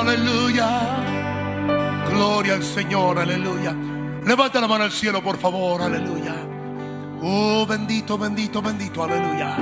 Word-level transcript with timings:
Aleluya. 0.00 0.68
Gloria 2.08 2.54
al 2.54 2.62
Señor, 2.62 3.18
aleluya. 3.18 3.74
Levanta 4.24 4.60
la 4.60 4.66
mano 4.66 4.84
al 4.84 4.90
cielo, 4.90 5.22
por 5.22 5.38
favor, 5.38 5.82
aleluya. 5.82 6.34
Oh, 7.22 7.66
bendito, 7.66 8.16
bendito, 8.16 8.62
bendito, 8.62 9.04
aleluya. 9.04 9.56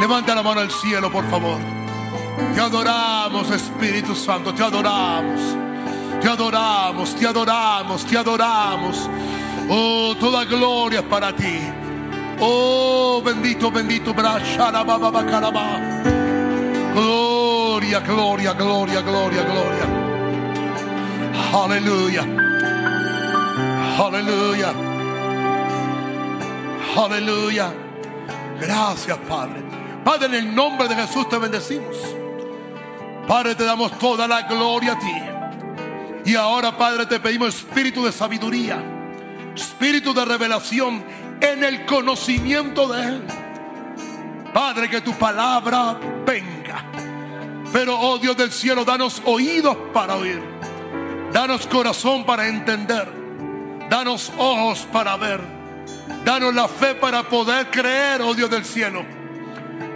Levanta 0.00 0.34
la 0.34 0.42
mano 0.42 0.60
al 0.60 0.70
cielo, 0.70 1.12
por 1.12 1.28
favor. 1.28 1.58
Te 2.54 2.60
adoramos, 2.60 3.50
Espíritu 3.50 4.14
Santo, 4.14 4.54
te 4.54 4.62
adoramos. 4.62 5.40
Te 6.20 6.28
adoramos, 6.28 7.14
te 7.14 7.26
adoramos, 7.26 8.04
te 8.06 8.16
adoramos. 8.16 9.08
Oh, 9.68 10.14
toda 10.18 10.44
gloria 10.44 11.00
es 11.00 11.06
para 11.06 11.34
ti. 11.34 11.58
Oh, 12.40 13.22
bendito, 13.24 13.70
bendito. 13.70 14.14
Gloria, 16.94 18.00
gloria, 18.00 18.52
gloria, 18.52 19.00
gloria, 19.02 19.42
gloria. 19.42 19.86
Aleluya. 21.52 22.22
Aleluya. 23.98 24.72
Aleluya. 26.96 27.72
Gracias, 28.60 29.18
Padre. 29.28 29.62
Padre, 30.04 30.26
en 30.26 30.34
el 30.34 30.54
nombre 30.54 30.88
de 30.88 30.94
Jesús 30.94 31.28
te 31.28 31.38
bendecimos. 31.38 31.96
Padre, 33.26 33.54
te 33.54 33.64
damos 33.64 33.98
toda 33.98 34.28
la 34.28 34.42
gloria 34.42 34.92
a 34.92 34.98
ti. 34.98 36.30
Y 36.30 36.34
ahora, 36.36 36.76
Padre, 36.76 37.06
te 37.06 37.20
pedimos 37.20 37.56
espíritu 37.56 38.04
de 38.04 38.12
sabiduría, 38.12 38.82
espíritu 39.56 40.14
de 40.14 40.24
revelación 40.24 41.04
en 41.40 41.64
el 41.64 41.84
conocimiento 41.86 42.88
de 42.88 43.02
Él. 43.02 43.22
Padre, 44.52 44.88
que 44.88 45.00
tu 45.00 45.12
palabra 45.14 45.98
venga. 46.24 46.84
Pero, 47.72 47.98
oh 47.98 48.18
Dios 48.18 48.36
del 48.36 48.52
cielo, 48.52 48.84
danos 48.84 49.20
oídos 49.24 49.76
para 49.92 50.16
oír. 50.16 50.42
Danos 51.32 51.66
corazón 51.66 52.24
para 52.24 52.48
entender. 52.48 53.08
Danos 53.90 54.32
ojos 54.38 54.86
para 54.92 55.16
ver. 55.16 55.40
Danos 56.24 56.54
la 56.54 56.68
fe 56.68 56.94
para 56.94 57.22
poder 57.24 57.70
creer, 57.70 58.22
oh 58.22 58.34
Dios 58.34 58.50
del 58.50 58.64
cielo. 58.64 59.04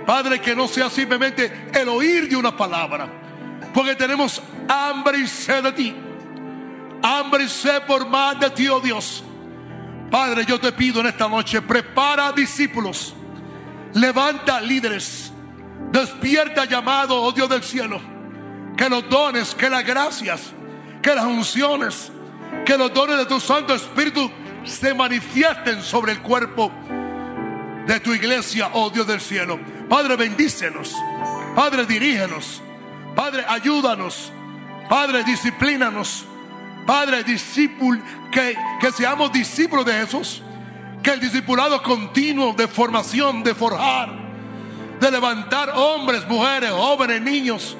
Padre, 0.06 0.40
que 0.40 0.54
no 0.54 0.68
sea 0.68 0.90
simplemente 0.90 1.70
el 1.72 1.88
oír 1.88 2.28
de 2.28 2.36
una 2.36 2.56
palabra. 2.56 3.08
Porque 3.72 3.94
tenemos 3.94 4.42
hambre 4.68 5.18
y 5.18 5.26
sed 5.26 5.62
de 5.62 5.72
ti. 5.72 5.94
Hambre 7.02 7.44
y 7.44 7.48
sed 7.48 7.82
por 7.86 8.06
más 8.08 8.38
de 8.38 8.50
ti, 8.50 8.68
oh 8.68 8.80
Dios. 8.80 9.24
Padre, 10.10 10.44
yo 10.44 10.58
te 10.58 10.72
pido 10.72 11.00
en 11.00 11.06
esta 11.06 11.28
noche, 11.28 11.62
prepara 11.62 12.32
discípulos. 12.32 13.14
Levanta 13.94 14.60
líderes. 14.60 15.32
Despierta 15.92 16.64
llamado, 16.64 17.20
oh 17.20 17.32
Dios 17.32 17.48
del 17.48 17.62
cielo. 17.62 18.00
Que 18.76 18.88
los 18.88 19.08
dones, 19.08 19.54
que 19.54 19.70
las 19.70 19.84
gracias, 19.84 20.52
que 21.02 21.14
las 21.14 21.24
unciones, 21.24 22.10
que 22.64 22.76
los 22.76 22.92
dones 22.92 23.18
de 23.18 23.26
tu 23.26 23.40
Santo 23.40 23.74
Espíritu 23.74 24.30
se 24.64 24.94
manifiesten 24.94 25.82
sobre 25.82 26.12
el 26.12 26.20
cuerpo 26.20 26.72
de 27.86 28.00
tu 28.00 28.12
iglesia, 28.12 28.70
oh 28.72 28.90
Dios 28.90 29.06
del 29.06 29.20
cielo. 29.20 29.58
Padre, 29.88 30.16
bendícenos. 30.16 30.94
Padre, 31.54 31.86
dirígenos. 31.86 32.62
Padre, 33.14 33.44
ayúdanos. 33.48 34.32
Padre, 34.88 35.24
disciplínanos. 35.24 36.24
Padre, 36.86 37.22
discípulo, 37.24 38.00
que, 38.30 38.56
que 38.80 38.92
seamos 38.92 39.32
discípulos 39.32 39.84
de 39.84 39.92
Jesús. 39.92 40.42
Que 41.02 41.10
el 41.10 41.20
discipulado 41.20 41.82
continuo 41.82 42.52
de 42.52 42.68
formación, 42.68 43.42
de 43.42 43.54
forjar, 43.54 44.10
de 45.00 45.10
levantar 45.10 45.70
hombres, 45.74 46.28
mujeres, 46.28 46.70
jóvenes, 46.70 47.22
niños, 47.22 47.76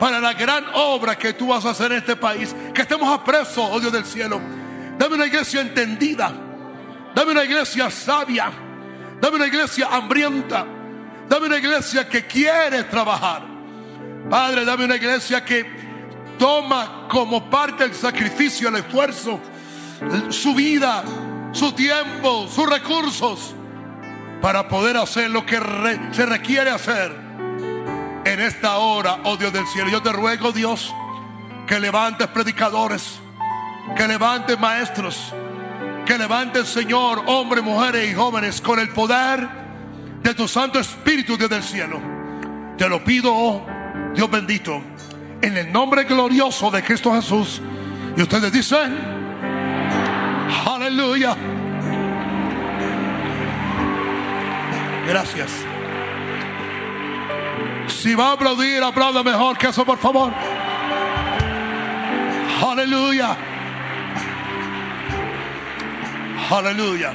para 0.00 0.18
la 0.18 0.32
gran 0.32 0.64
obra 0.74 1.16
que 1.16 1.32
tú 1.32 1.48
vas 1.48 1.64
a 1.64 1.70
hacer 1.70 1.92
en 1.92 1.98
este 1.98 2.16
país. 2.16 2.54
Que 2.74 2.82
estemos 2.82 3.08
apresos, 3.08 3.68
oh 3.70 3.78
Dios 3.78 3.92
del 3.92 4.04
cielo. 4.04 4.40
Dame 4.98 5.14
una 5.14 5.26
iglesia 5.26 5.60
entendida. 5.60 6.32
Dame 7.14 7.32
una 7.32 7.44
iglesia 7.44 7.90
sabia. 7.90 8.50
Dame 9.20 9.36
una 9.36 9.46
iglesia 9.46 9.88
hambrienta. 9.90 10.66
Dame 11.28 11.46
una 11.46 11.58
iglesia 11.58 12.08
que 12.08 12.26
quiere 12.26 12.84
trabajar. 12.84 13.42
Padre, 14.28 14.64
dame 14.64 14.84
una 14.84 14.96
iglesia 14.96 15.44
que 15.44 15.64
toma 16.38 17.06
como 17.08 17.48
parte 17.48 17.84
el 17.84 17.94
sacrificio, 17.94 18.68
el 18.68 18.76
esfuerzo, 18.76 19.40
su 20.30 20.54
vida, 20.54 21.02
su 21.52 21.72
tiempo, 21.72 22.48
sus 22.48 22.68
recursos, 22.68 23.54
para 24.40 24.68
poder 24.68 24.96
hacer 24.96 25.30
lo 25.30 25.44
que 25.44 25.58
se 26.12 26.26
requiere 26.26 26.70
hacer 26.70 27.12
en 28.24 28.40
esta 28.40 28.76
hora, 28.78 29.20
oh 29.24 29.36
Dios 29.36 29.52
del 29.52 29.66
cielo. 29.68 29.88
Yo 29.88 30.02
te 30.02 30.12
ruego, 30.12 30.52
Dios, 30.52 30.92
que 31.66 31.78
levantes 31.80 32.26
predicadores, 32.28 33.18
que 33.96 34.06
levantes 34.06 34.58
maestros, 34.58 35.32
que 36.04 36.18
levantes, 36.18 36.68
Señor, 36.68 37.22
hombres, 37.26 37.64
mujeres 37.64 38.10
y 38.10 38.14
jóvenes 38.14 38.60
con 38.60 38.78
el 38.78 38.88
poder 38.90 39.48
de 40.22 40.34
tu 40.34 40.48
Santo 40.48 40.78
Espíritu, 40.78 41.36
Dios 41.36 41.50
del 41.50 41.62
cielo. 41.62 42.00
Te 42.76 42.88
lo 42.88 43.02
pido, 43.02 43.32
oh 43.34 43.66
Dios 44.14 44.30
bendito, 44.30 44.82
en 45.40 45.56
el 45.56 45.72
nombre 45.72 46.04
glorioso 46.04 46.70
de 46.70 46.82
Cristo 46.82 47.14
Jesús. 47.14 47.60
Y 48.16 48.22
ustedes 48.22 48.52
dicen, 48.52 49.15
aleluya. 50.66 51.36
Gracias. 55.06 55.50
Si 57.88 58.14
va 58.14 58.30
a 58.30 58.32
aplaudir, 58.32 58.82
aplauda 58.82 59.22
mejor 59.22 59.56
que 59.56 59.68
eso, 59.68 59.84
por 59.84 59.98
favor. 59.98 60.32
Aleluya. 62.66 63.36
Aleluya. 66.50 67.12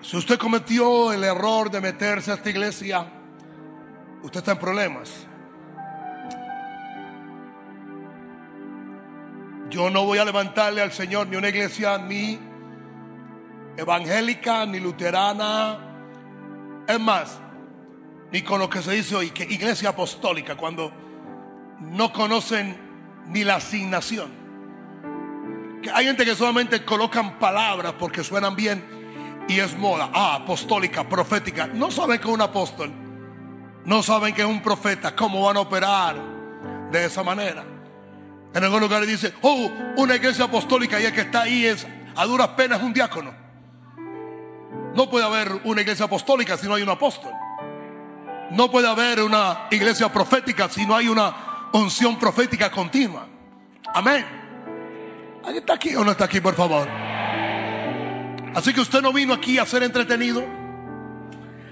Si 0.00 0.16
usted 0.16 0.38
cometió 0.38 1.12
el 1.12 1.24
error 1.24 1.70
de 1.70 1.80
meterse 1.80 2.32
a 2.32 2.34
esta 2.34 2.50
iglesia, 2.50 3.06
usted 4.22 4.40
está 4.40 4.52
en 4.52 4.58
problemas. 4.58 5.26
Yo 9.70 9.88
no 9.88 10.04
voy 10.04 10.18
a 10.18 10.24
levantarle 10.24 10.82
al 10.82 10.90
Señor 10.90 11.28
ni 11.28 11.36
una 11.36 11.48
iglesia 11.48 11.96
ni 11.96 12.38
evangélica, 13.76 14.66
ni 14.66 14.80
luterana. 14.80 15.78
Es 16.88 16.98
más, 16.98 17.38
ni 18.32 18.42
con 18.42 18.58
lo 18.58 18.68
que 18.68 18.82
se 18.82 18.90
dice 18.92 19.14
hoy, 19.14 19.30
que 19.30 19.44
iglesia 19.44 19.90
apostólica, 19.90 20.56
cuando 20.56 20.92
no 21.78 22.12
conocen 22.12 22.76
ni 23.28 23.44
la 23.44 23.56
asignación. 23.56 24.32
Que 25.82 25.90
hay 25.90 26.04
gente 26.04 26.24
que 26.24 26.34
solamente 26.34 26.84
colocan 26.84 27.38
palabras 27.38 27.94
porque 27.96 28.24
suenan 28.24 28.56
bien 28.56 29.44
y 29.48 29.60
es 29.60 29.78
moda. 29.78 30.10
Ah, 30.12 30.34
apostólica, 30.42 31.08
profética. 31.08 31.68
No 31.68 31.92
saben 31.92 32.18
que 32.18 32.26
es 32.26 32.34
un 32.34 32.42
apóstol. 32.42 32.90
No 33.84 34.02
saben 34.02 34.34
que 34.34 34.42
es 34.42 34.48
un 34.48 34.62
profeta. 34.62 35.14
¿Cómo 35.14 35.44
van 35.44 35.56
a 35.56 35.60
operar 35.60 36.16
de 36.90 37.04
esa 37.04 37.22
manera? 37.22 37.64
En 38.52 38.64
algún 38.64 38.80
lugar 38.80 39.06
dice, 39.06 39.32
oh, 39.42 39.70
una 39.96 40.16
iglesia 40.16 40.46
apostólica 40.46 41.00
y 41.00 41.04
el 41.04 41.12
que 41.12 41.20
está 41.20 41.42
ahí 41.42 41.66
es 41.66 41.86
a 42.16 42.24
duras 42.24 42.48
penas 42.48 42.82
un 42.82 42.92
diácono. 42.92 43.32
No 44.94 45.08
puede 45.08 45.24
haber 45.24 45.60
una 45.64 45.80
iglesia 45.82 46.06
apostólica 46.06 46.56
si 46.56 46.66
no 46.66 46.74
hay 46.74 46.82
un 46.82 46.88
apóstol. 46.88 47.32
No 48.50 48.70
puede 48.70 48.88
haber 48.88 49.22
una 49.22 49.68
iglesia 49.70 50.12
profética 50.12 50.68
si 50.68 50.84
no 50.84 50.96
hay 50.96 51.08
una 51.08 51.68
unción 51.72 52.18
profética 52.18 52.70
continua. 52.70 53.26
Amén. 53.94 54.26
¿Alguien 55.44 55.62
está 55.62 55.74
aquí 55.74 55.94
o 55.94 56.04
no 56.04 56.10
está 56.10 56.24
aquí, 56.24 56.40
por 56.40 56.54
favor? 56.54 56.88
Así 58.54 58.74
que 58.74 58.80
usted 58.80 59.00
no 59.00 59.12
vino 59.12 59.32
aquí 59.32 59.58
a 59.58 59.66
ser 59.66 59.84
entretenido. 59.84 60.44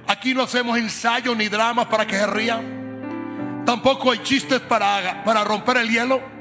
Aquí 0.06 0.32
no 0.32 0.42
hacemos 0.42 0.78
ensayos 0.78 1.36
ni 1.36 1.48
dramas 1.48 1.86
para 1.86 2.06
que 2.06 2.16
se 2.16 2.26
rían. 2.26 3.64
Tampoco 3.66 4.12
hay 4.12 4.20
chistes 4.20 4.60
para, 4.60 5.22
para 5.24 5.42
romper 5.42 5.78
el 5.78 5.90
hielo. 5.90 6.37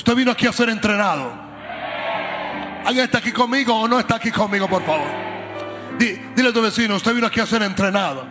Usted 0.00 0.14
vino 0.14 0.30
aquí 0.32 0.46
a 0.46 0.52
ser 0.52 0.70
entrenado. 0.70 1.30
¿Alguien 2.86 3.04
está 3.04 3.18
aquí 3.18 3.32
conmigo 3.32 3.74
o 3.74 3.86
no 3.86 4.00
está 4.00 4.16
aquí 4.16 4.30
conmigo, 4.30 4.66
por 4.66 4.82
favor? 4.82 5.06
Di- 5.98 6.18
dile 6.34 6.48
a 6.48 6.52
tu 6.54 6.62
vecino, 6.62 6.96
usted 6.96 7.12
vino 7.12 7.26
aquí 7.26 7.38
a 7.38 7.44
ser 7.44 7.60
entrenado. 7.62 8.24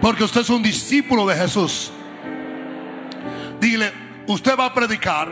Porque 0.00 0.22
usted 0.22 0.42
es 0.42 0.50
un 0.50 0.62
discípulo 0.62 1.26
de 1.26 1.34
Jesús. 1.34 1.90
Dile, 3.58 3.92
usted 4.28 4.56
va 4.56 4.66
a 4.66 4.72
predicar. 4.72 5.30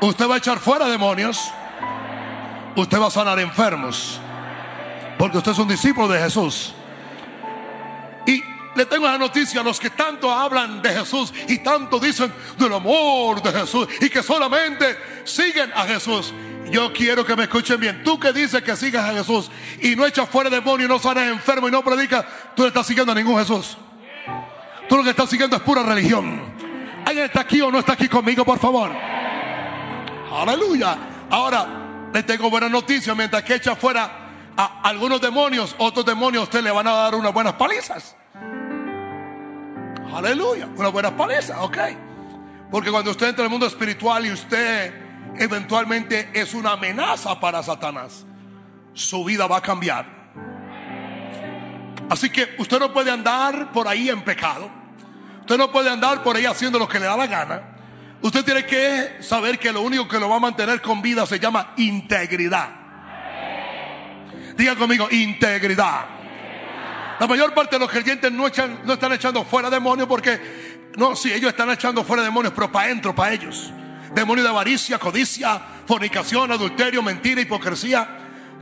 Usted 0.00 0.26
va 0.26 0.36
a 0.36 0.38
echar 0.38 0.58
fuera 0.58 0.86
demonios. 0.86 1.52
Usted 2.74 2.98
va 2.98 3.08
a 3.08 3.10
sanar 3.10 3.38
enfermos. 3.38 4.18
Porque 5.18 5.36
usted 5.36 5.52
es 5.52 5.58
un 5.58 5.68
discípulo 5.68 6.08
de 6.08 6.18
Jesús. 6.20 6.74
Le 8.74 8.86
tengo 8.86 9.06
la 9.06 9.18
noticia 9.18 9.60
a 9.60 9.64
los 9.64 9.80
que 9.80 9.90
tanto 9.90 10.30
hablan 10.30 10.80
de 10.80 10.90
Jesús 10.90 11.32
y 11.48 11.58
tanto 11.58 11.98
dicen 11.98 12.32
del 12.56 12.72
amor 12.72 13.42
de 13.42 13.52
Jesús 13.52 13.88
y 14.00 14.08
que 14.08 14.22
solamente 14.22 14.96
siguen 15.24 15.72
a 15.74 15.84
Jesús. 15.84 16.32
Yo 16.70 16.92
quiero 16.92 17.24
que 17.24 17.34
me 17.34 17.44
escuchen 17.44 17.80
bien. 17.80 18.04
Tú 18.04 18.20
que 18.20 18.32
dices 18.32 18.62
que 18.62 18.76
sigas 18.76 19.10
a 19.10 19.12
Jesús 19.14 19.50
y 19.82 19.96
no 19.96 20.06
echas 20.06 20.28
fuera 20.28 20.48
demonios, 20.48 20.88
no 20.88 20.98
sanes 21.00 21.28
enfermo 21.28 21.68
y 21.68 21.72
no 21.72 21.82
predicas, 21.82 22.24
tú 22.54 22.62
no 22.62 22.68
estás 22.68 22.86
siguiendo 22.86 23.10
a 23.10 23.14
ningún 23.14 23.38
Jesús. 23.38 23.76
Tú 24.88 24.96
lo 24.96 25.02
que 25.02 25.10
estás 25.10 25.28
siguiendo 25.28 25.56
es 25.56 25.62
pura 25.62 25.82
religión. 25.82 26.40
¿Alguien 27.04 27.26
está 27.26 27.40
aquí 27.40 27.60
o 27.60 27.72
no 27.72 27.80
está 27.80 27.94
aquí 27.94 28.08
conmigo, 28.08 28.44
por 28.44 28.58
favor? 28.58 28.92
Aleluya. 30.32 30.96
Ahora, 31.28 32.10
le 32.12 32.22
tengo 32.22 32.50
buena 32.50 32.68
noticia. 32.68 33.14
Mientras 33.14 33.42
que 33.42 33.54
echa 33.54 33.74
fuera 33.74 34.52
a 34.56 34.80
algunos 34.82 35.20
demonios, 35.20 35.74
otros 35.78 36.06
demonios, 36.06 36.44
usted 36.44 36.62
le 36.62 36.70
van 36.70 36.86
a 36.86 36.92
dar 36.92 37.14
unas 37.16 37.32
buenas 37.32 37.54
palizas. 37.54 38.16
Aleluya. 40.14 40.68
Unas 40.76 40.92
buenas 40.92 41.12
palizas, 41.12 41.56
ok. 41.60 41.78
Porque 42.70 42.90
cuando 42.90 43.10
usted 43.10 43.28
entra 43.28 43.42
en 43.42 43.46
el 43.46 43.50
mundo 43.50 43.66
espiritual 43.66 44.26
y 44.26 44.32
usted 44.32 44.94
eventualmente 45.38 46.30
es 46.32 46.54
una 46.54 46.72
amenaza 46.72 47.38
para 47.40 47.62
Satanás, 47.62 48.24
su 48.92 49.24
vida 49.24 49.46
va 49.46 49.58
a 49.58 49.62
cambiar. 49.62 50.20
Así 52.08 52.30
que 52.30 52.54
usted 52.58 52.78
no 52.78 52.92
puede 52.92 53.10
andar 53.10 53.72
por 53.72 53.86
ahí 53.86 54.08
en 54.08 54.22
pecado. 54.22 54.70
Usted 55.40 55.56
no 55.56 55.70
puede 55.70 55.90
andar 55.90 56.22
por 56.22 56.36
ahí 56.36 56.44
haciendo 56.44 56.78
lo 56.78 56.88
que 56.88 56.98
le 56.98 57.06
da 57.06 57.16
la 57.16 57.26
gana. 57.26 57.62
Usted 58.22 58.44
tiene 58.44 58.66
que 58.66 59.18
saber 59.20 59.58
que 59.58 59.72
lo 59.72 59.80
único 59.82 60.06
que 60.06 60.18
lo 60.18 60.28
va 60.28 60.36
a 60.36 60.40
mantener 60.40 60.80
con 60.82 61.00
vida 61.00 61.24
se 61.24 61.38
llama 61.38 61.72
integridad. 61.76 62.68
Diga 64.56 64.76
conmigo, 64.76 65.08
integridad. 65.10 66.19
La 67.20 67.26
mayor 67.26 67.52
parte 67.52 67.76
de 67.76 67.80
los 67.80 67.90
creyentes 67.90 68.32
no, 68.32 68.46
están 68.46 69.12
echando 69.12 69.44
fuera 69.44 69.68
demonios 69.68 70.08
porque, 70.08 70.88
no, 70.96 71.14
sí, 71.14 71.30
ellos 71.30 71.50
están 71.50 71.68
echando 71.70 72.02
fuera 72.02 72.22
demonios, 72.22 72.54
pero 72.54 72.72
para 72.72 72.86
adentro, 72.86 73.14
para 73.14 73.34
ellos. 73.34 73.70
Demonios 74.14 74.44
de 74.44 74.48
avaricia, 74.48 74.98
codicia, 74.98 75.60
fornicación, 75.86 76.50
adulterio, 76.50 77.02
mentira, 77.02 77.42
hipocresía. 77.42 78.08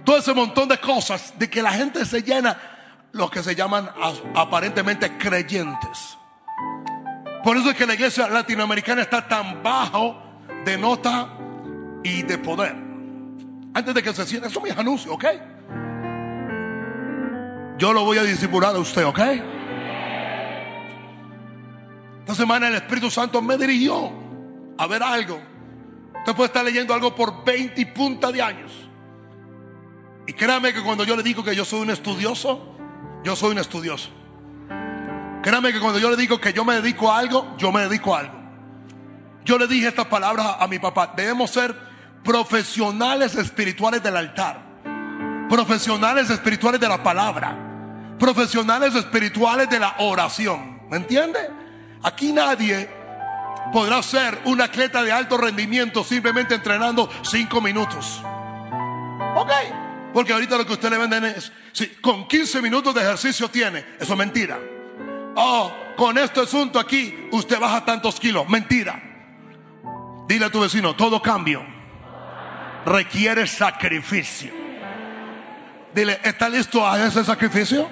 Todo 0.05 0.19
ese 0.19 0.35
montón 0.35 0.69
de 0.69 0.77
cosas 0.79 1.39
de 1.39 1.49
que 1.49 1.63
la 1.63 1.71
gente 1.71 2.05
se 2.05 2.25
llena, 2.25 2.59
los 3.13 3.31
que 3.31 3.45
se 3.45 3.55
llaman 3.55 3.91
aparentemente 4.35 5.17
creyentes. 5.17 6.19
Por 7.45 7.57
eso 7.57 7.71
es 7.71 7.77
que 7.77 7.87
la 7.87 7.95
iglesia 7.95 8.29
latinoamericana 8.29 9.03
está 9.03 9.29
tan 9.29 9.63
bajo 9.63 10.21
de 10.65 10.77
nota 10.77 11.29
y 12.03 12.23
de 12.23 12.39
poder. 12.39 12.75
Antes 13.73 13.95
de 13.95 14.03
que 14.03 14.13
se 14.13 14.27
sienta, 14.27 14.49
eso 14.49 14.59
es 14.67 14.75
mi 14.75 14.81
anuncio, 14.81 15.13
¿ok? 15.15 15.25
Yo 17.79 17.93
lo 17.93 18.05
voy 18.05 18.19
a 18.19 18.25
disipular 18.25 18.75
a 18.75 18.79
usted, 18.79 19.07
¿ok? 19.07 19.21
Esta 22.21 22.35
semana 22.35 22.69
el 22.69 22.75
Espíritu 22.75 23.11
Santo 23.11 23.41
me 23.41 23.57
dirigió 23.57 24.13
a 24.77 24.87
ver 24.87 25.03
algo. 25.03 25.41
Usted 26.19 26.35
puede 26.35 26.49
estar 26.49 26.65
leyendo 26.65 26.93
algo 26.93 27.15
por 27.15 27.45
20 27.45 27.81
y 27.81 27.85
punta 27.87 28.33
de 28.33 28.43
años. 28.43 28.73
Y 30.27 30.33
créame 30.33 30.75
que 30.75 30.83
cuando 30.83 31.05
yo 31.05 31.17
le 31.17 31.23
digo 31.23 31.43
que 31.43 31.55
yo 31.55 31.65
soy 31.65 31.81
un 31.81 31.91
estudioso, 31.91 32.77
yo 33.25 33.35
soy 33.37 33.53
un 33.53 33.59
estudioso. 33.59 34.11
Créame 35.43 35.73
que 35.73 35.81
cuando 35.81 35.99
yo 36.01 36.11
le 36.11 36.17
digo 36.17 36.39
que 36.41 36.53
yo 36.53 36.65
me 36.65 36.75
dedico 36.75 37.11
a 37.11 37.19
algo, 37.19 37.55
yo 37.57 37.73
me 37.73 37.83
dedico 37.83 38.15
a 38.15 38.19
algo. 38.21 38.39
Yo 39.45 39.57
le 39.57 39.67
dije 39.67 39.89
estas 39.89 40.07
palabras 40.07 40.57
a 40.59 40.67
mi 40.67 40.79
papá. 40.79 41.15
Debemos 41.17 41.51
ser 41.51 41.75
profesionales 42.25 43.37
espirituales 43.37 44.03
del 44.03 44.17
altar. 44.17 44.67
Profesionales 45.49 46.29
espirituales 46.29 46.79
de 46.79 46.89
la 46.89 47.03
palabra. 47.03 47.68
Profesionales 48.19 48.95
espirituales 48.95 49.69
de 49.71 49.79
la 49.79 49.95
oración. 49.99 50.81
¿Me 50.91 50.97
entiende? 50.97 51.39
Aquí 52.03 52.33
nadie 52.33 52.89
podrá 53.73 54.03
ser 54.03 54.39
un 54.45 54.61
atleta 54.61 55.03
de 55.03 55.13
alto 55.13 55.37
rendimiento 55.37 56.03
simplemente 56.03 56.55
entrenando 56.55 57.11
cinco 57.23 57.61
minutos. 57.61 58.21
Ok. 59.37 59.51
Porque 60.13 60.33
ahorita 60.33 60.57
lo 60.57 60.67
que 60.67 60.73
usted 60.73 60.91
le 60.91 60.99
venden 60.99 61.25
es, 61.25 61.53
si 61.73 61.87
con 62.01 62.27
15 62.27 62.63
minutos 62.63 62.95
de 62.95 63.03
ejercicio 63.03 63.49
tiene, 63.49 63.85
eso 64.01 64.13
es 64.15 64.19
mentira. 64.19 64.59
Oh, 65.37 65.71
con 65.97 66.17
este 66.19 66.41
asunto 66.41 66.79
aquí, 66.79 67.29
usted 67.31 67.61
baja 67.61 67.85
tantos 67.85 68.19
kilos. 68.19 68.49
Mentira. 68.49 69.01
Dile 70.27 70.47
a 70.47 70.51
tu 70.51 70.61
vecino, 70.61 70.97
todo 70.97 71.21
cambio 71.23 71.79
requiere 72.89 73.47
sacrificio. 73.47 74.53
Dile, 75.95 76.21
¿está 76.23 76.49
listo 76.49 76.87
a 76.87 77.07
ese 77.07 77.25
sacrificio? 77.25 77.89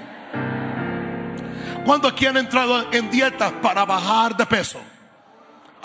¿Cuántos 1.87 2.13
aquí 2.13 2.27
han 2.27 2.37
entrado 2.37 2.93
en 2.93 3.09
dietas 3.13 3.53
para 3.63 3.85
bajar 3.85 4.37
de 4.37 4.45
peso? 4.45 4.81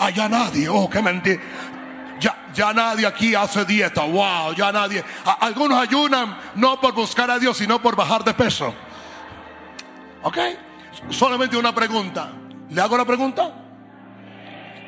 Allá 0.00 0.28
nadie, 0.28 0.68
oh, 0.68 0.90
qué 0.90 1.00
mentira. 1.00 1.40
Ya, 2.18 2.48
ya 2.52 2.72
nadie 2.72 3.06
aquí 3.06 3.36
hace 3.36 3.64
dieta, 3.64 4.02
wow, 4.02 4.52
ya 4.52 4.72
nadie. 4.72 5.04
algunos 5.38 5.78
ayunan 5.78 6.36
no 6.56 6.80
por 6.80 6.92
buscar 6.92 7.30
a 7.30 7.38
Dios, 7.38 7.56
sino 7.56 7.80
por 7.80 7.94
bajar 7.94 8.24
de 8.24 8.34
peso. 8.34 8.74
¿Ok? 10.24 10.38
Solamente 11.10 11.56
una 11.56 11.72
pregunta. 11.72 12.32
¿Le 12.68 12.80
hago 12.80 12.96
la 12.96 13.04
pregunta? 13.04 13.52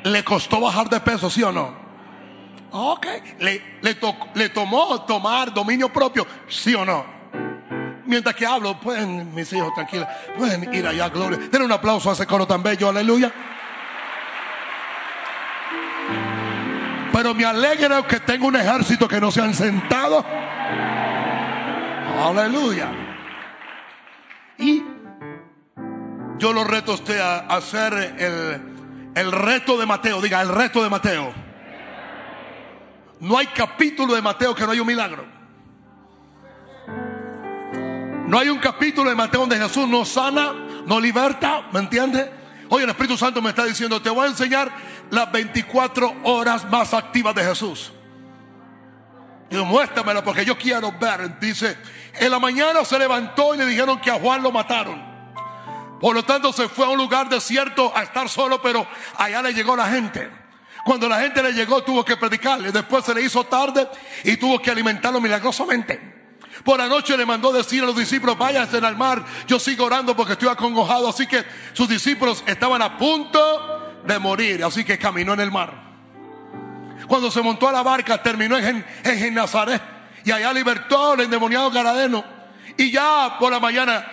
¿Le 0.03 0.21
costó 0.25 0.59
bajar 0.59 0.89
de 0.89 0.99
peso, 0.99 1.29
sí 1.29 1.41
o 1.43 1.51
no? 1.53 1.73
Ok. 2.71 3.07
¿Le, 3.39 3.79
le, 3.81 3.97
le 4.33 4.49
tomó 4.49 5.01
tomar 5.03 5.53
dominio 5.53 5.93
propio, 5.93 6.27
sí 6.49 6.75
o 6.75 6.83
no? 6.83 7.14
Mientras 8.05 8.35
que 8.35 8.45
hablo, 8.45 8.79
pueden, 8.79 9.33
mis 9.33 9.51
hijos, 9.53 9.73
tranquilos, 9.73 10.07
pueden 10.37 10.73
ir 10.73 10.85
allá, 10.85 11.09
gloria. 11.09 11.37
Denle 11.37 11.65
un 11.65 11.71
aplauso 11.71 12.09
a 12.09 12.13
ese 12.13 12.27
coro 12.27 12.45
tan 12.45 12.61
bello, 12.61 12.89
aleluya. 12.89 13.31
Pero 17.11 17.33
me 17.33 17.45
alegra 17.45 18.03
que 18.03 18.19
tengo 18.19 18.47
un 18.47 18.55
ejército 18.55 19.07
que 19.07 19.19
no 19.19 19.31
se 19.31 19.41
han 19.41 19.53
sentado. 19.53 20.23
Aleluya. 22.23 22.89
Y 24.57 24.83
yo 26.37 26.53
lo 26.53 26.63
reto 26.63 26.91
a 26.91 26.95
usted 26.95 27.19
a 27.19 27.39
hacer 27.47 27.93
el, 27.93 29.13
el 29.15 29.31
reto 29.31 29.77
de 29.77 29.85
Mateo. 29.85 30.21
Diga, 30.21 30.41
el 30.41 30.49
reto 30.49 30.83
de 30.83 30.89
Mateo. 30.89 31.33
No 33.21 33.37
hay 33.37 33.47
capítulo 33.47 34.13
de 34.13 34.21
Mateo 34.21 34.53
que 34.53 34.65
no 34.65 34.71
haya 34.71 34.81
un 34.81 34.87
milagro. 34.87 35.34
No 38.27 38.39
hay 38.39 38.49
un 38.49 38.57
capítulo 38.57 39.09
de 39.11 39.15
Mateo 39.15 39.41
donde 39.41 39.57
Jesús 39.57 39.87
nos 39.87 40.09
sana, 40.09 40.51
nos 40.85 40.99
liberta, 40.99 41.67
¿me 41.71 41.79
entiende? 41.79 42.31
Hoy 42.69 42.81
el 42.81 42.89
Espíritu 42.89 43.15
Santo 43.17 43.39
me 43.39 43.49
está 43.49 43.65
diciendo, 43.65 44.01
te 44.01 44.09
voy 44.09 44.25
a 44.25 44.29
enseñar 44.29 44.71
las 45.11 45.31
24 45.31 46.21
horas 46.23 46.65
más 46.69 46.95
activas 46.95 47.35
de 47.35 47.43
Jesús. 47.43 47.91
Y 49.51 49.57
muéstramelo 49.57 50.23
porque 50.23 50.43
yo 50.43 50.57
quiero 50.57 50.91
ver. 50.93 51.39
Dice, 51.39 51.77
en 52.15 52.31
la 52.31 52.39
mañana 52.39 52.83
se 52.83 52.97
levantó 52.97 53.53
y 53.53 53.59
le 53.59 53.65
dijeron 53.67 54.01
que 54.01 54.09
a 54.09 54.15
Juan 54.15 54.41
lo 54.41 54.51
mataron. 54.51 54.99
Por 56.01 56.15
lo 56.15 56.23
tanto, 56.23 56.51
se 56.51 56.67
fue 56.67 56.85
a 56.85 56.89
un 56.89 56.97
lugar 56.97 57.29
desierto 57.29 57.95
a 57.95 58.01
estar 58.01 58.27
solo, 58.27 58.59
pero 58.59 58.87
allá 59.17 59.43
le 59.43 59.53
llegó 59.53 59.75
la 59.75 59.87
gente. 59.87 60.31
Cuando 60.83 61.07
la 61.07 61.19
gente 61.19 61.43
le 61.43 61.53
llegó, 61.53 61.83
tuvo 61.83 62.03
que 62.03 62.17
predicarle. 62.17 62.71
Después 62.71 63.05
se 63.05 63.13
le 63.13 63.21
hizo 63.21 63.43
tarde 63.43 63.87
y 64.23 64.37
tuvo 64.37 64.59
que 64.59 64.71
alimentarlo 64.71 65.21
milagrosamente. 65.21 66.14
Por 66.63 66.79
la 66.79 66.87
noche 66.87 67.17
le 67.17 67.25
mandó 67.25 67.51
decir 67.51 67.83
a 67.83 67.85
los 67.85 67.95
discípulos, 67.95 68.37
váyanse 68.37 68.77
al 68.77 68.95
mar, 68.95 69.23
yo 69.47 69.59
sigo 69.59 69.85
orando 69.85 70.15
porque 70.15 70.33
estoy 70.33 70.49
acongojado. 70.49 71.09
Así 71.09 71.27
que 71.27 71.43
sus 71.73 71.87
discípulos 71.87 72.43
estaban 72.47 72.81
a 72.81 72.97
punto 72.97 74.01
de 74.05 74.19
morir, 74.19 74.63
así 74.63 74.83
que 74.83 74.97
caminó 74.97 75.33
en 75.33 75.41
el 75.41 75.51
mar. 75.51 75.85
Cuando 77.07 77.29
se 77.29 77.41
montó 77.41 77.67
a 77.67 77.71
la 77.71 77.83
barca, 77.83 78.21
terminó 78.21 78.57
en, 78.57 78.85
en 79.03 79.33
Nazaret 79.33 79.81
y 80.23 80.31
allá 80.31 80.51
libertó 80.53 81.13
al 81.13 81.21
endemoniado 81.21 81.69
Garadeno. 81.69 82.23
Y 82.77 82.91
ya 82.91 83.37
por 83.39 83.51
la 83.51 83.59
mañana 83.59 84.05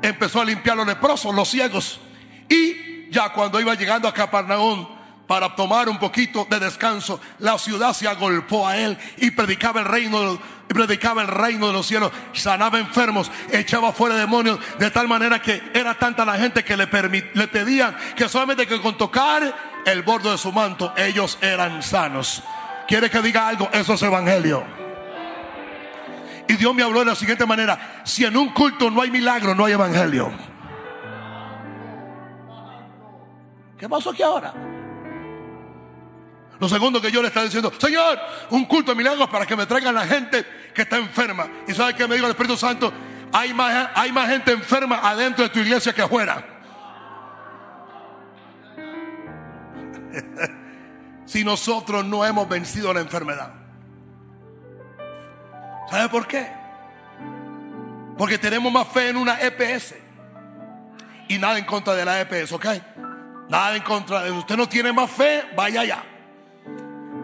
empezó 0.00 0.40
a 0.40 0.44
limpiar 0.44 0.76
los 0.76 0.86
leprosos, 0.86 1.34
los 1.34 1.48
ciegos. 1.48 2.00
Y 2.48 3.10
ya 3.10 3.28
cuando 3.30 3.60
iba 3.60 3.74
llegando 3.74 4.08
a 4.08 4.14
Capernaum 4.14 4.93
para 5.26 5.54
tomar 5.54 5.88
un 5.88 5.98
poquito 5.98 6.46
de 6.50 6.60
descanso, 6.60 7.20
la 7.38 7.58
ciudad 7.58 7.92
se 7.92 8.06
agolpó 8.06 8.66
a 8.66 8.76
él 8.76 8.98
y 9.16 9.30
predicaba 9.30 9.80
el 9.80 9.86
reino, 9.86 10.38
predicaba 10.68 11.22
el 11.22 11.28
reino 11.28 11.68
de 11.68 11.72
los 11.72 11.86
cielos, 11.86 12.12
sanaba 12.32 12.78
enfermos, 12.78 13.30
echaba 13.50 13.92
fuera 13.92 14.16
demonios, 14.16 14.58
de 14.78 14.90
tal 14.90 15.08
manera 15.08 15.40
que 15.40 15.62
era 15.72 15.94
tanta 15.94 16.24
la 16.24 16.34
gente 16.34 16.62
que 16.62 16.76
le, 16.76 16.86
le 17.34 17.48
pedían 17.48 17.96
que 18.16 18.28
solamente 18.28 18.66
que 18.66 18.80
con 18.80 18.96
tocar 18.98 19.82
el 19.86 20.02
borde 20.02 20.30
de 20.30 20.38
su 20.38 20.52
manto 20.52 20.92
ellos 20.96 21.38
eran 21.40 21.82
sanos. 21.82 22.42
¿Quiere 22.86 23.08
que 23.08 23.22
diga 23.22 23.48
algo? 23.48 23.70
Eso 23.72 23.94
es 23.94 24.02
evangelio. 24.02 24.62
Y 26.46 26.54
Dios 26.54 26.74
me 26.74 26.82
habló 26.82 27.00
de 27.00 27.06
la 27.06 27.14
siguiente 27.14 27.46
manera, 27.46 28.02
si 28.04 28.26
en 28.26 28.36
un 28.36 28.50
culto 28.50 28.90
no 28.90 29.00
hay 29.00 29.10
milagro, 29.10 29.54
no 29.54 29.64
hay 29.64 29.72
evangelio. 29.72 30.30
¿Qué 33.78 33.88
pasó 33.88 34.10
aquí 34.10 34.22
ahora? 34.22 34.52
Lo 36.64 36.68
segundo 36.70 36.98
que 36.98 37.12
yo 37.12 37.20
le 37.20 37.28
estaba 37.28 37.44
diciendo, 37.44 37.70
Señor, 37.78 38.18
un 38.48 38.64
culto 38.64 38.92
de 38.92 38.96
milagros 38.96 39.28
para 39.28 39.44
que 39.44 39.54
me 39.54 39.66
traigan 39.66 39.94
la 39.94 40.06
gente 40.06 40.46
que 40.74 40.80
está 40.80 40.96
enferma. 40.96 41.46
¿Y 41.68 41.74
sabe 41.74 41.92
qué 41.92 42.08
me 42.08 42.14
dijo 42.14 42.24
el 42.24 42.30
Espíritu 42.30 42.56
Santo? 42.56 42.90
Hay 43.34 43.52
más, 43.52 43.90
hay 43.94 44.10
más 44.10 44.30
gente 44.30 44.52
enferma 44.52 45.00
adentro 45.02 45.44
de 45.44 45.50
tu 45.50 45.58
iglesia 45.58 45.92
que 45.92 46.00
afuera. 46.00 46.42
si 51.26 51.44
nosotros 51.44 52.02
no 52.02 52.24
hemos 52.24 52.48
vencido 52.48 52.94
la 52.94 53.00
enfermedad. 53.00 53.52
¿Sabe 55.90 56.08
por 56.08 56.26
qué? 56.26 56.50
Porque 58.16 58.38
tenemos 58.38 58.72
más 58.72 58.88
fe 58.88 59.10
en 59.10 59.18
una 59.18 59.38
EPS. 59.38 59.96
Y 61.28 61.36
nada 61.36 61.58
en 61.58 61.66
contra 61.66 61.92
de 61.92 62.06
la 62.06 62.22
EPS, 62.22 62.52
¿ok? 62.52 62.66
Nada 63.50 63.76
en 63.76 63.82
contra 63.82 64.22
de... 64.22 64.30
Usted 64.30 64.56
no 64.56 64.66
tiene 64.66 64.94
más 64.94 65.10
fe, 65.10 65.44
vaya 65.54 65.82
allá. 65.82 66.13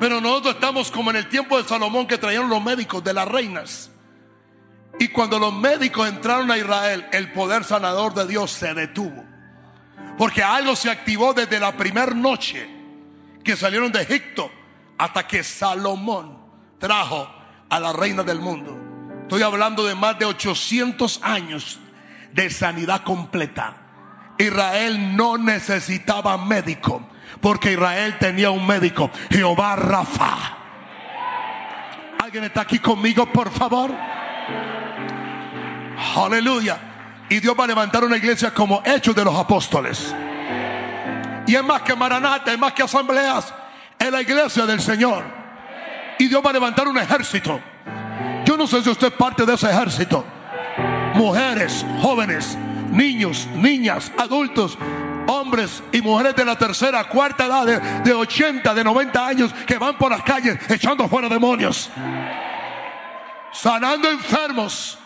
Pero 0.01 0.21
nosotros 0.21 0.55
estamos 0.55 0.91
como 0.91 1.11
en 1.11 1.17
el 1.17 1.29
tiempo 1.29 1.59
de 1.63 1.69
Salomón 1.69 2.07
que 2.07 2.17
trajeron 2.17 2.49
los 2.49 2.63
médicos 2.63 3.05
de 3.05 3.13
las 3.13 3.29
reinas. 3.29 3.91
Y 4.99 5.09
cuando 5.09 5.39
los 5.39 5.53
médicos 5.53 6.09
entraron 6.09 6.51
a 6.51 6.57
Israel, 6.57 7.07
el 7.13 7.31
poder 7.33 7.65
sanador 7.65 8.15
de 8.15 8.27
Dios 8.27 8.51
se 8.51 8.73
detuvo. 8.73 9.25
Porque 10.17 10.43
algo 10.43 10.75
se 10.75 10.91
activó 10.91 11.35
desde 11.35 11.61
la 11.61 11.77
primera 11.77 12.15
noche 12.15 12.69
que 13.45 13.57
salieron 13.57 13.93
de 13.93 14.03
Egipto 14.03 14.51
hasta 14.97 15.27
que 15.27 15.45
Salomón 15.45 16.39
trajo 16.79 17.31
a 17.69 17.79
la 17.79 17.93
reina 17.93 18.23
del 18.23 18.41
mundo. 18.41 18.79
Estoy 19.23 19.43
hablando 19.43 19.85
de 19.85 19.95
más 19.95 20.19
de 20.19 20.25
800 20.25 21.21
años 21.23 21.79
de 22.33 22.49
sanidad 22.49 23.03
completa. 23.03 23.77
Israel 24.39 25.15
no 25.15 25.37
necesitaba 25.37 26.39
médico, 26.39 27.07
porque 27.41 27.73
Israel 27.73 28.17
tenía 28.19 28.51
un 28.51 28.67
médico, 28.67 29.11
Jehová 29.31 29.77
Rafa. 29.77 30.57
¿Alguien 32.19 32.45
está 32.45 32.63
aquí 32.63 32.79
conmigo, 32.79 33.27
por 33.27 33.51
favor? 33.51 33.91
Aleluya. 36.17 36.79
Y 37.29 37.41
Dios 37.41 37.55
va 37.59 37.65
a 37.65 37.69
levantar 37.69 38.05
una 38.05 38.17
iglesia 38.17 38.53
como 38.53 38.83
Hechos 38.85 39.15
de 39.15 39.25
los 39.25 39.35
Apóstoles. 39.35 40.15
Y 41.47 41.55
es 41.55 41.65
más 41.65 41.83
que 41.83 41.95
Maranata, 41.95 42.53
es 42.53 42.59
más 42.59 42.73
que 42.73 42.83
asambleas. 42.83 43.53
Es 43.99 44.11
la 44.11 44.21
iglesia 44.21 44.67
del 44.67 44.81
Señor. 44.81 45.25
Y 46.19 46.29
Dios 46.29 46.43
va 46.45 46.51
a 46.51 46.53
levantar 46.53 46.87
un 46.89 46.99
ejército. 46.99 47.61
Yo 48.45 48.57
no 48.57 48.67
sé 48.67 48.83
si 48.83 48.91
usted 48.91 49.09
es 49.09 49.13
parte 49.15 49.47
de 49.47 49.55
ese 49.55 49.71
ejército. 49.71 50.25
Mujeres, 51.15 51.85
jóvenes, 52.03 52.57
niños, 52.91 53.49
niñas, 53.55 54.13
adultos, 54.19 54.77
hombres 55.31 55.83
y 55.93 56.01
mujeres 56.01 56.35
de 56.35 56.45
la 56.45 56.57
tercera, 56.57 57.05
cuarta 57.05 57.47
edad, 57.47 57.65
de, 57.65 57.81
de 58.01 58.13
80, 58.13 58.75
de 58.75 58.85
90 58.85 59.27
años, 59.27 59.55
que 59.67 59.79
van 59.79 59.97
por 59.97 60.11
las 60.11 60.23
calles 60.23 60.59
echando 60.69 61.09
fuera 61.09 61.29
demonios, 61.29 61.91
sanando 63.53 64.11
enfermos. 64.11 64.99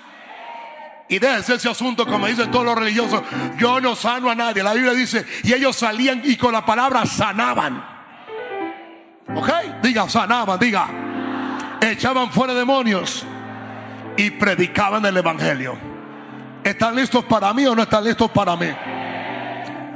Y 1.06 1.18
déjese 1.18 1.54
ese 1.54 1.68
asunto, 1.68 2.06
como 2.06 2.26
dicen 2.26 2.50
todos 2.50 2.64
los 2.64 2.76
religiosos, 2.76 3.22
yo 3.58 3.78
no 3.80 3.94
sano 3.94 4.30
a 4.30 4.34
nadie. 4.34 4.62
La 4.62 4.72
Biblia 4.72 4.94
dice, 4.94 5.26
y 5.42 5.52
ellos 5.52 5.76
salían 5.76 6.22
y 6.24 6.36
con 6.36 6.52
la 6.52 6.64
palabra 6.64 7.04
sanaban. 7.04 7.84
¿Ok? 9.34 9.50
Diga, 9.82 10.08
sanaban, 10.08 10.58
diga. 10.58 10.88
Echaban 11.80 12.30
fuera 12.30 12.54
demonios 12.54 13.26
y 14.16 14.30
predicaban 14.30 15.04
el 15.04 15.16
Evangelio. 15.16 15.76
¿Están 16.64 16.96
listos 16.96 17.24
para 17.26 17.52
mí 17.52 17.66
o 17.66 17.74
no 17.74 17.82
están 17.82 18.02
listos 18.02 18.30
para 18.30 18.56
mí? 18.56 18.68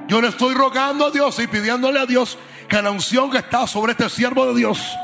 Yo 0.08 0.22
le 0.22 0.28
estoy 0.28 0.54
rogando 0.54 1.06
a 1.06 1.10
Dios 1.10 1.38
y 1.38 1.46
pidiéndole 1.46 2.00
a 2.00 2.06
Dios 2.06 2.38
que 2.66 2.80
la 2.80 2.90
unción 2.90 3.30
que 3.30 3.38
está 3.38 3.66
sobre 3.66 3.92
este 3.92 4.08
siervo 4.08 4.46
de 4.46 4.58
Dios, 4.58 4.96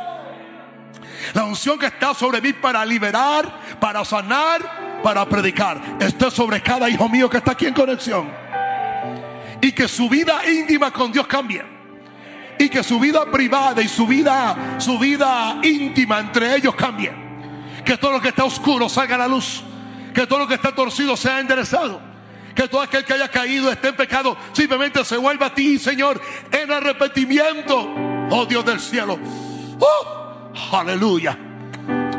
la 1.34 1.44
unción 1.44 1.78
que 1.78 1.86
está 1.86 2.14
sobre 2.14 2.40
mí 2.40 2.54
para 2.54 2.84
liberar, 2.86 3.60
para 3.80 4.02
sanar, 4.06 5.02
para 5.02 5.28
predicar, 5.28 5.78
esté 6.00 6.30
sobre 6.30 6.62
cada 6.62 6.88
hijo 6.88 7.06
mío 7.10 7.28
que 7.28 7.36
está 7.36 7.52
aquí 7.52 7.66
en 7.66 7.74
conexión. 7.74 8.32
Y 9.60 9.72
que 9.72 9.88
su 9.88 10.08
vida 10.08 10.40
íntima 10.50 10.90
con 10.90 11.12
Dios 11.12 11.26
cambie. 11.26 11.62
Y 12.58 12.70
que 12.70 12.82
su 12.82 12.98
vida 12.98 13.30
privada 13.30 13.82
y 13.82 13.88
su 13.88 14.06
vida, 14.06 14.76
su 14.78 14.98
vida 14.98 15.58
íntima 15.62 16.18
entre 16.20 16.56
ellos 16.56 16.74
cambie. 16.74 17.12
Que 17.84 17.98
todo 17.98 18.12
lo 18.12 18.20
que 18.20 18.28
está 18.28 18.44
oscuro 18.44 18.88
salga 18.88 19.16
a 19.16 19.18
la 19.18 19.28
luz. 19.28 19.62
Que 20.14 20.26
todo 20.26 20.38
lo 20.40 20.48
que 20.48 20.54
está 20.54 20.74
torcido 20.74 21.16
sea 21.16 21.40
enderezado. 21.40 22.13
Que 22.54 22.68
todo 22.68 22.82
aquel 22.82 23.04
que 23.04 23.14
haya 23.14 23.28
caído, 23.28 23.70
esté 23.70 23.88
en 23.88 23.96
pecado, 23.96 24.36
simplemente 24.52 25.04
se 25.04 25.16
vuelva 25.16 25.46
a 25.46 25.54
ti, 25.54 25.78
Señor, 25.78 26.20
en 26.52 26.70
arrepentimiento. 26.70 27.94
Oh 28.30 28.46
Dios 28.46 28.64
del 28.64 28.80
cielo. 28.80 29.18
Oh, 29.80 30.76
aleluya. 30.76 31.36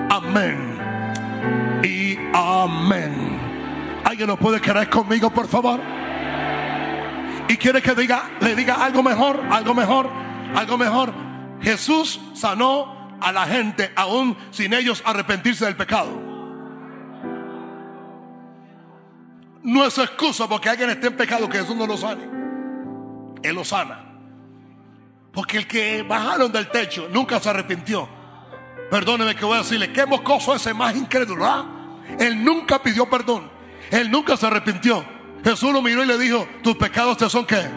Amén. 0.10 0.78
Y 1.84 2.18
amén. 2.34 3.40
¿Alguien 4.04 4.28
lo 4.28 4.38
puede 4.38 4.60
creer 4.60 4.90
conmigo, 4.90 5.30
por 5.32 5.48
favor? 5.48 5.80
Y 7.48 7.58
quiere 7.58 7.82
que 7.82 7.94
diga, 7.96 8.32
le 8.42 8.56
diga 8.56 8.76
algo 8.76 9.04
mejor, 9.04 9.42
algo 9.52 9.74
mejor, 9.74 10.10
algo 10.56 10.78
mejor. 10.78 11.14
Jesús 11.62 12.20
sanó 12.34 13.18
a 13.22 13.32
la 13.32 13.46
gente 13.46 13.92
aún 13.96 14.38
sin 14.52 14.74
ellos 14.74 15.02
arrepentirse 15.06 15.66
del 15.66 15.76
pecado. 15.76 16.25
No 19.66 19.84
es 19.84 19.98
excusa 19.98 20.48
porque 20.48 20.70
alguien 20.70 20.92
esté 20.92 21.08
en 21.08 21.18
pecado 21.18 21.50
que 21.50 21.58
Jesús 21.58 21.76
no 21.76 21.88
lo 21.88 21.98
sane. 21.98 22.24
Él 23.42 23.56
lo 23.56 23.66
sana. 23.66 24.00
Porque 25.32 25.58
el 25.58 25.68
que 25.68 26.04
bajaron 26.04 26.52
del 26.52 26.70
techo 26.70 27.10
nunca 27.12 27.40
se 27.40 27.50
arrepintió. 27.50 28.08
Perdóneme 28.92 29.36
que 29.36 29.44
voy 29.44 29.56
a 29.56 29.64
decirle, 29.64 29.92
qué 29.92 30.06
mocoso 30.06 30.54
ese 30.54 30.72
más 30.76 30.96
incrédulo. 30.96 31.46
¿ah? 31.46 31.66
Él 32.20 32.44
nunca 32.44 32.82
pidió 32.84 33.10
perdón. 33.10 33.50
Él 33.90 34.12
nunca 34.12 34.38
se 34.38 34.46
arrepintió. 34.46 35.04
Jesús 35.44 35.74
lo 35.74 35.82
miró 35.82 36.04
y 36.04 36.08
le 36.08 36.20
dijo, 36.20 36.48
tus 36.62 36.76
pecados 36.76 37.18
te 37.18 37.28
son 37.28 37.48
qué. 37.48 37.68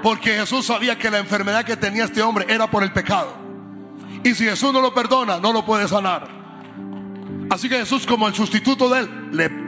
Porque 0.00 0.34
Jesús 0.34 0.64
sabía 0.64 0.96
que 0.96 1.10
la 1.10 1.18
enfermedad 1.18 1.64
que 1.64 1.76
tenía 1.76 2.04
este 2.04 2.22
hombre 2.22 2.46
era 2.48 2.70
por 2.70 2.84
el 2.84 2.92
pecado. 2.92 3.34
Y 4.22 4.32
si 4.34 4.44
Jesús 4.44 4.72
no 4.72 4.80
lo 4.80 4.94
perdona, 4.94 5.40
no 5.40 5.52
lo 5.52 5.66
puede 5.66 5.88
sanar. 5.88 6.28
Así 7.50 7.68
que 7.68 7.78
Jesús 7.78 8.06
como 8.06 8.28
el 8.28 8.34
sustituto 8.34 8.88
de 8.88 9.00
él, 9.00 9.28
le 9.32 9.63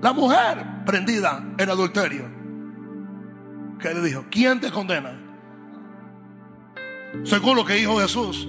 la 0.00 0.12
mujer 0.12 0.64
prendida 0.86 1.42
en 1.58 1.70
adulterio. 1.70 2.30
¿Qué 3.80 3.94
le 3.94 4.02
dijo? 4.02 4.26
¿Quién 4.30 4.60
te 4.60 4.70
condena? 4.70 5.18
Según 7.24 7.56
lo 7.56 7.64
que 7.64 7.74
dijo 7.74 7.98
Jesús, 8.00 8.48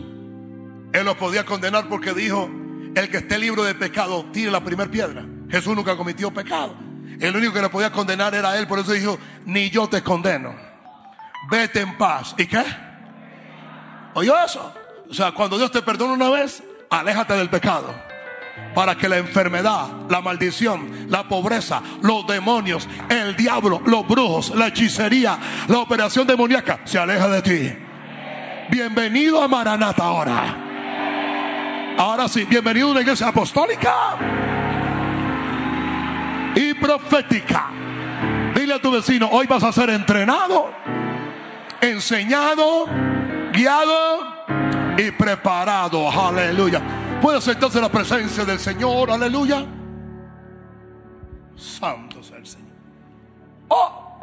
él 0.91 1.05
lo 1.05 1.17
podía 1.17 1.45
condenar 1.45 1.87
porque 1.87 2.13
dijo, 2.13 2.49
el 2.95 3.09
que 3.09 3.17
esté 3.17 3.37
libre 3.37 3.63
de 3.63 3.75
pecado, 3.75 4.25
tire 4.31 4.51
la 4.51 4.63
primera 4.63 4.89
piedra. 4.89 5.25
Jesús 5.49 5.75
nunca 5.75 5.95
cometió 5.95 6.31
pecado. 6.31 6.75
El 7.19 7.35
único 7.35 7.53
que 7.53 7.61
le 7.61 7.69
podía 7.69 7.91
condenar 7.91 8.33
era 8.33 8.57
él, 8.57 8.67
por 8.67 8.79
eso 8.79 8.91
dijo, 8.91 9.17
ni 9.45 9.69
yo 9.69 9.87
te 9.87 10.01
condeno. 10.01 10.55
Vete 11.49 11.81
en 11.81 11.97
paz. 11.97 12.35
¿Y 12.37 12.45
qué? 12.45 12.63
¿Oyó 14.13 14.33
eso? 14.43 14.73
O 15.09 15.13
sea, 15.13 15.31
cuando 15.31 15.57
Dios 15.57 15.71
te 15.71 15.81
perdona 15.81 16.13
una 16.13 16.29
vez, 16.29 16.63
aléjate 16.89 17.33
del 17.33 17.49
pecado 17.49 18.08
para 18.73 18.95
que 18.95 19.09
la 19.09 19.17
enfermedad, 19.17 19.87
la 20.09 20.21
maldición, 20.21 21.07
la 21.09 21.27
pobreza, 21.27 21.81
los 22.01 22.25
demonios, 22.27 22.87
el 23.09 23.35
diablo, 23.35 23.81
los 23.85 24.07
brujos, 24.07 24.51
la 24.55 24.67
hechicería, 24.67 25.37
la 25.67 25.79
operación 25.79 26.27
demoníaca 26.27 26.81
se 26.85 26.99
aleja 26.99 27.27
de 27.27 27.41
ti. 27.41 27.73
Bienvenido 28.69 29.41
a 29.41 29.47
Maranata 29.47 30.03
ahora. 30.03 30.65
Ahora 31.97 32.27
sí, 32.27 32.45
bienvenido 32.45 32.87
a 32.87 32.91
una 32.91 33.01
iglesia 33.01 33.27
apostólica 33.27 33.93
y 36.55 36.73
profética. 36.75 37.67
Dile 38.55 38.75
a 38.75 38.81
tu 38.81 38.91
vecino, 38.91 39.29
hoy 39.31 39.47
vas 39.47 39.63
a 39.63 39.71
ser 39.71 39.89
entrenado, 39.89 40.71
enseñado, 41.81 42.87
guiado 43.51 44.45
y 44.97 45.11
preparado. 45.11 46.09
Aleluya. 46.09 46.81
Puede 47.21 47.41
sentarse 47.41 47.81
la 47.81 47.89
presencia 47.89 48.45
del 48.45 48.59
Señor. 48.59 49.11
Aleluya. 49.11 49.65
Santo 51.55 52.23
sea 52.23 52.37
el 52.37 52.47
Señor. 52.47 52.69
Oh. 53.67 54.19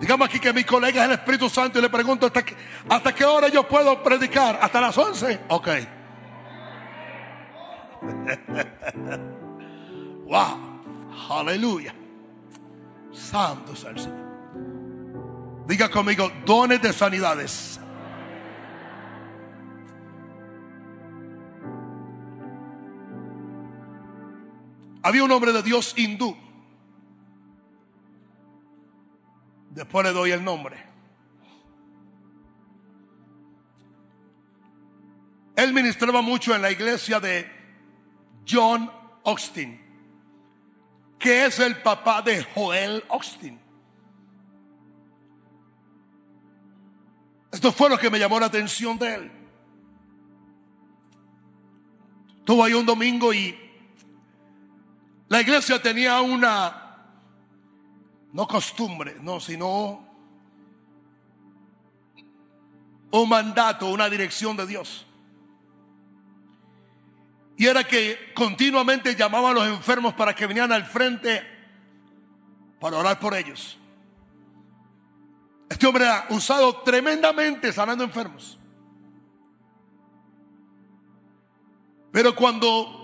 Digamos 0.00 0.28
aquí 0.28 0.40
que 0.40 0.52
mi 0.52 0.64
colega 0.64 1.02
es 1.02 1.08
el 1.08 1.14
Espíritu 1.16 1.48
Santo 1.50 1.78
y 1.78 1.82
le 1.82 1.90
pregunto 1.90 2.26
hasta, 2.26 2.42
hasta 2.88 3.14
qué 3.14 3.24
hora 3.24 3.48
yo 3.48 3.68
puedo 3.68 4.02
predicar. 4.02 4.58
¿Hasta 4.62 4.80
las 4.80 4.96
11? 4.96 5.40
Ok. 5.48 5.68
wow. 10.26 10.68
Aleluya. 11.30 11.94
Santo 13.12 13.76
sea 13.76 13.90
el 13.90 13.98
Señor. 13.98 14.28
Diga 15.66 15.90
conmigo, 15.90 16.32
dones 16.46 16.80
de 16.80 16.94
sanidades. 16.94 17.77
Había 25.02 25.24
un 25.24 25.30
hombre 25.30 25.52
de 25.52 25.62
Dios 25.62 25.94
hindú. 25.96 26.36
Después 29.70 30.04
le 30.04 30.12
doy 30.12 30.32
el 30.32 30.42
nombre. 30.42 30.88
Él 35.54 35.72
ministraba 35.72 36.22
mucho 36.22 36.54
en 36.54 36.62
la 36.62 36.70
iglesia 36.70 37.20
de 37.20 37.50
John 38.48 38.90
Austin, 39.24 39.80
que 41.18 41.46
es 41.46 41.58
el 41.58 41.82
papá 41.82 42.22
de 42.22 42.44
Joel 42.54 43.04
Austin. 43.10 43.60
Esto 47.50 47.72
fue 47.72 47.90
lo 47.90 47.98
que 47.98 48.10
me 48.10 48.18
llamó 48.18 48.38
la 48.38 48.46
atención 48.46 48.98
de 48.98 49.14
él. 49.14 49.32
Estuvo 52.38 52.62
ahí 52.62 52.72
un 52.72 52.86
domingo 52.86 53.34
y 53.34 53.67
la 55.28 55.40
iglesia 55.40 55.80
tenía 55.80 56.20
una, 56.20 56.96
no 58.32 58.46
costumbre, 58.46 59.16
no, 59.20 59.40
sino 59.40 60.06
un 63.10 63.28
mandato, 63.28 63.86
una 63.88 64.08
dirección 64.08 64.56
de 64.56 64.66
Dios. 64.66 65.06
Y 67.56 67.66
era 67.66 67.84
que 67.84 68.32
continuamente 68.34 69.16
llamaban 69.16 69.50
a 69.50 69.54
los 69.54 69.68
enfermos 69.68 70.14
para 70.14 70.34
que 70.34 70.46
vinieran 70.46 70.72
al 70.72 70.84
frente 70.84 71.44
para 72.80 72.96
orar 72.96 73.18
por 73.18 73.34
ellos. 73.34 73.76
Este 75.68 75.86
hombre 75.86 76.08
ha 76.08 76.26
usado 76.30 76.82
tremendamente 76.82 77.72
sanando 77.72 78.04
enfermos. 78.04 78.58
Pero 82.12 82.34
cuando 82.34 82.97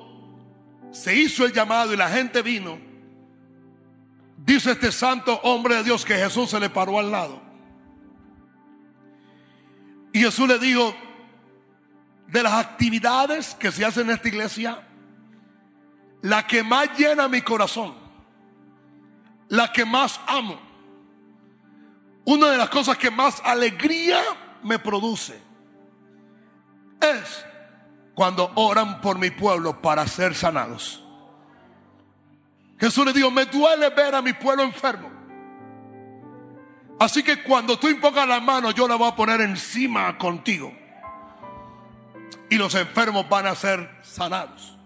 se 0.94 1.14
hizo 1.14 1.44
el 1.44 1.52
llamado 1.52 1.92
y 1.92 1.96
la 1.96 2.08
gente 2.08 2.40
vino, 2.40 2.78
dice 4.38 4.70
este 4.70 4.92
santo 4.92 5.34
hombre 5.42 5.74
de 5.76 5.82
Dios 5.82 6.04
que 6.04 6.14
Jesús 6.14 6.50
se 6.50 6.60
le 6.60 6.70
paró 6.70 6.98
al 7.00 7.10
lado. 7.10 7.42
Y 10.12 10.20
Jesús 10.20 10.46
le 10.46 10.58
dijo, 10.60 10.94
de 12.28 12.42
las 12.44 12.52
actividades 12.52 13.56
que 13.56 13.72
se 13.72 13.84
hacen 13.84 14.08
en 14.08 14.14
esta 14.14 14.28
iglesia, 14.28 14.86
la 16.22 16.46
que 16.46 16.62
más 16.62 16.96
llena 16.96 17.26
mi 17.26 17.42
corazón, 17.42 17.94
la 19.48 19.72
que 19.72 19.84
más 19.84 20.20
amo, 20.28 20.60
una 22.24 22.50
de 22.50 22.56
las 22.56 22.70
cosas 22.70 22.96
que 22.96 23.10
más 23.10 23.42
alegría 23.44 24.22
me 24.62 24.78
produce, 24.78 25.36
es 27.00 27.44
cuando 28.14 28.52
oran 28.54 29.00
por 29.00 29.18
mi 29.18 29.30
pueblo 29.30 29.80
para 29.80 30.06
ser 30.06 30.34
sanados. 30.34 31.02
Jesús 32.78 33.04
le 33.04 33.12
dijo, 33.12 33.30
me 33.30 33.46
duele 33.46 33.90
ver 33.90 34.14
a 34.14 34.22
mi 34.22 34.32
pueblo 34.32 34.62
enfermo. 34.62 35.10
Así 36.98 37.22
que 37.22 37.42
cuando 37.42 37.78
tú 37.78 37.88
impongas 37.88 38.26
la 38.26 38.40
mano, 38.40 38.70
yo 38.70 38.86
la 38.86 38.96
voy 38.96 39.08
a 39.08 39.16
poner 39.16 39.40
encima 39.40 40.16
contigo. 40.16 40.72
Y 42.50 42.56
los 42.56 42.74
enfermos 42.74 43.28
van 43.28 43.46
a 43.46 43.54
ser 43.54 43.98
sanados. 44.02 44.76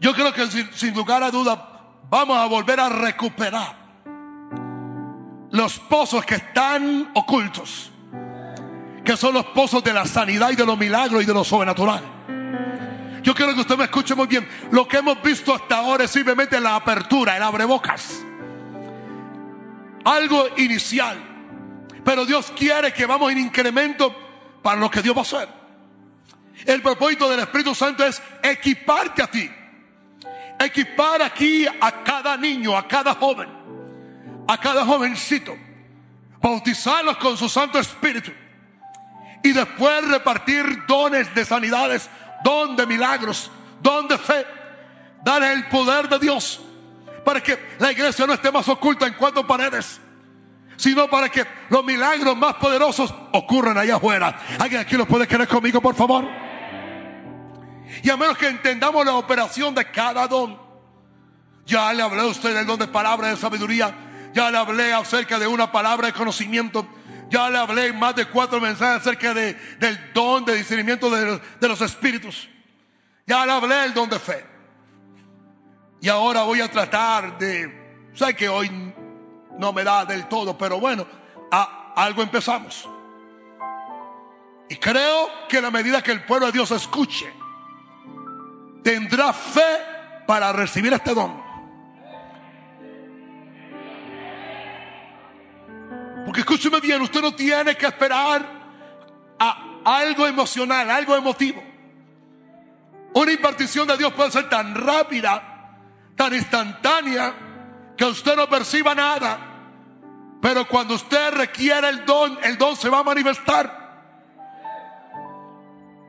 Yo 0.00 0.14
creo 0.14 0.32
que 0.32 0.46
sin, 0.46 0.72
sin 0.72 0.94
lugar 0.94 1.22
a 1.22 1.30
duda 1.30 1.70
vamos 2.08 2.36
a 2.36 2.46
volver 2.46 2.80
a 2.80 2.88
recuperar 2.88 3.84
los 5.50 5.78
pozos 5.78 6.24
que 6.24 6.36
están 6.36 7.10
ocultos 7.14 7.93
que 9.04 9.16
son 9.16 9.34
los 9.34 9.44
pozos 9.46 9.84
de 9.84 9.92
la 9.92 10.06
sanidad 10.06 10.50
y 10.50 10.56
de 10.56 10.64
los 10.64 10.78
milagros 10.78 11.22
y 11.22 11.26
de 11.26 11.34
lo 11.34 11.44
sobrenatural. 11.44 12.02
Yo 13.22 13.34
quiero 13.34 13.54
que 13.54 13.60
usted 13.60 13.76
me 13.76 13.84
escuche 13.84 14.14
muy 14.14 14.26
bien. 14.26 14.48
Lo 14.70 14.88
que 14.88 14.98
hemos 14.98 15.22
visto 15.22 15.54
hasta 15.54 15.76
ahora 15.76 16.04
es 16.04 16.10
simplemente 16.10 16.58
la 16.60 16.76
apertura, 16.76 17.36
el 17.36 17.42
abrebocas. 17.42 18.22
Algo 20.04 20.46
inicial. 20.56 21.18
Pero 22.04 22.26
Dios 22.26 22.52
quiere 22.56 22.92
que 22.92 23.06
vamos 23.06 23.32
en 23.32 23.38
incremento 23.38 24.14
para 24.62 24.80
lo 24.80 24.90
que 24.90 25.02
Dios 25.02 25.14
va 25.14 25.20
a 25.20 25.22
hacer. 25.22 25.48
El 26.66 26.82
propósito 26.82 27.28
del 27.28 27.40
Espíritu 27.40 27.74
Santo 27.74 28.04
es 28.04 28.22
equiparte 28.42 29.22
a 29.22 29.26
ti. 29.26 29.50
Equipar 30.58 31.22
aquí 31.22 31.66
a 31.66 32.04
cada 32.04 32.36
niño, 32.36 32.76
a 32.76 32.86
cada 32.86 33.14
joven, 33.14 33.48
a 34.46 34.58
cada 34.58 34.84
jovencito. 34.84 35.56
Bautizarlos 36.40 37.16
con 37.16 37.36
su 37.36 37.48
Santo 37.48 37.78
Espíritu 37.78 38.30
y 39.44 39.52
después 39.52 40.08
repartir 40.08 40.86
dones 40.86 41.32
de 41.34 41.44
sanidades, 41.44 42.08
don 42.42 42.74
de 42.76 42.86
milagros, 42.86 43.50
don 43.82 44.08
de 44.08 44.16
fe. 44.16 44.46
Dar 45.22 45.42
el 45.42 45.68
poder 45.68 46.08
de 46.08 46.18
Dios 46.18 46.60
para 47.24 47.42
que 47.42 47.76
la 47.78 47.92
iglesia 47.92 48.26
no 48.26 48.32
esté 48.32 48.50
más 48.50 48.66
oculta 48.68 49.06
en 49.06 49.12
cuatro 49.12 49.46
paredes, 49.46 50.00
sino 50.76 51.08
para 51.08 51.28
que 51.28 51.46
los 51.68 51.84
milagros 51.84 52.34
más 52.36 52.54
poderosos 52.54 53.14
ocurran 53.32 53.76
allá 53.76 53.96
afuera. 53.96 54.34
¿Alguien 54.58 54.80
aquí 54.80 54.96
lo 54.96 55.06
puede 55.06 55.26
creer 55.26 55.46
conmigo, 55.46 55.80
por 55.80 55.94
favor? 55.94 56.26
Y 58.02 58.08
a 58.08 58.16
menos 58.16 58.38
que 58.38 58.48
entendamos 58.48 59.04
la 59.04 59.14
operación 59.14 59.74
de 59.74 59.84
cada 59.90 60.26
don. 60.26 60.58
Ya 61.66 61.92
le 61.92 62.02
hablé 62.02 62.22
a 62.22 62.26
usted 62.26 62.54
del 62.54 62.66
don 62.66 62.78
de 62.78 62.88
palabra 62.88 63.28
de 63.28 63.36
sabiduría. 63.36 63.94
Ya 64.32 64.50
le 64.50 64.56
hablé 64.56 64.94
acerca 64.94 65.38
de 65.38 65.46
una 65.46 65.70
palabra 65.70 66.06
de 66.06 66.14
conocimiento. 66.14 66.86
Ya 67.34 67.50
le 67.50 67.58
hablé 67.58 67.92
más 67.92 68.14
de 68.14 68.26
cuatro 68.26 68.60
mensajes 68.60 69.00
acerca 69.00 69.34
de, 69.34 69.54
del 69.80 70.12
don 70.12 70.44
de 70.44 70.54
discernimiento 70.54 71.10
de, 71.10 71.40
de 71.58 71.68
los 71.68 71.80
espíritus. 71.80 72.48
Ya 73.26 73.44
le 73.44 73.50
hablé 73.50 73.74
del 73.74 73.92
don 73.92 74.08
de 74.08 74.20
fe. 74.20 74.46
Y 76.00 76.08
ahora 76.08 76.44
voy 76.44 76.60
a 76.60 76.70
tratar 76.70 77.36
de, 77.36 78.12
sé 78.14 78.36
que 78.36 78.48
hoy 78.48 78.70
no 79.58 79.72
me 79.72 79.82
da 79.82 80.04
del 80.04 80.28
todo, 80.28 80.56
pero 80.56 80.78
bueno, 80.78 81.08
algo 81.96 82.22
empezamos. 82.22 82.88
Y 84.68 84.76
creo 84.76 85.28
que 85.48 85.60
la 85.60 85.72
medida 85.72 86.04
que 86.04 86.12
el 86.12 86.22
pueblo 86.22 86.46
de 86.46 86.52
Dios 86.52 86.70
escuche, 86.70 87.26
tendrá 88.84 89.32
fe 89.32 90.22
para 90.24 90.52
recibir 90.52 90.92
este 90.92 91.12
don. 91.12 91.43
Porque 96.34 96.52
escúcheme 96.52 96.80
bien, 96.80 97.00
usted 97.00 97.22
no 97.22 97.32
tiene 97.32 97.76
que 97.76 97.86
esperar 97.86 98.44
a 99.38 99.80
algo 99.84 100.26
emocional, 100.26 100.90
algo 100.90 101.14
emotivo. 101.14 101.62
Una 103.12 103.30
impartición 103.30 103.86
de 103.86 103.96
Dios 103.96 104.12
puede 104.14 104.32
ser 104.32 104.48
tan 104.48 104.74
rápida, 104.74 105.78
tan 106.16 106.34
instantánea, 106.34 107.94
que 107.96 108.04
usted 108.04 108.34
no 108.34 108.48
perciba 108.48 108.96
nada. 108.96 109.38
Pero 110.42 110.66
cuando 110.66 110.96
usted 110.96 111.34
requiere 111.34 111.88
el 111.88 112.04
don, 112.04 112.36
el 112.42 112.58
don 112.58 112.74
se 112.74 112.88
va 112.88 112.98
a 112.98 113.04
manifestar. 113.04 114.02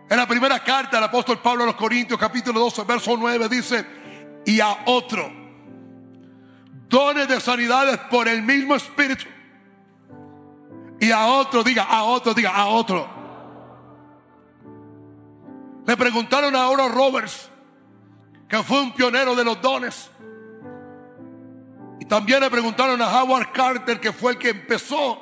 En 0.09 0.17
la 0.17 0.25
primera 0.25 0.57
carta 0.63 0.97
del 0.97 1.03
apóstol 1.03 1.37
Pablo 1.37 1.65
a 1.65 1.67
los 1.67 1.75
Corintios, 1.75 2.19
capítulo 2.19 2.61
12, 2.61 2.83
verso 2.83 3.15
9, 3.15 3.47
dice, 3.47 3.85
y 4.43 4.59
a 4.59 4.85
otro, 4.85 5.31
dones 6.89 7.27
de 7.27 7.39
sanidades 7.39 7.99
por 8.09 8.27
el 8.27 8.41
mismo 8.41 8.73
Espíritu 8.73 9.34
y 10.99 11.11
a 11.11 11.25
otro, 11.27 11.63
diga, 11.63 11.83
a 11.83 12.03
otro, 12.03 12.33
diga, 12.33 12.51
a 12.51 12.67
otro. 12.67 13.07
Le 15.85 15.95
preguntaron 15.97 16.55
a 16.55 16.67
Oro 16.67 16.89
Roberts, 16.89 17.49
que 18.47 18.63
fue 18.63 18.81
un 18.81 18.93
pionero 18.93 19.35
de 19.35 19.43
los 19.43 19.61
dones. 19.61 20.09
Y 21.99 22.05
también 22.05 22.39
le 22.39 22.49
preguntaron 22.49 23.01
a 23.01 23.21
Howard 23.21 23.51
Carter, 23.51 23.99
que 23.99 24.11
fue 24.11 24.33
el 24.33 24.37
que 24.37 24.49
empezó 24.49 25.21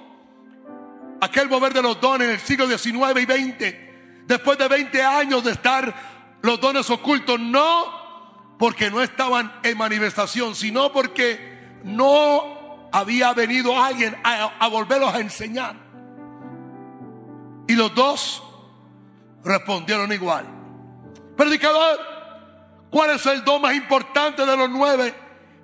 aquel 1.19 1.49
mover 1.49 1.73
de 1.73 1.81
los 1.81 1.99
dones 1.99 2.27
en 2.27 2.33
el 2.35 2.39
siglo 2.39 2.67
XIX 2.67 3.19
y 3.19 3.23
XX. 3.23 3.75
Después 4.25 4.57
de 4.57 4.67
20 4.67 5.03
años 5.03 5.43
de 5.43 5.51
estar 5.51 5.93
los 6.41 6.59
dones 6.59 6.89
ocultos, 6.89 7.39
no 7.39 8.03
porque 8.57 8.89
no 8.89 9.01
estaban 9.01 9.51
en 9.63 9.77
manifestación, 9.77 10.55
sino 10.55 10.91
porque 10.93 11.81
no 11.83 12.62
había 12.93 13.33
venido 13.33 13.83
alguien 13.83 14.15
a, 14.23 14.67
volverlos 14.67 15.13
a 15.13 15.19
enseñar. 15.19 15.75
Y 17.67 17.73
los 17.73 17.93
dos 17.95 18.43
respondieron 19.43 20.13
igual. 20.13 20.45
Predicador, 21.35 21.99
¿cuál 22.91 23.09
es 23.09 23.25
el 23.25 23.43
don 23.43 23.63
más 23.63 23.73
importante 23.73 24.45
de 24.45 24.55
los 24.55 24.69
nueve? 24.69 25.13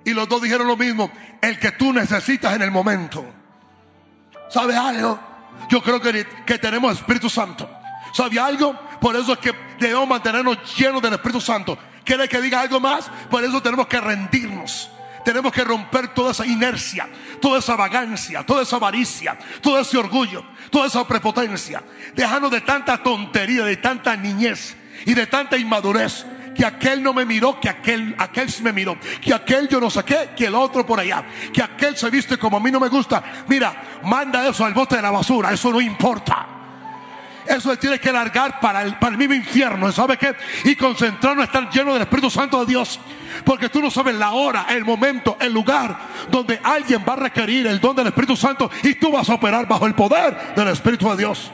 Y 0.04 0.10
los 0.12 0.28
dos 0.28 0.42
dijeron 0.42 0.66
lo 0.66 0.76
mismo, 0.76 1.10
el 1.40 1.58
que 1.60 1.70
tú 1.72 1.92
necesitas 1.92 2.54
en 2.56 2.62
el 2.62 2.72
momento. 2.72 3.24
¿Sabe 4.48 4.76
algo? 4.76 5.18
Yo 5.68 5.80
creo 5.82 6.00
que, 6.00 6.26
que 6.44 6.58
tenemos 6.58 6.98
Espíritu 6.98 7.30
Santo. 7.30 7.70
¿Sabe 8.12 8.40
algo? 8.40 8.74
Por 9.00 9.14
eso 9.14 9.34
es 9.34 9.38
que 9.38 9.52
debemos 9.78 10.08
mantenernos 10.08 10.58
llenos 10.76 11.00
del 11.00 11.12
Espíritu 11.12 11.40
Santo. 11.40 11.78
¿Quiere 12.04 12.28
que 12.28 12.40
diga 12.40 12.60
algo 12.60 12.80
más? 12.80 13.08
Por 13.30 13.44
eso 13.44 13.62
tenemos 13.62 13.86
que 13.86 14.00
rendirnos. 14.00 14.90
Tenemos 15.24 15.52
que 15.52 15.64
romper 15.64 16.08
toda 16.08 16.32
esa 16.32 16.46
inercia, 16.46 17.08
toda 17.40 17.58
esa 17.58 17.76
vagancia, 17.76 18.44
toda 18.44 18.62
esa 18.62 18.76
avaricia, 18.76 19.38
todo 19.60 19.78
ese 19.78 19.98
orgullo, 19.98 20.44
toda 20.70 20.86
esa 20.86 21.06
prepotencia. 21.06 21.82
Dejarnos 22.14 22.50
de 22.50 22.60
tanta 22.60 23.02
tontería, 23.02 23.64
de 23.64 23.76
tanta 23.76 24.16
niñez 24.16 24.76
y 25.06 25.14
de 25.14 25.26
tanta 25.26 25.56
inmadurez. 25.56 26.26
Que 26.54 26.66
aquel 26.66 27.02
no 27.02 27.14
me 27.14 27.24
miró, 27.24 27.58
que 27.60 27.68
aquel, 27.68 28.14
aquel 28.18 28.48
me 28.62 28.72
miró. 28.72 28.98
Que 29.22 29.32
aquel 29.32 29.68
yo 29.68 29.80
no 29.80 29.88
saqué, 29.88 30.30
que 30.36 30.46
el 30.46 30.54
otro 30.54 30.84
por 30.84 31.00
allá. 31.00 31.24
Que 31.52 31.62
aquel 31.62 31.96
se 31.96 32.10
viste 32.10 32.36
como 32.38 32.56
a 32.56 32.60
mí 32.60 32.70
no 32.70 32.80
me 32.80 32.88
gusta. 32.88 33.22
Mira, 33.48 34.00
manda 34.02 34.46
eso 34.46 34.64
al 34.64 34.74
bote 34.74 34.96
de 34.96 35.02
la 35.02 35.10
basura, 35.10 35.52
eso 35.52 35.70
no 35.70 35.80
importa. 35.80 36.59
Eso 37.50 37.76
tiene 37.76 37.98
que 37.98 38.12
largar 38.12 38.60
para 38.60 38.82
el, 38.82 38.94
para 38.94 39.12
el 39.12 39.18
mismo 39.18 39.34
infierno. 39.34 39.90
¿Sabe 39.90 40.16
qué? 40.16 40.34
Y 40.64 40.76
concentrarnos 40.76 41.44
en 41.44 41.48
estar 41.48 41.70
lleno 41.70 41.92
del 41.92 42.02
Espíritu 42.02 42.30
Santo 42.30 42.60
de 42.60 42.66
Dios. 42.66 43.00
Porque 43.44 43.68
tú 43.68 43.80
no 43.80 43.90
sabes 43.90 44.14
la 44.14 44.30
hora, 44.30 44.66
el 44.70 44.84
momento, 44.84 45.36
el 45.40 45.52
lugar 45.52 45.98
donde 46.30 46.60
alguien 46.62 47.04
va 47.06 47.14
a 47.14 47.16
requerir 47.16 47.66
el 47.66 47.80
don 47.80 47.96
del 47.96 48.06
Espíritu 48.06 48.36
Santo 48.36 48.70
y 48.82 48.94
tú 48.94 49.10
vas 49.10 49.28
a 49.28 49.34
operar 49.34 49.66
bajo 49.66 49.86
el 49.86 49.94
poder 49.94 50.54
del 50.54 50.68
Espíritu 50.68 51.08
de 51.10 51.16
Dios. 51.16 51.50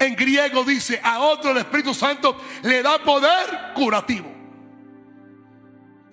En 0.00 0.16
griego 0.16 0.64
dice, 0.64 1.00
a 1.02 1.20
otro 1.20 1.52
el 1.52 1.58
Espíritu 1.58 1.94
Santo 1.94 2.36
le 2.62 2.82
da 2.82 2.98
poder 2.98 3.72
curativo. 3.72 4.32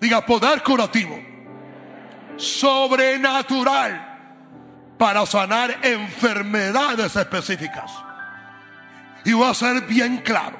Diga, 0.00 0.24
poder 0.24 0.62
curativo. 0.62 1.20
Sobrenatural 2.36 4.09
para 5.00 5.24
sanar 5.24 5.78
enfermedades 5.80 7.16
específicas. 7.16 7.90
Y 9.24 9.32
voy 9.32 9.48
a 9.48 9.54
ser 9.54 9.80
bien 9.86 10.18
claro. 10.18 10.58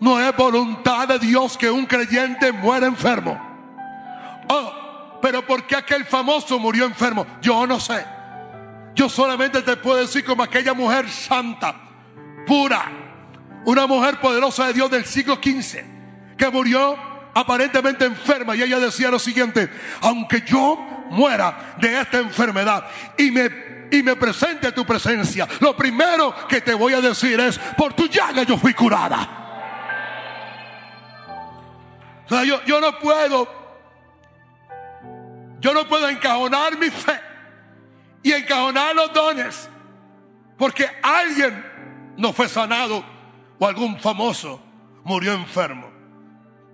No 0.00 0.18
es 0.18 0.36
voluntad 0.36 1.06
de 1.06 1.20
Dios 1.20 1.56
que 1.56 1.70
un 1.70 1.86
creyente 1.86 2.50
muera 2.50 2.88
enfermo. 2.88 3.40
Oh, 4.48 5.20
pero 5.22 5.46
¿por 5.46 5.68
qué 5.68 5.76
aquel 5.76 6.04
famoso 6.04 6.58
murió 6.58 6.84
enfermo? 6.84 7.24
Yo 7.40 7.64
no 7.64 7.78
sé. 7.78 8.04
Yo 8.96 9.08
solamente 9.08 9.62
te 9.62 9.76
puedo 9.76 9.98
decir 9.98 10.24
como 10.24 10.42
aquella 10.42 10.74
mujer 10.74 11.08
santa, 11.08 11.76
pura, 12.48 12.90
una 13.66 13.86
mujer 13.86 14.18
poderosa 14.18 14.66
de 14.66 14.72
Dios 14.72 14.90
del 14.90 15.04
siglo 15.04 15.36
XV, 15.36 16.36
que 16.36 16.50
murió 16.50 16.98
aparentemente 17.32 18.04
enferma 18.04 18.56
y 18.56 18.62
ella 18.62 18.80
decía 18.80 19.12
lo 19.12 19.20
siguiente, 19.20 19.70
aunque 20.00 20.42
yo 20.44 20.93
muera 21.10 21.74
de 21.78 22.00
esta 22.00 22.18
enfermedad 22.18 22.86
y 23.16 23.30
me, 23.30 23.88
y 23.90 24.02
me 24.02 24.16
presente 24.16 24.72
tu 24.72 24.84
presencia, 24.84 25.46
lo 25.60 25.76
primero 25.76 26.34
que 26.48 26.60
te 26.60 26.74
voy 26.74 26.94
a 26.94 27.00
decir 27.00 27.38
es, 27.40 27.58
por 27.76 27.92
tu 27.92 28.06
llaga 28.06 28.42
yo 28.42 28.56
fui 28.56 28.74
curada. 28.74 29.40
O 32.26 32.28
sea, 32.28 32.44
yo, 32.44 32.62
yo 32.64 32.80
no 32.80 32.98
puedo, 32.98 33.48
yo 35.60 35.74
no 35.74 35.86
puedo 35.86 36.08
encajonar 36.08 36.78
mi 36.78 36.90
fe 36.90 37.20
y 38.22 38.32
encajonar 38.32 38.94
los 38.94 39.12
dones 39.12 39.68
porque 40.56 40.88
alguien 41.02 42.14
no 42.16 42.32
fue 42.32 42.48
sanado 42.48 43.04
o 43.58 43.66
algún 43.66 43.98
famoso 43.98 44.62
murió 45.04 45.34
enfermo. 45.34 45.90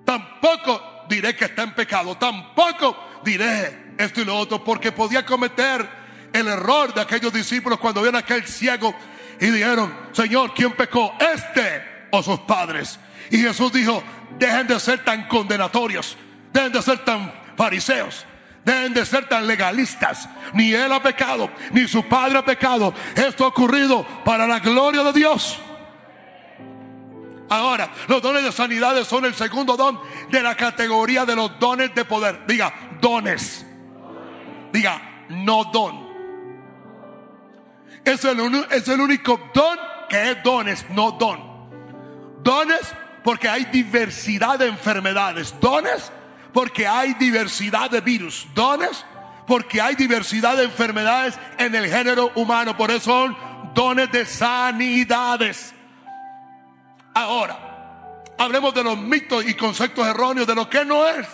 Tampoco 0.04 1.04
diré 1.08 1.34
que 1.34 1.46
está 1.46 1.62
en 1.62 1.74
pecado, 1.74 2.16
tampoco 2.16 2.96
diré 3.24 3.79
esto 4.00 4.20
y 4.20 4.24
lo 4.24 4.36
otro, 4.36 4.62
porque 4.64 4.92
podía 4.92 5.24
cometer 5.24 5.88
el 6.32 6.46
error 6.46 6.94
de 6.94 7.00
aquellos 7.00 7.32
discípulos 7.32 7.78
cuando 7.78 8.00
vieron 8.02 8.16
a 8.16 8.20
aquel 8.20 8.46
ciego 8.46 8.94
y 9.40 9.46
dijeron, 9.46 9.94
Señor, 10.12 10.52
¿quién 10.54 10.72
pecó? 10.72 11.14
¿Este 11.18 11.82
o 12.10 12.22
sus 12.22 12.40
padres? 12.40 12.98
Y 13.30 13.38
Jesús 13.38 13.72
dijo, 13.72 14.02
dejen 14.38 14.66
de 14.66 14.78
ser 14.80 15.04
tan 15.04 15.28
condenatorios, 15.28 16.16
dejen 16.52 16.72
de 16.72 16.82
ser 16.82 17.04
tan 17.04 17.32
fariseos, 17.56 18.26
dejen 18.64 18.94
de 18.94 19.06
ser 19.06 19.28
tan 19.28 19.46
legalistas. 19.46 20.28
Ni 20.52 20.72
él 20.72 20.92
ha 20.92 21.02
pecado, 21.02 21.50
ni 21.72 21.86
su 21.86 22.06
padre 22.06 22.38
ha 22.38 22.44
pecado. 22.44 22.92
Esto 23.14 23.44
ha 23.44 23.48
ocurrido 23.48 24.06
para 24.24 24.46
la 24.46 24.60
gloria 24.60 25.02
de 25.04 25.12
Dios. 25.12 25.58
Ahora, 27.48 27.90
los 28.06 28.22
dones 28.22 28.44
de 28.44 28.52
sanidades 28.52 29.08
son 29.08 29.24
el 29.24 29.34
segundo 29.34 29.76
don 29.76 30.00
de 30.30 30.40
la 30.40 30.54
categoría 30.54 31.26
de 31.26 31.34
los 31.34 31.58
dones 31.58 31.92
de 31.94 32.04
poder. 32.04 32.46
Diga, 32.46 32.72
dones. 33.00 33.66
Diga, 34.72 35.26
no 35.28 35.64
don. 35.64 36.10
Es 38.04 38.24
el, 38.24 38.66
es 38.70 38.88
el 38.88 39.00
único 39.00 39.50
don 39.52 39.78
que 40.08 40.32
es 40.32 40.42
dones, 40.42 40.86
no 40.90 41.12
don. 41.12 41.40
Dones 42.42 42.94
porque 43.22 43.48
hay 43.48 43.64
diversidad 43.66 44.58
de 44.58 44.66
enfermedades. 44.68 45.54
Dones 45.60 46.10
porque 46.52 46.86
hay 46.86 47.14
diversidad 47.14 47.90
de 47.90 48.00
virus. 48.00 48.46
Dones 48.54 49.04
porque 49.46 49.80
hay 49.80 49.94
diversidad 49.94 50.56
de 50.56 50.64
enfermedades 50.64 51.38
en 51.58 51.74
el 51.74 51.86
género 51.88 52.32
humano. 52.34 52.76
Por 52.76 52.90
eso 52.90 53.04
son 53.04 53.36
dones 53.74 54.10
de 54.10 54.24
sanidades. 54.24 55.74
Ahora, 57.14 57.58
hablemos 58.38 58.72
de 58.74 58.84
los 58.84 58.96
mitos 58.96 59.46
y 59.46 59.54
conceptos 59.54 60.06
erróneos 60.06 60.46
de 60.46 60.54
lo 60.54 60.68
que 60.68 60.84
no 60.84 61.06
es 61.06 61.26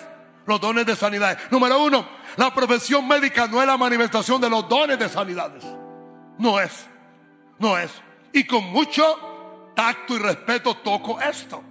los 0.47 0.61
dones 0.61 0.87
de 0.87 0.97
sanidades. 0.97 1.39
Número 1.51 1.83
uno, 1.83 2.09
la 2.37 2.53
profesión 2.53 3.07
médica 3.09 3.47
no 3.47 3.61
es 3.61 3.67
la 3.67 3.77
manifestación 3.77 4.41
de 4.41 4.51
los 4.51 4.69
dones 4.69 4.99
de 4.99 5.09
sanidades. 5.09 5.65
No 6.39 6.61
es. 6.61 6.87
No 7.59 7.79
es. 7.79 7.91
Y 8.33 8.45
con 8.45 8.65
mucho 8.65 9.73
tacto 9.75 10.15
y 10.15 10.19
respeto 10.19 10.77
toco 10.77 11.21
esto. 11.21 11.63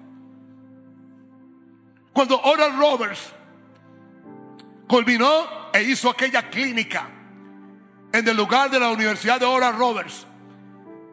Cuando 2.12 2.42
Oral 2.42 2.78
Roberts 2.78 3.34
culminó 4.88 5.72
e 5.74 5.84
hizo 5.84 6.10
aquella 6.10 6.50
clínica 6.50 7.10
en 8.12 8.28
el 8.28 8.38
lugar 8.38 8.70
de 8.70 8.80
la 8.80 8.90
Universidad 8.90 9.40
de 9.40 9.46
Oral 9.46 9.76
Roberts 9.76 10.26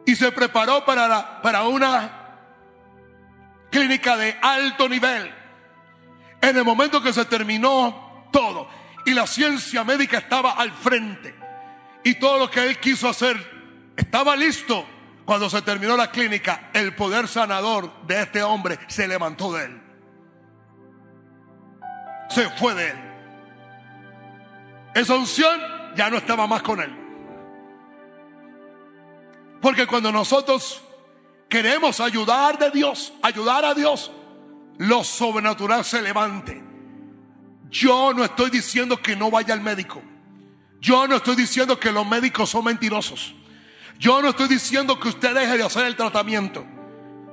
y 0.05 0.15
se 0.15 0.31
preparó 0.31 0.85
para, 0.85 1.41
para 1.41 1.63
una 1.63 2.23
clínica 3.69 4.15
de 4.17 4.37
alto 4.41 4.87
nivel. 4.87 5.33
En 6.41 6.57
el 6.57 6.63
momento 6.63 7.01
que 7.01 7.13
se 7.13 7.25
terminó 7.25 8.27
todo, 8.31 8.67
y 9.05 9.13
la 9.13 9.27
ciencia 9.27 9.83
médica 9.83 10.17
estaba 10.17 10.53
al 10.53 10.71
frente. 10.71 11.35
Y 12.03 12.15
todo 12.15 12.39
lo 12.39 12.49
que 12.49 12.63
él 12.63 12.79
quiso 12.79 13.07
hacer 13.07 13.93
estaba 13.95 14.35
listo. 14.35 14.85
Cuando 15.25 15.49
se 15.49 15.61
terminó 15.61 15.95
la 15.95 16.11
clínica, 16.11 16.69
el 16.73 16.93
poder 16.95 17.27
sanador 17.27 18.05
de 18.05 18.21
este 18.21 18.43
hombre 18.43 18.77
se 18.87 19.07
levantó 19.07 19.53
de 19.53 19.65
él. 19.65 19.81
Se 22.29 22.49
fue 22.51 22.73
de 22.73 22.89
él. 22.89 22.97
Esa 24.95 25.15
unción 25.15 25.61
ya 25.95 26.09
no 26.09 26.17
estaba 26.17 26.45
más 26.45 26.61
con 26.61 26.81
él. 26.81 26.93
Porque 29.61 29.87
cuando 29.87 30.11
nosotros 30.11 30.83
queremos 31.47 32.01
ayudar 32.01 32.57
de 32.57 32.69
Dios, 32.69 33.13
ayudar 33.21 33.63
a 33.63 33.73
Dios, 33.73 34.11
lo 34.77 35.03
sobrenatural 35.03 35.85
se 35.85 36.01
levante. 36.01 36.72
Yo 37.73 38.13
no 38.13 38.23
estoy 38.23 38.51
diciendo 38.51 39.01
que 39.01 39.15
no 39.15 39.31
vaya 39.31 39.51
al 39.55 39.61
médico. 39.61 39.99
Yo 40.79 41.07
no 41.07 41.15
estoy 41.15 41.35
diciendo 41.35 41.79
que 41.79 41.91
los 41.91 42.05
médicos 42.05 42.51
son 42.51 42.65
mentirosos. 42.65 43.33
Yo 43.97 44.21
no 44.21 44.29
estoy 44.29 44.47
diciendo 44.47 44.99
que 44.99 45.07
usted 45.07 45.33
deje 45.33 45.57
de 45.57 45.63
hacer 45.63 45.87
el 45.87 45.95
tratamiento. 45.95 46.63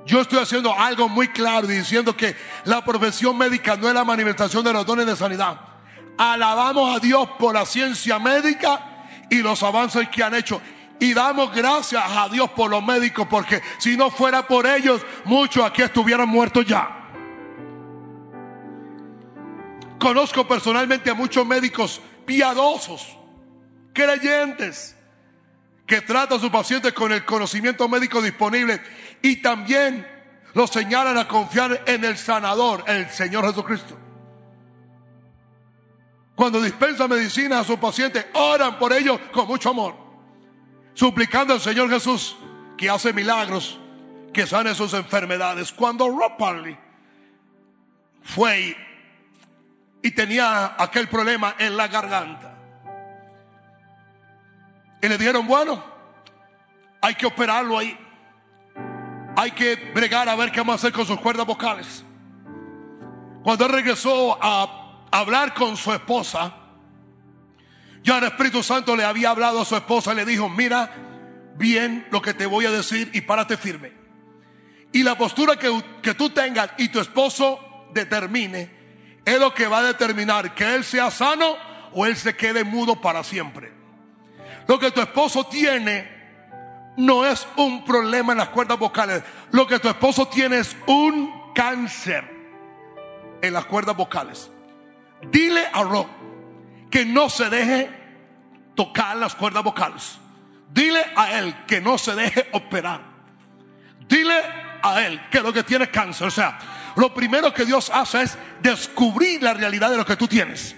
Yo 0.07 0.23
estoy 0.23 0.39
haciendo 0.39 0.73
algo 0.73 1.11
muy 1.11 1.29
claro 1.29 1.67
diciendo 1.67 2.17
que 2.17 2.35
la 2.65 2.83
profesión 2.83 3.37
médica 3.37 3.77
no 3.77 3.87
es 3.87 3.93
la 3.93 4.03
manifestación 4.03 4.65
de 4.65 4.73
los 4.73 4.87
dones 4.87 5.05
de 5.05 5.15
sanidad. 5.15 5.61
Alabamos 6.17 6.97
a 6.97 7.01
Dios 7.01 7.29
por 7.39 7.55
la 7.55 7.67
ciencia 7.67 8.19
médica 8.19 9.05
y 9.29 9.43
los 9.43 9.63
avances 9.63 10.09
que 10.09 10.23
han 10.23 10.35
hecho. 10.35 10.63
Y 10.99 11.13
damos 11.13 11.55
gracias 11.55 12.03
a 12.07 12.31
Dios 12.31 12.49
por 12.53 12.71
los 12.71 12.83
médicos 12.83 13.27
porque 13.29 13.61
si 13.79 13.95
no 13.95 14.11
fuera 14.11 14.47
por 14.47 14.67
ellos, 14.67 15.03
muchos 15.27 15.63
aquí 15.67 15.83
estuvieran 15.83 16.31
muertos 16.31 16.65
ya. 16.65 17.00
Conozco 20.01 20.49
personalmente 20.49 21.11
a 21.11 21.15
muchos 21.15 21.47
médicos 21.47 22.01
piadosos, 22.25 23.07
creyentes, 23.93 24.97
que 25.87 26.01
tratan 26.01 26.39
a 26.39 26.41
sus 26.41 26.51
pacientes 26.51 26.95
con 26.95 27.13
el 27.13 27.23
conocimiento 27.27 27.87
médico 27.87 28.23
disponible 28.23 28.81
y 29.21 29.43
también 29.43 30.09
los 30.55 30.71
señalan 30.71 31.19
a 31.19 31.29
confiar 31.29 31.83
en 31.87 32.03
el 32.03 32.17
sanador, 32.17 32.83
el 32.87 33.11
Señor 33.11 33.45
Jesucristo. 33.47 33.99
Cuando 36.35 36.63
dispensa 36.63 37.07
medicina 37.07 37.61
a 37.61 37.65
sus 37.65 37.79
pacientes, 37.79 38.25
oran 38.33 38.79
por 38.79 38.95
ellos 38.95 39.21
con 39.31 39.47
mucho 39.47 39.69
amor, 39.69 39.95
suplicando 40.95 41.53
al 41.53 41.61
Señor 41.61 41.91
Jesús 41.91 42.39
que 42.79 42.89
hace 42.89 43.13
milagros, 43.13 43.79
que 44.33 44.47
sane 44.47 44.75
sus 44.75 44.95
enfermedades. 44.95 45.71
Cuando 45.71 46.09
Rob 46.09 46.39
fue 48.23 48.90
y 50.03 50.11
tenía 50.13 50.75
aquel 50.79 51.09
problema 51.09 51.55
en 51.59 51.77
la 51.77 51.89
garganta. 51.89 52.55
Y 55.03 55.09
le 55.09 55.19
dijeron, 55.19 55.47
bueno, 55.47 55.83
hay 57.01 57.15
que 57.15 57.27
operarlo 57.27 57.79
ahí. 57.79 57.99
Hay 59.37 59.53
que 59.53 59.77
bregar 59.95 60.29
a 60.29 60.37
ver 60.37 60.51
qué 60.51 60.61
vamos 60.61 60.75
a 60.75 60.77
hacer 60.77 60.93
con 60.93 61.07
sus 61.07 61.19
cuerdas 61.21 61.47
vocales. 61.47 62.05
Cuando 63.43 63.67
él 63.67 63.73
regresó 63.73 64.39
a 64.41 65.07
hablar 65.11 65.55
con 65.55 65.77
su 65.77 65.93
esposa, 65.93 66.55
ya 68.03 68.19
el 68.19 68.25
Espíritu 68.25 68.63
Santo 68.63 68.97
le 68.97 69.05
había 69.05 69.31
hablado 69.31 69.61
a 69.61 69.65
su 69.65 69.77
esposa 69.77 70.13
y 70.13 70.17
le 70.17 70.25
dijo, 70.25 70.49
mira 70.49 70.91
bien 71.57 72.07
lo 72.11 72.21
que 72.21 72.35
te 72.35 72.47
voy 72.47 72.67
a 72.67 72.71
decir 72.71 73.11
y 73.15 73.23
párate 73.23 73.57
firme. 73.57 73.93
Y 74.93 75.03
la 75.03 75.17
postura 75.17 75.57
que, 75.57 75.83
que 76.03 76.15
tú 76.15 76.31
tengas 76.31 76.71
y 76.77 76.89
tu 76.89 77.01
esposo 77.01 77.89
determine 77.95 78.80
es 79.35 79.41
lo 79.41 79.55
que 79.55 79.67
va 79.67 79.79
a 79.79 79.83
determinar 79.83 80.55
que 80.55 80.75
él 80.75 80.85
sea 80.85 81.11
sano 81.11 81.57
o 81.93 82.07
él 82.07 82.17
se 82.17 82.37
quede 82.37 82.65
mudo 82.65 83.01
para 83.01 83.23
siempre. 83.25 83.73
Lo 84.67 84.79
que 84.79 84.91
tu 84.91 85.01
esposo 85.01 85.45
tiene 85.47 86.21
no 86.97 87.25
es 87.25 87.47
un 87.57 87.85
problema 87.85 88.33
en 88.33 88.39
las 88.39 88.49
cuerdas 88.49 88.79
vocales. 88.79 89.23
Lo 89.51 89.67
que 89.67 89.79
tu 89.79 89.89
esposo 89.89 90.29
tiene 90.29 90.59
es 90.59 90.77
un 90.87 91.53
cáncer 91.55 92.25
en 93.43 93.53
las 93.53 93.65
cuerdas 93.65 93.97
vocales. 93.97 94.51
Dile 95.31 95.67
a 95.73 95.83
Rob 95.83 96.07
que 96.91 97.05
no 97.05 97.29
se 97.29 97.49
deje 97.49 97.91
tocar 98.75 99.17
las 99.17 99.35
cuerdas 99.35 99.63
vocales. 99.63 100.19
Dile 100.73 101.05
a 101.17 101.39
él 101.39 101.55
que 101.67 101.81
no 101.81 101.99
se 101.99 102.15
deje 102.15 102.49
operar. 102.53 103.01
Dile 104.09 104.41
a 104.83 105.03
él 105.03 105.21
que 105.31 105.41
lo 105.41 105.53
que 105.53 105.63
tiene 105.63 105.85
es 105.85 105.91
cáncer. 105.91 106.27
O 106.27 106.31
sea, 106.31 106.59
lo 106.97 107.13
primero 107.15 107.53
que 107.53 107.65
Dios 107.65 107.91
hace 107.93 108.23
es 108.23 108.39
descubrir 108.63 109.43
la 109.43 109.55
realidad 109.55 109.91
de 109.91 109.97
lo 109.97 110.05
que 110.05 110.17
tú 110.17 110.27
tienes. 110.27 110.77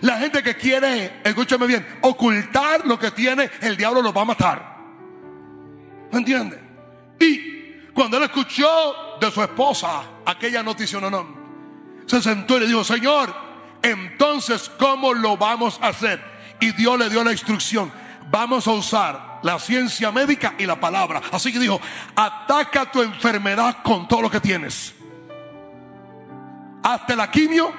La 0.00 0.18
gente 0.18 0.42
que 0.42 0.56
quiere, 0.56 1.20
escúchame 1.24 1.66
bien, 1.66 1.86
ocultar 2.02 2.86
lo 2.86 2.98
que 2.98 3.10
tiene, 3.10 3.50
el 3.60 3.76
diablo 3.76 4.02
lo 4.02 4.12
va 4.12 4.22
a 4.22 4.26
matar. 4.26 4.76
¿Me 6.12 6.18
entiende? 6.18 6.60
Y 7.18 7.92
cuando 7.92 8.18
él 8.18 8.24
escuchó 8.24 9.16
de 9.20 9.30
su 9.30 9.42
esposa 9.42 10.02
aquella 10.24 10.62
noticia, 10.62 11.00
no, 11.00 11.08
no, 11.08 11.26
se 12.06 12.20
sentó 12.20 12.56
y 12.56 12.60
le 12.60 12.66
dijo, 12.66 12.84
Señor, 12.84 13.34
entonces, 13.82 14.70
¿cómo 14.78 15.14
lo 15.14 15.36
vamos 15.36 15.78
a 15.80 15.88
hacer? 15.88 16.22
Y 16.60 16.72
Dios 16.72 16.98
le 16.98 17.08
dio 17.08 17.24
la 17.24 17.32
instrucción. 17.32 17.90
Vamos 18.28 18.66
a 18.66 18.72
usar 18.72 19.38
la 19.42 19.58
ciencia 19.58 20.10
médica 20.10 20.54
y 20.58 20.66
la 20.66 20.78
palabra. 20.78 21.22
Así 21.30 21.52
que 21.52 21.58
dijo, 21.58 21.80
ataca 22.16 22.90
tu 22.90 23.02
enfermedad 23.02 23.78
con 23.82 24.08
todo 24.08 24.22
lo 24.22 24.30
que 24.30 24.40
tienes. 24.40 24.95
Hasta 26.86 27.16
la 27.16 27.28
quimio, 27.28 27.72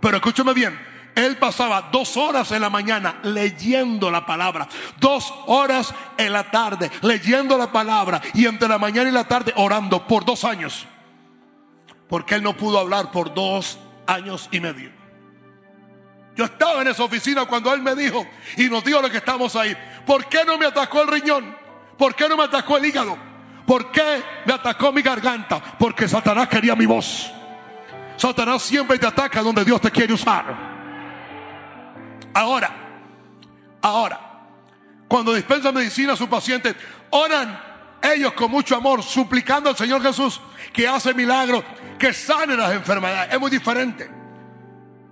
pero 0.00 0.18
escúchame 0.18 0.54
bien, 0.54 0.78
él 1.16 1.36
pasaba 1.36 1.88
dos 1.90 2.16
horas 2.16 2.52
en 2.52 2.60
la 2.60 2.70
mañana 2.70 3.18
leyendo 3.24 4.08
la 4.08 4.24
palabra, 4.24 4.68
dos 5.00 5.34
horas 5.48 5.92
en 6.16 6.32
la 6.32 6.48
tarde 6.48 6.88
leyendo 7.02 7.58
la 7.58 7.72
palabra 7.72 8.22
y 8.34 8.46
entre 8.46 8.68
la 8.68 8.78
mañana 8.78 9.08
y 9.08 9.12
la 9.12 9.26
tarde 9.26 9.52
orando 9.56 10.06
por 10.06 10.24
dos 10.24 10.44
años. 10.44 10.86
Porque 12.08 12.36
él 12.36 12.44
no 12.44 12.56
pudo 12.56 12.78
hablar 12.78 13.10
por 13.10 13.34
dos 13.34 13.80
años 14.06 14.48
y 14.52 14.60
medio. 14.60 14.92
Yo 16.36 16.44
estaba 16.44 16.82
en 16.82 16.86
esa 16.86 17.02
oficina 17.02 17.46
cuando 17.46 17.74
él 17.74 17.82
me 17.82 17.96
dijo 17.96 18.24
y 18.56 18.68
nos 18.68 18.84
dijo 18.84 19.02
lo 19.02 19.10
que 19.10 19.16
estamos 19.16 19.56
ahí. 19.56 19.76
¿Por 20.06 20.26
qué 20.26 20.44
no 20.44 20.56
me 20.56 20.66
atacó 20.66 21.02
el 21.02 21.08
riñón? 21.08 21.56
¿Por 21.98 22.14
qué 22.14 22.28
no 22.28 22.36
me 22.36 22.44
atacó 22.44 22.76
el 22.76 22.84
hígado? 22.84 23.18
¿Por 23.66 23.90
qué 23.90 24.22
me 24.46 24.52
atacó 24.52 24.92
mi 24.92 25.02
garganta? 25.02 25.60
Porque 25.80 26.06
Satanás 26.06 26.46
quería 26.46 26.76
mi 26.76 26.86
voz. 26.86 27.41
Satanás 28.22 28.62
siempre 28.62 29.00
te 29.00 29.06
ataca 29.08 29.42
donde 29.42 29.64
Dios 29.64 29.80
te 29.80 29.90
quiere 29.90 30.12
usar. 30.12 30.44
Ahora, 32.32 32.70
ahora, 33.82 34.20
cuando 35.08 35.34
dispensa 35.34 35.72
medicina 35.72 36.12
a 36.12 36.16
su 36.16 36.28
paciente, 36.28 36.76
oran 37.10 37.60
ellos 38.00 38.32
con 38.34 38.48
mucho 38.48 38.76
amor, 38.76 39.02
suplicando 39.02 39.70
al 39.70 39.76
Señor 39.76 40.00
Jesús 40.02 40.40
que 40.72 40.86
hace 40.86 41.12
milagros, 41.14 41.64
que 41.98 42.12
sane 42.12 42.56
las 42.56 42.70
enfermedades. 42.72 43.34
Es 43.34 43.40
muy 43.40 43.50
diferente. 43.50 44.08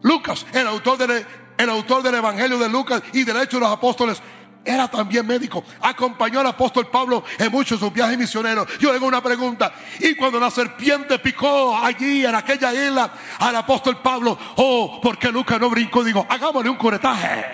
Lucas, 0.02 0.46
el 0.52 0.68
autor 0.68 0.96
del, 0.98 1.26
el 1.58 1.68
autor 1.68 2.04
del 2.04 2.14
Evangelio 2.14 2.58
de 2.58 2.68
Lucas 2.68 3.02
y 3.12 3.24
del 3.24 3.38
Hecho 3.38 3.56
de 3.56 3.64
los 3.64 3.72
Apóstoles, 3.72 4.22
era 4.64 4.88
también 4.88 5.26
médico. 5.26 5.64
Acompañó 5.80 6.40
al 6.40 6.46
apóstol 6.46 6.88
Pablo 6.88 7.24
en 7.38 7.50
muchos 7.50 7.80
de 7.80 7.86
sus 7.86 7.94
viajes 7.94 8.18
misioneros. 8.18 8.66
Yo 8.78 8.92
tengo 8.92 9.06
una 9.06 9.22
pregunta. 9.22 9.72
Y 9.98 10.14
cuando 10.14 10.38
la 10.38 10.50
serpiente 10.50 11.18
picó 11.18 11.76
allí 11.76 12.24
en 12.24 12.34
aquella 12.34 12.72
isla 12.72 13.10
al 13.38 13.56
apóstol 13.56 13.98
Pablo, 14.02 14.38
oh, 14.56 15.00
¿por 15.00 15.18
qué 15.18 15.32
Lucas 15.32 15.60
no 15.60 15.70
brincó? 15.70 16.04
Digo, 16.04 16.26
hagámosle 16.28 16.70
un 16.70 16.76
curetaje. 16.76 17.44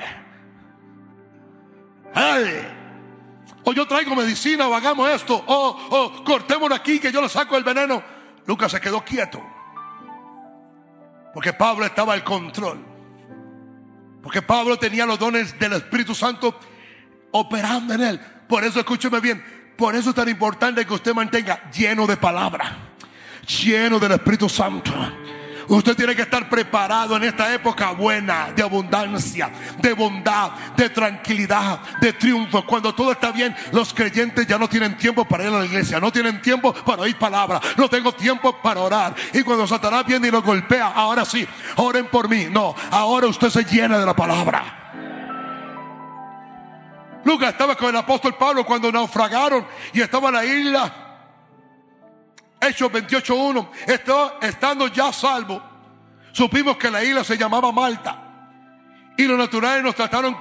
O 3.62 3.72
yo 3.72 3.86
traigo 3.86 4.14
medicina 4.16 4.66
o 4.68 4.74
hagamos 4.74 5.08
esto. 5.10 5.42
O, 5.46 5.68
o 5.90 6.24
cortémoslo 6.24 6.74
aquí 6.74 6.98
que 6.98 7.12
yo 7.12 7.22
le 7.22 7.28
saco 7.28 7.56
el 7.56 7.64
veneno. 7.64 8.02
Lucas 8.46 8.72
se 8.72 8.80
quedó 8.80 9.04
quieto. 9.04 9.42
Porque 11.32 11.52
Pablo 11.52 11.84
estaba 11.84 12.14
al 12.14 12.24
control. 12.24 12.84
Porque 14.22 14.42
Pablo 14.42 14.76
tenía 14.76 15.06
los 15.06 15.18
dones 15.18 15.56
del 15.58 15.74
Espíritu 15.74 16.14
Santo 16.14 16.58
operando 17.32 17.94
en 17.94 18.02
él. 18.02 18.20
Por 18.48 18.64
eso 18.64 18.80
escúcheme 18.80 19.20
bien, 19.20 19.42
por 19.76 19.94
eso 19.94 20.10
es 20.10 20.16
tan 20.16 20.28
importante 20.28 20.84
que 20.84 20.94
usted 20.94 21.14
mantenga 21.14 21.70
lleno 21.70 22.06
de 22.06 22.16
palabra, 22.16 22.76
lleno 23.46 23.98
del 23.98 24.12
Espíritu 24.12 24.48
Santo. 24.48 24.92
Usted 25.68 25.96
tiene 25.96 26.14
que 26.14 26.22
estar 26.22 26.48
preparado 26.48 27.16
en 27.16 27.24
esta 27.24 27.52
época 27.52 27.90
buena, 27.90 28.52
de 28.54 28.62
abundancia, 28.62 29.50
de 29.78 29.92
bondad, 29.94 30.52
de 30.76 30.90
tranquilidad, 30.90 31.80
de 32.00 32.12
triunfo. 32.12 32.64
Cuando 32.64 32.94
todo 32.94 33.12
está 33.12 33.32
bien, 33.32 33.54
los 33.72 33.92
creyentes 33.92 34.46
ya 34.46 34.58
no 34.58 34.68
tienen 34.68 34.96
tiempo 34.96 35.24
para 35.24 35.44
ir 35.44 35.52
a 35.52 35.58
la 35.58 35.64
iglesia, 35.64 35.98
no 35.98 36.12
tienen 36.12 36.40
tiempo 36.40 36.72
para 36.72 37.02
oír 37.02 37.18
palabra, 37.18 37.60
no 37.76 37.88
tengo 37.88 38.12
tiempo 38.12 38.56
para 38.62 38.80
orar. 38.80 39.14
Y 39.32 39.42
cuando 39.42 39.66
Satanás 39.66 40.06
viene 40.06 40.28
y 40.28 40.30
nos 40.30 40.44
golpea, 40.44 40.86
ahora 40.88 41.24
sí, 41.24 41.46
oren 41.76 42.06
por 42.06 42.28
mí. 42.28 42.46
No, 42.50 42.74
ahora 42.90 43.26
usted 43.26 43.50
se 43.50 43.64
llena 43.64 43.98
de 43.98 44.06
la 44.06 44.14
palabra. 44.14 44.85
Lucas 47.26 47.50
estaba 47.50 47.74
con 47.74 47.88
el 47.88 47.96
apóstol 47.96 48.36
Pablo 48.36 48.64
cuando 48.64 48.92
naufragaron 48.92 49.66
y 49.92 50.00
estaba 50.00 50.28
en 50.28 50.34
la 50.34 50.44
isla. 50.44 50.94
Hechos 52.60 52.88
28.1. 52.92 54.38
Estando 54.42 54.86
ya 54.86 55.12
salvo, 55.12 55.60
supimos 56.30 56.76
que 56.76 56.88
la 56.88 57.02
isla 57.02 57.24
se 57.24 57.36
llamaba 57.36 57.72
Malta. 57.72 58.22
Y 59.18 59.24
los 59.24 59.36
naturales 59.36 59.82
nos 59.82 59.96
trataron 59.96 60.36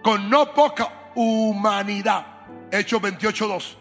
con 0.00 0.30
no 0.30 0.54
poca 0.54 1.10
humanidad. 1.16 2.24
Hechos 2.70 3.02
28.2. 3.02 3.74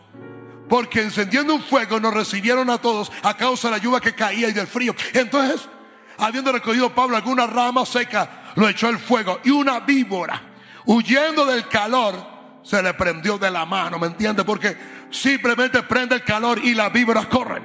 Porque 0.67 1.03
encendiendo 1.03 1.53
un 1.53 1.61
fuego 1.61 1.99
nos 1.99 2.15
recibieron 2.15 2.71
a 2.71 2.79
todos 2.79 3.11
a 3.21 3.37
causa 3.37 3.67
de 3.67 3.77
la 3.77 3.83
lluvia 3.83 3.99
que 3.99 4.15
caía 4.15 4.49
y 4.49 4.53
del 4.53 4.65
frío. 4.65 4.95
Entonces, 5.13 5.69
habiendo 6.17 6.51
recogido 6.51 6.89
Pablo 6.89 7.17
alguna 7.17 7.45
rama 7.45 7.85
seca, 7.85 8.51
lo 8.55 8.67
echó 8.67 8.89
el 8.89 8.97
fuego 8.97 9.41
y 9.43 9.51
una 9.51 9.79
víbora 9.81 10.52
huyendo 10.85 11.45
del 11.45 11.67
calor, 11.67 12.33
se 12.63 12.81
le 12.81 12.93
prendió 12.93 13.37
de 13.37 13.51
la 13.51 13.65
mano, 13.65 13.99
¿me 13.99 14.07
entiende? 14.07 14.43
Porque 14.43 14.77
simplemente 15.09 15.83
prende 15.83 16.15
el 16.15 16.23
calor 16.23 16.59
y 16.63 16.73
las 16.73 16.91
víboras 16.91 17.27
corren. 17.27 17.63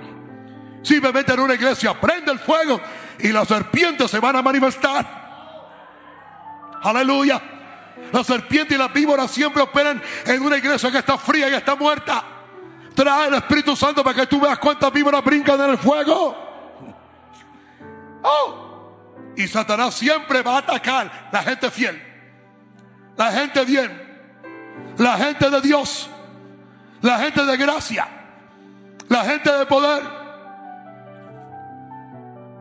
Simplemente 0.82 1.32
en 1.32 1.40
una 1.40 1.54
iglesia 1.54 1.98
prende 1.98 2.32
el 2.32 2.38
fuego 2.38 2.80
y 3.18 3.28
las 3.28 3.48
serpientes 3.48 4.10
se 4.10 4.18
van 4.18 4.36
a 4.36 4.42
manifestar. 4.42 5.18
Aleluya. 6.82 7.40
Las 8.12 8.26
serpientes 8.26 8.76
y 8.76 8.78
las 8.78 8.92
víboras 8.92 9.30
siempre 9.30 9.62
operan 9.62 10.00
en 10.24 10.42
una 10.42 10.56
iglesia 10.56 10.90
que 10.90 10.98
está 10.98 11.18
fría 11.18 11.48
y 11.48 11.54
está 11.54 11.74
muerta. 11.74 12.24
Trae 12.94 13.28
el 13.28 13.34
Espíritu 13.34 13.76
Santo 13.76 14.02
para 14.02 14.16
que 14.16 14.26
tú 14.26 14.40
veas 14.40 14.58
cuántas 14.58 14.92
víboras 14.92 15.22
brincan 15.24 15.60
en 15.60 15.70
el 15.70 15.78
fuego. 15.78 16.36
Oh. 18.22 19.34
Y 19.36 19.46
Satanás 19.46 19.94
siempre 19.94 20.42
va 20.42 20.56
a 20.56 20.58
atacar 20.58 21.28
la 21.30 21.42
gente 21.42 21.70
fiel 21.70 22.07
la 23.18 23.32
gente 23.32 23.64
bien, 23.64 23.90
la 24.96 25.18
gente 25.18 25.50
de 25.50 25.60
Dios, 25.60 26.08
la 27.02 27.18
gente 27.18 27.44
de 27.44 27.56
gracia, 27.56 28.08
la 29.08 29.24
gente 29.24 29.52
de 29.52 29.66
poder. 29.66 30.02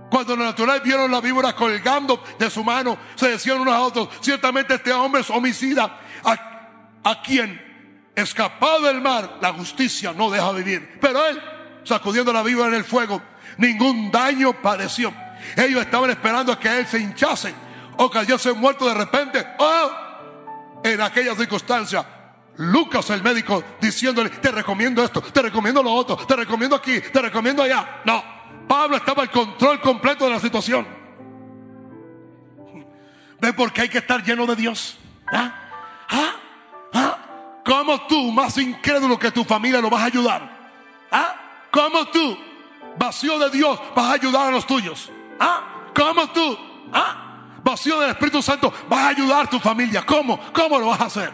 Cuando 0.09 0.35
los 0.35 0.45
naturales 0.47 0.81
vieron 0.83 1.11
la 1.11 1.21
víbora 1.21 1.53
colgando 1.53 2.23
de 2.39 2.49
su 2.49 2.63
mano, 2.63 2.97
se 3.15 3.29
decían 3.29 3.59
unos 3.59 3.73
a 3.73 3.81
otros, 3.81 4.09
ciertamente 4.19 4.73
este 4.73 4.91
hombre 4.91 5.21
es 5.21 5.29
homicida, 5.29 5.99
a, 6.23 6.59
a 7.03 7.21
quien 7.21 8.11
escapado 8.15 8.81
del 8.81 8.99
mar, 8.99 9.37
la 9.39 9.53
justicia 9.53 10.11
no 10.11 10.31
deja 10.31 10.51
vivir. 10.53 10.97
Pero 10.99 11.23
él, 11.27 11.39
sacudiendo 11.83 12.33
la 12.33 12.41
víbora 12.41 12.69
en 12.69 12.75
el 12.75 12.83
fuego, 12.83 13.21
ningún 13.57 14.09
daño 14.09 14.53
padeció. 14.53 15.13
Ellos 15.55 15.81
estaban 15.81 16.09
esperando 16.09 16.51
a 16.51 16.59
que 16.59 16.79
él 16.79 16.87
se 16.87 16.97
hinchase 16.97 17.53
o 17.97 18.09
cayese 18.09 18.53
muerto 18.53 18.87
de 18.87 18.95
repente. 18.95 19.45
¡Oh! 19.59 20.06
En 20.83 21.01
aquella 21.01 21.35
circunstancia. 21.35 22.05
Lucas 22.57 23.09
el 23.11 23.21
médico 23.21 23.63
diciéndole, 23.79 24.29
te 24.29 24.51
recomiendo 24.51 25.03
esto, 25.03 25.21
te 25.21 25.41
recomiendo 25.41 25.83
lo 25.83 25.91
otro, 25.91 26.17
te 26.17 26.35
recomiendo 26.35 26.75
aquí, 26.75 26.99
te 27.01 27.21
recomiendo 27.21 27.61
allá. 27.61 28.01
No, 28.03 28.23
Pablo 28.67 28.97
estaba 28.97 29.23
al 29.23 29.31
control 29.31 29.79
completo 29.79 30.25
de 30.25 30.31
la 30.31 30.39
situación. 30.39 30.87
¿Ven 33.39 33.55
por 33.55 33.71
qué 33.71 33.81
hay 33.81 33.89
que 33.89 33.99
estar 33.99 34.23
lleno 34.23 34.47
de 34.47 34.55
Dios? 34.55 34.97
¿Ah? 35.31 35.53
¿Ah? 36.09 36.35
¿Ah? 36.93 37.17
¿Cómo 37.63 38.07
tú, 38.07 38.31
más 38.31 38.57
incrédulo 38.57 39.19
que 39.19 39.31
tu 39.31 39.43
familia, 39.43 39.79
lo 39.79 39.89
vas 39.89 40.01
a 40.01 40.05
ayudar? 40.05 40.57
¿Ah? 41.11 41.35
¿Cómo 41.69 42.07
tú, 42.07 42.37
vacío 42.97 43.37
de 43.37 43.51
Dios, 43.51 43.79
vas 43.95 44.05
a 44.05 44.13
ayudar 44.13 44.47
a 44.47 44.51
los 44.51 44.65
tuyos? 44.65 45.11
¿Ah? 45.39 45.91
¿Cómo 45.93 46.27
tú? 46.31 46.57
¿Ah? 46.91 47.26
Vacío 47.67 47.99
del 47.99 48.11
Espíritu 48.11 48.41
Santo, 48.41 48.73
vas 48.87 48.99
a 48.99 49.07
ayudar 49.09 49.45
a 49.45 49.49
tu 49.49 49.59
familia. 49.59 50.05
¿Cómo? 50.05 50.39
¿Cómo 50.53 50.79
lo 50.79 50.87
vas 50.87 51.01
a 51.01 51.05
hacer? 51.05 51.31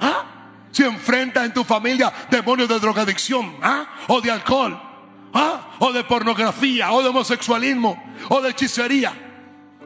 ¿Ah? 0.00 0.24
Si 0.70 0.82
enfrentas 0.82 1.44
en 1.44 1.52
tu 1.52 1.64
familia 1.64 2.12
demonios 2.30 2.68
de 2.68 2.78
drogadicción, 2.78 3.56
¿ah? 3.62 3.86
o 4.08 4.20
de 4.20 4.30
alcohol, 4.30 4.80
¿ah? 5.34 5.76
o 5.78 5.92
de 5.92 6.04
pornografía, 6.04 6.92
o 6.92 7.02
de 7.02 7.08
homosexualismo, 7.08 8.02
o 8.28 8.40
de 8.40 8.50
hechicería. 8.50 9.12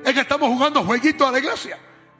Es 0.04 0.14
que 0.14 0.20
estamos 0.20 0.48
jugando 0.48 0.82
jueguitos 0.84 1.28
a 1.28 1.32
la 1.32 1.38
iglesia. 1.38 1.78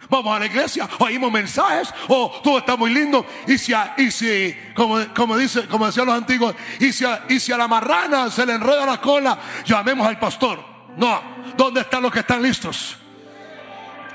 Vamos 0.09 0.35
a 0.35 0.41
la 0.41 0.47
iglesia, 0.47 0.89
oímos 0.99 1.31
mensajes, 1.31 1.95
o 2.09 2.41
todo 2.43 2.59
está 2.59 2.77
muy 2.77 2.93
lindo. 2.93 3.25
Y 3.47 3.57
si, 3.59 3.73
y 3.99 4.11
si 4.11 4.57
como, 4.75 4.99
como, 5.15 5.37
dice, 5.37 5.69
como 5.69 5.87
decían 5.87 6.07
los 6.07 6.17
antiguos, 6.17 6.55
y 6.81 6.93
si, 6.93 7.05
y 7.29 7.39
si 7.39 7.53
a 7.53 7.57
la 7.57 7.69
marrana 7.69 8.29
se 8.31 8.45
le 8.45 8.55
enreda 8.55 8.85
la 8.85 9.01
cola, 9.01 9.39
llamemos 9.65 10.07
al 10.09 10.19
pastor. 10.19 10.59
No, 10.97 11.23
¿dónde 11.57 11.83
están 11.83 12.03
los 12.03 12.11
que 12.11 12.21
están 12.21 12.43
listos? 12.43 12.97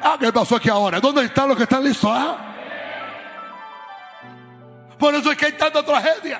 Ah, 0.07 0.17
¿qué 0.19 0.31
pasó 0.31 0.57
aquí 0.57 0.69
ahora? 0.69 0.99
¿Dónde 0.99 1.23
están 1.23 1.47
los 1.47 1.57
que 1.57 1.63
están 1.63 1.83
listos? 1.83 2.11
Ah? 2.13 2.37
Por 4.99 5.15
eso 5.15 5.31
es 5.31 5.37
que 5.37 5.47
hay 5.47 5.53
tanta 5.53 5.83
tragedia. 5.83 6.39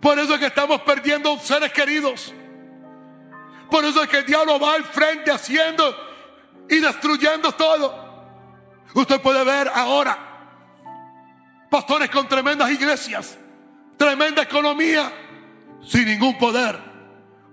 Por 0.00 0.16
eso 0.16 0.34
es 0.34 0.38
que 0.38 0.46
estamos 0.46 0.82
perdiendo 0.82 1.36
seres 1.40 1.72
queridos. 1.72 2.32
Por 3.68 3.84
eso 3.84 4.04
es 4.04 4.08
que 4.08 4.18
el 4.18 4.24
diablo 4.24 4.60
va 4.60 4.74
al 4.74 4.84
frente 4.84 5.32
haciendo 5.32 5.82
y 6.70 6.78
destruyendo 6.78 7.50
todo. 7.50 8.06
Usted 8.94 9.20
puede 9.20 9.42
ver 9.42 9.68
ahora 9.74 10.16
pastores 11.68 12.08
con 12.08 12.28
tremendas 12.28 12.70
iglesias, 12.70 13.36
tremenda 13.96 14.42
economía, 14.42 15.12
sin 15.82 16.04
ningún 16.04 16.38
poder, 16.38 16.78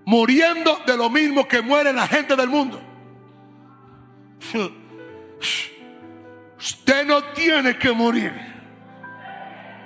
muriendo 0.04 0.80
de 0.86 0.96
lo 0.96 1.10
mismo 1.10 1.48
que 1.48 1.60
muere 1.60 1.92
la 1.92 2.06
gente 2.06 2.36
del 2.36 2.48
mundo. 2.48 2.93
Usted 6.58 7.06
no 7.06 7.22
tiene 7.32 7.76
que 7.76 7.92
morir 7.92 8.32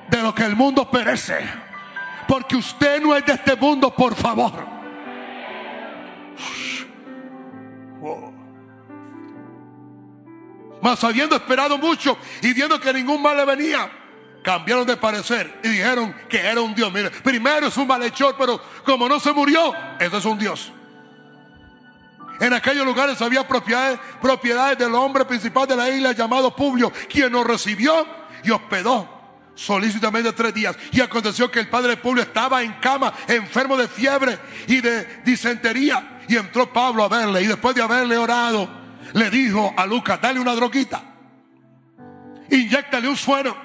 de 0.08 0.22
lo 0.22 0.34
que 0.34 0.44
el 0.44 0.56
mundo 0.56 0.90
perece, 0.90 1.38
porque 2.26 2.56
usted 2.56 3.00
no 3.00 3.16
es 3.16 3.24
de 3.26 3.32
este 3.32 3.56
mundo, 3.56 3.94
por 3.94 4.14
favor. 4.14 4.78
Mas 10.80 11.02
habiendo 11.02 11.36
esperado 11.36 11.76
mucho 11.76 12.16
y 12.40 12.52
viendo 12.52 12.80
que 12.80 12.92
ningún 12.92 13.20
mal 13.20 13.36
le 13.36 13.44
venía, 13.44 13.90
cambiaron 14.42 14.86
de 14.86 14.96
parecer 14.96 15.60
y 15.62 15.68
dijeron 15.68 16.14
que 16.28 16.38
era 16.38 16.60
un 16.60 16.74
Dios. 16.74 16.92
Mire, 16.92 17.10
primero 17.10 17.66
es 17.66 17.76
un 17.76 17.86
malhechor, 17.86 18.36
pero 18.38 18.60
como 18.84 19.08
no 19.08 19.18
se 19.18 19.32
murió, 19.32 19.74
ese 19.98 20.16
es 20.16 20.24
un 20.24 20.38
Dios. 20.38 20.72
En 22.40 22.52
aquellos 22.52 22.84
lugares 22.84 23.20
había 23.20 23.46
propiedades, 23.46 23.98
propiedades 24.20 24.78
del 24.78 24.94
hombre 24.94 25.24
principal 25.24 25.66
de 25.66 25.76
la 25.76 25.88
isla 25.90 26.12
llamado 26.12 26.54
Publio, 26.54 26.92
quien 27.08 27.32
nos 27.32 27.46
recibió 27.46 28.06
y 28.44 28.50
hospedó 28.50 29.18
solícitamente 29.54 30.32
tres 30.32 30.54
días. 30.54 30.76
Y 30.92 31.00
aconteció 31.00 31.50
que 31.50 31.60
el 31.60 31.68
padre 31.68 31.90
de 31.90 31.96
Publio 31.96 32.22
estaba 32.22 32.62
en 32.62 32.74
cama, 32.74 33.12
enfermo 33.26 33.76
de 33.76 33.88
fiebre 33.88 34.38
y 34.68 34.80
de 34.80 35.22
disentería. 35.24 36.20
Y 36.28 36.36
entró 36.36 36.72
Pablo 36.72 37.02
a 37.02 37.08
verle 37.08 37.42
y 37.42 37.46
después 37.46 37.74
de 37.74 37.82
haberle 37.82 38.16
orado, 38.16 38.68
le 39.14 39.30
dijo 39.30 39.74
a 39.76 39.86
Lucas, 39.86 40.20
dale 40.20 40.38
una 40.38 40.54
droguita, 40.54 41.02
inyectale 42.50 43.08
un 43.08 43.16
suero, 43.16 43.56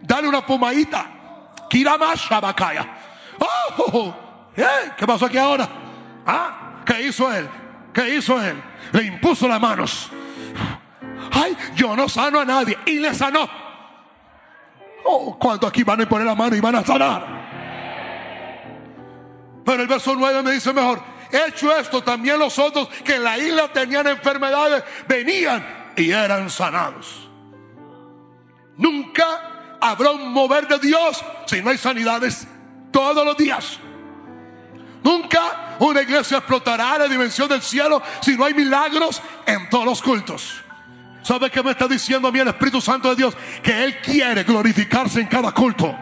dale 0.00 0.26
una 0.26 0.44
pomadita, 0.44 1.52
Kiramasha 1.68 2.40
Bakaya. 2.40 2.88
Oh, 3.38 4.14
¿Qué 4.96 5.06
pasó 5.06 5.26
aquí 5.26 5.36
ahora? 5.36 5.68
¿Ah? 6.26 6.63
¿Qué 6.84 7.02
hizo 7.02 7.32
él? 7.32 7.48
¿Qué 7.92 8.16
hizo 8.16 8.42
él? 8.42 8.60
Le 8.92 9.04
impuso 9.04 9.48
las 9.48 9.60
manos. 9.60 10.10
Ay, 11.32 11.56
yo 11.74 11.96
no 11.96 12.08
sano 12.08 12.40
a 12.40 12.44
nadie. 12.44 12.78
Y 12.86 12.98
le 12.98 13.14
sanó. 13.14 13.48
Oh, 15.04 15.38
¿cuántos 15.38 15.68
aquí 15.68 15.82
van 15.82 16.00
a 16.00 16.08
poner 16.08 16.26
la 16.26 16.34
mano 16.34 16.56
y 16.56 16.60
van 16.60 16.76
a 16.76 16.84
sanar? 16.84 17.44
Pero 19.64 19.82
el 19.82 19.88
verso 19.88 20.14
9 20.16 20.42
me 20.42 20.52
dice 20.52 20.72
mejor, 20.72 21.02
hecho 21.30 21.74
esto, 21.76 22.02
también 22.02 22.38
los 22.38 22.58
otros 22.58 22.88
que 22.88 23.16
en 23.16 23.24
la 23.24 23.38
isla 23.38 23.72
tenían 23.72 24.06
enfermedades, 24.06 24.84
venían 25.08 25.92
y 25.96 26.10
eran 26.10 26.50
sanados. 26.50 27.28
Nunca 28.76 29.78
habrá 29.80 30.10
un 30.10 30.32
mover 30.32 30.66
de 30.66 30.78
Dios 30.78 31.24
si 31.46 31.62
no 31.62 31.70
hay 31.70 31.78
sanidades 31.78 32.46
todos 32.90 33.24
los 33.24 33.36
días. 33.36 33.78
Nunca 35.04 35.76
una 35.80 36.00
iglesia 36.00 36.38
explotará 36.38 36.96
la 36.96 37.06
dimensión 37.06 37.46
del 37.46 37.60
cielo 37.60 38.02
si 38.22 38.36
no 38.36 38.46
hay 38.46 38.54
milagros 38.54 39.20
en 39.44 39.68
todos 39.68 39.84
los 39.84 40.02
cultos. 40.02 40.64
¿Sabe 41.22 41.50
qué 41.50 41.62
me 41.62 41.72
está 41.72 41.86
diciendo 41.86 42.28
a 42.28 42.32
mí 42.32 42.38
el 42.38 42.48
Espíritu 42.48 42.80
Santo 42.80 43.10
de 43.10 43.16
Dios? 43.16 43.36
Que 43.62 43.84
Él 43.84 44.00
quiere 44.00 44.44
glorificarse 44.44 45.20
en 45.20 45.26
cada 45.26 45.52
culto. 45.52 45.94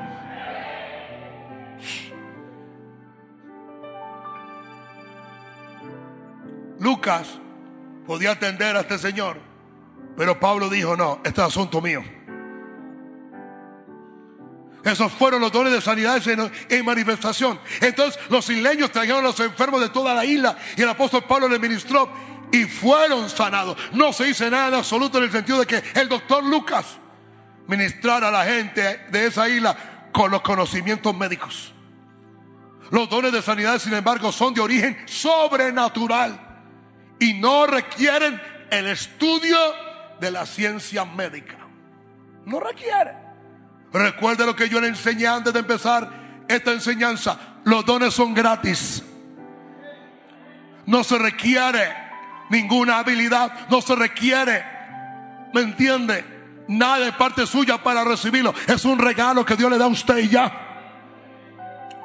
Lucas 6.78 7.38
podía 8.06 8.32
atender 8.32 8.76
a 8.76 8.80
este 8.80 8.98
señor, 8.98 9.40
pero 10.16 10.38
Pablo 10.38 10.68
dijo, 10.68 10.96
no, 10.96 11.20
este 11.24 11.40
es 11.40 11.46
asunto 11.46 11.80
mío. 11.80 12.02
Esos 14.84 15.12
fueron 15.12 15.40
los 15.40 15.52
dones 15.52 15.72
de 15.72 15.80
sanidad 15.80 16.20
en, 16.68 16.84
manifestación. 16.84 17.60
Entonces 17.80 18.20
los 18.28 18.48
isleños 18.50 18.90
trajeron 18.90 19.20
a 19.20 19.28
los 19.28 19.40
enfermos 19.40 19.80
de 19.80 19.90
toda 19.90 20.14
la 20.14 20.24
isla 20.24 20.56
y 20.76 20.82
el 20.82 20.88
apóstol 20.88 21.24
Pablo 21.24 21.48
les 21.48 21.60
ministró 21.60 22.10
y 22.50 22.64
fueron 22.64 23.30
sanados. 23.30 23.76
No 23.92 24.12
se 24.12 24.24
dice 24.24 24.50
nada 24.50 24.68
en 24.68 24.74
absoluto 24.74 25.18
en 25.18 25.24
el 25.24 25.32
sentido 25.32 25.60
de 25.60 25.66
que 25.66 25.82
el 25.94 26.08
doctor 26.08 26.42
Lucas 26.42 26.96
ministrara 27.68 28.28
a 28.28 28.32
la 28.32 28.44
gente 28.44 29.06
de 29.10 29.26
esa 29.26 29.48
isla 29.48 29.76
con 30.12 30.30
los 30.30 30.42
conocimientos 30.42 31.16
médicos. 31.16 31.72
Los 32.90 33.08
dones 33.08 33.32
de 33.32 33.40
sanidad, 33.40 33.78
sin 33.78 33.94
embargo, 33.94 34.32
son 34.32 34.52
de 34.52 34.60
origen 34.60 34.98
sobrenatural 35.06 36.38
y 37.18 37.34
no 37.34 37.66
requieren 37.66 38.40
el 38.70 38.88
estudio 38.88 39.56
de 40.20 40.30
la 40.30 40.44
ciencia 40.44 41.04
médica. 41.04 41.56
No 42.44 42.58
requiere. 42.60 43.21
Recuerde 43.92 44.46
lo 44.46 44.56
que 44.56 44.68
yo 44.68 44.80
le 44.80 44.88
enseñé 44.88 45.26
antes 45.26 45.52
de 45.52 45.60
empezar 45.60 46.10
esta 46.48 46.72
enseñanza. 46.72 47.38
Los 47.64 47.84
dones 47.84 48.14
son 48.14 48.34
gratis. 48.34 49.02
No 50.86 51.04
se 51.04 51.18
requiere 51.18 51.94
ninguna 52.50 52.98
habilidad. 52.98 53.68
No 53.68 53.80
se 53.82 53.94
requiere, 53.94 54.64
¿me 55.52 55.60
entiende? 55.60 56.24
Nada 56.68 57.04
de 57.04 57.12
parte 57.12 57.46
suya 57.46 57.82
para 57.82 58.04
recibirlo. 58.04 58.54
Es 58.66 58.84
un 58.84 58.98
regalo 58.98 59.44
que 59.44 59.56
Dios 59.56 59.70
le 59.70 59.78
da 59.78 59.84
a 59.84 59.88
usted 59.88 60.18
y 60.18 60.28
ya. 60.28 60.52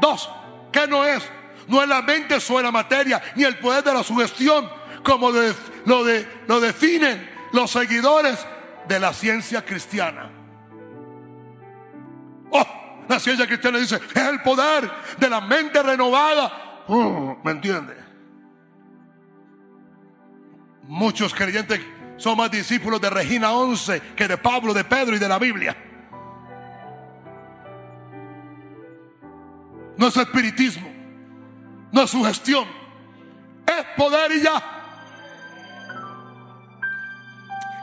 Dos, 0.01 0.29
¿qué 0.71 0.87
no 0.87 1.05
es? 1.05 1.23
No 1.67 1.81
es 1.81 1.89
la 1.89 2.01
mente 2.01 2.39
sobre 2.39 2.63
la 2.63 2.71
materia, 2.71 3.21
ni 3.35 3.43
el 3.43 3.57
poder 3.57 3.83
de 3.83 3.93
la 3.93 4.03
sugestión, 4.03 4.69
como 5.03 5.31
lo, 5.31 6.03
de, 6.03 6.27
lo 6.47 6.59
definen 6.59 7.29
los 7.51 7.71
seguidores 7.71 8.45
de 8.87 8.99
la 8.99 9.13
ciencia 9.13 9.65
cristiana. 9.65 10.36
Oh, 12.51 12.65
la 13.07 13.19
ciencia 13.19 13.47
cristiana 13.47 13.77
dice, 13.77 13.95
es 13.95 14.21
el 14.23 14.41
poder 14.41 14.89
de 15.17 15.29
la 15.29 15.41
mente 15.41 15.81
renovada. 15.81 16.83
Oh, 16.87 17.37
¿Me 17.43 17.51
entiende? 17.51 17.95
Muchos 20.83 21.33
creyentes 21.33 21.81
son 22.17 22.37
más 22.37 22.49
discípulos 22.49 22.99
de 23.01 23.09
Regina 23.09 23.51
11 23.51 24.01
que 24.15 24.27
de 24.27 24.37
Pablo, 24.37 24.73
de 24.73 24.83
Pedro 24.83 25.15
y 25.15 25.19
de 25.19 25.27
la 25.27 25.37
Biblia. 25.37 25.75
No 29.97 30.07
es 30.07 30.17
espiritismo, 30.17 30.89
no 31.91 32.03
es 32.03 32.09
sugestión, 32.09 32.65
es 33.65 33.85
poder 33.97 34.31
y 34.31 34.41
ya. 34.41 34.63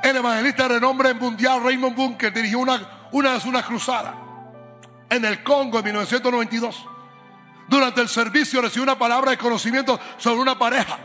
El 0.03 0.16
evangelista 0.16 0.64
de 0.64 0.74
renombre 0.74 1.12
mundial 1.14 1.62
Raymond 1.62 1.96
Bunker 1.96 2.33
dirigió 2.33 2.59
una, 2.61 3.09
una 3.11 3.37
una 3.44 3.62
cruzada 3.62 4.23
en 5.10 5.24
el 5.24 5.42
Congo 5.42 5.78
en 5.78 5.84
1992. 5.84 6.86
Durante 7.68 8.00
el 8.00 8.08
servicio 8.08 8.60
recibió 8.60 8.82
una 8.82 8.98
palabra 8.98 9.30
de 9.30 9.38
conocimiento 9.38 9.98
sobre 10.18 10.40
una 10.40 10.58
pareja. 10.58 10.98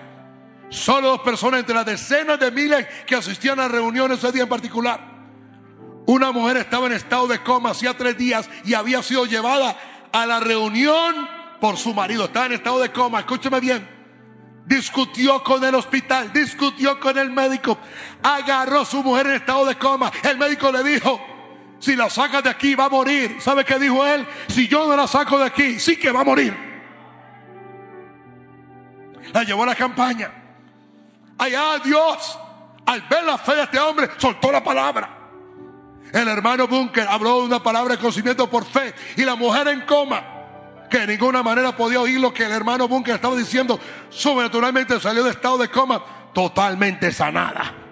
Solo 0.70 1.10
dos 1.10 1.22
personas 1.22 1.62
entre 1.62 1.76
las 1.76 1.86
decenas 1.86 2.40
de 2.40 2.52
miles 2.52 2.86
que 3.08 3.16
asistían 3.16 3.60
a 3.60 3.68
reuniones 3.68 4.20
ese 4.20 4.32
día 4.32 4.44
en 4.44 4.50
particular. 4.50 5.00
Una 6.06 6.32
mujer 6.32 6.58
estaba 6.58 6.88
en 6.88 6.94
estado 6.94 7.28
de 7.28 7.42
coma 7.42 7.72
hacía 7.72 7.96
tres 7.96 8.18
días 8.18 8.50
y 8.66 8.74
había 8.74 9.02
sido 9.02 9.26
llevada 9.26 9.78
a 10.12 10.26
la 10.26 10.40
reunión 10.40 11.28
por 11.60 11.78
su 11.78 11.94
marido. 11.94 12.26
Estaba 12.26 12.48
en 12.48 12.54
estado 12.54 12.80
de 12.80 12.92
coma, 12.92 13.20
escúcheme 13.20 13.60
bien 13.60 14.00
discutió 14.70 15.44
con 15.44 15.64
el 15.64 15.74
hospital, 15.74 16.32
discutió 16.32 17.00
con 17.00 17.18
el 17.18 17.32
médico, 17.32 17.80
agarró 18.22 18.82
a 18.82 18.86
su 18.86 19.02
mujer 19.02 19.26
en 19.26 19.34
estado 19.34 19.66
de 19.66 19.76
coma. 19.76 20.12
El 20.24 20.38
médico 20.38 20.72
le 20.72 20.84
dijo, 20.84 21.20
si 21.80 21.96
la 21.96 22.10
sacas 22.10 22.44
de 22.44 22.50
aquí 22.50 22.76
va 22.76 22.86
a 22.86 22.90
morir. 22.90 23.38
¿Sabe 23.40 23.66
qué 23.66 23.80
dijo 23.80 24.06
él? 24.06 24.26
Si 24.48 24.68
yo 24.68 24.88
no 24.88 24.96
la 24.96 25.08
saco 25.08 25.40
de 25.40 25.46
aquí, 25.46 25.80
sí 25.80 25.98
que 25.98 26.12
va 26.12 26.22
a 26.22 26.26
morir. 26.26 26.56
La 29.34 29.44
llevó 29.44 29.64
a 29.64 29.68
la 29.68 29.76
campaña. 29.76 30.32
Allá 31.38 31.80
Dios, 31.84 32.40
al 32.86 33.02
ver 33.02 33.24
la 33.24 33.38
fe 33.38 33.56
de 33.56 33.64
este 33.64 33.80
hombre, 33.80 34.10
soltó 34.18 34.52
la 34.52 34.64
palabra. 34.64 35.18
El 36.12 36.28
hermano 36.28 36.68
Bunker 36.68 37.08
habló 37.08 37.42
de 37.42 37.46
una 37.46 37.62
palabra 37.62 37.96
de 37.96 38.00
conocimiento 38.00 38.50
por 38.50 38.66
fe 38.66 38.94
y 39.16 39.24
la 39.24 39.36
mujer 39.36 39.68
en 39.68 39.82
coma 39.82 40.24
que 40.90 41.00
de 41.00 41.08
ninguna 41.08 41.44
manera 41.44 41.76
podía 41.76 42.02
oír 42.02 42.20
lo 42.20 42.34
que 42.34 42.46
el 42.46 42.52
hermano 42.52 42.88
Bunker 42.88 43.16
estaba 43.16 43.36
diciendo, 43.36 43.80
sobrenaturalmente 44.10 45.00
salió 45.00 45.24
de 45.24 45.30
estado 45.30 45.60
de 45.60 45.70
coma 45.70 46.04
totalmente 46.34 47.12
sanada. 47.12 47.89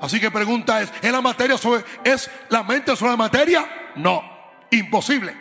Así 0.00 0.20
que 0.20 0.30
pregunta 0.30 0.80
es, 0.80 0.92
¿es 1.02 1.12
la 1.12 1.20
materia 1.20 1.58
sobre, 1.58 1.84
es 2.04 2.30
la 2.50 2.62
mente 2.62 2.94
sobre 2.96 3.12
la 3.12 3.16
materia? 3.16 3.92
No, 3.96 4.22
imposible. 4.70 5.36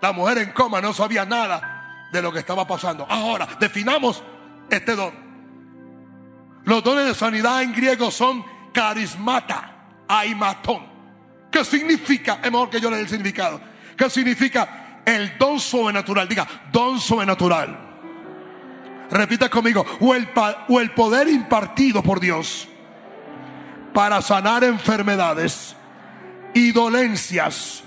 La 0.00 0.12
mujer 0.12 0.38
en 0.38 0.52
coma 0.52 0.80
no 0.80 0.92
sabía 0.92 1.24
nada 1.24 2.08
de 2.12 2.20
lo 2.20 2.32
que 2.32 2.40
estaba 2.40 2.66
pasando. 2.66 3.06
Ahora, 3.08 3.48
definamos 3.58 4.22
este 4.68 4.94
don. 4.94 5.12
Los 6.64 6.84
dones 6.84 7.06
de 7.06 7.14
sanidad 7.14 7.62
en 7.62 7.72
griego 7.72 8.10
son 8.10 8.44
carismata, 8.72 10.04
aimatón. 10.08 10.86
¿Qué 11.50 11.64
significa? 11.64 12.40
Es 12.42 12.50
mejor 12.52 12.70
que 12.70 12.80
yo 12.80 12.90
le 12.90 12.96
dé 12.96 13.02
el 13.02 13.08
significado. 13.08 13.60
¿Qué 13.96 14.10
significa 14.10 15.02
el 15.04 15.38
don 15.38 15.58
sobrenatural? 15.58 16.28
Diga, 16.28 16.46
don 16.70 17.00
sobrenatural. 17.00 17.90
Repita 19.10 19.48
conmigo, 19.48 19.84
o 20.00 20.14
el, 20.14 20.28
o 20.68 20.80
el 20.80 20.90
poder 20.92 21.28
impartido 21.28 22.02
por 22.02 22.20
Dios 22.20 22.68
para 23.92 24.22
sanar 24.22 24.64
enfermedades 24.64 25.76
y 26.54 26.72
dolencias 26.72 27.82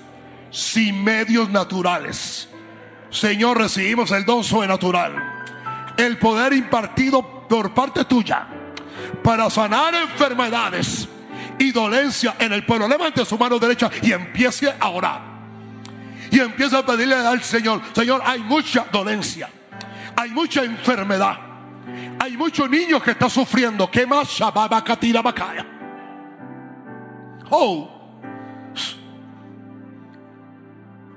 sin 0.51 1.03
medios 1.03 1.49
naturales. 1.49 2.49
Señor, 3.09 3.57
recibimos 3.57 4.11
el 4.11 4.25
don 4.25 4.43
sobrenatural, 4.43 5.13
el 5.97 6.17
poder 6.17 6.53
impartido 6.53 7.47
por 7.47 7.73
parte 7.73 8.05
tuya 8.05 8.47
para 9.23 9.49
sanar 9.49 9.93
enfermedades 9.95 11.07
y 11.57 11.71
dolencias 11.71 12.35
en 12.39 12.53
el 12.53 12.65
pueblo. 12.65 12.87
Levante 12.87 13.25
su 13.25 13.37
mano 13.37 13.59
derecha 13.59 13.89
y 14.01 14.11
empiece 14.11 14.73
a 14.79 14.89
orar. 14.89 15.21
Y 16.31 16.39
empieza 16.39 16.79
a 16.79 16.85
pedirle 16.85 17.15
al 17.15 17.41
Señor, 17.41 17.81
Señor, 17.93 18.21
hay 18.25 18.39
mucha 18.41 18.85
dolencia, 18.91 19.49
hay 20.15 20.31
mucha 20.31 20.63
enfermedad, 20.63 21.37
hay 22.19 22.35
muchos 22.35 22.69
niños 22.69 23.01
que 23.01 23.11
están 23.11 23.29
sufriendo. 23.29 23.89
¿Qué 23.89 24.05
más? 24.05 24.27
Oh. 27.49 27.91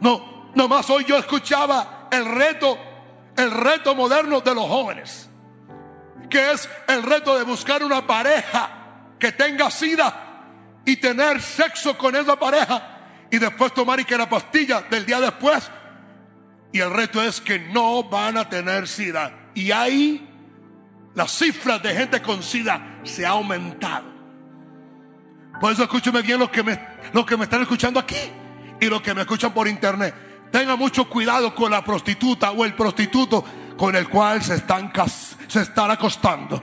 No, 0.00 0.50
nomás 0.54 0.88
hoy 0.90 1.04
yo 1.04 1.16
escuchaba 1.16 2.08
el 2.10 2.24
reto, 2.24 2.78
el 3.36 3.50
reto 3.50 3.94
moderno 3.94 4.40
de 4.40 4.54
los 4.54 4.64
jóvenes, 4.64 5.28
que 6.30 6.52
es 6.52 6.68
el 6.86 7.02
reto 7.02 7.36
de 7.36 7.44
buscar 7.44 7.82
una 7.82 8.06
pareja 8.06 8.70
que 9.18 9.32
tenga 9.32 9.70
sida 9.70 10.28
y 10.84 10.96
tener 10.96 11.42
sexo 11.42 11.98
con 11.98 12.14
esa 12.14 12.38
pareja 12.38 13.26
y 13.30 13.38
después 13.38 13.74
tomar 13.74 14.00
y 14.00 14.04
que 14.04 14.16
la 14.16 14.28
pastilla 14.28 14.82
del 14.82 15.04
día 15.04 15.20
después. 15.20 15.70
Y 16.72 16.80
el 16.80 16.92
reto 16.92 17.22
es 17.22 17.40
que 17.40 17.58
no 17.58 18.04
van 18.04 18.36
a 18.36 18.48
tener 18.48 18.86
sida. 18.86 19.50
Y 19.54 19.70
ahí 19.70 20.28
las 21.14 21.32
cifras 21.32 21.82
de 21.82 21.94
gente 21.94 22.22
con 22.22 22.42
sida 22.42 23.00
se 23.04 23.26
ha 23.26 23.30
aumentado. 23.30 24.17
Por 25.60 25.72
eso 25.72 25.82
escúcheme 25.82 26.22
bien 26.22 26.38
los 26.38 26.50
que 26.50 26.62
me, 26.62 26.80
los 27.12 27.26
que 27.26 27.36
me 27.36 27.44
están 27.44 27.62
escuchando 27.62 27.98
aquí 27.98 28.16
y 28.80 28.86
los 28.86 29.02
que 29.02 29.14
me 29.14 29.22
escuchan 29.22 29.52
por 29.52 29.66
internet. 29.66 30.14
Tenga 30.50 30.76
mucho 30.76 31.08
cuidado 31.08 31.54
con 31.54 31.70
la 31.70 31.84
prostituta 31.84 32.52
o 32.52 32.64
el 32.64 32.74
prostituto 32.74 33.44
con 33.76 33.94
el 33.94 34.08
cual 34.08 34.42
se 34.42 34.54
están, 34.54 34.92
se 35.46 35.60
están 35.60 35.90
acostando. 35.90 36.62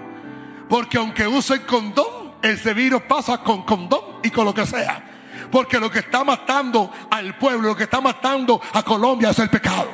Porque 0.70 0.98
aunque 0.98 1.28
usen 1.28 1.62
condón, 1.62 2.36
ese 2.42 2.74
virus 2.74 3.04
pasa 3.04 3.40
con 3.40 3.64
condón 3.64 4.20
y 4.24 4.30
con 4.30 4.46
lo 4.46 4.54
que 4.54 4.66
sea. 4.66 5.04
Porque 5.52 5.80
lo 5.80 5.92
que 5.92 6.00
está 6.00 6.24
matando 6.24 6.92
al 7.12 7.38
pueblo, 7.38 7.70
lo 7.70 7.76
que 7.76 7.84
está 7.84 8.02
matando 8.02 8.62
a 8.74 8.84
Colombia 8.84 9.30
es 9.30 9.40
el 9.40 9.50
pecado. 9.50 9.90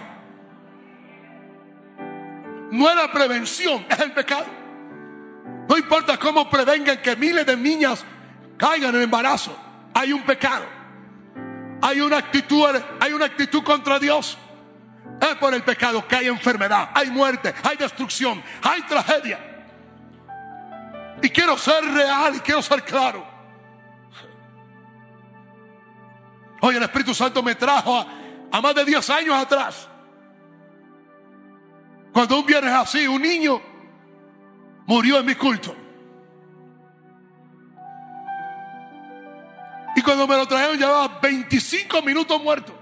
No 2.72 2.90
es 2.90 2.96
la 2.96 3.12
prevención, 3.12 3.86
es 3.90 4.00
el 4.00 4.14
pecado. 4.14 4.46
No 5.68 5.78
importa 5.78 6.18
cómo 6.18 6.50
prevengan 6.50 7.02
que 7.02 7.16
miles 7.16 7.46
de 7.46 7.58
niñas 7.58 8.06
caigan 8.62 8.96
en 8.96 9.02
embarazo. 9.02 9.58
Hay 9.96 10.14
un 10.14 10.22
pecado. 10.22 10.66
Hay 11.82 12.00
una 12.00 12.18
actitud, 12.18 12.64
hay 13.00 13.12
una 13.12 13.26
actitud 13.26 13.64
contra 13.64 13.98
Dios. 13.98 14.38
Es 15.20 15.36
por 15.38 15.54
el 15.56 15.64
pecado 15.64 16.08
que 16.08 16.16
hay 16.16 16.28
enfermedad, 16.28 16.92
hay 16.94 17.10
muerte, 17.10 17.54
hay 17.64 17.76
destrucción, 17.76 18.42
hay 18.62 18.84
tragedia. 18.84 19.40
Y 21.24 21.30
quiero 21.30 21.58
ser 21.58 21.84
real 21.86 22.36
y 22.36 22.40
quiero 22.40 22.62
ser 22.62 22.84
claro. 22.84 23.26
Hoy 26.62 26.76
el 26.76 26.84
Espíritu 26.84 27.16
Santo 27.16 27.42
me 27.42 27.56
trajo 27.56 27.98
a, 27.98 28.06
a 28.52 28.62
más 28.62 28.76
de 28.76 28.86
10 28.86 29.10
años 29.10 29.36
atrás. 29.36 29.88
Cuando 32.14 32.40
un 32.40 32.46
viernes 32.46 32.74
así, 32.74 33.08
un 33.08 33.22
niño 33.24 33.60
murió 34.86 35.18
en 35.20 35.26
mi 35.26 35.34
culto. 35.34 35.76
Cuando 40.04 40.28
me 40.28 40.36
lo 40.36 40.48
trajeron 40.48 40.78
llevaba 40.78 41.20
25 41.22 42.02
minutos 42.02 42.42
muerto. 42.42 42.78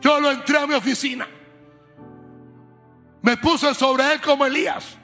Yo 0.00 0.20
lo 0.20 0.30
entré 0.30 0.58
a 0.58 0.66
mi 0.66 0.74
oficina. 0.74 1.28
Me 3.22 3.36
puse 3.36 3.72
sobre 3.74 4.12
él 4.12 4.20
como 4.20 4.44
Elías. 4.44 4.98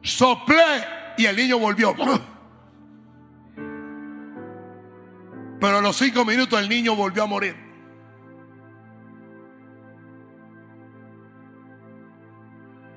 Soplé 0.00 0.86
y 1.18 1.26
el 1.26 1.36
niño 1.36 1.58
volvió. 1.58 1.94
Pero 5.60 5.78
a 5.78 5.80
los 5.80 5.96
cinco 5.96 6.24
minutos 6.24 6.58
el 6.58 6.68
niño 6.68 6.96
volvió 6.96 7.22
a 7.22 7.26
morir. 7.26 7.54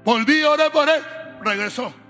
Volví, 0.05 0.41
oré 0.43 0.69
por 0.71 0.88
él. 0.88 1.03
Regresó. 1.41 2.05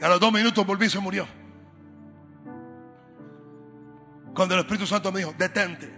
Y 0.00 0.04
a 0.04 0.08
los 0.08 0.20
dos 0.20 0.32
minutos 0.32 0.64
volví 0.64 0.86
y 0.86 0.90
se 0.90 1.00
murió. 1.00 1.26
Cuando 4.34 4.54
el 4.54 4.60
Espíritu 4.60 4.86
Santo 4.86 5.10
me 5.10 5.18
dijo, 5.18 5.34
detente. 5.36 5.92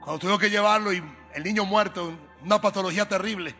Cuando 0.00 0.18
tuve 0.20 0.38
que 0.38 0.48
llevarlo 0.48 0.92
y 0.92 1.02
el 1.34 1.42
niño 1.42 1.66
muerto, 1.66 2.16
una 2.42 2.60
patología 2.60 3.06
terrible. 3.06 3.54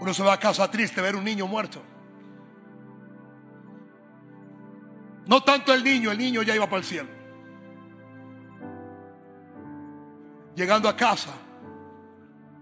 Uno 0.00 0.12
se 0.12 0.22
va 0.22 0.34
a 0.34 0.40
casa 0.40 0.70
triste 0.70 1.00
ver 1.00 1.16
un 1.16 1.24
niño 1.24 1.46
muerto. 1.46 1.80
No 5.26 5.42
tanto 5.42 5.74
el 5.74 5.82
niño, 5.82 6.12
el 6.12 6.18
niño 6.18 6.42
ya 6.42 6.54
iba 6.54 6.66
para 6.66 6.78
el 6.78 6.84
cielo. 6.84 7.08
Llegando 10.54 10.88
a 10.88 10.96
casa, 10.96 11.30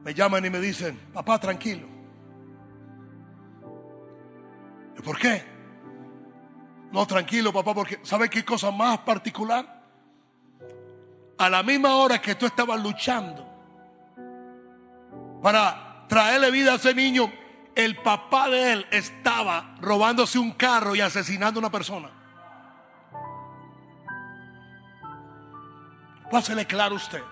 me 0.02 0.14
llaman 0.14 0.44
y 0.44 0.50
me 0.50 0.60
dicen, 0.60 0.98
papá, 1.12 1.38
tranquilo. 1.38 1.86
¿Y 4.98 5.02
por 5.02 5.18
qué? 5.18 5.44
No, 6.90 7.06
tranquilo, 7.06 7.52
papá, 7.52 7.74
porque 7.74 8.00
¿sabe 8.02 8.28
qué 8.30 8.44
cosa 8.44 8.70
más 8.70 8.98
particular? 8.98 9.82
A 11.36 11.50
la 11.50 11.62
misma 11.62 11.96
hora 11.96 12.20
que 12.20 12.34
tú 12.34 12.46
estabas 12.46 12.80
luchando 12.82 13.44
para 15.42 16.06
traerle 16.08 16.50
vida 16.50 16.72
a 16.72 16.76
ese 16.76 16.94
niño, 16.94 17.30
el 17.74 17.96
papá 17.96 18.48
de 18.48 18.72
él 18.72 18.86
estaba 18.90 19.74
robándose 19.80 20.38
un 20.38 20.52
carro 20.52 20.94
y 20.94 21.00
asesinando 21.00 21.58
a 21.58 21.62
una 21.62 21.70
persona. 21.70 22.23
Pásele 26.34 26.66
claro 26.66 26.96
usted. 26.96 27.22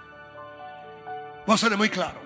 Pásele 1.44 1.76
muy 1.76 1.88
claro. 1.88 2.20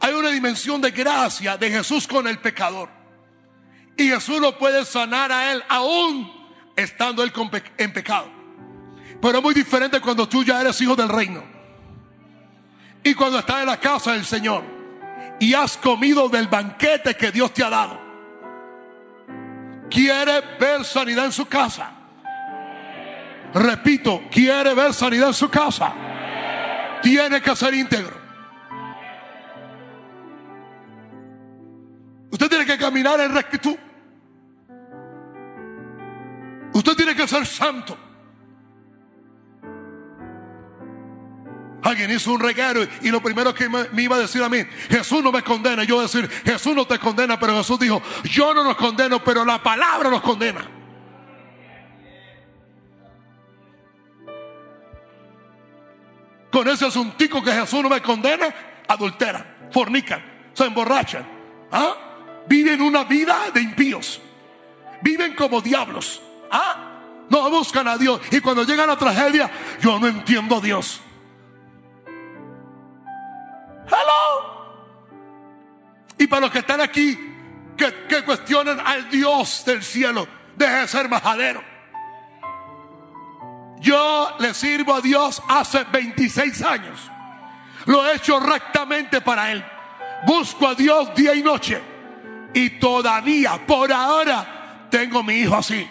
Hay 0.00 0.14
una 0.14 0.30
dimensión 0.30 0.80
de 0.80 0.90
gracia 0.90 1.58
de 1.58 1.70
Jesús 1.70 2.06
con 2.08 2.26
el 2.26 2.38
pecador. 2.38 2.88
Y 3.94 4.08
Jesús 4.08 4.40
lo 4.40 4.56
puede 4.56 4.86
sanar 4.86 5.30
a 5.30 5.52
él 5.52 5.62
aún 5.68 6.32
estando 6.74 7.22
él 7.22 7.30
en 7.76 7.92
pecado. 7.92 8.30
Pero 9.20 9.36
es 9.36 9.44
muy 9.44 9.52
diferente 9.52 10.00
cuando 10.00 10.26
tú 10.26 10.42
ya 10.42 10.62
eres 10.62 10.80
hijo 10.80 10.96
del 10.96 11.10
reino. 11.10 11.44
Y 13.04 13.12
cuando 13.12 13.40
estás 13.40 13.60
en 13.60 13.66
la 13.66 13.78
casa 13.78 14.12
del 14.12 14.24
Señor. 14.24 14.64
Y 15.38 15.52
has 15.52 15.76
comido 15.76 16.30
del 16.30 16.48
banquete 16.48 17.14
que 17.16 17.30
Dios 17.30 17.52
te 17.52 17.62
ha 17.62 17.68
dado. 17.68 18.00
Quiere 19.90 20.40
ver 20.58 20.86
sanidad 20.86 21.26
en 21.26 21.32
su 21.32 21.44
casa. 21.44 21.95
Repito, 23.54 24.22
quiere 24.30 24.74
ver 24.74 24.92
sanidad 24.92 25.28
en 25.28 25.34
su 25.34 25.48
casa. 25.48 25.92
Tiene 27.02 27.40
que 27.40 27.56
ser 27.56 27.74
íntegro. 27.74 28.16
Usted 32.30 32.48
tiene 32.48 32.66
que 32.66 32.76
caminar 32.76 33.20
en 33.20 33.34
rectitud. 33.34 33.76
Usted 36.72 36.94
tiene 36.94 37.16
que 37.16 37.26
ser 37.26 37.46
santo. 37.46 37.96
Alguien 41.82 42.10
hizo 42.10 42.32
un 42.32 42.40
reguero 42.40 42.86
y 43.00 43.10
lo 43.10 43.22
primero 43.22 43.54
que 43.54 43.68
me, 43.68 43.86
iba 44.02 44.16
a 44.16 44.18
decir 44.18 44.42
a 44.42 44.48
mí, 44.48 44.58
Jesús 44.90 45.22
no 45.22 45.30
me 45.30 45.42
condena. 45.42 45.84
Yo 45.84 46.02
decir, 46.02 46.28
Jesús 46.44 46.74
no 46.74 46.84
te 46.84 46.98
condena, 46.98 47.38
pero 47.38 47.56
Jesús 47.56 47.78
dijo, 47.78 48.02
yo 48.24 48.52
no 48.52 48.64
nos 48.64 48.76
condeno, 48.76 49.22
pero 49.22 49.44
la 49.44 49.62
palabra 49.62 50.10
nos 50.10 50.20
condena. 50.20 50.75
Con 56.56 56.66
ese 56.68 56.86
asuntico 56.86 57.42
que 57.42 57.52
Jesús 57.52 57.82
no 57.82 57.90
me 57.90 58.00
condena, 58.00 58.46
adulteran, 58.88 59.44
fornican, 59.70 60.24
se 60.54 60.64
emborrachan. 60.64 61.28
¿ah? 61.70 61.94
Viven 62.48 62.80
una 62.80 63.04
vida 63.04 63.50
de 63.52 63.60
impíos. 63.60 64.22
Viven 65.02 65.34
como 65.34 65.60
diablos. 65.60 66.22
¿ah? 66.50 67.26
No 67.28 67.50
buscan 67.50 67.86
a 67.88 67.98
Dios. 67.98 68.22
Y 68.30 68.40
cuando 68.40 68.64
llega 68.64 68.86
la 68.86 68.96
tragedia, 68.96 69.50
yo 69.82 69.98
no 69.98 70.06
entiendo 70.06 70.56
a 70.56 70.60
Dios. 70.62 71.02
Hello. 73.86 74.78
Y 76.16 76.26
para 76.26 76.40
los 76.40 76.52
que 76.52 76.60
están 76.60 76.80
aquí, 76.80 77.18
que, 77.76 78.06
que 78.08 78.24
cuestionan 78.24 78.80
al 78.80 79.10
Dios 79.10 79.62
del 79.66 79.82
cielo, 79.82 80.26
deje 80.56 80.74
de 80.74 80.88
ser 80.88 81.06
majadero. 81.10 81.75
Yo 83.80 84.34
le 84.38 84.54
sirvo 84.54 84.94
a 84.94 85.00
Dios 85.00 85.42
hace 85.48 85.84
26 85.84 86.62
años. 86.62 87.10
Lo 87.86 88.06
he 88.06 88.16
hecho 88.16 88.40
rectamente 88.40 89.20
para 89.20 89.52
Él. 89.52 89.64
Busco 90.26 90.68
a 90.68 90.74
Dios 90.74 91.14
día 91.14 91.34
y 91.34 91.42
noche. 91.42 91.80
Y 92.54 92.70
todavía, 92.70 93.64
por 93.66 93.92
ahora, 93.92 94.88
tengo 94.90 95.22
mi 95.22 95.34
hijo 95.34 95.56
así. 95.56 95.86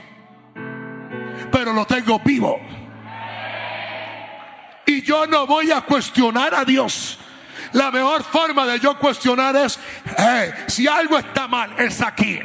Pero 1.52 1.74
lo 1.74 1.86
tengo 1.86 2.20
vivo. 2.20 2.60
Y 4.86 5.02
yo 5.02 5.26
no 5.26 5.48
voy 5.48 5.72
a 5.72 5.82
cuestionar 5.82 6.54
a 6.54 6.66
Dios. 6.66 7.20
La 7.74 7.92
mejor 7.92 8.24
forma 8.24 8.66
de 8.66 8.80
yo 8.80 8.98
cuestionar 8.98 9.56
es, 9.56 9.80
si 10.68 10.88
algo 10.88 11.18
está 11.18 11.48
mal, 11.48 11.76
es 11.78 12.02
aquí. 12.02 12.40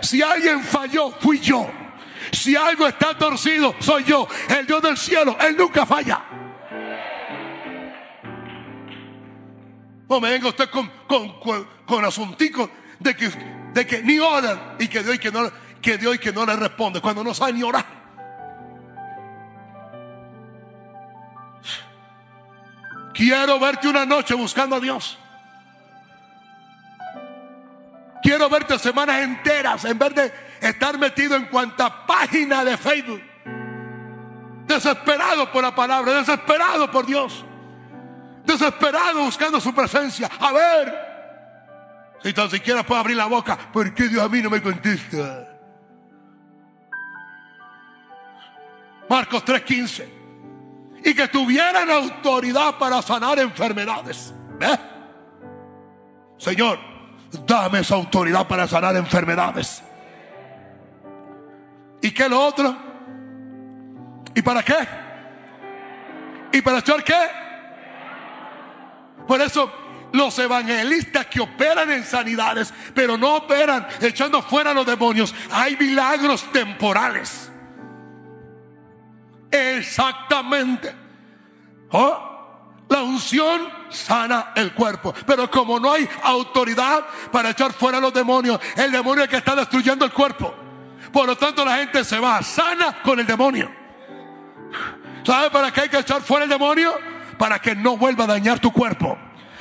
Si 0.00 0.22
alguien 0.22 0.62
falló, 0.62 1.10
fui 1.12 1.38
yo. 1.38 1.70
Si 2.32 2.56
algo 2.56 2.88
está 2.88 3.16
torcido, 3.16 3.74
soy 3.78 4.04
yo. 4.04 4.26
El 4.48 4.66
Dios 4.66 4.82
del 4.82 4.96
cielo, 4.96 5.36
Él 5.38 5.56
nunca 5.56 5.84
falla. 5.84 6.22
No 10.08 10.20
me 10.20 10.30
venga 10.30 10.48
usted 10.48 10.68
con, 10.70 10.90
con, 11.06 11.66
con, 11.86 12.04
asunticos 12.04 12.68
de 12.98 13.14
que, 13.14 13.30
de 13.72 13.86
que 13.86 14.02
ni 14.02 14.18
oran 14.18 14.76
y 14.78 14.88
que 14.88 15.02
Dios, 15.02 15.16
y 15.16 15.18
que, 15.18 15.30
no, 15.30 15.50
que 15.80 15.98
Dios 15.98 16.16
y 16.16 16.18
que 16.18 16.32
no 16.32 16.44
le 16.44 16.56
responde 16.56 17.00
cuando 17.00 17.22
no 17.22 17.34
sabe 17.34 17.52
ni 17.52 17.62
orar. 17.62 17.84
Quiero 23.14 23.60
verte 23.60 23.88
una 23.88 24.06
noche 24.06 24.34
buscando 24.34 24.76
a 24.76 24.80
Dios. 24.80 25.18
Quiero 28.22 28.48
verte 28.48 28.78
semanas 28.78 29.20
enteras 29.20 29.84
en 29.84 29.98
vez 29.98 30.14
de 30.14 30.32
estar 30.62 30.96
metido 30.98 31.34
en 31.36 31.46
cuanta 31.46 32.06
página 32.06 32.64
de 32.64 32.76
Facebook. 32.76 33.22
Desesperado 34.66 35.50
por 35.50 35.62
la 35.62 35.74
palabra, 35.74 36.14
desesperado 36.14 36.90
por 36.90 37.04
Dios. 37.04 37.44
Desesperado 38.44 39.24
buscando 39.24 39.60
su 39.60 39.74
presencia. 39.74 40.30
A 40.38 40.52
ver. 40.52 41.12
Si 42.22 42.32
tan 42.32 42.48
siquiera 42.48 42.84
puedo 42.84 43.00
abrir 43.00 43.16
la 43.16 43.26
boca, 43.26 43.58
¿por 43.72 43.92
qué 43.92 44.08
Dios 44.08 44.22
a 44.22 44.28
mí 44.28 44.40
no 44.40 44.48
me 44.50 44.62
contesta? 44.62 45.48
Marcos 49.08 49.44
3:15. 49.44 50.08
Y 51.04 51.14
que 51.14 51.26
tuvieran 51.26 51.90
autoridad 51.90 52.78
para 52.78 53.02
sanar 53.02 53.40
enfermedades. 53.40 54.32
¿Ve? 54.58 54.78
Señor, 56.38 56.78
dame 57.44 57.80
esa 57.80 57.96
autoridad 57.96 58.46
para 58.46 58.68
sanar 58.68 58.94
enfermedades. 58.96 59.82
¿Y 62.02 62.10
qué 62.10 62.28
lo 62.28 62.44
otro? 62.44 62.76
¿Y 64.34 64.42
para 64.42 64.62
qué? 64.62 64.76
¿Y 66.52 66.60
para 66.60 66.78
echar 66.78 67.02
qué? 67.04 67.14
Por 69.26 69.40
eso 69.40 69.72
los 70.12 70.38
evangelistas 70.38 71.26
que 71.26 71.40
operan 71.40 71.90
en 71.90 72.04
sanidades, 72.04 72.74
pero 72.94 73.16
no 73.16 73.36
operan 73.36 73.86
echando 74.00 74.42
fuera 74.42 74.72
a 74.72 74.74
los 74.74 74.84
demonios, 74.84 75.34
hay 75.50 75.76
milagros 75.76 76.44
temporales. 76.52 77.50
Exactamente. 79.50 80.94
¿Oh? 81.90 82.28
La 82.88 83.02
unción 83.02 83.68
sana 83.90 84.52
el 84.54 84.74
cuerpo. 84.74 85.14
Pero 85.26 85.50
como 85.50 85.78
no 85.78 85.92
hay 85.92 86.08
autoridad 86.24 87.04
para 87.30 87.50
echar 87.50 87.72
fuera 87.72 87.98
a 87.98 88.00
los 88.00 88.12
demonios, 88.12 88.60
el 88.76 88.90
demonio 88.90 89.24
es 89.24 89.30
que 89.30 89.36
está 89.36 89.54
destruyendo 89.54 90.04
el 90.04 90.12
cuerpo. 90.12 90.61
Por 91.12 91.26
lo 91.26 91.36
tanto, 91.36 91.64
la 91.64 91.76
gente 91.76 92.04
se 92.04 92.18
va 92.18 92.42
sana 92.42 93.02
con 93.02 93.20
el 93.20 93.26
demonio. 93.26 93.70
¿Sabe 95.24 95.50
para 95.50 95.70
qué 95.70 95.82
hay 95.82 95.88
que 95.88 95.98
echar 95.98 96.22
fuera 96.22 96.44
el 96.44 96.50
demonio? 96.50 96.94
Para 97.38 97.58
que 97.60 97.74
no 97.74 97.96
vuelva 97.96 98.24
a 98.24 98.28
dañar 98.28 98.58
tu 98.58 98.72
cuerpo. 98.72 99.18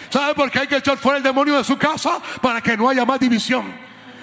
¿Sabe 0.09 0.33
por 0.33 0.49
qué 0.49 0.59
hay 0.59 0.67
que 0.67 0.77
echar 0.77 0.97
fuera 0.97 1.17
el 1.17 1.23
demonio 1.23 1.57
de 1.57 1.63
su 1.63 1.77
casa? 1.77 2.19
Para 2.41 2.61
que 2.61 2.75
no 2.77 2.89
haya 2.89 3.05
más 3.05 3.19
división. 3.19 3.73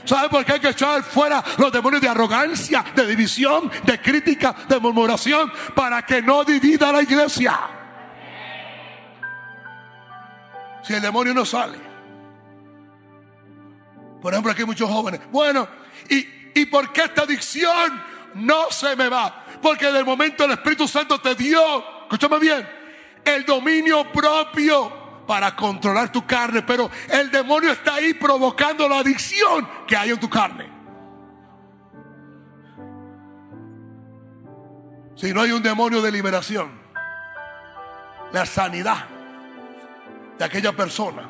¿Sabe 0.05 0.31
por 0.31 0.45
qué 0.45 0.53
hay 0.53 0.61
que 0.61 0.71
echar 0.71 1.03
fuera 1.03 1.45
los 1.59 1.71
demonios 1.71 2.01
de 2.01 2.09
arrogancia, 2.09 2.85
de 2.95 3.07
división, 3.07 3.71
de 3.85 4.01
crítica, 4.01 4.55
de 4.67 4.79
murmuración? 4.79 5.53
Para 5.75 6.03
que 6.03 6.23
no 6.23 6.45
divida 6.45 6.91
la 6.91 7.03
iglesia. 7.03 7.59
Si 10.83 10.95
el 10.95 11.03
demonio 11.03 11.35
no 11.35 11.45
sale. 11.45 11.79
Por 14.23 14.33
ejemplo, 14.33 14.51
aquí 14.51 14.63
hay 14.63 14.67
muchos 14.67 14.91
jóvenes. 14.91 15.21
Bueno, 15.31 15.69
y 16.09 16.38
¿Y 16.59 16.67
por 16.67 16.93
qué 16.93 17.03
esta 17.03 17.23
adicción 17.23 18.03
no 18.35 18.69
se 18.73 18.97
me 18.97 19.09
va? 19.09 19.45
Porque 19.63 19.93
del 19.93 20.05
momento 20.05 20.45
el 20.45 20.51
Espíritu 20.51 20.89
Santo 20.89 21.21
te 21.21 21.37
dio, 21.37 22.03
escúchame 22.03 22.41
bien, 22.41 22.69
el 23.25 23.45
dominio 23.45 24.11
propio 24.11 25.25
para 25.25 25.55
controlar 25.55 26.11
tu 26.11 26.27
carne, 26.27 26.63
pero 26.63 26.91
el 27.11 27.31
demonio 27.31 27.71
está 27.71 27.95
ahí 27.95 28.15
provocando 28.15 28.89
la 28.89 28.99
adicción 28.99 29.69
que 29.87 29.97
hay 29.97 30.11
en 30.11 30.19
tu 30.19 30.29
carne. 30.29 30.69
Si 35.15 35.33
no 35.33 35.43
hay 35.43 35.53
un 35.53 35.63
demonio 35.63 36.03
de 36.03 36.11
liberación, 36.11 36.73
la 38.33 38.45
sanidad 38.47 39.07
de 40.37 40.45
aquella 40.45 40.73
persona 40.73 41.29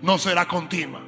no 0.00 0.16
será 0.16 0.48
continua. 0.48 1.07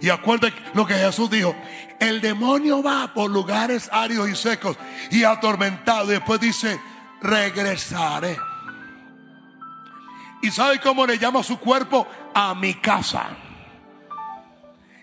Y 0.00 0.10
acuerda 0.10 0.48
lo 0.74 0.86
que 0.86 0.94
Jesús 0.94 1.30
dijo. 1.30 1.54
El 1.98 2.20
demonio 2.20 2.82
va 2.82 3.12
por 3.14 3.30
lugares 3.30 3.88
áridos 3.92 4.28
y 4.28 4.36
secos 4.36 4.76
y 5.10 5.24
atormentado. 5.24 6.06
Y 6.06 6.14
después 6.14 6.40
dice, 6.40 6.78
regresaré. 7.20 8.36
¿Y 10.42 10.50
sabe 10.50 10.80
cómo 10.80 11.06
le 11.06 11.18
llama 11.18 11.42
su 11.42 11.58
cuerpo? 11.58 12.06
A 12.34 12.54
mi 12.54 12.74
casa. 12.74 13.28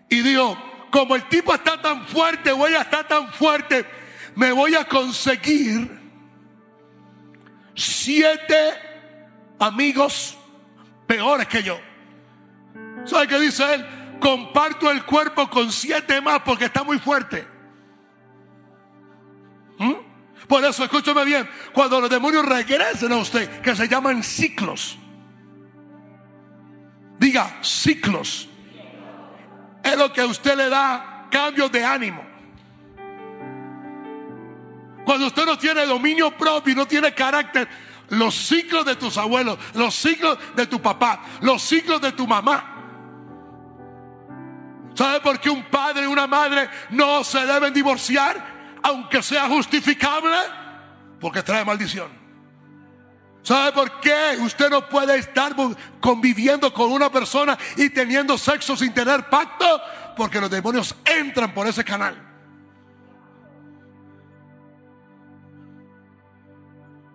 Y 0.09 0.21
dijo, 0.21 0.57
como 0.91 1.15
el 1.15 1.27
tipo 1.27 1.53
está 1.53 1.81
tan 1.81 2.05
fuerte, 2.05 2.51
voy 2.51 2.73
a 2.75 2.81
estar 2.81 3.07
tan 3.07 3.27
fuerte, 3.29 3.85
me 4.35 4.51
voy 4.51 4.75
a 4.75 4.85
conseguir 4.85 5.89
siete 7.73 8.73
amigos 9.59 10.37
peores 11.07 11.47
que 11.47 11.63
yo. 11.63 11.79
¿Sabe 13.05 13.27
qué 13.27 13.39
dice 13.39 13.73
él? 13.73 13.85
Comparto 14.23 14.89
el 14.89 15.03
cuerpo 15.03 15.49
con 15.49 15.69
siete 15.69 16.21
más 16.21 16.39
porque 16.43 16.65
está 16.65 16.81
muy 16.81 16.97
fuerte. 16.97 17.45
¿Mm? 19.77 19.95
Por 20.47 20.63
eso, 20.63 20.85
escúchame 20.85 21.25
bien, 21.25 21.49
cuando 21.73 21.99
los 21.99 22.09
demonios 22.09 22.45
regresen 22.45 23.11
a 23.11 23.17
usted, 23.17 23.61
que 23.61 23.75
se 23.75 23.85
llaman 23.89 24.23
ciclos, 24.23 24.97
diga 27.19 27.57
ciclos, 27.61 28.47
es 29.83 29.97
lo 29.97 30.13
que 30.13 30.21
a 30.21 30.25
usted 30.25 30.55
le 30.55 30.69
da 30.69 31.27
cambios 31.29 31.69
de 31.69 31.83
ánimo. 31.83 32.23
Cuando 35.03 35.27
usted 35.27 35.45
no 35.45 35.57
tiene 35.57 35.85
dominio 35.85 36.31
propio 36.37 36.71
y 36.71 36.75
no 36.77 36.87
tiene 36.87 37.13
carácter, 37.13 37.67
los 38.07 38.33
ciclos 38.33 38.85
de 38.85 38.95
tus 38.95 39.17
abuelos, 39.17 39.59
los 39.73 39.93
ciclos 39.93 40.37
de 40.55 40.65
tu 40.65 40.81
papá, 40.81 41.23
los 41.41 41.61
ciclos 41.61 41.99
de 41.99 42.13
tu 42.13 42.25
mamá, 42.25 42.72
¿Sabe 44.93 45.21
por 45.21 45.39
qué 45.39 45.49
un 45.49 45.63
padre 45.63 46.03
y 46.03 46.07
una 46.07 46.27
madre 46.27 46.69
no 46.91 47.23
se 47.23 47.45
deben 47.45 47.73
divorciar? 47.73 48.79
Aunque 48.83 49.23
sea 49.23 49.47
justificable. 49.47 50.35
Porque 51.19 51.41
trae 51.41 51.65
maldición. 51.65 52.23
¿Sabe 53.41 53.73
por 53.73 53.99
qué 53.99 54.37
usted 54.39 54.69
no 54.69 54.87
puede 54.87 55.17
estar 55.17 55.53
conviviendo 55.99 56.73
con 56.73 56.91
una 56.91 57.11
persona 57.11 57.57
y 57.75 57.89
teniendo 57.89 58.37
sexo 58.37 58.75
sin 58.77 58.93
tener 58.93 59.29
pacto? 59.29 59.65
Porque 60.15 60.39
los 60.39 60.49
demonios 60.49 60.95
entran 61.03 61.53
por 61.53 61.67
ese 61.67 61.83
canal. 61.83 62.15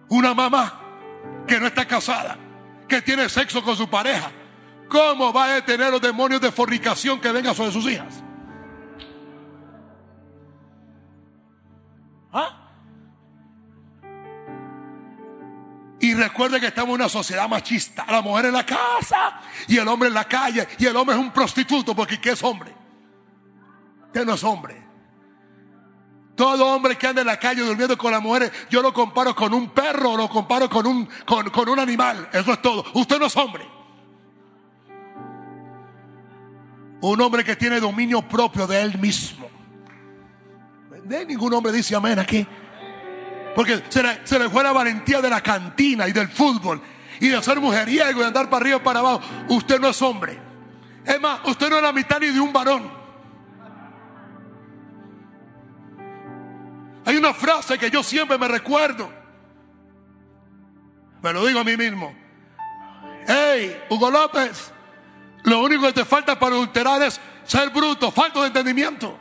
Una 0.09 0.35
mamá 0.35 0.81
que 1.47 1.59
no 1.59 1.66
está 1.66 1.87
casada, 1.87 2.37
que 2.87 3.01
tiene 3.01 3.29
sexo 3.29 3.62
con 3.62 3.76
su 3.76 3.89
pareja, 3.89 4.31
¿Cómo 4.89 5.32
va 5.32 5.45
a 5.45 5.55
detener 5.55 5.91
los 5.91 6.01
demonios 6.01 6.41
de 6.41 6.51
fornicación 6.51 7.20
que 7.20 7.30
vengan 7.30 7.55
sobre 7.55 7.72
sus 7.72 7.84
hijas? 7.86 8.22
¿Ah? 12.32 12.68
Y 16.01 16.14
recuerde 16.14 16.61
que 16.61 16.68
estamos 16.68 16.91
en 16.91 17.01
una 17.03 17.09
sociedad 17.09 17.49
machista. 17.49 18.07
La 18.09 18.22
mujer 18.22 18.47
en 18.47 18.53
la 18.53 18.64
casa 18.64 19.41
y 19.66 19.76
el 19.76 19.89
hombre 19.89 20.09
en 20.09 20.14
la 20.14 20.24
calle. 20.24 20.66
Y 20.78 20.86
el 20.86 20.97
hombre 20.97 21.16
es 21.16 21.20
un 21.20 21.32
prostituto 21.32 21.95
porque 21.95 22.20
¿qué 22.20 22.30
es 22.30 22.43
hombre? 22.43 22.74
Usted 24.07 24.24
no 24.24 24.34
es 24.34 24.45
hombre. 24.45 24.86
Todo 26.34 26.66
hombre 26.72 26.97
que 26.97 27.09
anda 27.09 27.22
en 27.22 27.26
la 27.26 27.39
calle 27.39 27.62
durmiendo 27.62 27.99
con 27.99 28.12
las 28.12 28.22
mujeres, 28.22 28.53
yo 28.70 28.80
lo 28.80 28.95
comparo 28.95 29.34
con 29.34 29.53
un 29.53 29.70
perro 29.70 30.12
o 30.12 30.16
lo 30.16 30.28
comparo 30.28 30.70
con 30.70 30.86
un, 30.86 31.09
con, 31.26 31.51
con 31.51 31.68
un 31.68 31.80
animal. 31.80 32.30
Eso 32.32 32.53
es 32.53 32.62
todo. 32.62 32.84
Usted 32.95 33.18
no 33.18 33.26
es 33.26 33.36
hombre. 33.36 33.78
Un 37.01 37.20
hombre 37.20 37.44
que 37.44 37.57
tiene 37.57 37.80
dominio 37.80 38.22
propio 38.22 38.66
de 38.66 38.80
él 38.82 38.99
mismo. 38.99 39.49
Ningún 41.26 41.55
hombre 41.55 41.72
dice 41.72 41.94
amén 41.94 42.18
aquí. 42.18 42.46
Porque 43.55 43.82
se 43.88 44.03
le, 44.03 44.26
se 44.26 44.38
le 44.38 44.49
fue 44.49 44.62
la 44.62 44.72
valentía 44.72 45.20
de 45.20 45.30
la 45.30 45.40
cantina 45.40 46.07
y 46.07 46.12
del 46.12 46.28
fútbol 46.28 46.80
y 47.20 47.28
de 47.28 47.42
ser 47.42 47.61
mujeriego 47.61 48.18
y 48.18 48.20
de 48.20 48.26
andar 48.26 48.49
para 48.49 48.62
arriba 48.62 48.76
y 48.76 48.80
para 48.80 49.01
abajo. 49.01 49.20
Usted 49.49 49.80
no 49.80 49.88
es 49.88 50.01
hombre. 50.03 50.38
Es 51.05 51.20
más, 51.20 51.40
usted 51.44 51.70
no 51.70 51.76
es 51.76 51.82
la 51.82 51.92
mitad 51.92 52.20
ni 52.20 52.28
de 52.28 52.40
un 52.40 52.53
varón. 52.53 52.90
Hay 57.05 57.16
una 57.16 57.32
frase 57.32 57.78
que 57.78 57.90
yo 57.90 58.03
siempre 58.03 58.36
me 58.36 58.49
recuerdo. 58.49 59.11
Me 61.22 61.32
lo 61.32 61.46
digo 61.46 61.61
a 61.61 61.64
mí 61.64 61.76
mismo. 61.76 62.14
Hey, 63.26 63.82
Hugo 63.88 64.11
López, 64.11 64.72
lo 65.45 65.61
único 65.62 65.86
que 65.86 65.93
te 65.93 66.05
falta 66.05 66.39
para 66.39 66.55
adulterar 66.55 67.03
es 67.03 67.20
ser 67.45 67.70
bruto, 67.70 68.11
falta 68.11 68.41
de 68.41 68.47
entendimiento. 68.49 69.18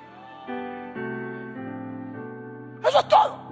Eso 2.88 2.99
es 2.99 3.07
todo. 3.07 3.47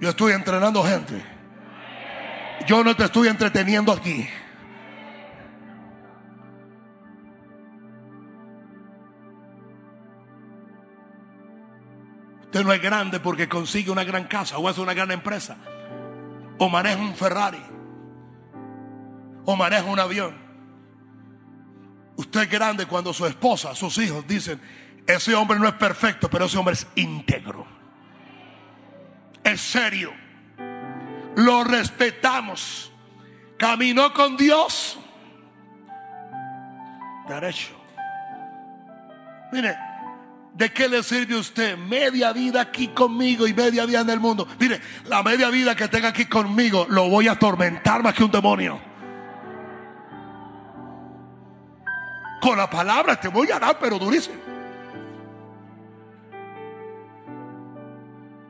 Yo 0.00 0.08
estoy 0.10 0.32
entrenando 0.32 0.82
gente. 0.82 1.22
Yo 2.66 2.84
no 2.84 2.94
te 2.94 3.04
estoy 3.04 3.28
entreteniendo 3.28 3.92
aquí. 3.92 4.28
Usted 12.44 12.64
no 12.64 12.72
es 12.72 12.80
grande 12.80 13.20
porque 13.20 13.48
consigue 13.48 13.90
una 13.90 14.04
gran 14.04 14.24
casa 14.24 14.58
o 14.58 14.68
hace 14.68 14.80
una 14.80 14.94
gran 14.94 15.10
empresa. 15.10 15.56
O 16.58 16.68
maneja 16.68 16.98
un 16.98 17.14
Ferrari. 17.14 17.62
O 19.44 19.56
maneja 19.56 19.84
un 19.84 19.98
avión. 19.98 20.36
Usted 22.16 22.42
es 22.42 22.50
grande 22.50 22.86
cuando 22.86 23.12
su 23.12 23.26
esposa, 23.26 23.74
sus 23.74 23.96
hijos 23.98 24.26
dicen, 24.26 24.60
ese 25.06 25.34
hombre 25.34 25.58
no 25.58 25.68
es 25.68 25.74
perfecto, 25.74 26.28
pero 26.28 26.46
ese 26.46 26.58
hombre 26.58 26.74
es 26.74 26.86
íntegro. 26.96 27.66
Es 29.44 29.60
serio. 29.60 30.12
Lo 31.36 31.64
respetamos. 31.64 32.92
Caminó 33.56 34.12
con 34.12 34.36
Dios. 34.36 34.98
Derecho. 37.28 37.74
Mire, 39.52 39.76
¿de 40.58 40.72
qué 40.72 40.88
le 40.88 41.04
sirve 41.04 41.36
a 41.36 41.38
usted 41.38 41.78
media 41.78 42.32
vida 42.32 42.60
aquí 42.60 42.88
conmigo 42.88 43.46
y 43.46 43.54
media 43.54 43.86
vida 43.86 44.00
en 44.00 44.10
el 44.10 44.18
mundo? 44.18 44.46
Mire, 44.58 44.80
la 45.04 45.22
media 45.22 45.50
vida 45.50 45.76
que 45.76 45.86
tenga 45.86 46.08
aquí 46.08 46.24
conmigo 46.24 46.84
lo 46.90 47.08
voy 47.08 47.28
a 47.28 47.32
atormentar 47.32 48.02
más 48.02 48.12
que 48.12 48.24
un 48.24 48.30
demonio. 48.32 48.80
Con 52.42 52.58
la 52.58 52.68
palabra 52.68 53.20
te 53.20 53.28
voy 53.28 53.52
a 53.52 53.60
dar, 53.60 53.78
pero 53.78 54.00
durísimo. 54.00 54.34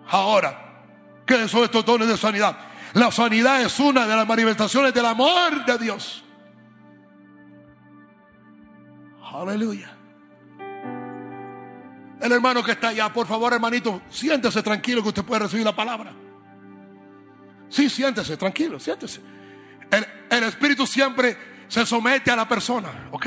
Ahora, 0.09 0.59
¿qué 1.27 1.47
son 1.47 1.65
estos 1.65 1.85
dones 1.85 2.09
de 2.09 2.17
sanidad? 2.17 2.57
La 2.95 3.11
sanidad 3.11 3.61
es 3.61 3.79
una 3.79 4.07
de 4.07 4.17
las 4.17 4.27
manifestaciones 4.27 4.95
del 4.95 5.05
amor 5.05 5.63
de 5.67 5.77
Dios. 5.77 6.25
Aleluya. 9.31 9.98
El 12.21 12.33
hermano 12.33 12.63
que 12.63 12.73
está 12.73 12.89
allá, 12.89 13.13
por 13.13 13.27
favor, 13.27 13.53
hermanito, 13.53 14.03
siéntese 14.11 14.63
tranquilo 14.63 15.03
que 15.03 15.09
usted 15.09 15.25
puede 15.25 15.43
recibir 15.43 15.65
la 15.65 15.75
palabra. 15.75 16.13
Sí, 17.69 17.89
siéntese, 17.89 18.37
tranquilo, 18.37 18.81
siéntese. 18.81 19.21
El, 20.31 20.43
Espíritu 20.45 20.87
siempre 20.87 21.37
se 21.69 21.85
somete 21.87 22.31
a 22.31 22.37
la 22.37 22.49
persona, 22.49 23.09
¿ok? 23.13 23.27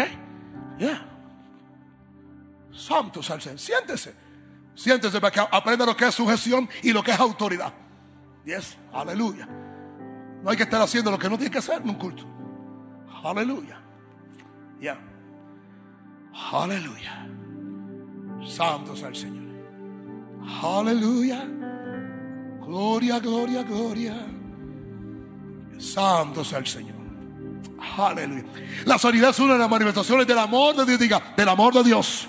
Yeah. 0.77 1.07
Santo 2.71 3.21
Señor. 3.21 3.59
Siéntese. 3.59 4.15
Siéntese 4.75 5.19
para 5.19 5.31
que 5.31 5.39
aprenda 5.39 5.85
lo 5.85 5.95
que 5.95 6.07
es 6.07 6.15
sujeción 6.15 6.69
y 6.81 6.91
lo 6.91 7.03
que 7.03 7.11
es 7.11 7.19
autoridad. 7.19 7.73
Yes. 8.45 8.77
Aleluya. 8.93 9.47
No 10.43 10.49
hay 10.49 10.57
que 10.57 10.63
estar 10.63 10.81
haciendo 10.81 11.11
lo 11.11 11.19
que 11.19 11.29
no 11.29 11.37
tiene 11.37 11.51
que 11.51 11.59
hacer 11.59 11.81
en 11.81 11.89
un 11.89 11.95
culto. 11.95 12.25
Aleluya. 13.23 13.79
Ya. 14.79 14.99
Aleluya. 16.51 17.27
Santo 18.45 18.95
sea 18.95 19.09
el 19.09 19.15
Señor. 19.15 19.43
Aleluya. 20.63 21.45
Gloria, 22.65 23.19
gloria, 23.19 23.63
gloria. 23.63 24.15
Santo 25.77 26.43
sea 26.43 26.59
el 26.59 26.67
Señor. 26.67 26.95
Aleluya. 27.97 28.45
La 28.85 28.97
sanidad 28.97 29.31
es 29.31 29.39
una 29.39 29.53
de 29.53 29.59
las 29.59 29.69
manifestaciones 29.69 30.27
del 30.27 30.37
amor 30.37 30.75
de 30.75 30.85
Dios. 30.85 30.99
Diga, 30.99 31.33
del 31.35 31.49
amor 31.49 31.73
de 31.73 31.83
Dios. 31.83 32.27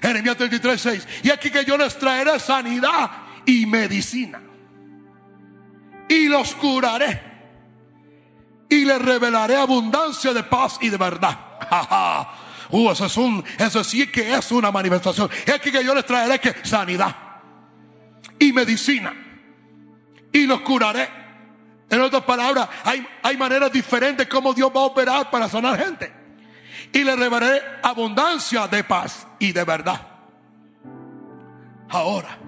Jeremías 0.00 0.36
33, 0.36 0.80
6. 0.80 1.08
Y 1.24 1.30
aquí 1.30 1.50
que 1.50 1.64
yo 1.64 1.76
les 1.76 1.98
traeré 1.98 2.38
sanidad 2.38 3.10
y 3.44 3.66
medicina. 3.66 4.40
Y 6.08 6.28
los 6.28 6.54
curaré. 6.54 7.22
Y 8.68 8.84
les 8.84 9.00
revelaré 9.00 9.56
abundancia 9.56 10.32
de 10.32 10.42
paz 10.42 10.78
y 10.80 10.88
de 10.88 10.96
verdad. 10.96 11.38
Uh, 12.70 12.90
eso 12.90 13.06
es 13.06 13.16
un, 13.16 13.44
eso 13.58 13.84
sí 13.84 14.06
que 14.08 14.34
es 14.34 14.50
una 14.52 14.70
manifestación. 14.70 15.30
Aquí 15.54 15.70
que 15.70 15.84
yo 15.84 15.94
les 15.94 16.04
traeré 16.04 16.38
que 16.38 16.54
sanidad 16.62 17.14
y 18.38 18.52
medicina. 18.52 19.14
Y 20.32 20.46
los 20.46 20.60
curaré 20.60 21.08
en 21.88 22.00
otras 22.00 22.24
palabras, 22.24 22.68
hay, 22.84 23.06
hay 23.22 23.36
maneras 23.36 23.70
diferentes 23.70 24.26
como 24.26 24.52
Dios 24.52 24.70
va 24.74 24.80
a 24.80 24.84
operar 24.84 25.30
para 25.30 25.48
sanar 25.48 25.78
gente. 25.78 26.12
Y 26.92 27.04
le 27.04 27.14
revelaré 27.14 27.62
abundancia 27.82 28.66
de 28.66 28.82
paz 28.84 29.26
y 29.38 29.52
de 29.52 29.64
verdad. 29.64 30.00
Ahora, 31.88 32.38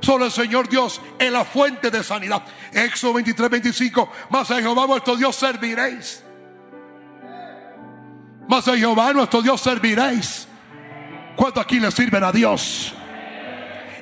solo 0.00 0.24
el 0.26 0.30
Señor 0.30 0.68
Dios 0.68 1.00
es 1.18 1.30
la 1.30 1.44
fuente 1.44 1.90
de 1.90 2.02
sanidad. 2.02 2.42
Éxodo 2.72 3.14
23, 3.14 3.50
25. 3.50 4.10
Más 4.30 4.50
a 4.50 4.60
Jehová 4.60 4.86
vuestro 4.86 5.16
Dios 5.16 5.36
serviréis. 5.36 6.22
Más 8.48 8.68
a 8.68 8.76
Jehová 8.76 9.12
nuestro 9.12 9.42
Dios 9.42 9.60
serviréis. 9.60 10.48
¿Cuánto 11.34 11.60
aquí 11.60 11.80
le 11.80 11.90
sirven 11.90 12.24
a 12.24 12.32
Dios? 12.32 12.94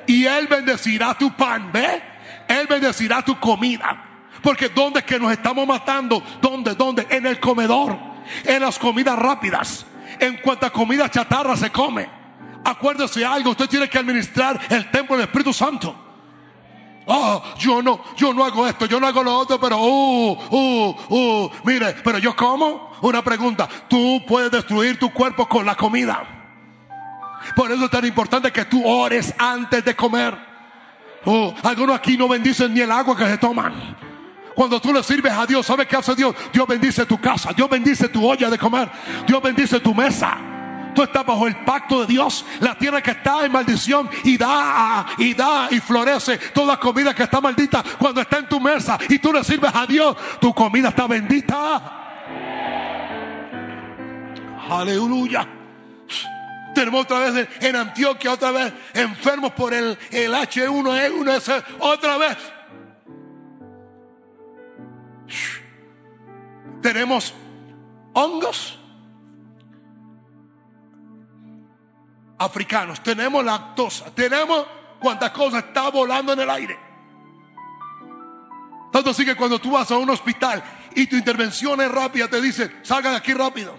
Y 0.07 0.25
Él 0.25 0.47
bendecirá 0.47 1.17
tu 1.17 1.31
pan, 1.35 1.71
¿ve? 1.71 2.01
Él 2.47 2.67
bendecirá 2.67 3.23
tu 3.23 3.39
comida. 3.39 4.03
Porque 4.41 4.69
¿dónde 4.69 4.99
es 4.99 5.05
que 5.05 5.19
nos 5.19 5.31
estamos 5.31 5.67
matando? 5.67 6.21
¿Dónde? 6.39 6.75
¿Dónde? 6.75 7.07
En 7.09 7.25
el 7.25 7.39
comedor. 7.39 7.97
En 8.43 8.61
las 8.61 8.77
comidas 8.77 9.17
rápidas. 9.17 9.85
En 10.19 10.37
cuanta 10.37 10.69
comida 10.69 11.09
chatarra 11.09 11.57
se 11.57 11.71
come. 11.71 12.07
Acuérdese 12.63 13.25
algo, 13.25 13.51
usted 13.51 13.67
tiene 13.67 13.89
que 13.89 13.97
administrar 13.97 14.59
el 14.69 14.89
templo 14.89 15.15
del 15.17 15.25
Espíritu 15.25 15.53
Santo. 15.53 16.04
Oh, 17.07 17.43
yo 17.59 17.81
no, 17.81 18.01
yo 18.15 18.33
no 18.33 18.43
hago 18.43 18.65
esto, 18.67 18.87
yo 18.87 18.99
no 18.99 19.07
hago 19.07 19.23
lo 19.23 19.37
otro, 19.37 19.59
pero, 19.59 19.77
uh, 19.77 20.31
uh, 20.49 20.95
uh, 21.09 21.51
mire, 21.63 21.93
pero 22.03 22.17
yo 22.17 22.35
como. 22.35 22.95
Una 23.01 23.23
pregunta, 23.23 23.67
tú 23.87 24.23
puedes 24.27 24.49
destruir 24.49 24.97
tu 24.97 25.11
cuerpo 25.11 25.47
con 25.47 25.65
la 25.65 25.75
comida. 25.75 26.23
Por 27.55 27.71
eso 27.71 27.85
es 27.85 27.91
tan 27.91 28.05
importante 28.05 28.51
que 28.51 28.65
tú 28.65 28.83
ores 28.87 29.33
antes 29.37 29.85
de 29.85 29.95
comer. 29.95 30.35
Oh, 31.25 31.53
algunos 31.63 31.95
aquí 31.95 32.17
no 32.17 32.27
bendicen 32.27 32.73
ni 32.73 32.81
el 32.81 32.91
agua 32.91 33.15
que 33.15 33.25
se 33.25 33.37
toman. 33.37 33.95
Cuando 34.55 34.79
tú 34.79 34.93
le 34.93 35.03
sirves 35.03 35.33
a 35.33 35.45
Dios, 35.45 35.65
¿sabes 35.65 35.85
qué 35.85 35.97
hace 35.97 36.15
Dios? 36.15 36.33
Dios 36.51 36.65
bendice 36.65 37.05
tu 37.05 37.19
casa, 37.19 37.51
Dios 37.53 37.69
bendice 37.69 38.07
tu 38.07 38.25
olla 38.25 38.49
de 38.49 38.57
comer, 38.57 38.89
Dios 39.27 39.41
bendice 39.43 39.79
tu 39.79 39.93
mesa. 39.93 40.54
Tú 40.95 41.03
estás 41.03 41.25
bajo 41.25 41.47
el 41.47 41.55
pacto 41.57 42.01
de 42.01 42.07
Dios. 42.07 42.45
La 42.61 42.77
tierra 42.77 43.01
que 43.01 43.11
está 43.11 43.45
en 43.45 43.51
maldición 43.51 44.09
y 44.23 44.37
da 44.37 45.05
y 45.17 45.33
da 45.33 45.67
y 45.71 45.79
florece 45.79 46.37
toda 46.53 46.79
comida 46.79 47.13
que 47.13 47.23
está 47.23 47.41
maldita 47.41 47.83
cuando 47.97 48.21
está 48.21 48.39
en 48.39 48.47
tu 48.47 48.59
mesa 48.59 48.97
y 49.09 49.19
tú 49.19 49.33
le 49.33 49.43
sirves 49.43 49.71
a 49.73 49.85
Dios, 49.85 50.15
tu 50.39 50.53
comida 50.53 50.89
está 50.89 51.07
bendita. 51.07 52.01
Aleluya. 54.69 55.47
Tenemos 56.73 57.03
otra 57.03 57.19
vez 57.19 57.47
en 57.61 57.75
Antioquia, 57.75 58.33
otra 58.33 58.51
vez 58.51 58.73
enfermos 58.93 59.53
por 59.53 59.73
el, 59.73 59.97
el 60.11 60.33
H1N1, 60.33 61.63
otra 61.79 62.17
vez 62.17 62.37
tenemos 66.81 67.33
hongos 68.13 68.77
africanos, 72.37 73.01
tenemos 73.01 73.43
lactosa, 73.43 74.13
tenemos 74.13 74.65
cuántas 74.99 75.31
cosas 75.31 75.65
está 75.65 75.89
volando 75.89 76.33
en 76.33 76.39
el 76.39 76.49
aire. 76.49 76.79
Tanto 78.91 79.09
así 79.09 79.25
que 79.25 79.35
cuando 79.35 79.59
tú 79.59 79.71
vas 79.71 79.91
a 79.91 79.97
un 79.97 80.09
hospital 80.09 80.63
y 80.95 81.07
tu 81.07 81.15
intervención 81.15 81.81
es 81.81 81.91
rápida, 81.91 82.27
te 82.27 82.41
dice, 82.41 82.77
salga 82.83 83.11
de 83.11 83.17
aquí 83.17 83.33
rápido. 83.33 83.75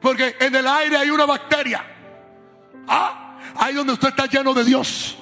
Porque 0.00 0.36
en 0.38 0.54
el 0.54 0.66
aire 0.66 0.98
hay 0.98 1.10
una 1.10 1.24
bacteria. 1.24 1.82
Ah, 2.88 3.38
ahí 3.56 3.74
donde 3.74 3.92
usted 3.92 4.08
está 4.08 4.26
lleno 4.26 4.52
de 4.52 4.64
Dios, 4.64 5.16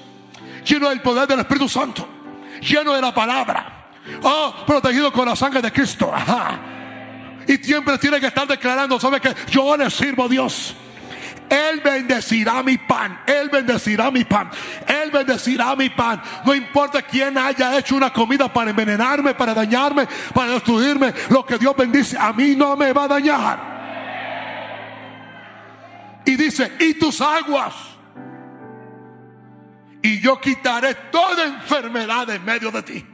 lleno 0.64 0.88
del 0.88 1.00
poder 1.02 1.28
del 1.28 1.40
Espíritu 1.40 1.68
Santo, 1.68 2.08
lleno 2.60 2.94
de 2.94 3.02
la 3.02 3.14
palabra. 3.14 3.90
Oh, 4.22 4.54
protegido 4.66 5.12
con 5.12 5.26
la 5.26 5.36
sangre 5.36 5.60
de 5.60 5.70
Cristo. 5.70 6.12
Y 7.50 7.56
siempre 7.56 7.98
tiene 7.98 8.20
que 8.20 8.28
estar 8.28 8.46
declarando, 8.46 9.00
¿sabe 9.00 9.20
que 9.20 9.34
Yo 9.50 9.76
le 9.76 9.90
sirvo 9.90 10.26
a 10.26 10.28
Dios. 10.28 10.76
Él 11.48 11.80
bendecirá 11.80 12.62
mi 12.62 12.78
pan. 12.78 13.22
Él 13.26 13.48
bendecirá 13.48 14.08
mi 14.12 14.24
pan. 14.24 14.48
Él 14.86 15.10
bendecirá 15.10 15.74
mi 15.74 15.90
pan. 15.90 16.22
No 16.44 16.54
importa 16.54 17.02
quién 17.02 17.36
haya 17.36 17.76
hecho 17.76 17.96
una 17.96 18.12
comida 18.12 18.52
para 18.52 18.70
envenenarme, 18.70 19.34
para 19.34 19.52
dañarme, 19.52 20.06
para 20.32 20.52
destruirme. 20.52 21.12
Lo 21.30 21.44
que 21.44 21.58
Dios 21.58 21.74
bendice 21.76 22.16
a 22.16 22.32
mí 22.32 22.54
no 22.54 22.76
me 22.76 22.92
va 22.92 23.04
a 23.04 23.08
dañar. 23.08 23.58
Y 26.26 26.36
dice, 26.36 26.70
y 26.78 26.94
tus 26.94 27.20
aguas. 27.20 27.74
Y 30.02 30.20
yo 30.20 30.40
quitaré 30.40 30.94
toda 31.10 31.46
enfermedad 31.46 32.30
en 32.30 32.44
medio 32.44 32.70
de 32.70 32.82
ti. 32.84 33.04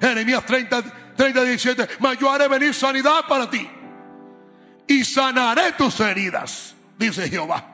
Jeremías 0.00 0.44
30, 0.44 1.05
30, 1.16 1.44
17. 1.44 1.88
Mas 2.00 2.18
yo 2.18 2.30
haré 2.30 2.48
venir 2.48 2.74
sanidad 2.74 3.24
para 3.28 3.48
ti. 3.48 3.68
Y 4.86 5.04
sanaré 5.04 5.72
tus 5.72 5.98
heridas 6.00 6.76
dice 6.98 7.28
Jehová. 7.28 7.64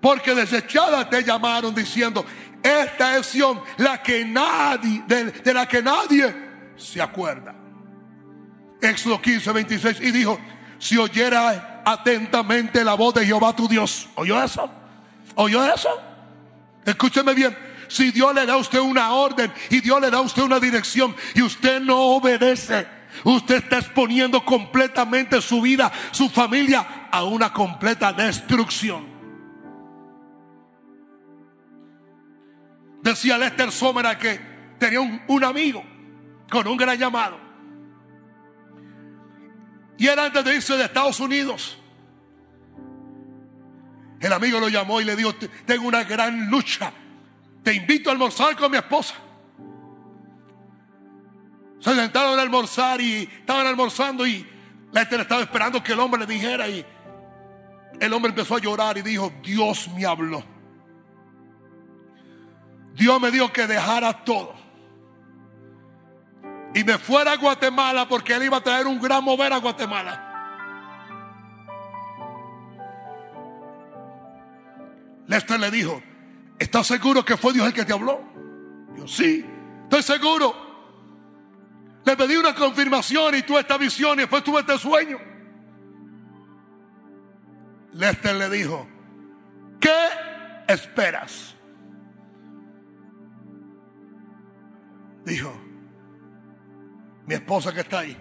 Porque 0.00 0.34
desechada 0.34 1.08
te 1.08 1.22
llamaron 1.22 1.74
diciendo, 1.74 2.24
esta 2.62 3.16
es 3.16 3.26
Sion, 3.26 3.60
la 3.78 4.02
que 4.02 4.24
nadie, 4.24 5.02
de, 5.06 5.54
la 5.54 5.66
que 5.66 5.82
nadie 5.82 6.34
se 6.76 7.00
acuerda. 7.00 7.54
Éxodo 8.80 9.20
15, 9.20 9.52
26. 9.52 10.00
Y 10.00 10.10
dijo, 10.10 10.38
si 10.78 10.98
oyera 10.98 11.82
atentamente 11.86 12.84
la 12.84 12.94
voz 12.94 13.14
de 13.14 13.24
Jehová 13.24 13.56
tu 13.56 13.66
Dios. 13.66 14.08
¿Oyó 14.16 14.42
eso? 14.42 14.70
¿Oyó 15.36 15.64
eso? 15.64 15.88
Escúcheme 16.84 17.32
bien. 17.32 17.56
Si 17.88 18.10
Dios 18.10 18.34
le 18.34 18.46
da 18.46 18.54
a 18.54 18.58
usted 18.58 18.80
una 18.80 19.12
orden 19.12 19.52
y 19.70 19.80
Dios 19.80 20.00
le 20.00 20.10
da 20.10 20.18
a 20.18 20.22
usted 20.22 20.42
una 20.42 20.60
dirección 20.60 21.14
y 21.34 21.42
usted 21.42 21.80
no 21.80 21.98
obedece, 21.98 22.86
usted 23.24 23.56
está 23.56 23.78
exponiendo 23.78 24.44
completamente 24.44 25.40
su 25.40 25.60
vida, 25.60 25.92
su 26.10 26.28
familia 26.28 27.08
a 27.10 27.24
una 27.24 27.52
completa 27.52 28.12
destrucción. 28.12 29.14
Decía 33.02 33.36
Lester 33.36 33.70
Somera 33.70 34.18
que 34.18 34.40
tenía 34.78 35.00
un, 35.00 35.44
amigo 35.44 35.84
con 36.50 36.66
un 36.66 36.76
gran 36.76 36.98
llamado. 36.98 37.38
Y 39.98 40.06
era 40.06 40.24
antes 40.24 40.42
de 40.42 40.56
irse 40.56 40.76
de 40.76 40.84
Estados 40.84 41.20
Unidos. 41.20 41.78
El 44.20 44.32
amigo 44.32 44.58
lo 44.58 44.70
llamó 44.70 45.02
y 45.02 45.04
le 45.04 45.16
dijo, 45.16 45.34
tengo 45.66 45.86
una 45.86 46.02
gran 46.04 46.50
lucha. 46.50 46.92
Te 47.64 47.72
invito 47.72 48.10
a 48.10 48.12
almorzar 48.12 48.54
con 48.56 48.70
mi 48.70 48.76
esposa. 48.76 49.14
Se 51.80 51.94
sentaron 51.94 52.38
a 52.38 52.42
almorzar 52.42 53.00
y 53.00 53.22
estaban 53.22 53.66
almorzando 53.66 54.26
y 54.26 54.46
Lester 54.92 55.20
estaba 55.20 55.40
esperando 55.40 55.82
que 55.82 55.92
el 55.92 56.00
hombre 56.00 56.20
le 56.20 56.26
dijera 56.26 56.68
y 56.68 56.84
el 57.98 58.12
hombre 58.12 58.30
empezó 58.30 58.56
a 58.56 58.60
llorar 58.60 58.98
y 58.98 59.02
dijo, 59.02 59.32
Dios 59.42 59.88
me 59.88 60.04
habló. 60.04 60.44
Dios 62.94 63.20
me 63.20 63.30
dijo 63.30 63.50
que 63.52 63.66
dejara 63.66 64.24
todo. 64.24 64.54
Y 66.74 66.84
me 66.84 66.98
fuera 66.98 67.32
a 67.32 67.36
Guatemala 67.36 68.06
porque 68.08 68.34
él 68.34 68.44
iba 68.44 68.58
a 68.58 68.62
traer 68.62 68.86
un 68.86 69.00
gran 69.00 69.24
mover 69.24 69.52
a 69.52 69.58
Guatemala. 69.58 70.20
Lester 75.26 75.58
le 75.58 75.70
dijo, 75.70 76.02
¿estás 76.58 76.86
seguro 76.86 77.24
que 77.24 77.36
fue 77.36 77.52
Dios 77.52 77.66
el 77.66 77.72
que 77.72 77.84
te 77.84 77.92
habló? 77.92 78.22
Yo 78.96 79.06
sí, 79.06 79.44
estoy 79.84 80.02
seguro. 80.02 80.54
Le 82.04 82.16
pedí 82.16 82.36
una 82.36 82.54
confirmación 82.54 83.34
y 83.34 83.42
tuve 83.42 83.60
esta 83.60 83.78
visión 83.78 84.18
y 84.18 84.22
después 84.22 84.44
tuve 84.44 84.60
este 84.60 84.78
sueño. 84.78 85.18
Lester 87.92 88.34
le 88.34 88.50
dijo, 88.50 88.86
¿qué 89.80 90.08
esperas? 90.68 91.54
Dijo, 95.24 95.58
mi 97.26 97.34
esposa 97.34 97.72
que 97.72 97.80
está 97.80 98.00
ahí. 98.00 98.16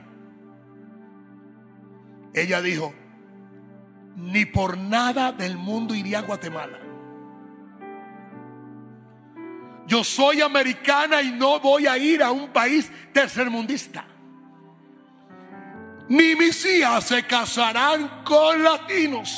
Ella 2.34 2.62
dijo, 2.62 2.94
ni 4.16 4.46
por 4.46 4.78
nada 4.78 5.32
del 5.32 5.58
mundo 5.58 5.94
iría 5.94 6.20
a 6.20 6.22
Guatemala. 6.22 6.83
Yo 9.94 10.04
soy 10.04 10.42
americana 10.42 11.22
y 11.22 11.30
no 11.30 11.60
voy 11.60 11.86
a 11.86 12.00
ir 12.00 12.24
a 12.24 12.32
un 12.32 12.48
país 12.50 12.92
tercermundista. 13.14 14.04
Ni 16.10 16.36
mis 16.36 16.66
hijas 16.66 17.04
se 17.04 17.28
casarán 17.28 18.24
con 18.24 18.64
latinos 18.64 19.32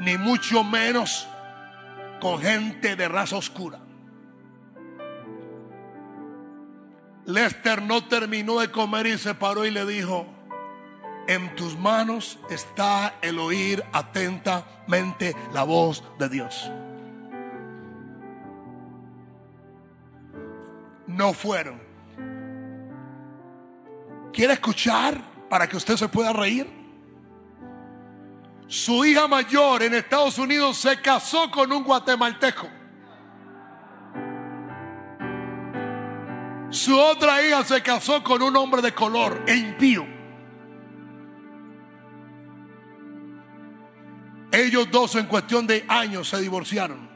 ni 0.00 0.18
mucho 0.18 0.64
menos 0.64 1.28
con 2.20 2.40
gente 2.40 2.96
de 2.96 3.06
raza 3.06 3.36
oscura. 3.36 3.78
Lester 7.26 7.82
no 7.82 8.02
terminó 8.08 8.58
de 8.58 8.72
comer 8.72 9.06
y 9.06 9.16
se 9.16 9.36
paró 9.36 9.64
y 9.64 9.70
le 9.70 9.86
dijo, 9.86 10.26
en 11.28 11.54
tus 11.54 11.78
manos 11.78 12.40
está 12.50 13.14
el 13.22 13.38
oír 13.38 13.84
atentamente 13.92 15.36
la 15.52 15.62
voz 15.62 16.02
de 16.18 16.28
Dios. 16.28 16.68
No 21.14 21.32
fueron. 21.32 21.80
¿Quiere 24.32 24.54
escuchar 24.54 25.20
para 25.48 25.68
que 25.68 25.76
usted 25.76 25.96
se 25.96 26.08
pueda 26.08 26.32
reír? 26.32 26.68
Su 28.66 29.04
hija 29.04 29.28
mayor 29.28 29.84
en 29.84 29.94
Estados 29.94 30.38
Unidos 30.38 30.76
se 30.76 31.00
casó 31.00 31.50
con 31.52 31.70
un 31.70 31.84
guatemalteco. 31.84 32.68
Su 36.70 36.98
otra 36.98 37.46
hija 37.46 37.62
se 37.62 37.80
casó 37.80 38.24
con 38.24 38.42
un 38.42 38.56
hombre 38.56 38.82
de 38.82 38.92
color 38.92 39.44
e 39.46 39.54
impío. 39.54 40.04
Ellos 44.50 44.90
dos 44.90 45.14
en 45.14 45.26
cuestión 45.26 45.68
de 45.68 45.84
años 45.86 46.28
se 46.28 46.40
divorciaron. 46.40 47.13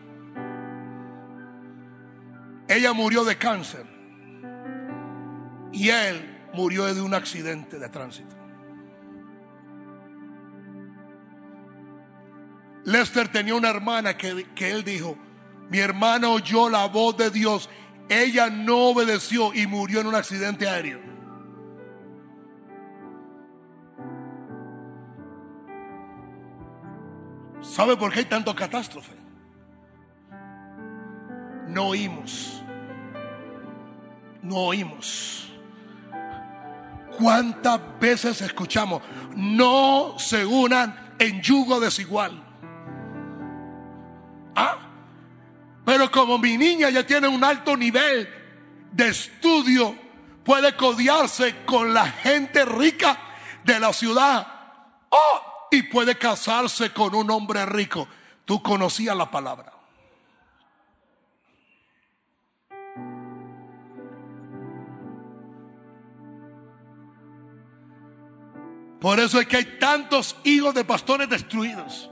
Ella 2.68 2.92
murió 2.92 3.24
de 3.24 3.36
cáncer 3.36 3.86
y 5.72 5.88
él 5.88 6.48
murió 6.52 6.92
de 6.92 7.00
un 7.00 7.14
accidente 7.14 7.78
de 7.78 7.88
tránsito. 7.88 8.36
Lester 12.84 13.28
tenía 13.28 13.54
una 13.54 13.70
hermana 13.70 14.16
que, 14.16 14.46
él 14.56 14.84
dijo, 14.84 15.16
mi 15.68 15.78
hermana 15.78 16.30
oyó 16.30 16.68
la 16.68 16.86
voz 16.86 17.16
de 17.16 17.30
Dios, 17.30 17.68
ella 18.08 18.48
no 18.48 18.88
obedeció 18.88 19.52
y 19.52 19.66
murió 19.66 20.00
en 20.00 20.06
un 20.06 20.14
accidente 20.14 20.68
aéreo. 20.68 21.00
¿Sabe 27.60 27.96
por 27.96 28.12
qué 28.12 28.20
hay 28.20 28.24
tanto 28.24 28.54
catástrofe? 28.54 29.28
No 31.68 31.88
oímos. 31.88 32.62
No 34.42 34.56
oímos. 34.56 35.52
¿Cuántas 37.18 37.80
veces 38.00 38.40
escuchamos? 38.40 39.02
No 39.34 40.14
se 40.18 40.46
unan 40.46 41.14
en 41.18 41.42
yugo 41.42 41.80
desigual. 41.80 42.42
¿Ah? 44.54 44.76
Pero 45.84 46.10
como 46.10 46.38
mi 46.38 46.56
niña 46.56 46.90
ya 46.90 47.06
tiene 47.06 47.28
un 47.28 47.42
alto 47.42 47.76
nivel 47.76 48.28
de 48.92 49.08
estudio, 49.08 49.96
puede 50.44 50.76
codiarse 50.76 51.64
con 51.64 51.92
la 51.92 52.06
gente 52.06 52.64
rica 52.64 53.18
de 53.64 53.80
la 53.80 53.92
ciudad. 53.92 54.46
Oh, 55.10 55.68
y 55.70 55.82
puede 55.84 56.16
casarse 56.16 56.92
con 56.92 57.14
un 57.14 57.30
hombre 57.30 57.66
rico. 57.66 58.08
Tú 58.44 58.62
conocías 58.62 59.16
la 59.16 59.30
palabra. 59.30 59.78
Por 69.01 69.20
eso 69.20 69.40
es 69.40 69.46
que 69.46 69.59
hay 69.59 69.78
tantos 69.78 70.36
hijos 70.44 70.74
de 70.74 70.84
pastores 70.84 71.28
destruidos. 71.28 72.11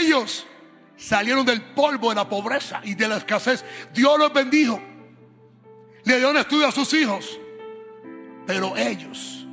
Ellos 0.00 0.46
salieron 0.96 1.44
del 1.44 1.62
polvo 1.62 2.10
de 2.10 2.16
la 2.16 2.28
pobreza 2.28 2.80
y 2.84 2.94
de 2.94 3.08
la 3.08 3.16
escasez. 3.16 3.64
Dios 3.92 4.18
los 4.18 4.32
bendijo. 4.32 4.80
Le 6.04 6.18
dio 6.18 6.30
un 6.30 6.36
estudio 6.36 6.66
a 6.66 6.72
sus 6.72 6.92
hijos. 6.94 7.38
Pero 8.46 8.76
ellos 8.76 9.46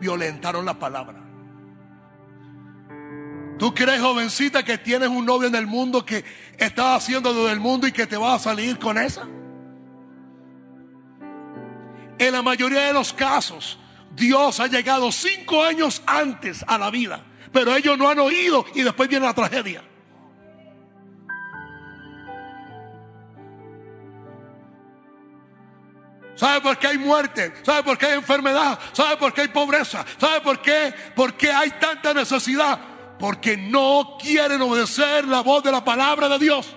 violentaron 0.00 0.64
la 0.64 0.78
palabra. 0.78 1.20
¿Tú 3.58 3.74
crees, 3.74 4.00
jovencita, 4.00 4.62
que 4.62 4.78
tienes 4.78 5.08
un 5.08 5.26
novio 5.26 5.48
en 5.48 5.54
el 5.54 5.66
mundo 5.66 6.04
que 6.04 6.24
está 6.56 6.94
haciendo 6.94 7.32
lo 7.32 7.46
del 7.46 7.60
mundo 7.60 7.86
y 7.86 7.92
que 7.92 8.06
te 8.06 8.16
va 8.16 8.34
a 8.34 8.38
salir 8.38 8.78
con 8.78 8.96
esa? 8.96 9.26
En 12.20 12.32
la 12.32 12.42
mayoría 12.42 12.82
de 12.82 12.92
los 12.92 13.12
casos, 13.12 13.80
Dios 14.12 14.60
ha 14.60 14.68
llegado 14.68 15.10
cinco 15.10 15.64
años 15.64 16.00
antes 16.06 16.64
a 16.68 16.78
la 16.78 16.90
vida 16.90 17.24
pero 17.52 17.74
ellos 17.74 17.98
no 17.98 18.08
han 18.08 18.18
oído 18.18 18.64
y 18.74 18.82
después 18.82 19.08
viene 19.08 19.26
la 19.26 19.34
tragedia. 19.34 19.82
¿Sabe 26.34 26.60
por 26.62 26.78
qué 26.78 26.86
hay 26.86 26.98
muerte? 26.98 27.52
¿Sabe 27.62 27.82
por 27.82 27.98
qué 27.98 28.06
hay 28.06 28.14
enfermedad? 28.14 28.78
¿Sabe 28.92 29.18
por 29.18 29.34
qué 29.34 29.42
hay 29.42 29.48
pobreza? 29.48 30.06
¿Sabe 30.18 30.40
por 30.40 30.62
qué? 30.62 30.94
¿Por 31.14 31.34
qué 31.34 31.52
hay 31.52 31.70
tanta 31.72 32.14
necesidad? 32.14 32.78
Porque 33.18 33.58
no 33.58 34.16
quieren 34.18 34.62
obedecer 34.62 35.26
la 35.26 35.42
voz 35.42 35.62
de 35.62 35.70
la 35.70 35.84
palabra 35.84 36.30
de 36.30 36.38
Dios. 36.38 36.74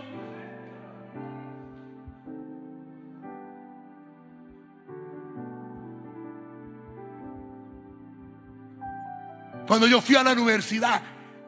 Cuando 9.74 9.88
yo 9.88 10.02
fui 10.02 10.16
a 10.16 10.22
la 10.22 10.34
universidad, 10.34 11.02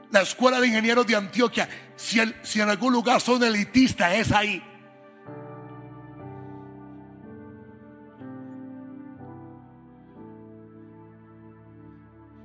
la 0.09 0.21
escuela 0.23 0.59
de 0.59 0.65
ingenieros 0.65 1.05
de 1.05 1.15
Antioquia, 1.15 1.69
si, 1.95 2.19
en 2.19 2.69
algún 2.71 2.91
lugar 2.91 3.21
son 3.21 3.43
elitistas, 3.43 4.15
es 4.15 4.32
ahí. 4.32 4.63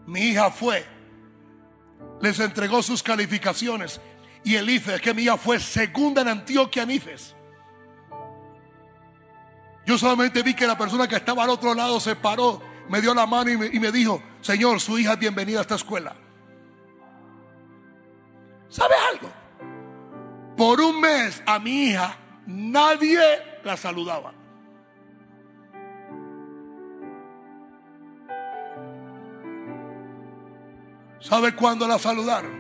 Mi 0.06 0.20
hija 0.20 0.50
fue, 0.50 0.84
les 2.20 2.38
entregó 2.40 2.82
sus 2.82 3.02
calificaciones 3.02 4.02
y 4.44 4.56
el 4.56 4.68
IFE, 4.68 4.96
es 4.96 5.00
que 5.00 5.14
mi 5.14 5.22
hija 5.22 5.38
fue 5.38 5.58
segunda 5.58 6.20
en 6.20 6.28
Antioquia 6.28 6.82
en 6.82 6.90
IFES. 6.90 7.34
Yo 9.86 9.96
solamente 9.96 10.42
vi 10.42 10.52
que 10.52 10.66
la 10.66 10.76
persona 10.76 11.08
que 11.08 11.16
estaba 11.16 11.44
al 11.44 11.48
otro 11.48 11.72
lado 11.72 11.98
se 12.00 12.16
paró 12.16 12.60
me 12.90 13.00
dio 13.00 13.14
la 13.14 13.24
mano 13.24 13.50
y 13.50 13.80
me, 13.80 13.90
dijo, 13.90 14.22
Señor, 14.40 14.80
su 14.80 14.98
hija 14.98 15.12
es 15.12 15.18
bienvenida 15.18 15.58
a 15.58 15.62
esta 15.62 15.74
escuela. 15.74 16.14
¿Sabe 18.68 18.94
algo? 19.12 19.28
Por 20.56 20.80
un 20.80 21.00
mes 21.00 21.42
a 21.46 21.58
mi 21.58 21.88
hija 21.88 22.16
nadie 22.46 23.20
la 23.64 23.76
saludaba. 23.76 24.32
¿Sabe 31.18 31.54
cuándo 31.54 31.86
la 31.86 31.98
saludaron? 31.98 32.58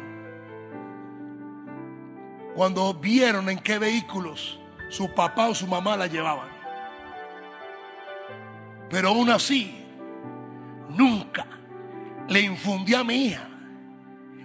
Cuando 2.54 2.92
vieron 2.92 3.48
en 3.48 3.58
qué 3.58 3.78
vehículos 3.78 4.60
su 4.90 5.14
papá 5.14 5.48
o 5.48 5.54
su 5.54 5.66
mamá 5.66 5.96
la 5.96 6.08
llevaban. 6.08 6.50
Pero 8.90 9.08
aún 9.08 9.30
así, 9.30 9.82
nunca 10.90 11.46
le 12.30 12.40
infundí 12.40 12.94
a 12.94 13.02
mi 13.02 13.26
hija 13.26 13.48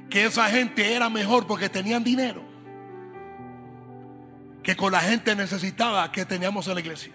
que 0.10 0.26
esa 0.26 0.50
gente 0.50 0.94
era 0.94 1.08
mejor 1.10 1.46
porque 1.46 1.70
tenían 1.70 2.04
dinero 2.04 2.44
que 4.64 4.76
con 4.76 4.92
la 4.92 5.00
gente 5.02 5.36
necesitada 5.36 6.12
que 6.12 6.26
teníamos 6.26 6.68
en 6.68 6.74
la 6.74 6.80
iglesia. 6.80 7.14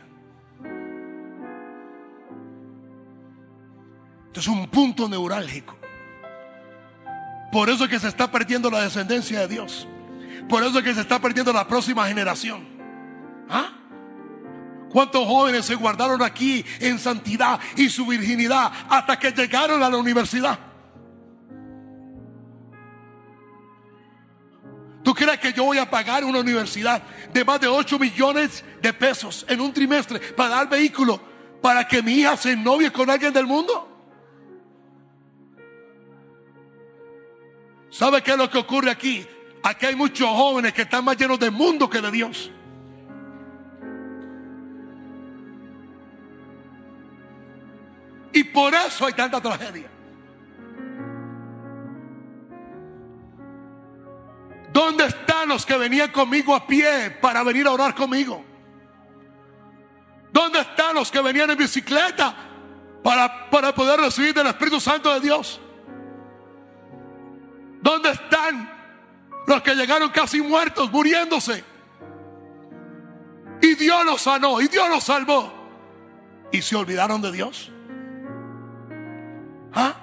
Esto 4.28 4.38
es 4.38 4.46
un 4.46 4.68
punto 4.68 5.08
neurálgico. 5.08 5.76
Por 7.50 7.68
eso 7.68 7.84
es 7.84 7.90
que 7.90 7.98
se 7.98 8.06
está 8.06 8.30
perdiendo 8.30 8.70
la 8.70 8.82
descendencia 8.82 9.40
de 9.40 9.48
Dios. 9.48 9.88
Por 10.48 10.62
eso 10.62 10.78
es 10.78 10.84
que 10.84 10.94
se 10.94 11.00
está 11.00 11.18
perdiendo 11.18 11.52
la 11.52 11.66
próxima 11.66 12.06
generación. 12.06 12.64
¿Ah? 13.48 13.72
¿Cuántos 14.90 15.24
jóvenes 15.24 15.66
se 15.66 15.76
guardaron 15.76 16.20
aquí 16.22 16.64
en 16.80 16.98
santidad 16.98 17.60
y 17.76 17.88
su 17.88 18.06
virginidad 18.06 18.72
hasta 18.88 19.18
que 19.18 19.30
llegaron 19.30 19.82
a 19.82 19.88
la 19.88 19.96
universidad? 19.96 20.58
¿Tú 25.02 25.14
crees 25.14 25.38
que 25.38 25.52
yo 25.52 25.64
voy 25.64 25.78
a 25.78 25.88
pagar 25.88 26.24
una 26.24 26.40
universidad 26.40 27.02
de 27.32 27.44
más 27.44 27.60
de 27.60 27.68
8 27.68 27.98
millones 27.98 28.64
de 28.82 28.92
pesos 28.92 29.46
en 29.48 29.60
un 29.60 29.72
trimestre 29.72 30.18
para 30.18 30.50
dar 30.50 30.68
vehículo 30.68 31.20
para 31.62 31.86
que 31.86 32.02
mi 32.02 32.14
hija 32.14 32.36
se 32.36 32.56
novie 32.56 32.90
con 32.90 33.08
alguien 33.08 33.32
del 33.32 33.46
mundo? 33.46 33.86
¿Sabe 37.90 38.22
qué 38.22 38.32
es 38.32 38.36
lo 38.36 38.50
que 38.50 38.58
ocurre 38.58 38.90
aquí? 38.90 39.26
Aquí 39.62 39.86
hay 39.86 39.94
muchos 39.94 40.28
jóvenes 40.28 40.72
que 40.72 40.82
están 40.82 41.04
más 41.04 41.16
llenos 41.16 41.38
de 41.38 41.50
mundo 41.50 41.88
que 41.88 42.00
de 42.00 42.10
Dios. 42.10 42.50
Y 48.32 48.44
por 48.44 48.74
eso 48.74 49.06
hay 49.06 49.12
tanta 49.12 49.40
tragedia. 49.40 49.90
¿Dónde 54.72 55.06
están 55.06 55.48
los 55.48 55.66
que 55.66 55.76
venían 55.76 56.12
conmigo 56.12 56.54
a 56.54 56.66
pie 56.66 57.10
para 57.20 57.42
venir 57.42 57.66
a 57.66 57.72
orar 57.72 57.94
conmigo? 57.94 58.44
¿Dónde 60.32 60.60
están 60.60 60.94
los 60.94 61.10
que 61.10 61.20
venían 61.20 61.50
en 61.50 61.58
bicicleta 61.58 62.34
para, 63.02 63.50
para 63.50 63.74
poder 63.74 64.00
recibir 64.00 64.32
del 64.32 64.46
Espíritu 64.46 64.80
Santo 64.80 65.12
de 65.12 65.20
Dios? 65.20 65.60
¿Dónde 67.82 68.10
están 68.10 68.70
los 69.46 69.62
que 69.62 69.74
llegaron 69.74 70.10
casi 70.10 70.40
muertos, 70.40 70.90
muriéndose? 70.92 71.64
Y 73.60 73.74
Dios 73.74 74.04
los 74.04 74.22
sanó, 74.22 74.60
y 74.60 74.68
Dios 74.68 74.88
los 74.88 75.02
salvó. 75.02 75.52
¿Y 76.52 76.62
se 76.62 76.76
olvidaron 76.76 77.20
de 77.20 77.32
Dios? 77.32 77.72
¿Ah? 79.74 79.94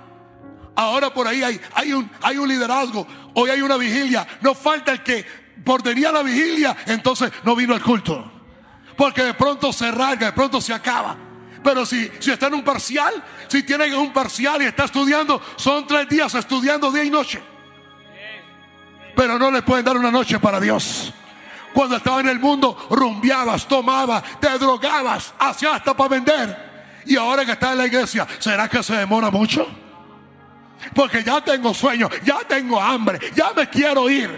Ahora 0.75 1.11
por 1.11 1.27
ahí 1.27 1.41
hay, 1.41 1.59
hay, 1.73 1.93
un, 1.93 2.09
hay 2.21 2.37
un 2.37 2.47
liderazgo. 2.47 3.07
Hoy 3.33 3.49
hay 3.49 3.61
una 3.61 3.77
vigilia. 3.77 4.27
No 4.41 4.53
falta 4.53 4.91
el 4.91 5.01
que 5.01 5.25
bordería 5.57 6.11
la 6.11 6.21
vigilia, 6.23 6.77
entonces 6.85 7.31
no 7.43 7.55
vino 7.55 7.73
al 7.73 7.81
culto. 7.81 8.31
Porque 8.95 9.23
de 9.23 9.33
pronto 9.33 9.73
se 9.73 9.91
rasga, 9.91 10.27
de 10.27 10.33
pronto 10.33 10.61
se 10.61 10.73
acaba. 10.73 11.17
Pero 11.63 11.85
si, 11.85 12.09
si 12.19 12.31
está 12.31 12.47
en 12.47 12.55
un 12.55 12.63
parcial, 12.63 13.11
si 13.47 13.63
tiene 13.63 13.93
un 13.95 14.13
parcial 14.13 14.61
y 14.61 14.65
está 14.65 14.85
estudiando, 14.85 15.41
son 15.55 15.85
tres 15.87 16.07
días 16.07 16.33
estudiando 16.35 16.91
día 16.91 17.03
y 17.03 17.09
noche. 17.09 17.41
Pero 19.15 19.39
no 19.39 19.49
le 19.49 19.63
pueden 19.63 19.83
dar 19.83 19.97
una 19.97 20.11
noche 20.11 20.39
para 20.39 20.59
Dios. 20.59 21.11
Cuando 21.73 21.97
estaba 21.97 22.21
en 22.21 22.29
el 22.29 22.39
mundo, 22.39 22.87
rumbiabas, 22.89 23.67
tomabas, 23.67 24.23
te 24.39 24.49
drogabas, 24.57 25.33
hacías 25.39 25.73
hasta 25.73 25.97
para 25.97 26.09
vender. 26.09 26.66
Y 27.07 27.15
ahora 27.15 27.45
que 27.45 27.53
está 27.53 27.71
en 27.71 27.77
la 27.77 27.87
iglesia, 27.87 28.27
¿será 28.37 28.67
que 28.67 28.83
se 28.83 28.93
demora 28.93 29.31
mucho? 29.31 29.65
Porque 30.93 31.23
ya 31.23 31.41
tengo 31.41 31.73
sueño, 31.73 32.09
ya 32.23 32.39
tengo 32.47 32.79
hambre, 32.79 33.19
ya 33.33 33.53
me 33.55 33.69
quiero 33.69 34.09
ir. 34.09 34.29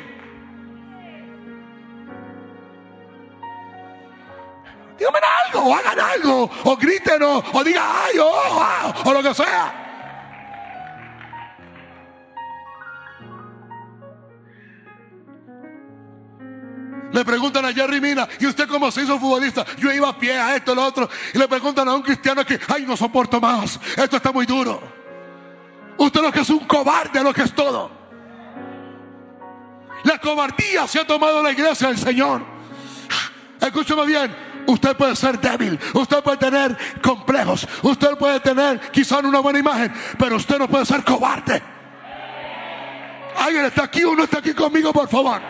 Díganme 5.00 5.20
algo, 5.46 5.70
o 5.70 5.76
hagan 5.76 6.00
algo, 6.00 6.52
o 6.66 6.78
griten, 6.78 7.24
o, 7.24 7.64
digan 7.64 7.86
ay, 7.88 8.20
oh, 8.20 8.94
o 9.06 9.14
lo 9.14 9.24
que 9.24 9.34
sea. 9.34 9.89
Le 17.12 17.26
preguntan 17.26 17.66
a 17.66 17.74
Jerry 17.74 18.00
Mina, 18.00 18.28
¿y 18.40 18.46
usted 18.46 18.68
cómo 18.68 18.92
se 18.92 19.02
hizo 19.02 19.20
futbolista? 19.20 19.66
Yo 19.78 19.92
iba 19.92 20.10
a 20.10 20.18
pie 20.18 20.38
a 20.38 20.56
esto, 20.56 20.74
a 20.74 20.76
lo 20.76 20.86
otro. 20.86 21.10
Y 21.34 21.38
le 21.38 21.48
preguntan 21.48 21.88
a 21.88 21.96
un 21.96 22.02
cristiano 22.02 22.46
que, 22.46 22.60
ay, 22.68 22.86
no 22.86 22.96
soporto 22.96 23.42
más. 23.42 23.80
Esto 23.98 24.18
está 24.18 24.32
muy 24.32 24.46
duro. 24.46 24.82
Usted 25.98 26.22
lo 26.22 26.32
que 26.32 26.42
es 26.42 26.50
un 26.50 26.60
cobarde, 26.60 27.24
lo 27.24 27.34
que 27.34 27.44
es 27.44 27.54
todo. 27.54 27.92
La 30.04 30.18
cobardía 30.20 30.88
se 30.88 31.00
ha 31.00 31.08
tomado 31.08 31.42
la 31.42 31.52
iglesia 31.52 31.88
del 31.88 31.98
Señor. 31.98 32.44
Escúchame 33.60 34.06
bien. 34.06 34.50
Usted 34.68 34.96
puede 34.96 35.16
ser 35.16 35.40
débil, 35.40 35.80
usted 35.96 36.22
puede 36.22 36.38
tener 36.38 36.78
complejos, 37.02 37.68
usted 37.82 38.12
puede 38.18 38.40
tener 38.40 38.80
quizá 38.92 39.18
una 39.18 39.40
buena 39.40 39.58
imagen, 39.58 39.92
pero 40.20 40.36
usted 40.36 40.60
no 40.60 40.68
puede 40.68 40.86
ser 40.86 41.04
cobarde. 41.04 41.60
¿Alguien 43.36 43.66
está 43.66 43.86
aquí 43.86 44.04
o 44.04 44.16
no 44.16 44.26
está 44.26 44.38
aquí 44.38 44.54
conmigo, 44.54 44.94
por 44.94 45.10
favor? 45.10 45.42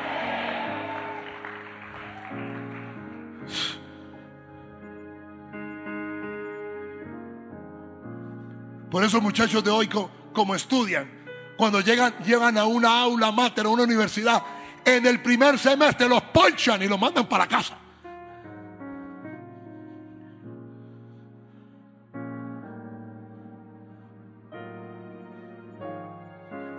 Por 8.89 9.03
eso 9.03 9.21
muchachos 9.21 9.63
de 9.63 9.69
hoy, 9.69 9.89
como 10.33 10.55
estudian, 10.55 11.19
cuando 11.57 11.81
llegan, 11.81 12.57
a 12.57 12.65
una 12.65 13.01
aula 13.01 13.31
máter, 13.31 13.65
a 13.65 13.69
una 13.69 13.83
universidad, 13.83 14.41
en 14.85 15.05
el 15.05 15.21
primer 15.21 15.59
semestre 15.59 16.07
los 16.07 16.21
ponchan 16.21 16.81
y 16.81 16.87
los 16.87 16.99
mandan 16.99 17.27
para 17.27 17.47
casa. 17.47 17.77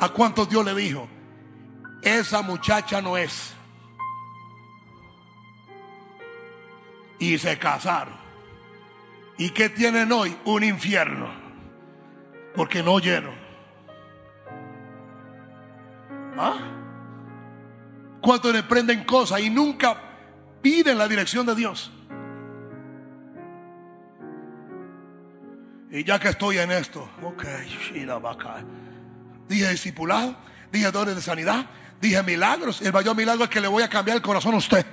¿A 0.01 0.09
cuántos 0.09 0.49
Dios 0.49 0.65
le 0.65 0.75
dijo? 0.75 1.07
Esa 2.03 2.41
muchacha 2.41 3.03
no 3.03 3.19
es. 3.19 3.53
Y 7.19 7.37
se 7.37 7.59
casaron. 7.59 8.15
¿Y 9.37 9.51
qué 9.51 9.69
tienen 9.69 10.11
hoy? 10.11 10.35
Un 10.47 10.65
infierno. 10.65 11.40
Porque 12.55 12.83
no 12.83 12.95
oyeron. 12.95 13.35
¿Ah? 16.37 16.59
¿Cuántos 18.21 18.53
le 18.53 18.63
prenden 18.63 19.05
cosas 19.05 19.41
y 19.41 19.51
nunca 19.51 19.97
piden 20.63 20.99
la 20.99 21.09
dirección 21.09 21.47
de 21.47 21.55
Dios? 21.55 21.91
Y 25.91 26.05
ya 26.05 26.19
que 26.21 26.29
estoy 26.29 26.59
en 26.59 26.71
esto, 26.71 27.09
ok, 27.23 27.45
dije 29.49 29.71
discipulado, 29.71 30.37
dije 30.71 30.91
dones 30.93 31.17
de 31.17 31.23
sanidad, 31.23 31.67
dije 32.01 32.23
milagros. 32.23 32.81
El 32.81 32.93
mayor 32.93 33.17
milagro 33.17 33.45
es 33.45 33.51
que 33.51 33.61
le 33.61 33.69
voy 33.69 33.83
a 33.83 33.89
cambiar 33.89 34.17
el 34.17 34.23
corazón 34.23 34.55
a 34.55 34.59
usted. 34.59 34.87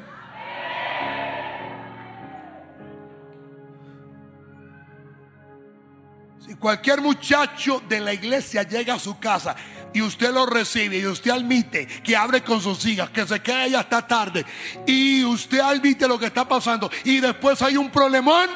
Cualquier 6.60 7.02
muchacho 7.02 7.82
de 7.88 8.00
la 8.00 8.14
iglesia 8.14 8.64
llega 8.64 8.96
a 8.96 9.00
su 9.00 9.20
casa 9.20 9.56
y 9.94 10.02
usted 10.02 10.34
lo 10.34 10.46
recibe 10.46 10.98
y 10.98 11.06
usted 11.06 11.32
admite 11.32 11.88
que 11.88 12.16
abre 12.16 12.44
con 12.44 12.62
sus 12.62 12.86
hijas, 12.86 13.10
que 13.10 13.26
se 13.26 13.42
queda 13.42 13.68
ya 13.68 13.80
hasta 13.80 14.06
tarde 14.06 14.46
y 14.86 15.24
usted 15.24 15.60
admite 15.60 16.08
lo 16.08 16.20
que 16.20 16.28
está 16.28 16.48
pasando 16.48 16.90
y 17.04 17.20
después 17.20 17.62
hay 17.62 17.78
un 17.78 17.90
problemón, 17.90 18.50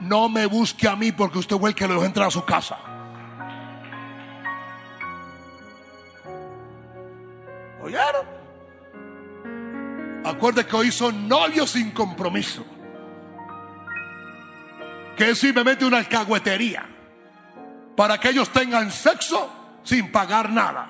no 0.00 0.28
me 0.28 0.46
busque 0.46 0.88
a 0.88 0.96
mí 0.96 1.12
porque 1.12 1.38
usted 1.38 1.56
fue 1.56 1.70
el 1.70 1.74
que 1.74 1.86
lo 1.86 1.94
dejó 1.94 2.06
entrar 2.06 2.28
a 2.28 2.30
su 2.30 2.44
casa. 2.44 2.78
¿Oyeron? 7.80 8.26
Acuerde 10.24 10.66
que 10.66 10.76
hoy 10.76 10.90
son 10.90 11.28
novios 11.28 11.70
sin 11.70 11.90
compromiso. 11.92 12.64
Que 15.16 15.30
es 15.30 15.38
simplemente 15.38 15.84
una 15.84 15.98
alcahuetería 15.98 16.97
para 17.98 18.16
que 18.16 18.28
ellos 18.28 18.48
tengan 18.50 18.92
sexo 18.92 19.50
sin 19.82 20.12
pagar 20.12 20.48
nada. 20.50 20.86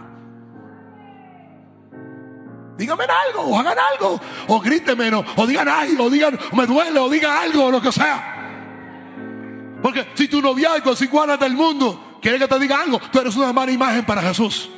Díganme 2.77 3.05
algo, 3.05 3.45
o 3.45 3.59
hagan 3.59 3.79
algo, 3.79 4.21
o 4.49 4.61
grítenme, 4.61 5.11
o 5.15 5.47
digan 5.47 5.69
algo, 5.69 6.05
o 6.05 6.11
digan, 6.11 6.39
me 6.53 6.67
duele, 6.67 7.01
o 7.01 7.09
digan 7.09 7.35
algo, 7.35 7.65
o 7.65 7.71
lo 7.71 7.81
que 7.81 7.91
sea. 7.93 9.79
Porque 9.83 10.07
si 10.17 10.29
tu 10.29 10.43
noviazgo 10.43 10.93
es 10.93 11.01
igual 11.01 11.39
del 11.39 11.55
mundo, 11.55 12.19
quiere 12.21 12.39
que 12.39 12.47
te 12.47 12.59
diga 12.59 12.83
algo, 12.83 13.01
tú 13.11 13.21
eres 13.21 13.35
una 13.37 13.55
mala 13.55 13.73
imagen 13.73 14.05
para 14.05 14.21
Jesús. 14.21 14.69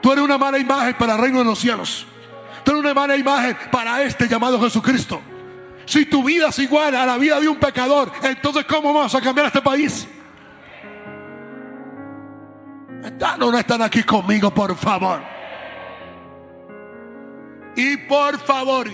Tú 0.00 0.12
eres 0.12 0.24
una 0.24 0.38
mala 0.38 0.58
imagen 0.58 0.94
para 0.94 1.12
el 1.12 1.18
reino 1.20 1.40
de 1.40 1.44
los 1.44 1.58
cielos. 1.58 2.06
Tú 2.64 2.70
eres 2.70 2.80
una 2.80 2.94
mala 2.94 3.18
imagen 3.18 3.54
para 3.70 4.02
este 4.02 4.28
llamado 4.28 4.58
Jesucristo. 4.62 5.20
Si 5.84 6.06
tu 6.06 6.24
vida 6.24 6.48
es 6.48 6.58
igual 6.60 6.96
a 6.96 7.04
la 7.04 7.18
vida 7.18 7.38
de 7.38 7.48
un 7.48 7.56
pecador, 7.56 8.10
entonces 8.22 8.64
¿cómo 8.64 8.94
vamos 8.94 9.14
a 9.14 9.20
cambiar 9.20 9.48
este 9.48 9.60
país? 9.60 10.08
¿Están 13.04 13.38
no 13.38 13.58
están 13.58 13.82
aquí 13.82 14.02
conmigo, 14.02 14.52
por 14.52 14.74
favor? 14.76 15.20
Y 17.76 17.98
por 17.98 18.38
favor, 18.38 18.88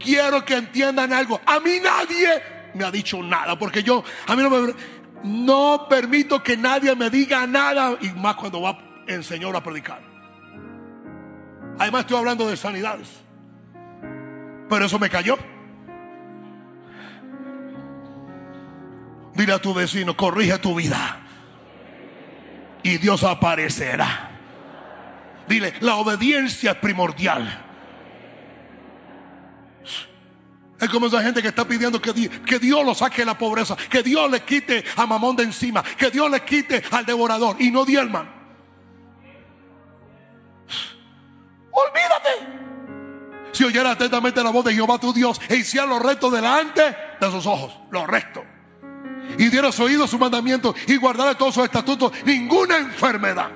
quiero 0.00 0.44
que 0.44 0.56
entiendan 0.56 1.12
algo. 1.12 1.40
A 1.46 1.60
mí 1.60 1.78
nadie 1.80 2.42
me 2.74 2.84
ha 2.84 2.90
dicho 2.90 3.22
nada, 3.22 3.56
porque 3.56 3.84
yo, 3.84 4.02
a 4.26 4.34
mí 4.34 4.42
no 4.42 4.50
me, 4.50 4.74
no 5.22 5.86
permito 5.88 6.42
que 6.42 6.56
nadie 6.56 6.96
me 6.96 7.08
diga 7.08 7.46
nada, 7.46 7.96
y 8.00 8.08
más 8.08 8.34
cuando 8.34 8.60
va 8.62 8.78
el 9.06 9.22
Señor 9.22 9.54
a 9.54 9.62
predicar. 9.62 10.00
Además 11.78 12.00
estoy 12.00 12.16
hablando 12.16 12.48
de 12.48 12.56
sanidades. 12.56 13.22
Pero 14.68 14.86
eso 14.86 14.98
me 14.98 15.08
cayó. 15.08 15.38
Dile 19.34 19.52
a 19.52 19.58
tu 19.60 19.72
vecino, 19.72 20.16
corrige 20.16 20.58
tu 20.58 20.74
vida. 20.74 21.21
Y 22.82 22.98
Dios 22.98 23.22
aparecerá. 23.24 24.30
Dile, 25.48 25.74
la 25.80 25.96
obediencia 25.96 26.72
es 26.72 26.76
primordial. 26.78 27.62
Es 30.80 30.88
como 30.88 31.06
esa 31.06 31.22
gente 31.22 31.40
que 31.40 31.48
está 31.48 31.64
pidiendo 31.64 32.02
que, 32.02 32.12
Dios 32.58 32.84
lo 32.84 32.92
saque 32.92 33.22
de 33.22 33.26
la 33.26 33.38
pobreza, 33.38 33.76
que 33.76 34.02
Dios 34.02 34.28
le 34.28 34.40
quite 34.40 34.84
a 34.96 35.06
Mamón 35.06 35.36
de 35.36 35.44
encima, 35.44 35.80
que 35.82 36.10
Dios 36.10 36.28
le 36.28 36.40
quite 36.40 36.82
al 36.90 37.06
devorador 37.06 37.54
y 37.60 37.70
no 37.70 37.84
diezman. 37.84 38.28
Olvídate. 41.70 42.30
Si 43.52 43.62
oyera 43.62 43.92
atentamente 43.92 44.42
la 44.42 44.50
voz 44.50 44.64
de 44.64 44.74
Jehová 44.74 44.98
tu 44.98 45.12
Dios 45.12 45.40
e 45.48 45.54
hiciera 45.54 45.86
lo 45.86 46.00
recto 46.00 46.30
delante 46.30 46.82
de 47.20 47.30
sus 47.30 47.46
ojos, 47.46 47.78
lo 47.92 48.04
recto. 48.04 48.42
Y 49.38 49.48
dieras 49.48 49.78
oído 49.80 50.04
a 50.04 50.08
su 50.08 50.18
mandamiento 50.18 50.74
y 50.86 50.96
guardara 50.96 51.36
todos 51.36 51.54
sus 51.54 51.64
estatutos, 51.64 52.12
ninguna 52.24 52.78
enfermedad 52.78 53.50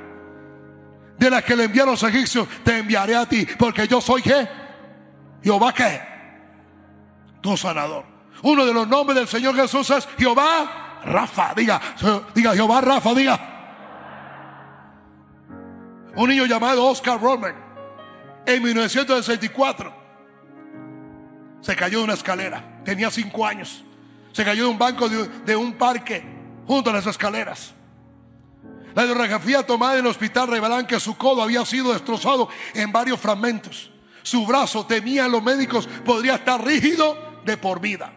de 1.18 1.31
las 1.31 1.45
que 1.45 1.57
le 1.57 1.64
enviaron 1.64 1.93
los 1.93 2.03
egipcios 2.03 2.47
te 2.62 2.79
enviaré 2.79 3.16
a 3.16 3.27
ti, 3.27 3.47
porque 3.59 3.89
yo 3.89 4.01
soy 4.01 4.22
que 4.22 4.49
Jehová 5.43 5.72
que 5.72 6.01
tu 7.41 7.57
sanador. 7.57 8.05
Uno 8.43 8.66
de 8.66 8.74
los 8.74 8.87
nombres 8.87 9.16
del 9.16 9.29
Señor 9.29 9.55
Jesús 9.55 9.89
es 9.91 10.07
Jehová 10.18 11.01
Rafa. 11.05 11.55
Diga, 11.55 11.81
diga 12.35 12.55
Jehová 12.55 12.81
Rafa, 12.81 13.14
diga. 13.14 13.53
Un 16.16 16.31
niño 16.31 16.47
llamado 16.47 16.85
Oscar 16.87 17.20
Roman 17.20 17.55
en 18.47 18.62
1964 18.62 19.95
se 21.61 21.77
cayó 21.77 21.99
de 21.99 22.05
una 22.05 22.14
escalera. 22.14 22.83
Tenía 22.85 23.11
cinco 23.11 23.47
años. 23.47 23.85
Se 24.37 24.45
cayó 24.45 24.64
de 24.64 24.68
un 24.68 24.78
banco 24.78 25.09
de, 25.09 25.57
un 25.57 25.72
parque 25.78 26.22
junto 26.66 26.91
a 26.91 26.93
las 26.93 27.07
escaleras. 27.07 27.72
La 28.95 29.05
radiografía 29.05 29.64
tomada 29.64 29.95
en 29.95 30.01
el 30.01 30.09
hospital 30.09 30.49
revelaban 30.49 30.87
que 30.87 31.01
su 31.01 31.16
codo 31.16 31.41
había 31.41 31.64
sido 31.64 31.95
destrozado 31.95 32.51
en 32.74 32.93
varios 32.93 33.18
fragmentos. 33.18 33.91
Su 34.22 34.45
brazo, 34.45 34.84
temían 34.84 35.30
los 35.30 35.43
médicos, 35.43 35.89
podría 36.05 36.34
estar 36.34 36.62
rígido 36.62 37.41
de 37.47 37.57
por 37.57 37.80
vida. 37.80 38.12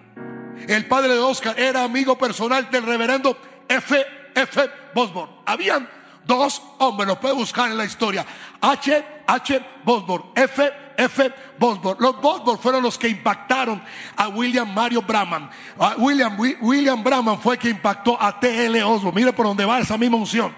El 0.67 0.87
padre 0.87 1.13
de 1.13 1.19
Oscar 1.19 1.57
era 1.57 1.85
amigo 1.85 2.17
personal 2.17 2.69
del 2.69 2.83
reverendo 2.83 3.37
F. 3.69 4.05
F. 4.35 4.69
Bosborn. 4.93 5.31
Habían 5.45 5.89
dos 6.25 6.61
hombres, 6.79 7.07
los 7.07 7.17
puede 7.19 7.35
buscar 7.35 7.71
en 7.71 7.77
la 7.77 7.85
historia. 7.85 8.25
H. 8.59 9.05
H. 9.25 9.65
Bosborn, 9.85 10.31
F. 10.35 10.69
F. 10.99 11.33
Bosborn. 11.57 11.97
Los 11.99 12.21
Bosborn 12.21 12.59
fueron 12.59 12.83
los 12.83 12.97
que 12.97 13.07
impactaron 13.07 13.81
a 14.17 14.27
William 14.27 14.73
Mario 14.73 15.01
Brahman. 15.01 15.49
William, 15.97 16.37
William 16.37 17.01
Brahman 17.01 17.39
fue 17.39 17.57
que 17.57 17.69
impactó 17.69 18.21
a 18.21 18.37
T.L. 18.37 18.83
Osborn. 18.83 19.15
Mire 19.15 19.31
por 19.31 19.45
dónde 19.45 19.63
va 19.63 19.79
esa 19.79 19.97
misma 19.97 20.17
unción. 20.17 20.53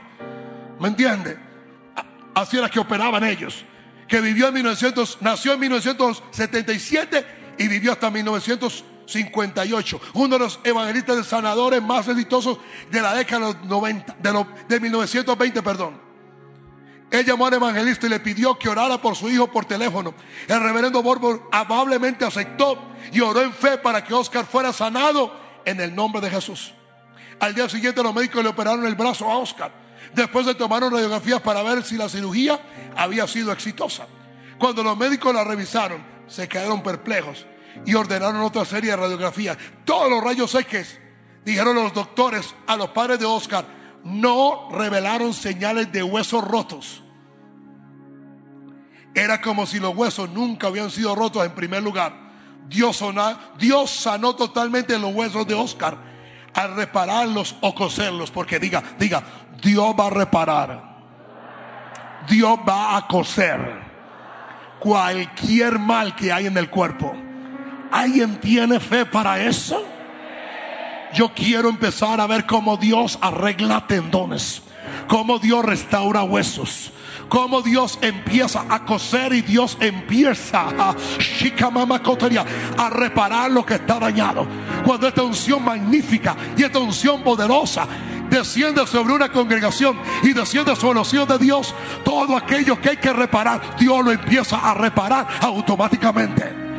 ¿Me 0.80 0.88
entiende? 0.88 1.38
Así 2.34 2.58
era 2.58 2.70
que 2.70 2.80
operaban 2.80 3.24
ellos. 3.24 3.64
Que 4.08 4.20
vivió 4.20 4.48
en 4.48 4.56
1900, 4.56 5.20
nació 5.22 5.54
en 5.54 5.60
1977 5.60 7.26
y 7.60 7.68
vivió 7.68 7.92
hasta 7.92 8.10
1958. 8.10 10.02
Uno 10.14 10.36
de 10.36 10.40
los 10.40 10.60
evangelistas 10.64 11.18
de 11.18 11.24
sanadores 11.24 11.84
más 11.84 12.08
exitosos 12.08 12.58
de 12.90 13.00
la 13.00 13.14
década 13.14 13.48
de 13.48 13.54
los 13.54 13.64
90, 13.66 14.16
de, 14.20 14.46
de 14.68 14.80
1920, 14.80 15.62
perdón. 15.62 16.11
Él 17.12 17.26
llamó 17.26 17.46
al 17.46 17.54
evangelista 17.54 18.08
y 18.08 18.10
le 18.10 18.22
pidió 18.22 18.58
que 18.58 18.70
orara 18.70 18.98
por 18.98 19.18
su 19.18 19.30
hijo 19.30 19.52
por 19.52 19.66
teléfono. 19.66 20.14
El 20.48 20.62
reverendo 20.62 21.04
Borbor 21.04 21.50
amablemente 21.52 22.24
aceptó 22.24 22.82
y 23.12 23.20
oró 23.20 23.42
en 23.42 23.52
fe 23.52 23.78
para 23.78 24.02
que 24.02 24.14
Oscar 24.14 24.46
fuera 24.46 24.72
sanado 24.72 25.36
en 25.66 25.82
el 25.82 25.94
nombre 25.94 26.22
de 26.22 26.30
Jesús. 26.30 26.74
Al 27.40 27.54
día 27.54 27.68
siguiente 27.68 28.02
los 28.02 28.14
médicos 28.16 28.42
le 28.42 28.50
operaron 28.50 28.86
el 28.86 28.96
brazo 28.96 29.30
a 29.30 29.38
Oscar. 29.38 29.74
Después 30.14 30.46
se 30.46 30.56
tomaron 30.56 30.92
radiografías 30.92 31.42
para 31.42 31.62
ver 31.64 31.84
si 31.84 31.98
la 31.98 32.08
cirugía 32.08 32.60
había 32.96 33.28
sido 33.28 33.52
exitosa. 33.52 34.08
Cuando 34.58 34.82
los 34.82 34.98
médicos 34.98 35.36
la 35.36 35.44
revisaron, 35.44 36.02
se 36.28 36.48
quedaron 36.48 36.82
perplejos 36.82 37.46
y 37.86 37.94
ordenaron 37.94 38.42
otra 38.42 38.64
serie 38.64 38.92
de 38.92 38.96
radiografías. 38.98 39.58
Todos 39.84 40.10
los 40.10 40.24
rayos 40.24 40.56
X, 40.56 40.98
dijeron 41.44 41.76
los 41.76 41.94
doctores 41.94 42.56
a 42.68 42.78
los 42.78 42.90
padres 42.92 43.20
de 43.20 43.26
Oscar, 43.26 43.66
no 44.04 44.70
revelaron 44.72 45.34
señales 45.34 45.92
de 45.92 46.04
huesos 46.04 46.44
rotos. 46.44 47.02
Era 49.14 49.42
como 49.42 49.66
si 49.66 49.80
los 49.80 49.96
huesos 49.96 50.30
nunca 50.30 50.68
habían 50.68 50.90
sido 50.90 51.16
rotos 51.16 51.46
en 51.46 51.52
primer 51.54 51.84
lugar. 51.84 52.14
Dios, 52.68 53.04
Dios 53.58 53.92
sanó 53.92 54.36
totalmente 54.36 54.98
los 54.98 55.14
huesos 55.14 55.46
de 55.46 55.54
Oscar 55.54 55.98
al 56.54 56.76
repararlos 56.76 57.56
o 57.62 57.76
coserlos. 57.76 58.32
Porque 58.32 58.60
diga, 58.60 58.82
diga, 58.98 59.24
Dios 59.62 59.94
va 60.00 60.08
a 60.08 60.10
reparar. 60.10 60.92
Dios 62.30 62.60
va 62.68 62.96
a 62.96 63.08
coser 63.08 63.82
cualquier 64.80 65.80
mal 65.80 66.16
que 66.16 66.32
hay 66.32 66.48
en 66.48 66.58
el 66.58 66.70
cuerpo. 66.70 67.14
¿Alguien 67.92 68.40
tiene 68.40 68.80
fe 68.80 69.06
para 69.06 69.44
eso? 69.44 69.84
Yo 71.14 71.34
quiero 71.34 71.70
empezar 71.70 72.22
a 72.22 72.28
ver 72.28 72.46
cómo 72.46 72.78
Dios 72.78 73.18
arregla 73.22 73.86
tendones, 73.88 74.62
cómo 75.08 75.40
Dios 75.40 75.64
restaura 75.66 76.24
huesos, 76.24 76.92
cómo 77.28 77.62
Dios 77.62 78.00
empieza 78.02 78.66
a 78.70 78.86
coser 78.86 79.34
y 79.34 79.42
Dios 79.42 79.78
empieza 79.82 80.68
a, 80.70 80.96
a 82.78 82.90
reparar 82.90 83.52
lo 83.52 83.66
que 83.66 83.76
está 83.76 84.00
dañado. 84.00 84.48
Cuando 84.86 85.08
esta 85.08 85.24
unción 85.24 85.64
magnífica 85.64 86.36
y 86.58 86.64
esta 86.64 86.80
unción 86.80 87.22
poderosa 87.24 87.88
desciende 88.30 88.88
sobre 88.88 89.14
una 89.14 89.30
congregación 89.30 90.00
y 90.24 90.32
desciende 90.32 90.76
sobre 90.76 91.00
los 91.00 91.14
hijos 91.14 91.28
de 91.28 91.38
Dios, 91.38 91.76
todo 92.06 92.38
aquello 92.38 92.80
que 92.80 92.92
hay 92.92 92.98
que 92.98 93.12
reparar, 93.12 93.76
Dios 93.78 94.04
lo 94.04 94.12
empieza 94.12 94.58
a 94.58 94.74
reparar 94.74 95.28
automáticamente. 95.42 96.71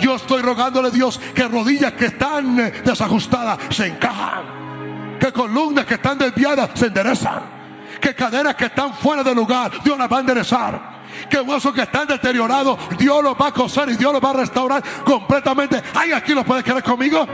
Yo 0.00 0.16
estoy 0.16 0.42
rogándole 0.42 0.88
a 0.88 0.90
Dios 0.90 1.18
que 1.34 1.46
rodillas 1.48 1.92
que 1.92 2.06
están 2.06 2.56
desajustadas 2.84 3.58
se 3.70 3.86
encajan, 3.86 5.18
que 5.18 5.32
columnas 5.32 5.86
que 5.86 5.94
están 5.94 6.18
desviadas 6.18 6.70
se 6.74 6.86
enderezan 6.86 7.60
que 8.00 8.14
caderas 8.14 8.56
que 8.56 8.66
están 8.66 8.94
fuera 8.94 9.22
de 9.22 9.34
lugar, 9.34 9.70
Dios 9.84 9.96
las 9.98 10.10
va 10.10 10.16
a 10.16 10.20
enderezar. 10.20 11.00
Que 11.28 11.40
huesos 11.40 11.74
que 11.74 11.82
están 11.82 12.06
deteriorados, 12.06 12.78
Dios 12.96 13.22
los 13.22 13.34
va 13.34 13.48
a 13.48 13.52
coser 13.52 13.88
y 13.90 13.96
Dios 13.96 14.12
los 14.12 14.22
va 14.22 14.30
a 14.30 14.34
restaurar 14.34 14.82
completamente. 15.04 15.82
¿Hay 15.94 16.12
aquí 16.12 16.32
lo 16.32 16.44
puede 16.44 16.64
quedar 16.64 16.82
conmigo? 16.82 17.26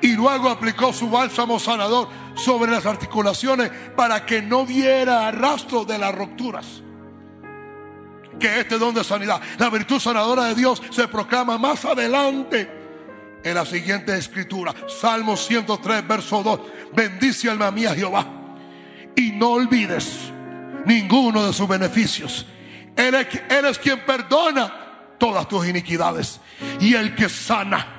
y 0.00 0.12
luego 0.12 0.50
aplicó 0.50 0.92
su 0.92 1.08
bálsamo 1.08 1.58
sanador 1.58 2.10
sobre 2.34 2.70
las 2.70 2.84
articulaciones 2.84 3.70
para 3.96 4.26
que 4.26 4.42
no 4.42 4.66
viera 4.66 5.30
rastro 5.30 5.86
de 5.86 5.96
las 5.96 6.14
rupturas. 6.14 6.83
Que 8.38 8.60
este 8.60 8.78
don 8.78 8.94
de 8.94 9.04
sanidad, 9.04 9.40
la 9.58 9.70
virtud 9.70 10.00
sanadora 10.00 10.44
de 10.46 10.54
Dios 10.54 10.82
se 10.90 11.08
proclama 11.08 11.58
más 11.58 11.84
adelante 11.84 12.70
en 13.42 13.54
la 13.54 13.64
siguiente 13.64 14.16
escritura. 14.16 14.74
Salmo 14.88 15.36
103, 15.36 16.06
verso 16.06 16.42
2. 16.42 16.60
Bendice 16.94 17.50
alma 17.50 17.70
mía 17.70 17.94
Jehová 17.94 18.26
y 19.16 19.30
no 19.32 19.50
olvides 19.50 20.32
ninguno 20.84 21.46
de 21.46 21.52
sus 21.52 21.68
beneficios. 21.68 22.46
Él 22.96 23.14
es, 23.14 23.78
quien 23.78 24.00
perdona 24.04 24.72
todas 25.18 25.48
tus 25.48 25.66
iniquidades 25.66 26.40
y 26.80 26.94
el 26.94 27.14
que 27.14 27.28
sana 27.28 27.94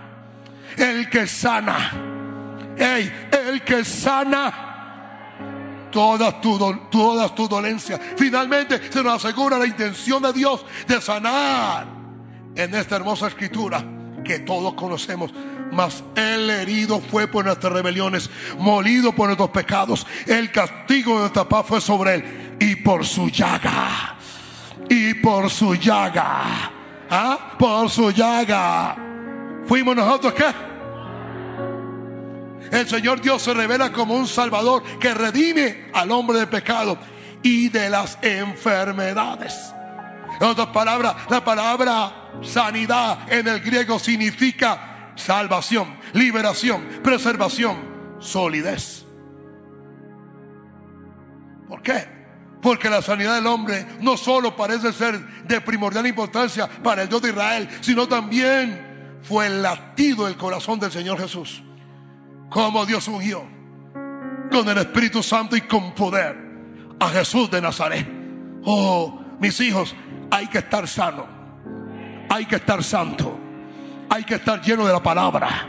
el 0.77 1.09
que 1.09 1.27
sana. 1.27 1.91
el 2.77 3.61
que 3.63 3.83
sana 3.85 4.74
todas 5.95 6.41
tus 6.41 6.59
todas 6.89 7.33
tu 7.33 7.47
dolencias. 7.47 8.01
Finalmente 8.17 8.91
se 8.91 9.01
nos 9.01 9.23
asegura 9.23 9.57
la 9.57 9.65
intención 9.65 10.21
de 10.21 10.33
Dios 10.33 10.65
de 10.85 10.99
sanar 10.99 11.87
en 12.53 12.75
esta 12.75 12.97
hermosa 12.97 13.27
escritura 13.27 13.81
que 14.25 14.39
todos 14.39 14.73
conocemos. 14.73 15.31
Mas 15.71 16.03
el 16.15 16.49
herido 16.49 16.99
fue 16.99 17.27
por 17.29 17.45
nuestras 17.45 17.71
rebeliones, 17.71 18.29
molido 18.59 19.13
por 19.13 19.27
nuestros 19.27 19.51
pecados. 19.51 20.05
El 20.27 20.51
castigo 20.51 21.13
de 21.13 21.19
nuestra 21.21 21.47
paz 21.47 21.65
fue 21.65 21.79
sobre 21.79 22.15
él. 22.15 22.57
Y 22.59 22.75
por 22.75 23.05
su 23.05 23.29
llaga, 23.29 24.17
y 24.89 25.13
por 25.15 25.49
su 25.49 25.75
llaga, 25.75 26.71
¿ah? 27.09 27.55
por 27.57 27.89
su 27.89 28.11
llaga 28.11 28.95
¿Fuimos 29.67 29.95
nosotros 29.95 30.33
qué? 30.33 30.74
El 32.71 32.87
Señor 32.87 33.21
Dios 33.21 33.41
se 33.41 33.53
revela 33.53 33.91
como 33.91 34.15
un 34.15 34.27
Salvador 34.27 34.83
que 34.99 35.13
redime 35.13 35.89
al 35.93 36.11
hombre 36.11 36.39
de 36.39 36.47
pecado 36.47 36.97
y 37.41 37.69
de 37.69 37.89
las 37.89 38.17
enfermedades. 38.21 39.73
En 40.39 40.47
otras 40.47 40.67
palabras, 40.67 41.15
la 41.29 41.43
palabra 41.43 42.31
sanidad 42.41 43.31
en 43.31 43.47
el 43.47 43.61
griego 43.61 43.99
significa 43.99 45.11
salvación, 45.15 45.97
liberación, 46.13 46.83
preservación, 47.03 47.77
solidez. 48.19 49.05
¿Por 51.67 51.81
qué? 51.81 52.15
Porque 52.61 52.89
la 52.89 53.01
sanidad 53.01 53.35
del 53.35 53.47
hombre 53.47 53.85
no 54.01 54.17
solo 54.17 54.55
parece 54.55 54.91
ser 54.91 55.19
de 55.45 55.61
primordial 55.61 56.05
importancia 56.07 56.67
para 56.67 57.03
el 57.03 57.09
Dios 57.09 57.21
de 57.21 57.29
Israel, 57.29 57.69
sino 57.81 58.07
también 58.07 59.19
fue 59.21 59.47
el 59.47 59.61
latido 59.61 60.25
del 60.25 60.35
corazón 60.35 60.79
del 60.79 60.91
Señor 60.91 61.19
Jesús. 61.19 61.61
Como 62.55 62.85
Dios 62.85 63.05
ungió 63.09 63.43
con 64.49 64.69
el 64.69 64.77
Espíritu 64.77 65.21
Santo 65.21 65.57
y 65.57 65.61
con 65.61 65.93
poder 65.93 66.37
a 66.97 67.09
Jesús 67.09 67.51
de 67.51 67.59
Nazaret. 67.59 68.07
Oh, 68.63 69.19
mis 69.41 69.59
hijos, 69.59 69.93
hay 70.31 70.47
que 70.47 70.59
estar 70.59 70.87
sano. 70.87 71.27
Hay 72.29 72.45
que 72.45 72.55
estar 72.55 72.81
santo. 72.81 73.37
Hay 74.09 74.23
que 74.23 74.35
estar 74.35 74.61
lleno 74.61 74.87
de 74.87 74.93
la 74.93 75.03
palabra. 75.03 75.67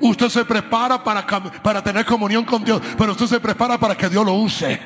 Usted 0.00 0.28
se 0.28 0.44
prepara 0.44 1.02
para, 1.02 1.26
para 1.26 1.82
tener 1.82 2.06
comunión 2.06 2.44
con 2.44 2.62
Dios, 2.62 2.80
pero 2.96 3.10
usted 3.10 3.26
se 3.26 3.40
prepara 3.40 3.76
para 3.76 3.96
que 3.96 4.08
Dios 4.08 4.24
lo 4.24 4.34
use. 4.34 4.80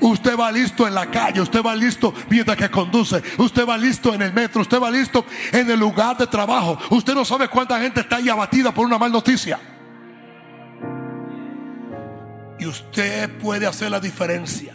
Usted 0.00 0.34
va 0.34 0.50
listo 0.50 0.88
en 0.88 0.94
la 0.94 1.10
calle, 1.10 1.42
usted 1.42 1.62
va 1.62 1.76
listo 1.76 2.14
mientras 2.30 2.56
que 2.56 2.70
conduce, 2.70 3.22
usted 3.36 3.68
va 3.68 3.76
listo 3.76 4.14
en 4.14 4.22
el 4.22 4.32
metro, 4.32 4.62
usted 4.62 4.80
va 4.80 4.90
listo 4.90 5.26
en 5.52 5.70
el 5.70 5.78
lugar 5.78 6.16
de 6.16 6.26
trabajo. 6.26 6.78
Usted 6.88 7.14
no 7.14 7.26
sabe 7.26 7.48
cuánta 7.48 7.78
gente 7.78 8.00
está 8.00 8.16
ahí 8.16 8.30
abatida 8.30 8.72
por 8.72 8.86
una 8.86 8.96
mal 8.96 9.12
noticia. 9.12 9.60
Y 12.60 12.66
usted 12.66 13.38
puede 13.38 13.66
hacer 13.66 13.90
la 13.90 13.98
diferencia. 13.98 14.74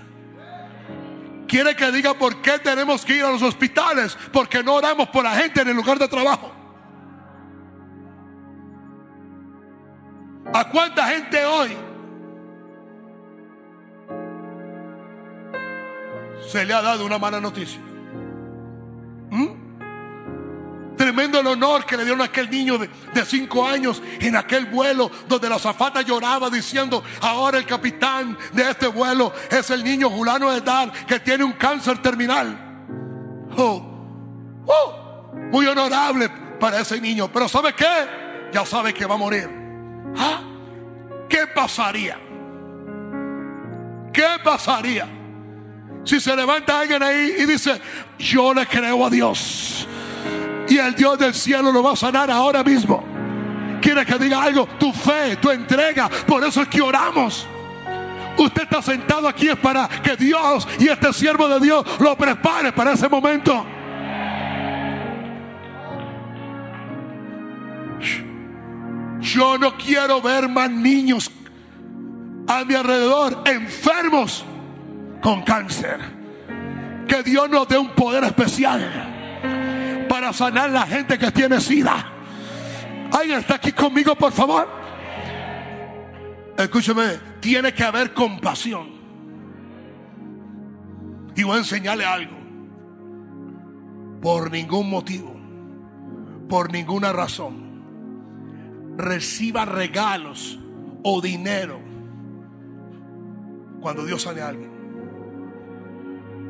Quiere 1.48 1.76
que 1.76 1.92
diga 1.92 2.16
por 2.16 2.42
qué 2.42 2.60
tenemos 2.60 3.06
que 3.06 3.16
ir 3.16 3.24
a 3.24 3.32
los 3.32 3.42
hospitales, 3.42 4.18
porque 4.34 4.62
no 4.64 4.74
oramos 4.74 5.08
por 5.10 5.24
la 5.24 5.36
gente 5.36 5.62
en 5.62 5.70
el 5.70 5.76
lugar 5.76 5.98
de 5.98 6.08
trabajo. 6.08 6.52
¿A 10.54 10.70
cuánta 10.70 11.08
gente 11.08 11.46
hoy 11.46 11.78
se 16.48 16.66
le 16.66 16.74
ha 16.74 16.82
dado 16.82 17.06
una 17.06 17.18
mala 17.18 17.42
noticia. 17.42 17.82
Tremendo 20.98 21.39
el 21.39 21.48
honor 21.48 21.86
que 21.86 21.98
le 21.98 22.04
dieron 22.04 22.22
a 22.22 22.26
aquel 22.26 22.50
niño 22.50 22.78
de, 22.78 22.89
cinco 23.26 23.68
años 23.68 24.02
en 24.20 24.36
aquel 24.36 24.66
vuelo 24.66 25.12
donde 25.28 25.50
la 25.50 25.60
zafata 25.60 26.02
lloraba 26.02 26.50
diciendo, 26.50 27.04
ahora 27.22 27.58
el 27.58 27.66
capitán 27.66 28.38
de 28.54 28.70
este 28.70 28.88
vuelo 28.88 29.34
es 29.50 29.70
el 29.70 29.84
niño 29.84 30.10
Julano 30.10 30.51
de 30.51 30.62
Dar 30.62 30.92
que 31.05 31.20
tiene 31.20 31.43
un 31.43 31.54
cáncer 31.54 32.01
terminal. 32.01 33.46
Oh, 33.58 34.63
oh, 34.67 35.32
muy 35.51 35.66
honorable 35.66 36.30
para 36.59 36.80
ese 36.80 37.00
niño. 37.01 37.30
Pero 37.32 37.47
¿sabe 37.47 37.74
qué? 37.74 38.50
Ya 38.51 38.66
sabe 38.66 38.93
que 38.93 39.05
va 39.05 39.16
a 39.16 39.17
morir. 39.17 39.50
¿Ah? 40.17 40.42
¿Qué 41.28 41.47
pasaría? 41.47 42.17
¿Qué 44.13 44.28
pasaría? 44.43 45.08
Si 46.05 46.20
se 46.20 46.36
levanta 46.36 46.80
alguien 46.80 47.01
ahí 47.04 47.36
y 47.39 47.46
dice, 47.46 47.82
yo 48.17 48.54
le 48.54 48.66
creo 48.67 49.05
a 49.05 49.09
Dios. 49.09 49.88
Y 50.67 50.78
el 50.78 50.96
Dios 50.96 51.20
del 51.20 51.33
cielo 51.33 51.71
lo 51.71 51.83
va 51.83 51.93
a 51.93 51.96
sanar 51.96 52.32
ahora 52.32 52.63
mismo. 52.63 53.04
Quiere 53.82 54.05
que 54.05 54.17
diga 54.17 54.42
algo, 54.42 54.67
tu 54.79 54.92
fe, 54.92 55.36
tu 55.37 55.51
entrega. 55.51 56.09
Por 56.09 56.43
eso 56.43 56.62
es 56.62 56.67
que 56.67 56.82
oramos. 56.82 57.47
Usted 58.37 58.63
está 58.63 58.82
sentado 58.82 59.28
aquí 59.28 59.47
es 59.47 59.58
para 59.58 59.87
que 59.87 60.16
Dios 60.17 60.67
y 60.79 60.87
este 60.87 61.13
siervo 61.13 61.47
de 61.47 61.59
Dios 61.59 61.86
lo 62.00 62.17
prepare 62.17 62.74
para 62.74 62.93
ese 62.93 63.08
momento. 63.08 63.66
Yo 69.21 69.58
no 69.58 69.78
quiero 69.78 70.21
ver 70.21 70.50
más 70.50 70.70
niños 70.70 71.32
a 72.47 72.63
mi 72.66 72.75
alrededor 72.75 73.43
enfermos 73.46 74.43
con 75.21 75.43
cáncer. 75.43 76.00
Que 77.08 77.24
Dios 77.24 77.50
nos 77.50 77.67
dé 77.67 77.78
un 77.78 77.89
poder 77.89 78.24
especial 78.24 79.14
para 80.16 80.32
sanar 80.32 80.70
la 80.70 80.87
gente 80.87 81.20
que 81.20 81.29
tiene 81.29 81.59
sida. 81.59 82.09
¿Alguien 83.12 83.39
está 83.39 83.55
aquí 83.55 83.74
conmigo, 83.74 84.16
por 84.16 84.32
favor? 84.32 84.66
Escúcheme, 86.58 87.20
tiene 87.42 87.74
que 87.74 87.83
haber 87.83 88.13
compasión. 88.13 88.92
Y 91.36 91.43
voy 91.43 91.55
a 91.55 91.58
enseñarle 91.58 92.05
algo. 92.05 92.32
Por 94.21 94.50
ningún 94.50 94.89
motivo, 94.89 95.36
por 96.47 96.71
ninguna 96.71 97.12
razón, 97.12 98.96
reciba 98.96 99.66
regalos 99.66 100.58
o 101.04 101.20
dinero 101.20 101.82
cuando 103.82 104.05
Dios 104.05 104.21
sane 104.21 104.39
a 104.39 104.47
alguien 104.47 104.75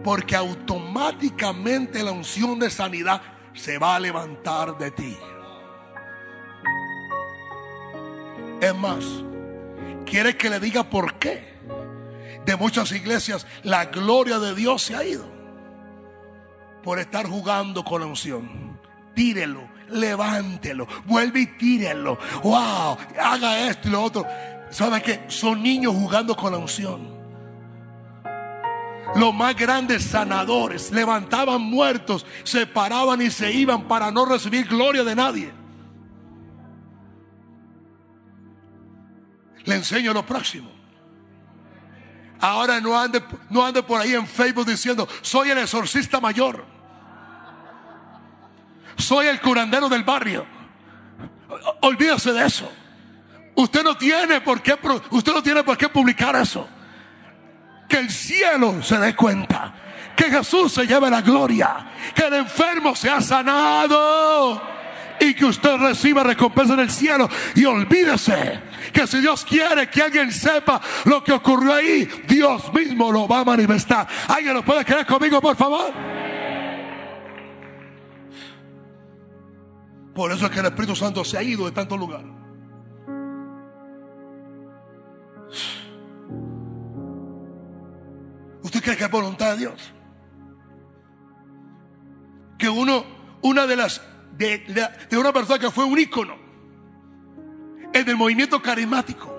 porque 0.03 0.35
automáticamente 0.35 2.03
la 2.03 2.11
unción 2.11 2.59
de 2.59 2.69
sanidad 2.69 3.23
se 3.55 3.77
va 3.77 3.95
a 3.95 3.99
levantar 3.99 4.77
de 4.77 4.91
ti. 4.91 5.17
Es 8.61 8.75
más, 8.75 9.03
¿Quiere 10.05 10.37
que 10.37 10.49
le 10.49 10.59
diga 10.59 10.83
por 10.83 11.15
qué? 11.15 11.55
De 12.45 12.55
muchas 12.55 12.91
iglesias 12.91 13.45
la 13.63 13.85
gloria 13.85 14.39
de 14.39 14.53
Dios 14.53 14.83
se 14.83 14.95
ha 14.95 15.03
ido 15.03 15.25
por 16.83 16.99
estar 16.99 17.25
jugando 17.25 17.83
con 17.83 18.01
la 18.01 18.07
unción. 18.07 18.79
Tírelo, 19.15 19.67
levántelo, 19.89 20.87
vuelve 21.05 21.41
y 21.41 21.45
tírelo. 21.57 22.19
Wow, 22.43 22.97
haga 23.19 23.67
esto 23.67 23.87
y 23.87 23.91
lo 23.91 24.03
otro. 24.03 24.27
¿Sabe 24.69 25.01
qué? 25.01 25.23
Son 25.27 25.63
niños 25.63 25.93
jugando 25.95 26.35
con 26.35 26.51
la 26.51 26.59
unción. 26.59 27.24
Los 29.15 29.33
más 29.33 29.55
grandes 29.55 30.03
sanadores 30.03 30.91
levantaban 30.91 31.61
muertos, 31.61 32.25
se 32.43 32.67
paraban 32.67 33.21
y 33.21 33.31
se 33.31 33.51
iban 33.51 33.87
para 33.87 34.11
no 34.11 34.25
recibir 34.25 34.67
gloria 34.67 35.05
de 35.05 35.15
nadie. 35.15 35.53
Le 39.63 39.75
enseño 39.75 40.13
lo 40.13 40.25
próximo. 40.25 40.69
Ahora 42.41 42.81
no 42.81 42.99
ande, 42.99 43.23
no 43.49 43.65
ande 43.65 43.81
por 43.81 44.01
ahí 44.01 44.13
en 44.13 44.27
Facebook 44.27 44.65
diciendo, 44.65 45.07
soy 45.21 45.49
el 45.49 45.59
exorcista 45.59 46.19
mayor. 46.19 46.65
Soy 48.97 49.27
el 49.27 49.39
curandero 49.39 49.87
del 49.87 50.03
barrio. 50.03 50.45
Olvídese 51.81 52.33
de 52.33 52.45
eso. 52.45 52.69
Usted 53.55 53.81
no 53.81 53.95
tiene 53.95 54.41
por 54.41 54.61
qué, 54.61 54.77
usted 55.09 55.33
no 55.33 55.41
tiene 55.41 55.63
por 55.63 55.77
qué 55.77 55.87
publicar 55.87 56.35
eso. 56.35 56.67
Que 57.95 58.01
el 58.01 58.11
cielo 58.11 58.83
se 58.83 58.97
dé 58.97 59.15
cuenta. 59.15 59.73
Que 60.17 60.25
Jesús 60.25 60.73
se 60.73 60.85
lleve 60.85 61.09
la 61.09 61.21
gloria. 61.21 61.87
Que 62.13 62.23
el 62.23 62.33
enfermo 62.33 62.93
sea 62.93 63.21
sanado. 63.21 64.61
Y 65.17 65.33
que 65.33 65.45
usted 65.45 65.77
reciba 65.77 66.21
recompensa 66.21 66.73
en 66.73 66.81
el 66.81 66.91
cielo. 66.91 67.29
Y 67.55 67.63
olvídese 67.63 68.59
que 68.91 69.07
si 69.07 69.21
Dios 69.21 69.45
quiere 69.45 69.89
que 69.89 70.01
alguien 70.01 70.29
sepa 70.29 70.81
lo 71.05 71.23
que 71.23 71.31
ocurrió 71.31 71.73
ahí, 71.73 72.05
Dios 72.27 72.73
mismo 72.73 73.13
lo 73.13 73.29
va 73.29 73.39
a 73.39 73.45
manifestar. 73.45 74.05
¿Alguien 74.27 74.55
lo 74.55 74.65
puede 74.65 74.83
creer 74.83 75.05
conmigo, 75.05 75.39
por 75.39 75.55
favor? 75.55 75.93
Por 80.13 80.33
eso 80.33 80.47
es 80.47 80.51
que 80.51 80.59
el 80.59 80.65
Espíritu 80.65 80.97
Santo 80.97 81.23
se 81.23 81.37
ha 81.37 81.43
ido 81.43 81.63
de 81.63 81.71
tanto 81.71 81.95
lugar. 81.95 82.44
¿Usted 88.65 88.81
cree 88.81 88.97
que 88.97 89.03
es 89.03 89.11
voluntad 89.11 89.51
de 89.51 89.57
Dios? 89.57 89.93
Que 92.57 92.67
uno, 92.67 93.05
una 93.43 93.67
de 93.67 93.75
las, 93.75 94.01
de, 94.39 95.05
una 95.11 95.31
persona 95.31 95.59
que 95.59 95.69
fue 95.69 95.85
un 95.85 95.99
ícono 95.99 96.35
en 97.93 98.09
el 98.09 98.15
movimiento 98.15 98.59
carismático 98.63 99.31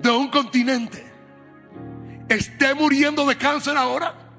de 0.00 0.10
un 0.10 0.26
continente, 0.28 1.06
esté 2.28 2.74
muriendo 2.74 3.24
de 3.26 3.36
cáncer 3.36 3.76
ahora. 3.76 4.29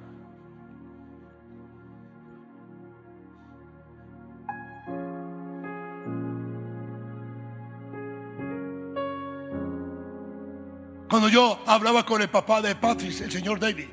Cuando 11.11 11.27
yo 11.27 11.59
hablaba 11.65 12.05
con 12.05 12.21
el 12.21 12.29
papá 12.29 12.61
de 12.61 12.73
Patrick, 12.73 13.19
el 13.19 13.29
señor 13.29 13.59
David, 13.59 13.89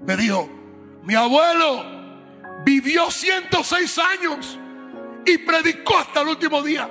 me 0.00 0.14
dijo, 0.14 0.46
mi 1.04 1.14
abuelo 1.14 1.82
vivió 2.66 3.10
106 3.10 3.98
años 3.98 4.58
y 5.24 5.38
predicó 5.38 5.96
hasta 5.96 6.20
el 6.20 6.28
último 6.28 6.60
día. 6.62 6.86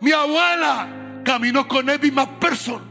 Mi 0.00 0.10
abuela 0.10 1.22
caminó 1.24 1.68
con 1.68 1.88
Eddie 1.90 2.10
McPherson. 2.10 2.82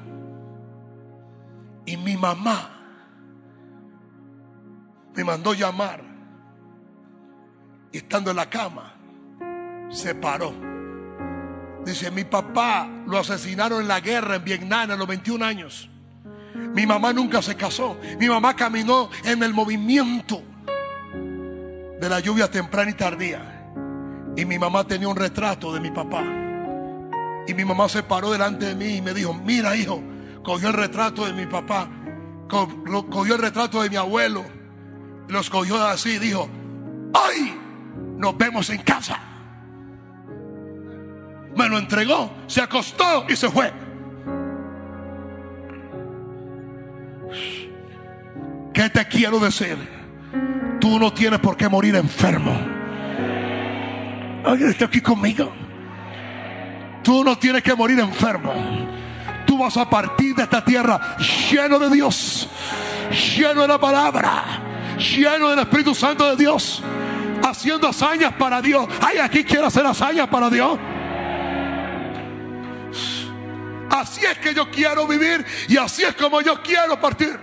Y 1.86 1.98
mi 1.98 2.15
mamá 2.15 2.69
me 5.14 5.26
mandó 5.26 5.53
llamar. 5.53 6.02
Y 7.91 7.98
estando 7.98 8.32
en 8.32 8.38
la 8.38 8.49
cama, 8.49 8.94
se 9.90 10.15
paró 10.15 10.74
Dice, 11.85 12.09
mi 12.09 12.23
papá 12.23 12.89
lo 13.05 13.19
asesinaron 13.19 13.81
en 13.81 13.87
la 13.87 13.99
guerra 13.99 14.37
en 14.37 14.43
Vietnam 14.43 14.89
a 14.89 14.95
los 14.95 15.07
21 15.07 15.45
años. 15.45 15.87
Mi 16.73 16.87
mamá 16.87 17.13
nunca 17.13 17.43
se 17.43 17.55
casó. 17.55 17.97
Mi 18.19 18.27
mamá 18.27 18.55
caminó 18.55 19.09
en 19.23 19.43
el 19.43 19.53
movimiento 19.53 20.41
de 22.01 22.09
la 22.09 22.19
lluvia 22.19 22.49
temprana 22.49 22.89
y 22.89 22.95
tardía. 22.95 23.71
Y 24.35 24.45
mi 24.45 24.57
mamá 24.57 24.85
tenía 24.85 25.07
un 25.07 25.15
retrato 25.15 25.71
de 25.71 25.79
mi 25.79 25.91
papá. 25.91 26.23
Y 27.47 27.53
mi 27.53 27.63
mamá 27.63 27.87
se 27.87 28.01
paró 28.01 28.31
delante 28.31 28.65
de 28.65 28.75
mí 28.75 28.95
y 28.95 29.01
me 29.01 29.13
dijo, 29.13 29.35
mira 29.35 29.77
hijo, 29.77 30.01
cogió 30.43 30.69
el 30.69 30.73
retrato 30.73 31.27
de 31.27 31.33
mi 31.33 31.45
papá, 31.45 31.87
cogió 32.49 33.35
el 33.35 33.41
retrato 33.41 33.83
de 33.83 33.91
mi 33.91 33.95
abuelo, 33.95 34.43
los 35.27 35.51
cogió 35.51 35.83
así 35.85 36.13
y 36.13 36.19
dijo, 36.19 36.49
¡ay! 37.13 37.55
Nos 38.17 38.35
vemos 38.35 38.71
en 38.71 38.81
casa 38.81 39.34
me 41.56 41.69
lo 41.69 41.77
entregó, 41.77 42.32
se 42.48 42.61
acostó 42.61 43.26
y 43.30 43.36
se 43.36 43.49
fue. 43.49 43.72
¿Qué 48.73 48.90
te 48.90 49.06
quiero 49.06 49.40
decir? 49.40 49.77
Tú 50.82 50.99
no 50.99 51.14
tienes 51.14 51.40
por 51.40 51.56
qué 51.56 51.69
morir 51.69 51.95
enfermo. 51.95 52.53
Alguien 54.45 54.69
está 54.69 54.86
aquí 54.86 55.02
conmigo. 55.02 55.52
Tú 57.02 57.23
no 57.23 57.38
tienes 57.38 57.64
que 57.64 57.73
morir 57.73 57.99
enfermo. 57.99 58.53
Tú 59.45 59.57
vas 59.57 59.77
a 59.77 59.90
partir 59.90 60.36
de 60.36 60.44
esta 60.44 60.64
tierra 60.64 61.18
lleno 61.49 61.80
de 61.80 61.90
Dios, 61.90 62.49
lleno 63.38 63.61
de 63.61 63.68
la 63.68 63.80
palabra, 63.80 64.44
lleno 64.98 65.49
del 65.49 65.60
Espíritu 65.60 65.95
Santo 65.95 66.27
de 66.30 66.36
Dios, 66.36 66.84
haciendo 67.44 67.88
hazañas 67.88 68.34
para 68.34 68.61
Dios. 68.61 68.88
Hay 69.02 69.19
aquí 69.19 69.44
quiere 69.44 69.68
hacer 69.68 69.86
hazañas 69.86 70.27
para 70.27 70.49
Dios. 70.49 70.77
Así 73.95 74.26
es 74.26 74.38
que 74.39 74.53
yo 74.53 74.69
quiero 74.69 75.07
vivir 75.07 75.45
y 75.69 75.77
así 75.77 76.03
es 76.03 76.13
como 76.15 76.41
yo 76.41 76.61
quiero 76.61 76.99
partir. 76.99 77.39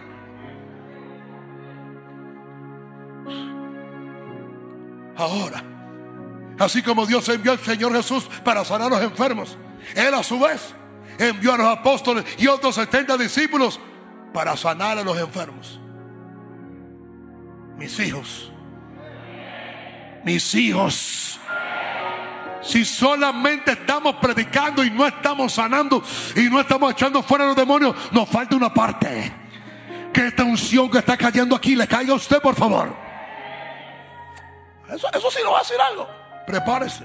Ahora, 5.16 5.64
así 6.58 6.82
como 6.82 7.06
Dios 7.06 7.26
envió 7.30 7.52
al 7.52 7.58
Señor 7.58 7.94
Jesús 7.94 8.28
para 8.44 8.66
sanar 8.66 8.88
a 8.88 8.96
los 8.96 9.02
enfermos, 9.02 9.56
Él 9.94 10.12
a 10.12 10.22
su 10.22 10.38
vez 10.38 10.74
envió 11.18 11.54
a 11.54 11.56
los 11.56 11.66
apóstoles 11.68 12.24
y 12.36 12.46
otros 12.48 12.74
70 12.74 13.16
discípulos 13.16 13.80
para 14.34 14.54
sanar 14.54 14.98
a 14.98 15.04
los 15.04 15.18
enfermos. 15.18 15.80
Mis 17.78 17.98
hijos, 17.98 18.52
mis 20.22 20.54
hijos 20.54 21.40
si 22.62 22.84
solamente 22.84 23.72
estamos 23.72 24.16
predicando 24.16 24.84
y 24.84 24.90
no 24.90 25.06
estamos 25.06 25.52
sanando 25.52 26.02
y 26.36 26.48
no 26.48 26.60
estamos 26.60 26.92
echando 26.92 27.22
fuera 27.22 27.46
los 27.46 27.56
demonios, 27.56 27.94
nos 28.12 28.28
falta 28.28 28.56
una 28.56 28.72
parte. 28.72 29.32
Que 30.12 30.26
esta 30.26 30.44
unción 30.44 30.90
que 30.90 30.98
está 30.98 31.16
cayendo 31.16 31.56
aquí 31.56 31.74
le 31.74 31.86
caiga 31.86 32.12
a 32.12 32.16
usted, 32.16 32.40
por 32.40 32.54
favor. 32.54 32.94
Eso, 34.90 35.08
eso 35.12 35.30
sí 35.30 35.38
lo 35.42 35.52
va 35.52 35.58
a 35.58 35.62
decir 35.62 35.80
algo. 35.80 36.08
Prepárese. 36.46 37.04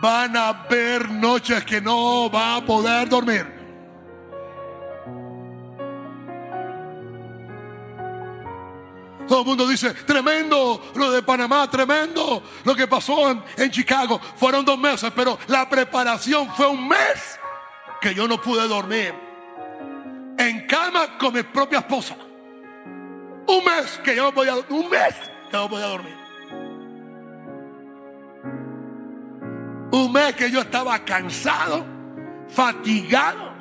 Van 0.00 0.36
a 0.36 0.48
haber 0.48 1.10
noches 1.10 1.64
que 1.64 1.80
no 1.80 2.30
va 2.30 2.56
a 2.56 2.60
poder 2.60 3.08
dormir. 3.08 3.61
Todo 9.32 9.40
el 9.40 9.46
mundo 9.46 9.66
dice, 9.66 9.94
tremendo 9.94 10.92
lo 10.94 11.10
de 11.10 11.22
Panamá, 11.22 11.66
tremendo 11.70 12.42
lo 12.64 12.74
que 12.76 12.86
pasó 12.86 13.30
en, 13.30 13.70
Chicago. 13.70 14.20
Fueron 14.36 14.62
dos 14.62 14.78
meses, 14.78 15.10
pero 15.16 15.38
la 15.46 15.66
preparación 15.70 16.54
fue 16.54 16.66
un 16.66 16.86
mes 16.86 17.40
que 18.02 18.14
yo 18.14 18.28
no 18.28 18.42
pude 18.42 18.68
dormir. 18.68 19.14
En 20.36 20.66
cama 20.66 21.16
con 21.16 21.32
mi 21.32 21.42
propia 21.44 21.78
esposa. 21.78 22.14
Un 22.14 23.64
mes 23.64 23.98
que 24.04 24.14
yo 24.14 24.24
no 24.24 24.34
podía, 24.34 24.54
un 24.68 24.90
mes 24.90 25.14
que 25.50 25.56
no 25.56 25.70
podía 25.70 25.86
dormir. 25.86 26.16
Un 29.92 30.12
mes 30.12 30.34
que 30.34 30.50
yo 30.50 30.60
estaba 30.60 31.02
cansado, 31.06 31.86
fatigado 32.50 33.54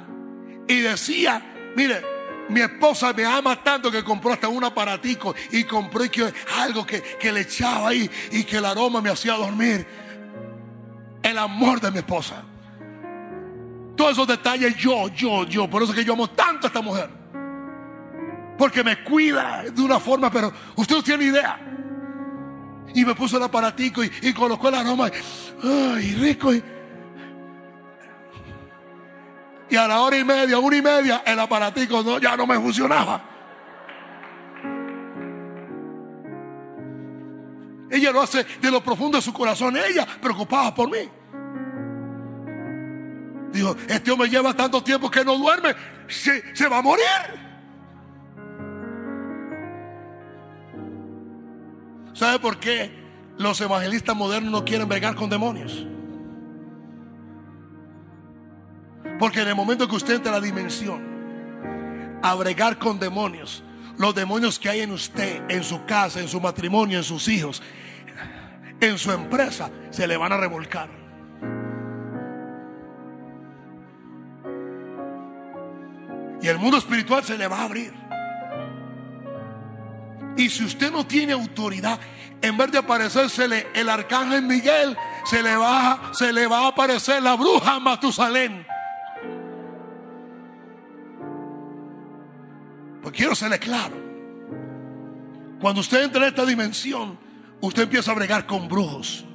y 0.67 0.81
decía, 0.81 1.71
mire, 1.77 2.03
mi 2.49 2.61
esposa 2.61 3.13
me 3.13 3.25
ama 3.25 3.61
tanto 3.63 3.91
que 3.91 4.03
compró 4.03 4.33
hasta 4.33 4.47
un 4.47 4.63
aparatico 4.63 5.33
y 5.51 5.63
compró 5.63 6.03
algo 6.57 6.85
que, 6.85 7.31
le 7.31 7.41
echaba 7.41 7.89
ahí 7.89 8.09
y 8.31 8.43
que 8.43 8.57
el 8.57 8.65
aroma 8.65 9.01
me 9.01 9.09
hacía 9.09 9.33
dormir. 9.33 9.85
El 11.23 11.37
amor 11.37 11.79
de 11.79 11.91
mi 11.91 11.99
esposa. 11.99 12.43
Todos 13.95 14.13
esos 14.13 14.27
detalles 14.27 14.75
yo, 14.75 15.07
yo, 15.09 15.45
yo. 15.45 15.69
Por 15.69 15.83
eso 15.83 15.91
es 15.91 15.99
que 15.99 16.05
yo 16.05 16.13
amo 16.13 16.29
tanto 16.29 16.65
a 16.65 16.69
esta 16.69 16.81
mujer. 16.81 17.09
Porque 18.57 18.83
me 18.83 19.03
cuida 19.03 19.63
de 19.63 19.81
una 19.81 19.99
forma, 19.99 20.31
pero 20.31 20.51
usted 20.75 20.95
no 20.95 21.03
tiene 21.03 21.25
idea. 21.25 21.59
Y 22.93 23.05
me 23.05 23.15
puso 23.15 23.37
el 23.37 23.43
aparatico 23.43 24.03
y, 24.03 24.33
colocó 24.33 24.69
el 24.69 24.75
aroma. 24.75 25.09
Ay, 25.63 26.15
rico. 26.15 26.53
Y, 26.53 26.63
y 29.71 29.77
a 29.77 29.87
la 29.87 30.01
hora 30.01 30.17
y 30.17 30.25
media, 30.25 30.59
una 30.59 30.75
y 30.75 30.81
media, 30.81 31.23
el 31.25 31.39
aparatico 31.39 32.19
ya 32.19 32.35
no 32.35 32.45
me 32.45 32.55
funcionaba. 32.59 33.23
Ella 37.89 38.11
lo 38.11 38.21
hace 38.21 38.45
de 38.61 38.69
lo 38.69 38.83
profundo 38.83 39.17
de 39.17 39.21
su 39.21 39.31
corazón. 39.31 39.77
Ella 39.77 40.05
preocupada 40.21 40.75
por 40.75 40.91
mí. 40.91 41.09
Dijo, 43.53 43.75
este 43.87 44.11
hombre 44.11 44.29
lleva 44.29 44.53
tanto 44.53 44.83
tiempo 44.83 45.09
que 45.09 45.23
no 45.23 45.37
duerme. 45.37 45.73
Se, 46.07 46.53
se 46.53 46.67
va 46.67 46.79
a 46.79 46.81
morir. 46.81 47.05
¿Sabe 52.11 52.39
por 52.39 52.59
qué 52.59 52.91
los 53.37 53.59
evangelistas 53.61 54.17
modernos 54.17 54.51
no 54.51 54.65
quieren 54.65 54.89
bregar 54.89 55.15
con 55.15 55.29
demonios? 55.29 55.85
Porque 59.21 59.41
en 59.41 59.49
el 59.49 59.55
momento 59.55 59.87
que 59.87 59.95
usted 59.95 60.15
entra 60.15 60.31
a 60.31 60.39
la 60.39 60.41
dimensión 60.41 62.19
a 62.23 62.33
bregar 62.33 62.79
con 62.79 62.97
demonios, 62.97 63.63
los 63.99 64.15
demonios 64.15 64.57
que 64.57 64.67
hay 64.67 64.79
en 64.79 64.91
usted, 64.91 65.43
en 65.47 65.63
su 65.63 65.85
casa, 65.85 66.19
en 66.19 66.27
su 66.27 66.41
matrimonio, 66.41 66.97
en 66.97 67.03
sus 67.03 67.27
hijos, 67.27 67.61
en 68.79 68.97
su 68.97 69.11
empresa, 69.11 69.69
se 69.91 70.07
le 70.07 70.17
van 70.17 70.33
a 70.33 70.37
revolcar. 70.37 70.89
Y 76.41 76.47
el 76.47 76.57
mundo 76.57 76.79
espiritual 76.79 77.23
se 77.23 77.37
le 77.37 77.47
va 77.47 77.59
a 77.59 77.65
abrir. 77.65 77.93
Y 80.35 80.49
si 80.49 80.65
usted 80.65 80.91
no 80.91 81.05
tiene 81.05 81.33
autoridad, 81.33 81.99
en 82.41 82.57
vez 82.57 82.71
de 82.71 82.79
aparecérsele 82.79 83.67
el 83.75 83.87
arcángel 83.87 84.41
Miguel, 84.41 84.97
se 85.25 85.43
le 85.43 85.55
va, 85.55 86.09
se 86.11 86.33
le 86.33 86.47
va 86.47 86.61
a 86.61 86.67
aparecer 86.69 87.21
la 87.21 87.35
bruja 87.35 87.79
Matusalén. 87.79 88.65
Pues 93.01 93.15
quiero 93.15 93.35
serle 93.35 93.59
claro. 93.59 93.95
Cuando 95.59 95.81
usted 95.81 96.03
entra 96.03 96.21
en 96.21 96.27
esta 96.29 96.45
dimensión, 96.45 97.17
usted 97.61 97.83
empieza 97.83 98.11
a 98.11 98.15
bregar 98.15 98.45
con 98.45 98.67
brujos, 98.67 99.25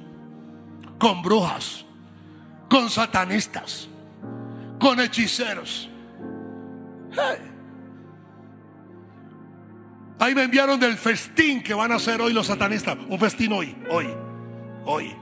con 0.97 1.21
brujas, 1.21 1.85
con 2.69 2.89
satanistas, 2.89 3.87
con 4.79 4.99
hechiceros. 4.99 5.89
Ahí 10.19 10.33
me 10.33 10.43
enviaron 10.43 10.79
del 10.79 10.97
festín 10.97 11.61
que 11.61 11.73
van 11.73 11.91
a 11.91 11.95
hacer 11.95 12.21
hoy 12.21 12.33
los 12.33 12.47
satanistas. 12.47 12.97
Un 13.07 13.19
festín 13.19 13.53
hoy, 13.53 13.75
hoy, 13.89 14.07
hoy. 14.85 15.15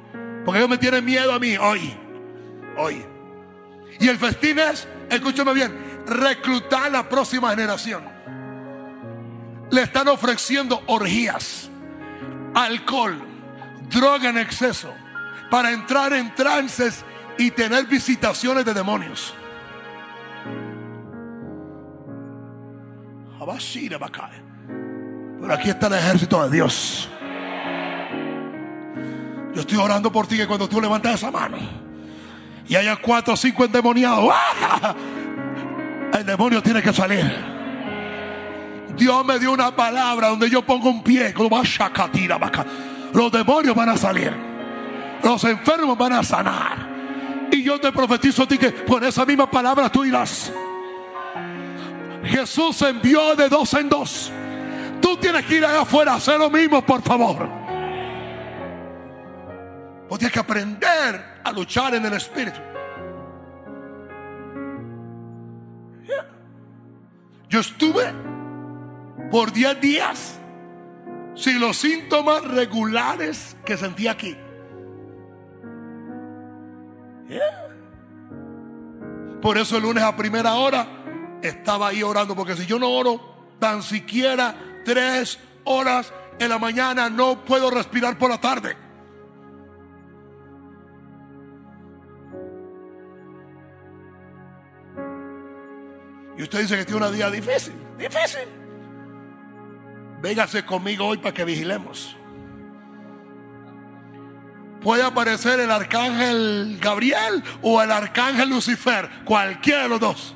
Porque 0.43 0.59
ellos 0.59 0.69
me 0.69 0.77
tienen 0.77 1.03
miedo 1.03 1.34
a 1.34 1.39
mí, 1.39 1.57
hoy, 1.57 1.93
hoy. 2.77 3.03
Y 3.99 4.07
el 4.07 4.17
festín 4.17 4.59
es, 4.59 4.88
escúchame 5.09 5.53
bien, 5.53 6.03
reclutar 6.07 6.91
la 6.91 7.07
próxima 7.07 7.49
generación 7.51 8.14
le 9.71 9.81
están 9.81 10.07
ofreciendo 10.07 10.81
orgías, 10.87 11.69
alcohol, 12.53 13.19
droga 13.89 14.29
en 14.29 14.37
exceso, 14.37 14.93
para 15.49 15.71
entrar 15.71 16.13
en 16.13 16.33
trances 16.35 17.03
y 17.37 17.51
tener 17.51 17.85
visitaciones 17.85 18.65
de 18.65 18.73
demonios. 18.73 19.33
Pero 25.41 25.53
aquí 25.53 25.69
está 25.69 25.87
el 25.87 25.93
ejército 25.93 26.43
de 26.43 26.55
Dios. 26.55 27.09
Yo 29.53 29.61
estoy 29.61 29.77
orando 29.77 30.11
por 30.11 30.27
ti 30.27 30.37
que 30.37 30.47
cuando 30.47 30.67
tú 30.67 30.81
levantas 30.81 31.15
esa 31.15 31.31
mano 31.31 31.57
y 32.67 32.75
haya 32.75 32.95
cuatro 32.97 33.35
o 33.35 33.37
cinco 33.37 33.63
endemoniados, 33.63 34.29
¡ah! 34.33 34.95
el 36.13 36.25
demonio 36.25 36.61
tiene 36.61 36.81
que 36.81 36.91
salir. 36.91 37.55
Dios 38.97 39.26
me 39.26 39.39
dio 39.39 39.51
una 39.51 39.76
palabra 39.76 40.30
donde 40.30 40.49
yo 40.49 40.61
pongo 40.61 40.89
un 40.89 41.03
pie. 41.03 41.34
Los 43.13 43.31
demonios 43.31 43.76
van 43.76 43.89
a 43.89 43.97
salir. 43.97 44.34
Los 45.23 45.43
enfermos 45.43 45.97
van 45.97 46.13
a 46.13 46.23
sanar. 46.23 46.95
Y 47.51 47.63
yo 47.63 47.80
te 47.80 47.91
profetizo 47.91 48.43
a 48.43 48.47
ti 48.47 48.57
que 48.57 48.72
por 48.72 49.03
esa 49.03 49.26
misma 49.26 49.49
palabra 49.49 49.89
tú 49.89 50.03
irás. 50.03 50.51
Jesús 52.23 52.81
envió 52.81 53.35
de 53.35 53.49
dos 53.49 53.73
en 53.73 53.89
dos. 53.89 54.31
Tú 55.01 55.17
tienes 55.17 55.45
que 55.45 55.57
ir 55.57 55.65
allá 55.65 55.81
afuera 55.81 56.13
a 56.13 56.15
hacer 56.15 56.39
lo 56.39 56.49
mismo, 56.49 56.84
por 56.85 57.01
favor. 57.01 57.47
Vos 60.09 60.19
tienes 60.19 60.34
que 60.34 60.39
aprender 60.39 61.39
a 61.43 61.51
luchar 61.51 61.95
en 61.95 62.05
el 62.05 62.13
Espíritu. 62.13 62.59
Yo 67.49 67.59
estuve 67.59 68.11
por 69.35 69.51
10 69.51 69.81
días 69.81 70.39
sin 71.35 71.59
los 71.59 71.75
síntomas 71.75 72.41
regulares 72.41 73.57
que 73.65 73.75
sentí 73.75 74.07
aquí. 74.07 74.33
Por 79.41 79.57
eso 79.57 79.75
el 79.75 79.83
lunes 79.83 80.05
a 80.05 80.15
primera 80.15 80.53
hora 80.53 80.87
estaba 81.41 81.89
ahí 81.89 82.01
orando, 82.01 82.33
porque 82.33 82.55
si 82.55 82.65
yo 82.65 82.79
no 82.79 82.89
oro 82.89 83.57
tan 83.59 83.83
siquiera 83.83 84.55
tres 84.85 85.37
horas 85.65 86.13
en 86.39 86.47
la 86.47 86.57
mañana, 86.57 87.09
no 87.09 87.43
puedo 87.43 87.69
respirar 87.69 88.17
por 88.17 88.29
la 88.29 88.39
tarde. 88.39 88.77
Y 96.37 96.43
usted 96.43 96.61
dice 96.61 96.77
que 96.77 96.85
tiene 96.85 96.99
una 96.99 97.11
día 97.11 97.29
difícil, 97.29 97.73
difícil. 97.97 98.64
Véngase 100.26 100.65
conmigo 100.65 101.06
hoy 101.06 101.19
para 101.19 101.35
que 101.35 101.45
vigilemos. 101.45 102.18
Puede 104.81 105.03
aparecer 105.03 105.60
el 105.60 105.69
arcángel 105.69 106.80
Gabriel 106.81 107.43
o 107.61 107.80
el 107.80 107.91
arcángel 107.91 108.49
Lucifer, 108.49 109.07
cualquiera 109.23 109.84
de 109.84 109.89
los 109.89 109.99
dos. 109.99 110.35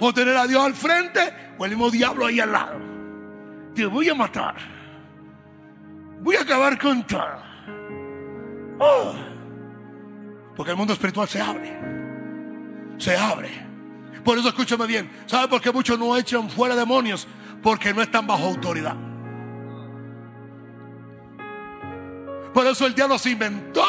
Puedo 0.00 0.12
tener 0.14 0.36
a 0.36 0.48
Dios 0.48 0.64
al 0.64 0.74
frente 0.74 1.20
o 1.58 1.64
el 1.64 1.70
mismo 1.70 1.92
diablo 1.92 2.26
ahí 2.26 2.40
al 2.40 2.50
lado. 2.50 2.80
Te 3.72 3.86
voy 3.86 4.08
a 4.08 4.16
matar. 4.16 4.56
Voy 6.22 6.34
a 6.34 6.40
acabar 6.40 6.76
con 6.76 7.06
todo. 7.06 7.40
Oh. 8.80 9.14
Porque 10.56 10.72
el 10.72 10.76
mundo 10.76 10.92
espiritual 10.92 11.28
se 11.28 11.40
abre. 11.40 11.78
Se 12.98 13.16
abre. 13.16 13.73
Por 14.24 14.38
eso 14.38 14.48
escúchame 14.48 14.86
bien. 14.86 15.10
¿Sabe 15.26 15.48
por 15.48 15.60
qué 15.60 15.70
muchos 15.70 15.98
no 15.98 16.16
echan 16.16 16.48
fuera 16.48 16.74
demonios? 16.74 17.26
Porque 17.62 17.92
no 17.92 18.02
están 18.02 18.26
bajo 18.26 18.44
autoridad. 18.46 18.96
Por 22.54 22.66
eso 22.66 22.86
el 22.86 22.94
diablo 22.94 23.18
se 23.18 23.30
inventó 23.30 23.84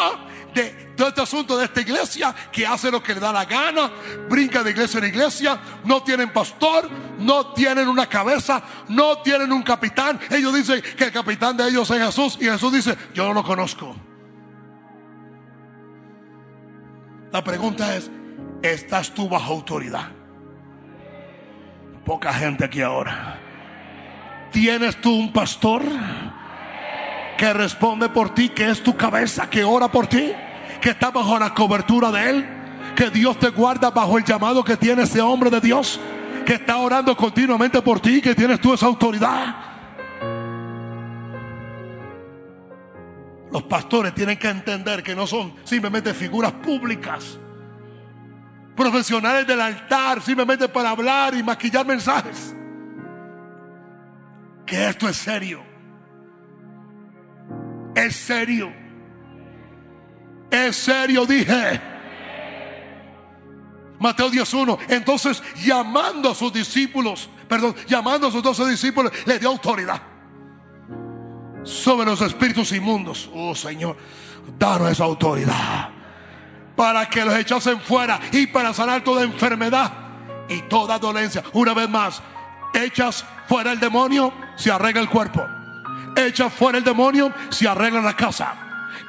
de 0.53 0.93
todo 0.95 1.09
este 1.09 1.21
asunto 1.21 1.57
de 1.57 1.65
esta 1.65 1.81
iglesia 1.81 2.33
que 2.51 2.65
hace 2.65 2.89
lo 2.89 3.03
que 3.03 3.13
le 3.13 3.19
da 3.19 3.31
la 3.31 3.45
gana, 3.45 3.91
brinca 4.27 4.63
de 4.63 4.71
iglesia 4.71 4.97
en 4.97 5.05
iglesia, 5.05 5.59
no 5.83 6.01
tienen 6.01 6.33
pastor, 6.33 6.89
no 7.19 7.53
tienen 7.53 7.87
una 7.87 8.07
cabeza, 8.07 8.63
no 8.87 9.19
tienen 9.19 9.51
un 9.51 9.61
capitán. 9.61 10.19
Ellos 10.31 10.53
dicen 10.53 10.81
que 10.97 11.05
el 11.05 11.11
capitán 11.11 11.55
de 11.55 11.67
ellos 11.67 11.91
es 11.91 12.01
Jesús 12.03 12.37
y 12.41 12.45
Jesús 12.45 12.73
dice, 12.73 12.97
yo 13.13 13.27
no 13.27 13.33
lo 13.35 13.43
conozco. 13.43 13.95
La 17.31 17.43
pregunta 17.43 17.95
es, 17.95 18.09
¿estás 18.63 19.13
tú 19.13 19.29
bajo 19.29 19.53
autoridad? 19.53 20.14
Poca 22.05 22.31
gente 22.31 22.63
aquí 22.63 22.81
ahora. 22.81 23.39
¿Tienes 24.51 25.01
tú 25.01 25.11
un 25.11 25.33
pastor 25.33 25.81
que 27.35 27.51
responde 27.51 28.09
por 28.09 28.33
ti, 28.33 28.49
que 28.49 28.69
es 28.69 28.83
tu 28.83 28.95
cabeza, 28.95 29.49
que 29.49 29.63
ora 29.63 29.87
por 29.87 30.05
ti, 30.05 30.31
que 30.79 30.91
está 30.91 31.09
bajo 31.09 31.37
la 31.39 31.53
cobertura 31.53 32.11
de 32.11 32.29
él? 32.29 32.45
Que 32.95 33.09
Dios 33.09 33.39
te 33.39 33.49
guarda 33.49 33.89
bajo 33.89 34.19
el 34.19 34.23
llamado 34.23 34.63
que 34.63 34.77
tiene 34.77 35.01
ese 35.01 35.19
hombre 35.19 35.49
de 35.49 35.59
Dios, 35.59 35.99
que 36.45 36.53
está 36.53 36.77
orando 36.77 37.17
continuamente 37.17 37.81
por 37.81 37.99
ti, 37.99 38.21
que 38.21 38.35
tienes 38.35 38.61
tú 38.61 38.75
esa 38.75 38.85
autoridad. 38.85 39.55
Los 43.51 43.63
pastores 43.63 44.13
tienen 44.13 44.37
que 44.37 44.49
entender 44.49 45.01
que 45.01 45.15
no 45.15 45.25
son 45.25 45.55
simplemente 45.63 46.13
figuras 46.13 46.51
públicas 46.51 47.39
profesionales 48.75 49.47
del 49.47 49.61
altar 49.61 50.21
simplemente 50.21 50.67
para 50.67 50.89
hablar 50.89 51.35
y 51.35 51.43
maquillar 51.43 51.85
mensajes. 51.85 52.53
Que 54.65 54.89
esto 54.89 55.07
es 55.07 55.15
serio. 55.15 55.63
Es 57.95 58.15
serio. 58.15 58.73
Es 60.51 60.75
serio, 60.75 61.25
dije. 61.25 61.81
Mateo 63.99 64.29
10.1. 64.29 64.77
Entonces, 64.89 65.41
llamando 65.63 66.31
a 66.31 66.35
sus 66.35 66.51
discípulos, 66.51 67.29
perdón, 67.47 67.75
llamando 67.87 68.27
a 68.27 68.31
sus 68.31 68.43
doce 68.43 68.65
discípulos, 68.67 69.11
le 69.25 69.39
dio 69.39 69.49
autoridad 69.49 70.01
sobre 71.63 72.05
los 72.05 72.21
espíritus 72.21 72.71
inmundos. 72.73 73.29
Oh 73.33 73.55
Señor, 73.55 73.95
danos 74.59 74.91
esa 74.91 75.05
autoridad 75.05 75.94
para 76.75 77.07
que 77.07 77.23
los 77.23 77.35
echasen 77.35 77.79
fuera 77.79 78.19
y 78.31 78.47
para 78.47 78.73
sanar 78.73 79.03
toda 79.03 79.23
enfermedad 79.23 79.91
y 80.49 80.61
toda 80.63 80.99
dolencia. 80.99 81.43
Una 81.53 81.73
vez 81.73 81.89
más, 81.89 82.21
echas 82.73 83.25
fuera 83.47 83.71
el 83.71 83.79
demonio, 83.79 84.33
se 84.55 84.71
arregla 84.71 85.01
el 85.01 85.09
cuerpo. 85.09 85.45
Echa 86.15 86.49
fuera 86.49 86.77
el 86.77 86.83
demonio, 86.83 87.33
se 87.49 87.67
arregla 87.67 88.01
la 88.01 88.15
casa. 88.15 88.55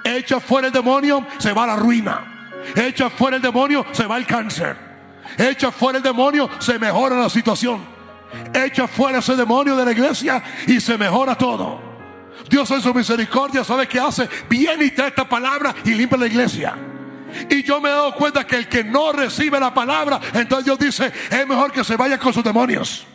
Echa 0.05 0.41
fuera 0.41 0.69
el 0.69 0.73
demonio, 0.73 1.27
se 1.39 1.53
va 1.53 1.67
la 1.67 1.77
ruina. 1.77 2.53
Echa 2.75 3.11
fuera 3.11 3.37
el 3.37 3.43
demonio, 3.43 3.87
se 3.93 4.07
va 4.07 4.17
el 4.17 4.27
cáncer. 4.27 4.77
Echa 5.39 5.71
fuera 5.71 5.99
el 5.99 6.05
demonio, 6.05 6.49
se 6.59 6.79
mejora 6.79 7.17
la 7.17 7.29
situación. 7.29 7.85
Echa 8.53 8.89
fuera 8.89 9.19
ese 9.19 9.37
demonio 9.37 9.77
de 9.77 9.85
la 9.85 9.93
iglesia 9.93 10.43
y 10.67 10.81
se 10.81 10.99
mejora 10.99 11.37
todo. 11.37 11.81
Dios 12.49 12.71
en 12.71 12.81
su 12.81 12.93
misericordia 12.93 13.65
sabe 13.65 13.87
qué 13.87 14.01
hace. 14.01 14.29
Viene 14.49 14.85
y 14.85 14.91
trae 14.91 15.09
esta 15.09 15.29
palabra 15.29 15.75
y 15.85 15.95
limpia 15.95 16.19
la 16.19 16.27
iglesia. 16.27 16.77
Y 17.51 17.63
yo 17.63 17.81
me 17.81 17.89
he 17.89 17.93
dado 17.93 18.15
cuenta 18.15 18.47
que 18.47 18.57
el 18.57 18.69
que 18.69 18.85
no 18.85 19.13
recibe 19.13 19.59
la 19.59 19.73
palabra, 19.73 20.21
entonces 20.35 20.65
Dios 20.65 20.79
dice, 20.79 21.13
es 21.31 21.47
mejor 21.47 21.73
que 21.73 21.85
se 21.85 21.97
vaya 21.97 22.19
con 22.19 22.33
sus 22.33 22.45
demonios. 22.45 23.07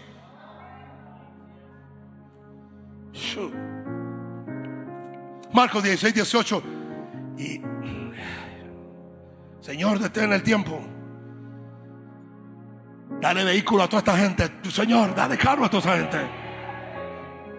Marcos 5.53 5.83
16, 5.83 6.13
18. 6.13 6.63
Y 7.38 7.61
Señor, 9.61 9.99
detén 9.99 10.33
el 10.33 10.43
tiempo. 10.43 10.81
Dale 13.19 13.43
vehículo 13.43 13.83
a 13.83 13.88
toda 13.88 13.99
esta 13.99 14.17
gente. 14.17 14.49
Señor, 14.71 15.13
dale 15.13 15.38
carro 15.38 15.65
a 15.65 15.69
toda 15.69 15.95
esta 15.95 15.97
gente. 15.97 16.31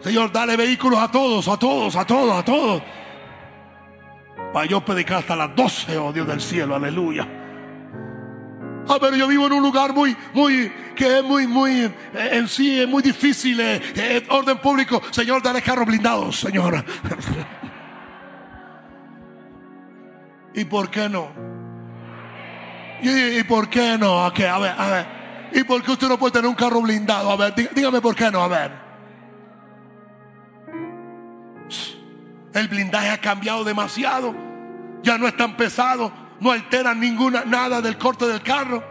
Señor, 0.02 0.32
dale 0.32 0.56
vehículos 0.56 0.98
a 0.98 1.08
todos, 1.08 1.46
a 1.46 1.56
todos, 1.56 1.94
a 1.94 2.04
todos, 2.04 2.34
a 2.36 2.44
todos. 2.44 2.82
Para 4.52 4.66
yo 4.66 4.84
predicar 4.84 5.18
hasta 5.18 5.34
las 5.34 5.54
12, 5.56 5.96
oh 5.98 6.12
Dios 6.12 6.26
del 6.26 6.40
cielo, 6.40 6.76
aleluya. 6.76 7.26
Ah, 8.88 8.98
pero 9.00 9.16
yo 9.16 9.26
vivo 9.28 9.46
en 9.46 9.52
un 9.52 9.62
lugar 9.62 9.94
muy, 9.94 10.16
muy, 10.34 10.70
que 10.94 11.18
es 11.18 11.24
muy, 11.24 11.46
muy, 11.46 11.82
eh, 11.82 11.92
en 12.32 12.48
sí 12.48 12.80
es 12.80 12.88
muy 12.88 13.02
difícil, 13.02 13.58
eh, 13.60 13.80
eh, 13.94 14.26
orden 14.28 14.58
público. 14.58 15.00
Señor, 15.10 15.42
dale 15.42 15.62
carros 15.62 15.86
blindados, 15.86 16.40
Señor. 16.40 16.84
¿Y 20.54 20.64
por 20.64 20.90
qué 20.90 21.08
no? 21.08 21.30
¿Y, 23.00 23.42
por 23.44 23.68
qué 23.68 23.96
no? 23.98 24.24
A, 24.24 24.30
ver, 24.30 24.46
a 24.46 24.88
ver. 24.88 25.06
¿Y 25.52 25.64
por 25.64 25.82
qué 25.82 25.92
usted 25.92 26.08
no 26.08 26.18
puede 26.18 26.32
tener 26.32 26.48
un 26.48 26.54
carro 26.54 26.82
blindado? 26.82 27.30
A 27.30 27.36
ver, 27.36 27.54
dígame 27.74 28.00
por 28.00 28.14
qué 28.14 28.30
no, 28.30 28.42
a 28.42 28.48
ver. 28.48 28.70
El 32.54 32.68
blindaje 32.68 33.10
ha 33.10 33.18
cambiado 33.18 33.64
demasiado. 33.64 34.34
Ya 35.02 35.18
no 35.18 35.26
es 35.26 35.36
tan 35.36 35.56
pesado. 35.56 36.12
No 36.40 36.50
altera 36.50 36.94
ninguna, 36.94 37.44
nada 37.44 37.80
del 37.80 37.96
corte 37.96 38.26
del 38.26 38.42
carro. 38.42 38.82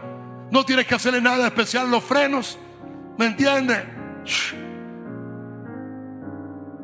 No 0.50 0.64
tienes 0.64 0.86
que 0.86 0.94
hacerle 0.94 1.20
nada 1.20 1.46
especial 1.46 1.90
los 1.90 2.02
frenos. 2.02 2.58
¿Me 3.18 3.26
entiende? 3.26 3.84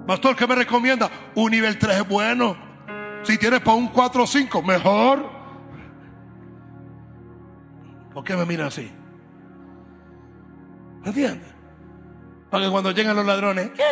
Pastor, 0.06 0.36
¿qué 0.36 0.46
me 0.46 0.54
recomienda? 0.54 1.10
Un 1.34 1.50
nivel 1.50 1.78
3 1.78 1.98
es 1.98 2.08
bueno. 2.08 2.56
Si 3.22 3.36
tienes 3.36 3.60
para 3.60 3.76
un 3.76 3.88
4 3.88 4.22
o 4.22 4.26
5, 4.26 4.62
mejor. 4.62 5.30
¿Por 8.14 8.24
qué 8.24 8.34
me 8.36 8.46
mira 8.46 8.66
así? 8.66 8.90
¿Me 11.02 11.08
entiendes? 11.08 11.54
Para 12.50 12.64
que 12.64 12.70
cuando 12.70 12.90
lleguen 12.90 13.14
los 13.14 13.26
ladrones, 13.26 13.70
¿qué 13.72 13.82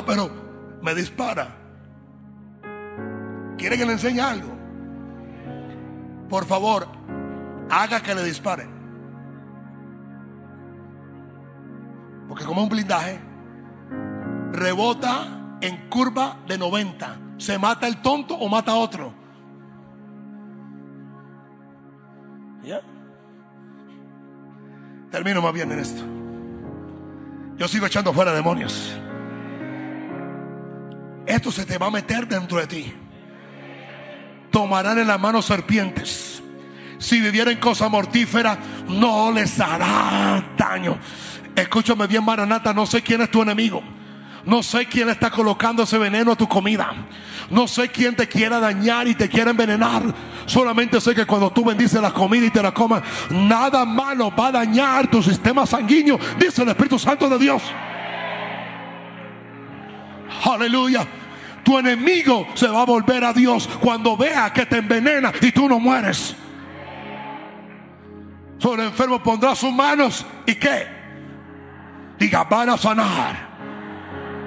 Ah, 0.00 0.04
pero 0.06 0.30
me 0.80 0.94
dispara. 0.94 1.46
¿Quiere 3.58 3.76
que 3.76 3.84
le 3.84 3.92
enseñe 3.92 4.18
algo? 4.18 4.48
Por 6.26 6.46
favor, 6.46 6.88
haga 7.68 8.00
que 8.00 8.14
le 8.14 8.24
disparen. 8.24 8.70
Porque 12.28 12.46
como 12.46 12.62
un 12.62 12.70
blindaje, 12.70 13.20
rebota 14.52 15.58
en 15.60 15.90
curva 15.90 16.38
de 16.46 16.56
90. 16.56 17.18
¿Se 17.36 17.58
mata 17.58 17.86
el 17.86 18.00
tonto 18.00 18.34
o 18.36 18.48
mata 18.48 18.72
a 18.72 18.76
otro? 18.76 19.12
¿Ya? 22.62 22.80
Termino 25.10 25.42
más 25.42 25.52
bien 25.52 25.70
en 25.72 25.78
esto. 25.78 26.02
Yo 27.58 27.68
sigo 27.68 27.84
echando 27.84 28.14
fuera 28.14 28.32
demonios. 28.32 28.98
Esto 31.30 31.52
se 31.52 31.64
te 31.64 31.78
va 31.78 31.86
a 31.86 31.90
meter 31.92 32.26
dentro 32.26 32.58
de 32.58 32.66
ti. 32.66 32.92
Tomarán 34.50 34.98
en 34.98 35.06
la 35.06 35.16
mano 35.16 35.40
serpientes. 35.42 36.42
Si 36.98 37.20
vivieren 37.20 37.58
cosas 37.58 37.88
mortíferas, 37.88 38.58
no 38.88 39.30
les 39.30 39.60
hará 39.60 40.44
daño. 40.58 40.98
Escúchame 41.54 42.08
bien, 42.08 42.24
Maranata. 42.24 42.74
No 42.74 42.84
sé 42.84 43.00
quién 43.00 43.20
es 43.20 43.30
tu 43.30 43.42
enemigo. 43.42 43.80
No 44.44 44.60
sé 44.64 44.86
quién 44.86 45.08
está 45.08 45.30
colocando 45.30 45.84
ese 45.84 45.98
veneno 45.98 46.32
a 46.32 46.36
tu 46.36 46.48
comida. 46.48 46.92
No 47.48 47.68
sé 47.68 47.90
quién 47.90 48.16
te 48.16 48.26
quiera 48.26 48.58
dañar 48.58 49.06
y 49.06 49.14
te 49.14 49.28
quiera 49.28 49.52
envenenar. 49.52 50.02
Solamente 50.46 51.00
sé 51.00 51.14
que 51.14 51.26
cuando 51.26 51.52
tú 51.52 51.64
bendices 51.64 52.02
la 52.02 52.12
comida 52.12 52.46
y 52.46 52.50
te 52.50 52.60
la 52.60 52.74
comas, 52.74 53.04
nada 53.30 53.84
malo 53.84 54.34
va 54.36 54.48
a 54.48 54.52
dañar 54.52 55.08
tu 55.08 55.22
sistema 55.22 55.64
sanguíneo, 55.64 56.18
dice 56.40 56.62
el 56.62 56.70
Espíritu 56.70 56.98
Santo 56.98 57.28
de 57.28 57.38
Dios. 57.38 57.62
Aleluya. 60.44 61.06
Tu 61.62 61.78
enemigo 61.78 62.46
se 62.54 62.68
va 62.68 62.82
a 62.82 62.86
volver 62.86 63.24
a 63.24 63.32
Dios 63.32 63.68
cuando 63.80 64.16
vea 64.16 64.52
que 64.52 64.66
te 64.66 64.78
envenena 64.78 65.32
y 65.40 65.52
tú 65.52 65.68
no 65.68 65.78
mueres. 65.78 66.34
Sobre 68.58 68.82
el 68.82 68.88
enfermo 68.88 69.22
pondrá 69.22 69.54
sus 69.54 69.72
manos 69.72 70.24
y 70.46 70.54
qué? 70.54 70.86
Diga, 72.18 72.44
van 72.44 72.70
a 72.70 72.76
sanar. 72.76 73.50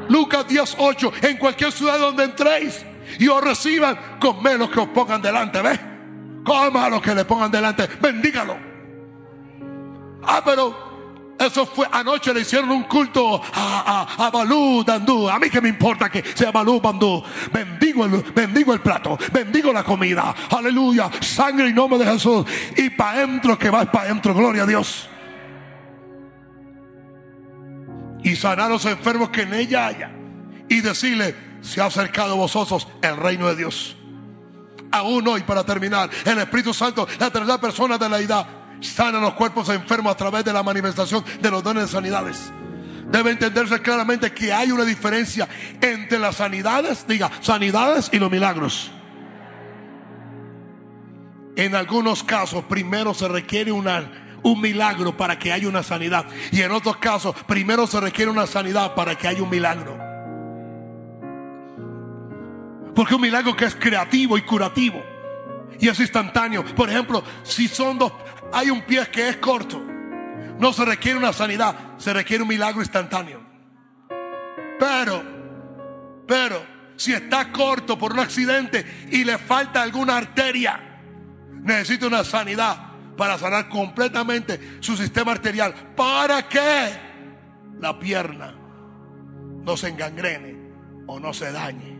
Lucas 0.09 0.47
18, 0.47 1.13
en 1.23 1.37
cualquier 1.37 1.71
ciudad 1.71 1.97
donde 1.97 2.25
entréis 2.25 2.85
y 3.19 3.27
os 3.27 3.43
reciban, 3.43 3.97
con 4.19 4.41
menos 4.43 4.69
que 4.69 4.79
os 4.79 4.87
pongan 4.89 5.21
delante, 5.21 5.61
¿ves? 5.61 5.79
Coma 6.43 6.89
lo 6.89 7.01
que 7.01 7.15
le 7.15 7.25
pongan 7.25 7.49
delante, 7.49 7.87
bendígalo. 8.01 8.57
Ah, 10.23 10.41
pero 10.43 10.92
eso 11.47 11.65
fue 11.65 11.87
anoche 11.91 12.33
le 12.33 12.41
hicieron 12.41 12.71
un 12.71 12.83
culto 12.83 13.41
a, 13.53 14.07
a, 14.17 14.27
a 14.27 14.31
Balú 14.31 14.83
Dandú. 14.83 15.29
A 15.29 15.39
mí 15.39 15.49
que 15.49 15.61
me 15.61 15.69
importa 15.69 16.09
que 16.09 16.23
sea 16.35 16.51
Balú 16.51 16.79
Bandú. 16.79 17.23
Bendigo 17.51 18.05
el, 18.05 18.23
bendigo 18.33 18.73
el 18.73 18.81
plato, 18.81 19.17
bendigo 19.31 19.71
la 19.71 19.83
comida. 19.83 20.33
Aleluya. 20.49 21.09
Sangre 21.21 21.69
y 21.69 21.73
nombre 21.73 21.99
de 21.99 22.05
Jesús. 22.05 22.45
Y 22.77 22.89
para 22.89 23.19
adentro 23.19 23.57
que 23.57 23.69
va 23.69 23.85
para 23.85 24.05
adentro. 24.05 24.33
Gloria 24.33 24.63
a 24.63 24.65
Dios. 24.65 25.09
Y 28.23 28.35
sanar 28.35 28.67
a 28.67 28.69
los 28.69 28.85
enfermos 28.85 29.29
que 29.29 29.41
en 29.41 29.53
ella 29.53 29.87
haya. 29.87 30.11
Y 30.69 30.81
decirle, 30.81 31.35
se 31.61 31.81
ha 31.81 31.85
acercado 31.85 32.33
a 32.33 32.37
vosotros 32.37 32.87
el 33.01 33.17
reino 33.17 33.47
de 33.47 33.55
Dios. 33.55 33.95
Aún 34.91 35.27
hoy, 35.27 35.41
para 35.41 35.63
terminar, 35.63 36.09
el 36.23 36.37
Espíritu 36.37 36.73
Santo, 36.73 37.07
la 37.19 37.31
tercera 37.31 37.59
persona 37.59 37.97
de 37.97 38.09
la 38.09 38.19
edad 38.19 38.62
sana 38.83 39.19
los 39.19 39.33
cuerpos 39.33 39.69
enfermos 39.69 40.13
a 40.13 40.17
través 40.17 40.45
de 40.45 40.53
la 40.53 40.63
manifestación 40.63 41.23
de 41.41 41.51
los 41.51 41.63
dones 41.63 41.83
de 41.83 41.89
sanidades. 41.89 42.51
Debe 43.11 43.31
entenderse 43.31 43.81
claramente 43.81 44.31
que 44.31 44.51
hay 44.51 44.71
una 44.71 44.85
diferencia 44.85 45.47
entre 45.81 46.17
las 46.19 46.37
sanidades, 46.37 47.05
diga, 47.07 47.29
sanidades 47.41 48.09
y 48.11 48.19
los 48.19 48.31
milagros. 48.31 48.91
En 51.55 51.75
algunos 51.75 52.23
casos, 52.23 52.63
primero 52.65 53.13
se 53.13 53.27
requiere 53.27 53.71
un 53.71 54.61
milagro 54.61 55.15
para 55.15 55.37
que 55.37 55.51
haya 55.51 55.67
una 55.67 55.83
sanidad. 55.83 56.25
Y 56.51 56.61
en 56.61 56.71
otros 56.71 56.97
casos, 56.97 57.35
primero 57.45 57.85
se 57.85 57.99
requiere 57.99 58.31
una 58.31 58.47
sanidad 58.47 58.95
para 58.95 59.15
que 59.15 59.27
haya 59.27 59.43
un 59.43 59.49
milagro. 59.49 59.95
Porque 62.95 63.15
un 63.15 63.21
milagro 63.21 63.55
que 63.55 63.65
es 63.65 63.75
creativo 63.75 64.37
y 64.37 64.41
curativo. 64.41 65.03
Y 65.79 65.87
es 65.87 65.99
instantáneo. 65.99 66.63
Por 66.75 66.89
ejemplo, 66.89 67.23
si 67.43 67.67
son 67.67 67.97
dos, 67.97 68.11
hay 68.53 68.69
un 68.69 68.81
pie 68.81 69.07
que 69.11 69.29
es 69.29 69.37
corto. 69.37 69.81
No 70.59 70.71
se 70.71 70.85
requiere 70.85 71.17
una 71.17 71.33
sanidad, 71.33 71.97
se 71.97 72.13
requiere 72.13 72.43
un 72.43 72.49
milagro 72.49 72.81
instantáneo. 72.81 73.41
Pero, 74.79 75.23
pero, 76.27 76.63
si 76.95 77.13
está 77.13 77.51
corto 77.51 77.97
por 77.97 78.13
un 78.13 78.19
accidente 78.19 79.07
y 79.11 79.23
le 79.23 79.37
falta 79.37 79.81
alguna 79.81 80.17
arteria, 80.17 81.01
necesita 81.63 82.07
una 82.07 82.23
sanidad 82.23 82.91
para 83.17 83.37
sanar 83.37 83.69
completamente 83.69 84.77
su 84.79 84.95
sistema 84.95 85.31
arterial. 85.31 85.73
¿Para 85.95 86.47
que 86.47 86.91
la 87.79 87.97
pierna 87.99 88.55
no 89.63 89.75
se 89.75 89.89
engangrene 89.89 90.55
o 91.07 91.19
no 91.19 91.33
se 91.33 91.51
dañe? 91.51 91.93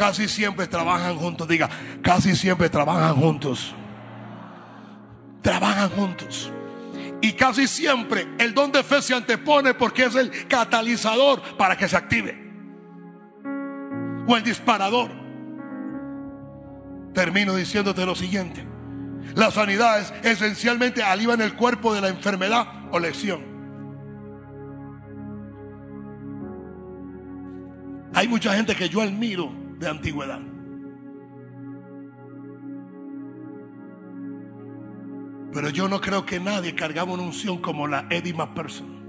casi 0.00 0.28
siempre 0.28 0.66
trabajan 0.66 1.16
juntos. 1.16 1.46
Diga, 1.46 1.68
casi 2.02 2.34
siempre 2.34 2.68
trabajan 2.70 3.14
juntos. 3.16 3.74
Trabajan 5.42 5.90
juntos. 5.90 6.52
Y 7.22 7.32
casi 7.32 7.66
siempre 7.66 8.26
el 8.38 8.54
don 8.54 8.72
de 8.72 8.82
fe 8.82 9.02
se 9.02 9.14
antepone 9.14 9.74
porque 9.74 10.04
es 10.04 10.14
el 10.14 10.46
catalizador 10.48 11.42
para 11.56 11.76
que 11.76 11.88
se 11.88 11.96
active. 11.96 12.50
O 14.26 14.36
el 14.36 14.42
disparador. 14.42 15.10
Termino 17.12 17.54
diciéndote 17.54 18.06
lo 18.06 18.14
siguiente. 18.14 18.64
Las 19.34 19.54
sanidades 19.54 20.12
esencialmente 20.22 21.02
alivan 21.02 21.40
el 21.40 21.54
cuerpo 21.54 21.94
de 21.94 22.00
la 22.00 22.08
enfermedad 22.08 22.66
o 22.90 22.98
lesión. 22.98 23.40
Hay 28.14 28.28
mucha 28.28 28.54
gente 28.54 28.74
que 28.74 28.88
yo 28.88 29.02
admiro 29.02 29.52
de 29.78 29.88
antigüedad. 29.88 30.40
Pero 35.52 35.70
yo 35.70 35.88
no 35.88 36.00
creo 36.00 36.24
que 36.24 36.38
nadie 36.38 36.74
cargaba 36.74 37.12
una 37.12 37.24
unción 37.24 37.58
como 37.58 37.86
la 37.86 38.06
Eddie 38.10 38.34
McPherson 38.34 39.00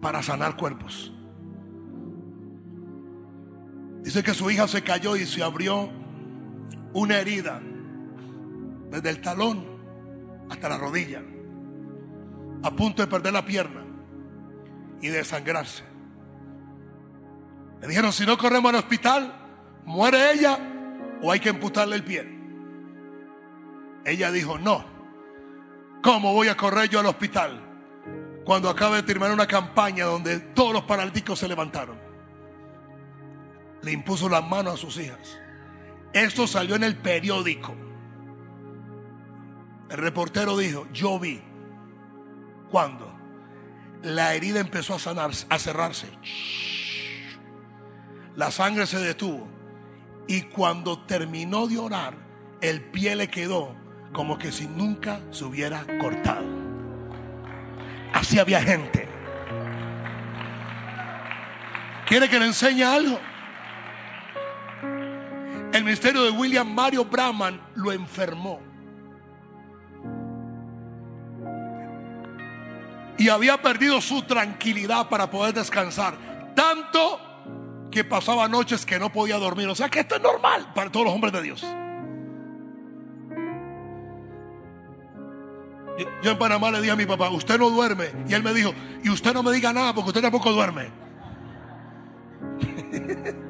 para 0.00 0.22
sanar 0.22 0.56
cuerpos. 0.56 1.12
Dice 4.02 4.22
que 4.22 4.34
su 4.34 4.50
hija 4.50 4.68
se 4.68 4.82
cayó 4.82 5.16
y 5.16 5.24
se 5.24 5.42
abrió 5.42 5.90
una 6.92 7.18
herida 7.18 7.60
desde 8.90 9.10
el 9.10 9.20
talón 9.20 9.64
hasta 10.50 10.68
la 10.68 10.78
rodilla, 10.78 11.22
a 12.62 12.70
punto 12.70 13.02
de 13.02 13.08
perder 13.08 13.32
la 13.32 13.44
pierna 13.44 13.82
y 15.00 15.08
de 15.08 15.24
sangrarse. 15.24 15.82
Le 17.80 17.88
dijeron, 17.88 18.12
si 18.12 18.24
no 18.24 18.38
corremos 18.38 18.70
al 18.70 18.80
hospital, 18.80 19.34
muere 19.84 20.32
ella 20.32 20.58
o 21.22 21.32
hay 21.32 21.40
que 21.40 21.48
amputarle 21.48 21.96
el 21.96 22.04
pie. 22.04 22.33
Ella 24.04 24.30
dijo, 24.30 24.58
no, 24.58 24.84
¿cómo 26.02 26.32
voy 26.32 26.48
a 26.48 26.56
correr 26.56 26.90
yo 26.90 27.00
al 27.00 27.06
hospital 27.06 27.60
cuando 28.44 28.68
acaba 28.68 28.96
de 28.96 29.02
terminar 29.02 29.32
una 29.32 29.46
campaña 29.46 30.04
donde 30.04 30.38
todos 30.38 30.72
los 30.72 30.82
paralíticos 30.82 31.38
se 31.38 31.48
levantaron? 31.48 31.98
Le 33.82 33.92
impuso 33.92 34.28
las 34.28 34.46
manos 34.46 34.74
a 34.74 34.76
sus 34.76 34.98
hijas. 34.98 35.38
Esto 36.12 36.46
salió 36.46 36.76
en 36.76 36.84
el 36.84 36.96
periódico. 36.96 37.74
El 39.90 39.98
reportero 39.98 40.56
dijo, 40.56 40.86
yo 40.92 41.18
vi 41.18 41.42
cuando 42.70 43.14
la 44.02 44.34
herida 44.34 44.60
empezó 44.60 44.94
a 44.94 45.28
a 45.48 45.58
cerrarse. 45.58 46.08
La 48.36 48.50
sangre 48.50 48.86
se 48.86 48.98
detuvo. 48.98 49.48
Y 50.26 50.42
cuando 50.42 51.00
terminó 51.04 51.66
de 51.66 51.78
orar, 51.78 52.14
el 52.60 52.80
pie 52.82 53.14
le 53.16 53.28
quedó 53.28 53.76
como 54.14 54.38
que 54.38 54.52
si 54.52 54.66
nunca 54.68 55.20
se 55.32 55.44
hubiera 55.44 55.84
cortado. 56.00 56.46
Así 58.14 58.38
había 58.38 58.62
gente. 58.62 59.08
¿Quiere 62.06 62.30
que 62.30 62.38
le 62.38 62.46
enseñe 62.46 62.84
algo? 62.84 63.18
El 65.72 65.82
ministerio 65.82 66.22
de 66.22 66.30
William 66.30 66.72
Mario 66.72 67.04
Brahman 67.04 67.60
lo 67.74 67.90
enfermó. 67.90 68.60
Y 73.18 73.28
había 73.28 73.60
perdido 73.60 74.00
su 74.00 74.22
tranquilidad 74.22 75.08
para 75.08 75.28
poder 75.28 75.54
descansar. 75.54 76.16
Tanto 76.54 77.20
que 77.90 78.04
pasaba 78.04 78.46
noches 78.46 78.86
que 78.86 78.98
no 79.00 79.10
podía 79.10 79.38
dormir. 79.38 79.66
O 79.66 79.74
sea 79.74 79.88
que 79.88 80.00
esto 80.00 80.14
es 80.14 80.22
normal 80.22 80.72
para 80.72 80.92
todos 80.92 81.06
los 81.06 81.14
hombres 81.14 81.32
de 81.32 81.42
Dios. 81.42 81.66
Yo 86.22 86.32
en 86.32 86.38
Panamá 86.38 86.70
le 86.70 86.80
dije 86.80 86.90
a 86.90 86.96
mi 86.96 87.06
papá, 87.06 87.30
usted 87.30 87.58
no 87.58 87.70
duerme. 87.70 88.10
Y 88.28 88.34
él 88.34 88.42
me 88.42 88.52
dijo, 88.52 88.74
y 89.02 89.10
usted 89.10 89.32
no 89.32 89.42
me 89.42 89.52
diga 89.52 89.72
nada 89.72 89.94
porque 89.94 90.08
usted 90.08 90.22
tampoco 90.22 90.52
duerme. 90.52 90.90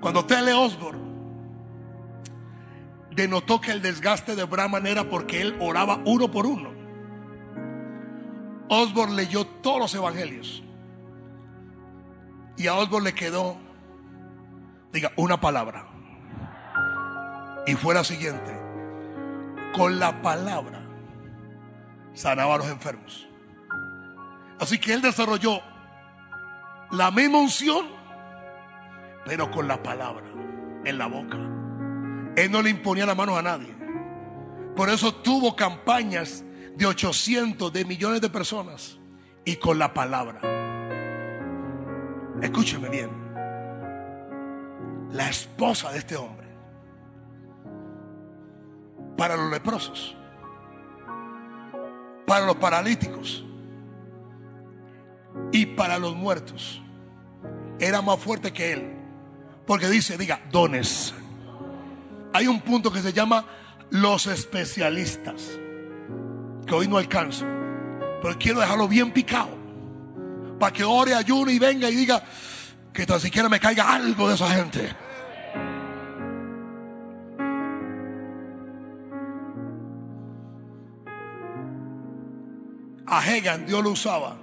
Cuando 0.00 0.24
Tele 0.24 0.54
Osborne 0.54 1.08
denotó 3.14 3.60
que 3.60 3.72
el 3.72 3.82
desgaste 3.82 4.36
de 4.36 4.44
Brahman 4.44 4.86
era 4.86 5.08
porque 5.08 5.42
él 5.42 5.56
oraba 5.60 6.00
uno 6.04 6.30
por 6.30 6.46
uno. 6.46 6.70
Osborne 8.68 9.16
leyó 9.16 9.44
todos 9.46 9.80
los 9.80 9.94
evangelios. 9.94 10.62
Y 12.56 12.66
a 12.66 12.74
Osborne 12.74 13.10
le 13.10 13.14
quedó, 13.14 13.56
diga, 14.92 15.12
una 15.16 15.40
palabra. 15.40 15.87
Y 17.68 17.74
fue 17.74 17.92
la 17.94 18.02
siguiente. 18.02 18.58
Con 19.74 19.98
la 19.98 20.22
palabra 20.22 20.80
sanaba 22.14 22.54
a 22.54 22.58
los 22.58 22.68
enfermos. 22.68 23.28
Así 24.58 24.78
que 24.78 24.94
él 24.94 25.02
desarrolló 25.02 25.60
la 26.90 27.10
misma 27.10 27.38
unción, 27.38 27.86
pero 29.26 29.50
con 29.50 29.68
la 29.68 29.82
palabra 29.82 30.26
en 30.86 30.96
la 30.96 31.08
boca. 31.08 31.36
Él 32.36 32.50
no 32.50 32.62
le 32.62 32.70
imponía 32.70 33.04
la 33.04 33.14
mano 33.14 33.36
a 33.36 33.42
nadie. 33.42 33.76
Por 34.74 34.88
eso 34.88 35.14
tuvo 35.16 35.54
campañas 35.54 36.42
de 36.74 36.86
800, 36.86 37.70
de 37.70 37.84
millones 37.84 38.22
de 38.22 38.30
personas 38.30 38.98
y 39.44 39.56
con 39.56 39.78
la 39.78 39.92
palabra. 39.92 40.40
Escúcheme 42.40 42.88
bien. 42.88 43.10
La 45.10 45.28
esposa 45.28 45.92
de 45.92 45.98
este 45.98 46.16
hombre, 46.16 46.37
para 49.18 49.36
los 49.36 49.50
leprosos, 49.50 50.16
para 52.24 52.46
los 52.46 52.54
paralíticos 52.56 53.44
y 55.50 55.66
para 55.66 55.98
los 55.98 56.14
muertos, 56.14 56.80
era 57.80 58.00
más 58.00 58.20
fuerte 58.20 58.52
que 58.52 58.72
él. 58.72 58.94
Porque 59.66 59.88
dice, 59.88 60.16
diga, 60.16 60.40
dones. 60.52 61.12
Hay 62.32 62.46
un 62.46 62.60
punto 62.60 62.92
que 62.92 63.02
se 63.02 63.12
llama 63.12 63.44
los 63.90 64.28
especialistas 64.28 65.58
que 66.64 66.74
hoy 66.74 66.86
no 66.86 66.96
alcanzo. 66.96 67.44
Pero 68.22 68.38
quiero 68.38 68.60
dejarlo 68.60 68.86
bien 68.86 69.10
picado. 69.10 69.50
Para 70.60 70.72
que 70.72 70.84
ore, 70.84 71.14
ayune 71.14 71.52
y 71.52 71.58
venga 71.58 71.90
y 71.90 71.96
diga 71.96 72.22
que 72.92 73.04
tan 73.04 73.18
siquiera 73.18 73.48
me 73.48 73.58
caiga 73.58 73.92
algo 73.92 74.28
de 74.28 74.36
esa 74.36 74.48
gente. 74.48 75.07
A 83.10 83.24
Hegan 83.24 83.64
Dios 83.64 83.82
lo 83.82 83.90
usaba 83.90 84.36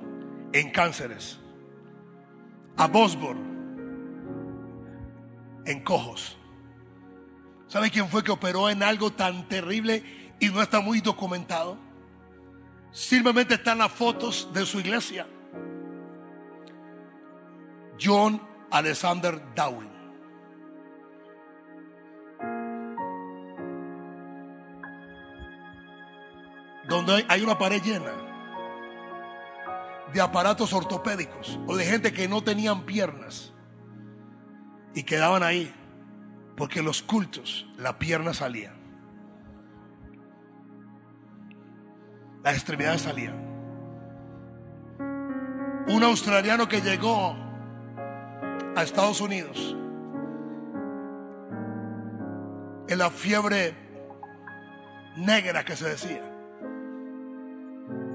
en 0.52 0.72
cánceres. 0.72 1.38
A 2.78 2.88
Bosbor 2.88 3.38
en 5.66 5.84
cojos. 5.84 6.38
¿Sabe 7.68 7.92
quién 7.92 8.10
fue 8.10 8.24
que 8.24 8.32
operó 8.32 8.70
en 8.70 8.82
algo 8.82 9.12
tan 9.12 9.48
terrible 9.48 10.04
y 10.40 10.50
no 10.50 10.62
está 10.62 10.80
muy 10.80 11.00
documentado? 11.02 11.78
Simplemente 12.92 13.56
están 13.56 13.78
las 13.78 13.92
fotos 13.92 14.50
de 14.54 14.66
su 14.66 14.80
iglesia. 14.80 15.28
John 18.02 18.42
Alexander 18.72 19.42
Darwin. 19.54 19.92
Donde 26.88 27.26
hay 27.28 27.42
una 27.42 27.58
pared 27.58 27.82
llena 27.82 28.25
de 30.14 30.22
aparatos 30.22 30.74
ortopédicos 30.74 31.60
o 31.68 31.76
de 31.76 31.86
gente 31.86 32.14
que 32.14 32.28
no 32.28 32.44
tenían 32.44 32.86
piernas 32.86 33.54
y 34.94 35.04
quedaban 35.04 35.44
ahí 35.44 35.74
porque 36.56 36.82
los 36.82 37.02
cultos 37.02 37.68
la 37.78 38.00
pierna 38.00 38.34
salía. 38.34 38.74
Las 42.44 42.56
extremidades 42.56 43.02
salían. 43.02 43.44
Un 45.88 46.04
australiano 46.04 46.68
que 46.68 46.82
llegó 46.82 47.36
a 48.76 48.84
Estados 48.84 49.20
Unidos 49.22 49.76
en 52.88 52.98
la 52.98 53.10
fiebre 53.10 53.76
negra 55.18 55.64
que 55.66 55.76
se 55.76 55.90
decía 55.90 56.35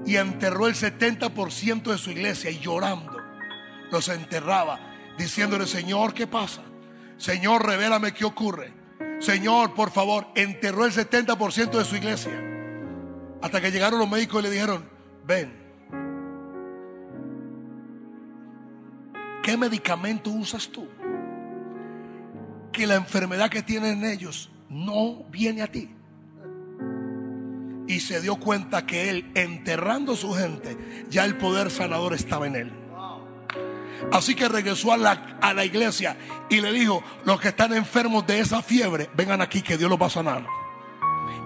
y 0.05 0.15
enterró 0.17 0.67
el 0.67 0.75
70% 0.75 1.83
de 1.83 1.97
su 1.97 2.11
iglesia 2.11 2.49
y 2.51 2.59
llorando 2.59 3.17
los 3.91 4.07
enterraba 4.09 4.79
diciéndole 5.17 5.67
Señor 5.67 6.13
¿qué 6.13 6.27
pasa? 6.27 6.61
Señor 7.17 7.65
revélame 7.65 8.13
qué 8.13 8.25
ocurre 8.25 8.73
Señor 9.19 9.73
por 9.73 9.91
favor 9.91 10.27
enterró 10.35 10.85
el 10.85 10.91
70% 10.91 11.77
de 11.77 11.85
su 11.85 11.95
iglesia 11.95 12.51
hasta 13.41 13.59
que 13.59 13.71
llegaron 13.71 13.99
los 13.99 14.09
médicos 14.09 14.39
y 14.39 14.43
le 14.43 14.51
dijeron, 14.51 14.87
ven, 15.25 15.51
¿qué 19.43 19.57
medicamento 19.57 20.29
usas 20.29 20.67
tú? 20.69 20.87
Que 22.71 22.85
la 22.85 22.95
enfermedad 22.95 23.49
que 23.49 23.63
tienen 23.63 24.05
ellos 24.05 24.51
no 24.69 25.23
viene 25.29 25.63
a 25.63 25.67
ti. 25.67 25.93
Y 27.91 27.99
se 27.99 28.21
dio 28.21 28.37
cuenta 28.37 28.85
que 28.85 29.09
él, 29.09 29.29
enterrando 29.35 30.13
a 30.13 30.15
su 30.15 30.33
gente, 30.33 30.77
ya 31.09 31.25
el 31.25 31.35
poder 31.35 31.69
sanador 31.69 32.13
estaba 32.13 32.47
en 32.47 32.55
él. 32.55 32.71
Así 34.13 34.33
que 34.33 34.47
regresó 34.47 34.93
a 34.93 34.97
la, 34.97 35.37
a 35.41 35.53
la 35.53 35.65
iglesia 35.65 36.15
y 36.49 36.61
le 36.61 36.71
dijo, 36.71 37.03
los 37.25 37.41
que 37.41 37.49
están 37.49 37.73
enfermos 37.73 38.25
de 38.25 38.39
esa 38.39 38.61
fiebre, 38.61 39.09
vengan 39.13 39.41
aquí 39.41 39.61
que 39.61 39.77
Dios 39.77 39.89
los 39.89 40.01
va 40.01 40.05
a 40.05 40.09
sanar. 40.09 40.45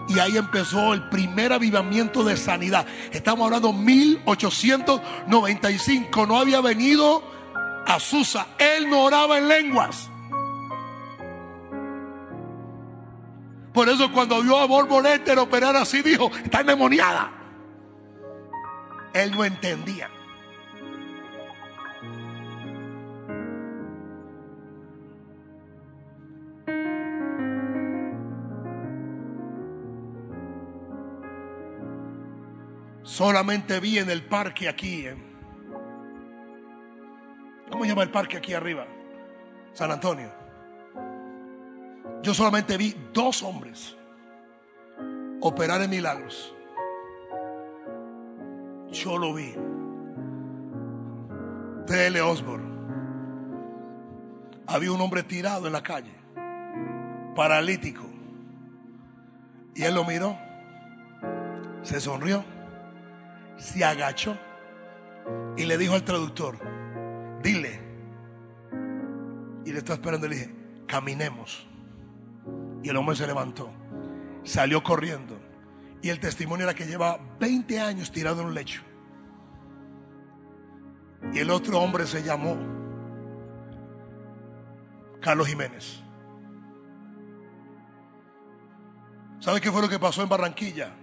Y 0.08 0.20
ahí 0.20 0.38
empezó 0.38 0.94
el 0.94 1.10
primer 1.10 1.52
avivamiento 1.52 2.24
de 2.24 2.38
sanidad. 2.38 2.86
Estamos 3.12 3.46
hablando 3.46 3.74
1895. 3.74 6.28
No 6.28 6.38
había 6.38 6.62
venido 6.62 7.24
a 7.88 8.00
Susa. 8.00 8.50
Él 8.60 8.88
no 8.88 9.06
oraba 9.06 9.40
en 9.40 9.48
lenguas. 9.48 10.12
Por 13.76 13.90
eso 13.90 14.10
cuando 14.10 14.42
vio 14.42 14.58
a 14.58 14.66
Borboleter 14.66 15.38
operar 15.38 15.76
así, 15.76 16.02
dijo, 16.02 16.32
está 16.46 16.62
endemoniada. 16.62 17.30
Él 19.14 19.32
no 19.32 19.44
entendía. 19.44 20.10
Solamente 33.04 33.82
vi 33.82 34.00
en 34.00 34.10
el 34.10 34.24
parque 34.24 34.70
aquí. 34.70 35.06
¿Cómo 37.70 37.84
se 37.84 37.90
llama 37.90 38.04
el 38.04 38.10
parque 38.10 38.38
aquí 38.38 38.54
arriba? 38.54 38.88
San 39.74 39.92
Antonio. 39.92 40.45
Yo 42.26 42.34
solamente 42.34 42.76
vi 42.76 42.96
dos 43.14 43.44
hombres 43.44 43.96
operar 45.42 45.80
en 45.84 45.92
milagros. 45.92 46.56
Yo 48.92 49.20
lo 49.20 49.32
vi. 49.36 49.54
T.L. 51.86 52.20
Osborne. 52.22 52.66
Había 54.66 54.92
un 54.92 55.02
hombre 55.02 55.22
tirado 55.22 55.68
en 55.68 55.74
la 55.74 55.84
calle, 55.84 56.16
paralítico. 57.36 58.02
Y 59.76 59.84
él 59.84 59.94
lo 59.94 60.04
miró, 60.04 60.36
se 61.84 62.00
sonrió 62.00 62.44
se 63.58 63.86
agachó 63.86 64.36
y 65.56 65.66
le 65.66 65.78
dijo 65.78 65.94
al 65.94 66.04
traductor, 66.04 66.58
dile. 67.44 67.80
Y 69.64 69.72
le 69.72 69.78
estaba 69.78 69.96
esperando 69.96 70.28
y 70.28 70.30
le 70.30 70.36
dije, 70.36 70.56
caminemos. 70.88 71.68
Y 72.86 72.90
el 72.90 72.98
hombre 72.98 73.16
se 73.16 73.26
levantó, 73.26 73.72
salió 74.44 74.84
corriendo. 74.84 75.40
Y 76.04 76.10
el 76.10 76.20
testimonio 76.20 76.66
era 76.66 76.76
que 76.76 76.86
lleva 76.86 77.20
20 77.40 77.80
años 77.82 78.12
tirado 78.12 78.42
en 78.42 78.48
un 78.50 78.54
lecho. 78.54 78.84
Y 81.34 81.40
el 81.40 81.50
otro 81.50 81.80
hombre 81.80 82.06
se 82.06 82.22
llamó 82.22 82.56
Carlos 85.20 85.48
Jiménez. 85.48 86.04
¿Sabe 89.40 89.60
qué 89.60 89.72
fue 89.72 89.82
lo 89.82 89.90
que 89.90 89.98
pasó 89.98 90.22
en 90.22 90.30
Barranquilla 90.30 90.94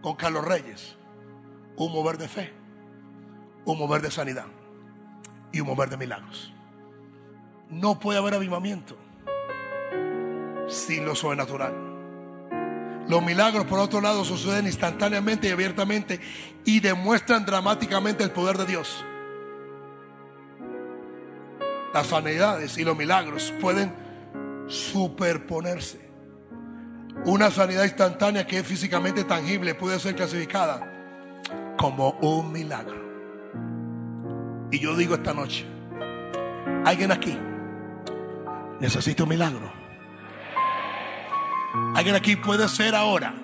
con 0.00 0.16
Carlos 0.16 0.46
Reyes? 0.46 0.96
un 1.76 1.92
mover 1.92 2.16
de 2.16 2.26
fe, 2.26 2.54
un 3.66 3.78
mover 3.78 4.00
de 4.00 4.10
sanidad 4.10 4.46
y 5.52 5.60
un 5.60 5.66
mover 5.66 5.90
de 5.90 5.98
milagros. 5.98 6.54
No 7.68 8.00
puede 8.00 8.18
haber 8.18 8.32
avivamiento 8.32 8.96
sin 10.68 11.04
lo 11.04 11.14
sobrenatural. 11.14 11.74
Los 13.08 13.22
milagros, 13.22 13.66
por 13.66 13.78
otro 13.78 14.00
lado, 14.00 14.24
suceden 14.24 14.66
instantáneamente 14.66 15.48
y 15.48 15.52
abiertamente 15.52 16.20
y 16.64 16.80
demuestran 16.80 17.46
dramáticamente 17.46 18.24
el 18.24 18.32
poder 18.32 18.58
de 18.58 18.66
Dios. 18.66 19.04
Las 21.94 22.08
sanidades 22.08 22.76
y 22.78 22.84
los 22.84 22.96
milagros 22.96 23.54
pueden 23.60 23.94
superponerse. 24.66 26.10
Una 27.24 27.50
sanidad 27.50 27.84
instantánea 27.84 28.46
que 28.46 28.58
es 28.58 28.66
físicamente 28.66 29.24
tangible 29.24 29.74
puede 29.74 29.98
ser 29.98 30.14
clasificada 30.16 30.92
como 31.78 32.10
un 32.20 32.52
milagro. 32.52 33.06
Y 34.70 34.80
yo 34.80 34.96
digo 34.96 35.14
esta 35.14 35.32
noche, 35.32 35.64
alguien 36.84 37.12
aquí 37.12 37.38
necesita 38.80 39.22
un 39.22 39.28
milagro. 39.28 39.85
Alguien 41.94 42.14
aquí 42.14 42.36
puede 42.36 42.68
ser 42.68 42.94
ahora 42.94 43.34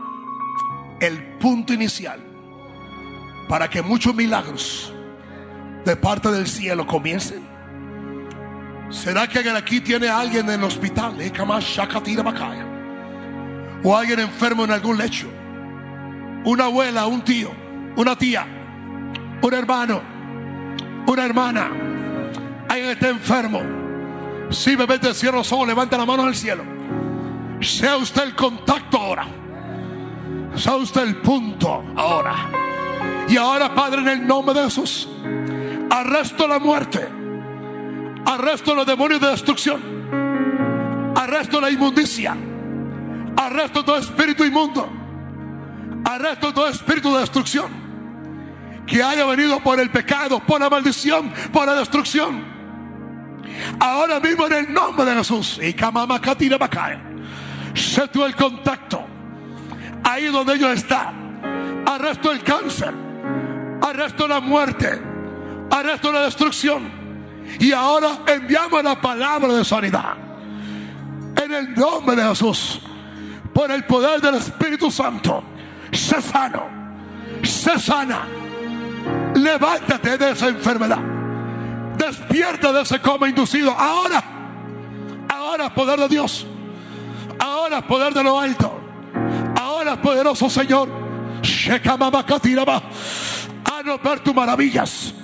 el 1.01 1.39
punto 1.39 1.73
inicial 1.73 2.21
para 3.49 3.69
que 3.69 3.83
muchos 3.83 4.15
milagros 4.15 4.93
de 5.85 5.97
parte 5.97 6.31
del 6.31 6.47
cielo 6.47 6.87
comiencen. 6.87 7.43
¿Será 8.91 9.27
que 9.27 9.39
alguien 9.39 9.57
aquí 9.57 9.81
tiene 9.81 10.09
alguien 10.09 10.49
en 10.49 10.61
el 10.61 10.65
hospital? 10.65 11.21
Eh, 11.21 11.33
o 13.85 13.97
alguien 13.97 14.21
enfermo 14.21 14.65
en 14.65 14.71
algún 14.71 14.97
lecho. 14.99 15.29
Una 16.45 16.67
abuela, 16.67 17.07
un 17.07 17.23
tío 17.23 17.63
una 17.97 18.17
tía, 18.17 18.47
un 19.43 19.55
hermano, 19.55 20.01
una 21.07 21.25
hermana, 21.25 21.71
alguien 22.69 22.91
está 22.91 23.09
enfermo. 23.09 23.61
Si 24.51 24.77
bebé 24.77 24.99
te 24.99 25.15
cierro 25.15 25.39
los 25.39 25.53
ojos, 25.53 25.67
levanta 25.67 25.97
la 25.99 26.07
mano 26.07 26.25
al 26.25 26.35
cielo. 26.35 26.65
Sea 27.63 27.97
usted 27.97 28.23
el 28.25 28.35
contacto 28.35 28.99
ahora. 28.99 29.27
Sea 30.57 30.77
usted 30.77 31.03
el 31.03 31.17
punto 31.17 31.85
ahora. 31.97 32.51
Y 33.29 33.37
ahora, 33.37 33.75
Padre, 33.75 34.03
en 34.03 34.09
el 34.09 34.27
nombre 34.27 34.55
de 34.55 34.65
Jesús, 34.65 35.09
arresto 35.91 36.47
la 36.47 36.59
muerte. 36.59 37.09
Arresto 38.25 38.75
los 38.75 38.87
demonios 38.87 39.21
de 39.21 39.29
destrucción. 39.29 41.13
Arresto 41.15 41.61
la 41.61 41.71
inmundicia. 41.71 42.37
Arresto 43.37 43.85
todo 43.85 43.97
espíritu 43.97 44.45
inmundo. 44.45 44.89
Arresto 46.05 46.53
todo 46.53 46.69
espíritu 46.69 47.15
de 47.15 47.21
destrucción 47.21 47.83
que 48.87 49.03
haya 49.03 49.25
venido 49.25 49.61
por 49.61 49.79
el 49.81 49.91
pecado, 49.91 50.41
por 50.41 50.61
la 50.61 50.69
maldición, 50.69 51.33
por 51.53 51.67
la 51.67 51.75
destrucción. 51.75 52.45
Ahora 53.79 54.21
mismo 54.21 54.47
en 54.47 54.53
el 54.53 54.73
nombre 54.73 55.05
de 55.05 55.15
Jesús. 55.15 55.61
Y 55.63 55.73
Se 57.75 58.09
tú 58.09 58.25
el 58.25 58.35
contacto. 58.35 59.05
Ahí 60.05 60.27
donde 60.27 60.55
ellos 60.55 60.71
están. 60.71 61.85
Arresto 61.87 62.33
el 62.33 62.43
cáncer. 62.43 62.93
Arresto 63.81 64.29
la 64.29 64.41
muerte. 64.41 65.01
Arresto 65.71 66.13
la 66.13 66.23
destrucción. 66.23 66.91
Y 67.59 67.73
ahora 67.73 68.19
enviamos 68.27 68.83
la 68.83 69.01
palabra 69.01 69.53
de 69.55 69.65
sanidad. 69.65 70.15
En 71.43 71.53
el 71.53 71.75
nombre 71.75 72.17
de 72.17 72.25
Jesús. 72.29 72.81
Por 73.53 73.71
el 73.71 73.85
poder 73.85 74.21
del 74.21 74.37
Espíritu 74.37 74.91
Santo. 74.91 75.43
Se 75.93 76.21
sano. 76.23 76.65
Se 77.43 77.79
sana 77.79 78.27
Levántate 79.35 80.19
de 80.19 80.31
esa 80.31 80.49
enfermedad. 80.49 80.99
Despierta 81.97 82.73
de 82.73 82.83
ese 82.83 83.01
coma 83.01 83.29
inducido. 83.29 83.71
Ahora, 83.71 84.23
ahora 85.29 85.75
poder 85.75 85.99
de 86.01 86.09
Dios. 86.09 86.47
Ahora 87.73 87.87
poder 87.87 88.13
de 88.13 88.23
lo 88.23 88.39
alto. 88.39 88.81
Ahora 89.59 90.01
poderoso 90.01 90.51
Señor. 90.51 90.91
A 93.65 93.83
no 93.83 93.99
ver 93.99 94.21
tus 94.21 94.35
maravillas. 94.35 95.15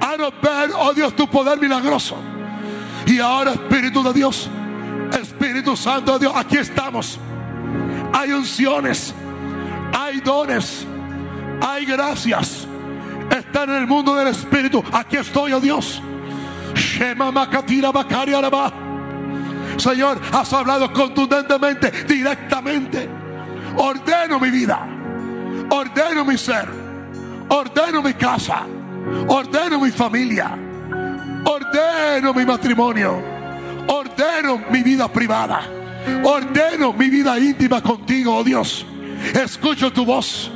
A 0.00 0.16
no 0.16 0.30
ver, 0.30 0.70
oh 0.78 0.94
Dios, 0.94 1.16
tu 1.16 1.28
poder 1.28 1.58
milagroso. 1.58 2.16
Y 3.06 3.18
ahora, 3.18 3.52
Espíritu 3.52 4.04
de 4.04 4.12
Dios. 4.12 4.48
Espíritu 5.20 5.76
Santo 5.76 6.12
de 6.12 6.20
Dios, 6.20 6.32
aquí 6.36 6.58
estamos. 6.58 7.18
Hay 8.12 8.30
unciones. 8.30 9.12
Hay 9.92 10.20
dones. 10.20 10.86
Hay 11.60 11.86
gracias 11.86 12.68
está 13.36 13.64
en 13.64 13.70
el 13.70 13.86
mundo 13.86 14.14
del 14.14 14.28
Espíritu. 14.28 14.82
Aquí 14.92 15.16
estoy, 15.16 15.52
oh 15.52 15.60
Dios. 15.60 16.00
Señor, 19.80 20.20
has 20.32 20.52
hablado 20.52 20.92
contundentemente, 20.92 21.90
directamente. 22.06 23.08
Ordeno 23.76 24.38
mi 24.38 24.50
vida, 24.50 24.86
ordeno 25.70 26.24
mi 26.24 26.36
ser, 26.36 26.68
ordeno 27.48 28.02
mi 28.02 28.14
casa, 28.14 28.66
ordeno 29.28 29.80
mi 29.80 29.90
familia, 29.90 30.56
ordeno 31.44 32.34
mi 32.34 32.44
matrimonio, 32.44 33.22
ordeno 33.86 34.60
mi 34.70 34.82
vida 34.82 35.08
privada, 35.08 35.62
ordeno 36.24 36.92
mi 36.92 37.08
vida 37.08 37.38
íntima 37.38 37.80
contigo, 37.80 38.36
oh 38.36 38.44
Dios. 38.44 38.84
Escucho 39.34 39.92
tu 39.92 40.04
voz. 40.04 40.50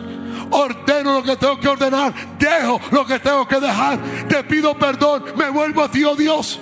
Ordeno 0.51 1.15
lo 1.15 1.23
que 1.23 1.37
tengo 1.37 1.59
que 1.59 1.69
ordenar, 1.69 2.13
dejo 2.39 2.81
lo 2.91 3.05
que 3.07 3.19
tengo 3.19 3.49
que 3.49 3.59
dejar, 3.59 3.99
te 4.29 4.45
pido 4.45 4.77
perdón, 4.77 5.25
me 5.37 5.49
vuelvo 5.49 5.83
a 5.83 5.91
ti, 5.91 6.05
oh 6.05 6.15
Dios. 6.15 6.61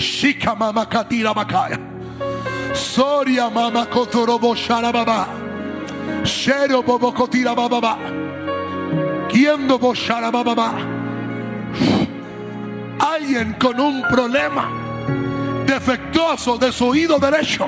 Shika 0.00 0.56
mama 0.56 0.86
katira 0.86 1.34
bakaya. 1.34 1.78
Soria 2.74 3.50
mama 3.50 3.84
kotorobo 3.86 4.54
baba. 4.92 5.28
Shero 6.24 6.82
bobo 6.82 7.12
kotira 7.12 7.54
baba. 7.54 7.98
Kiendo 9.28 9.78
boshara 9.78 10.30
baba. 10.30 10.72
Alguien 12.98 13.54
con 13.58 13.78
un 13.78 14.02
problema 14.08 14.68
defectuoso 15.66 16.56
de 16.56 16.72
su 16.72 16.86
oído 16.86 17.18
derecho 17.18 17.66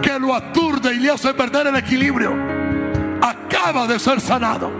que 0.00 0.18
lo 0.18 0.34
aturde 0.34 0.94
y 0.94 1.00
le 1.00 1.10
hace 1.10 1.34
perder 1.34 1.66
el 1.66 1.76
equilibrio, 1.76 2.32
acaba 3.20 3.86
de 3.86 3.98
ser 3.98 4.20
sanado. 4.20 4.70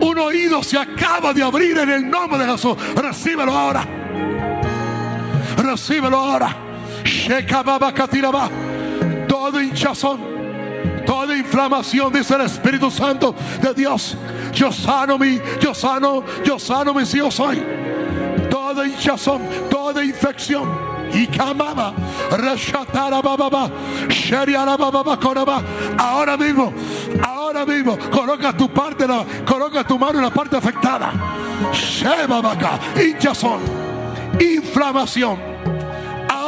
Un 0.00 0.18
oído 0.18 0.62
se 0.62 0.78
acaba 0.78 1.32
de 1.34 1.42
abrir 1.42 1.78
en 1.78 1.90
el 1.90 2.10
nombre 2.10 2.38
de 2.38 2.50
Jesús. 2.50 2.76
Recíbelo 2.96 3.52
ahora. 3.52 4.03
Recíbelo 5.64 6.18
ahora. 6.18 6.54
Todo 9.26 9.60
hinchazón, 9.62 10.20
toda 11.06 11.36
inflamación, 11.36 12.12
dice 12.12 12.34
el 12.34 12.42
Espíritu 12.42 12.90
Santo 12.90 13.34
de 13.62 13.72
Dios. 13.72 14.16
Yo 14.52 14.70
sano 14.70 15.18
mi, 15.18 15.40
yo 15.60 15.74
sano, 15.74 16.22
yo 16.44 16.58
sano 16.58 16.92
mis 16.92 17.14
hijos 17.14 17.40
hoy. 17.40 17.62
Toda 18.50 18.86
hinchazón, 18.86 19.42
toda 19.70 20.04
infección 20.04 20.68
y 21.14 21.26
camaba. 21.28 21.94
Ahora 25.96 26.36
mismo, 26.36 26.72
ahora 27.26 27.64
mismo, 27.64 27.98
coloca 28.10 28.54
tu 28.54 28.68
parte, 28.68 29.06
coloca 29.46 29.82
tu 29.84 29.98
mano 29.98 30.18
en 30.18 30.24
la 30.26 30.30
parte 30.30 30.56
afectada. 30.56 31.10
Shebabaka, 31.72 32.78
hinchazón, 33.00 33.60
inflamación. 34.38 35.53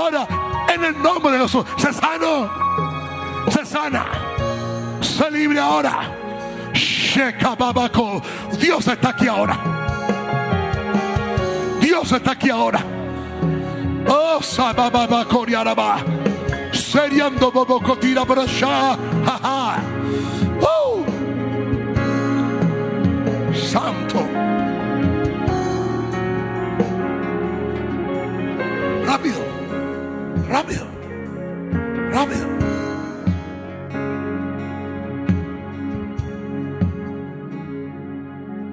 Ahora, 0.06 0.28
en 0.72 0.84
el 0.84 1.02
nombre 1.02 1.32
de 1.32 1.40
Jesús, 1.40 1.64
se 1.78 1.92
sano, 1.92 2.48
se 3.50 3.66
sana, 3.66 4.06
se 5.00 5.28
libre 5.32 5.58
ahora. 5.58 6.08
Dios 8.56 8.86
está 8.86 9.08
aquí 9.08 9.26
ahora. 9.26 9.58
Dios 11.80 12.12
está 12.12 12.30
aquí 12.30 12.50
ahora. 12.50 12.78
Oh, 14.08 14.40
sabababa 14.40 15.24
coriaraba. 15.24 15.96
Seriando 16.72 17.50
bobo 17.50 17.80
cotira 17.80 18.22
brasha. 18.24 18.96
Oh. 20.60 21.04
Santo. 23.52 24.24
Rápido. 29.04 29.55
Rápido. 30.48 30.86
Rápido. 32.12 32.47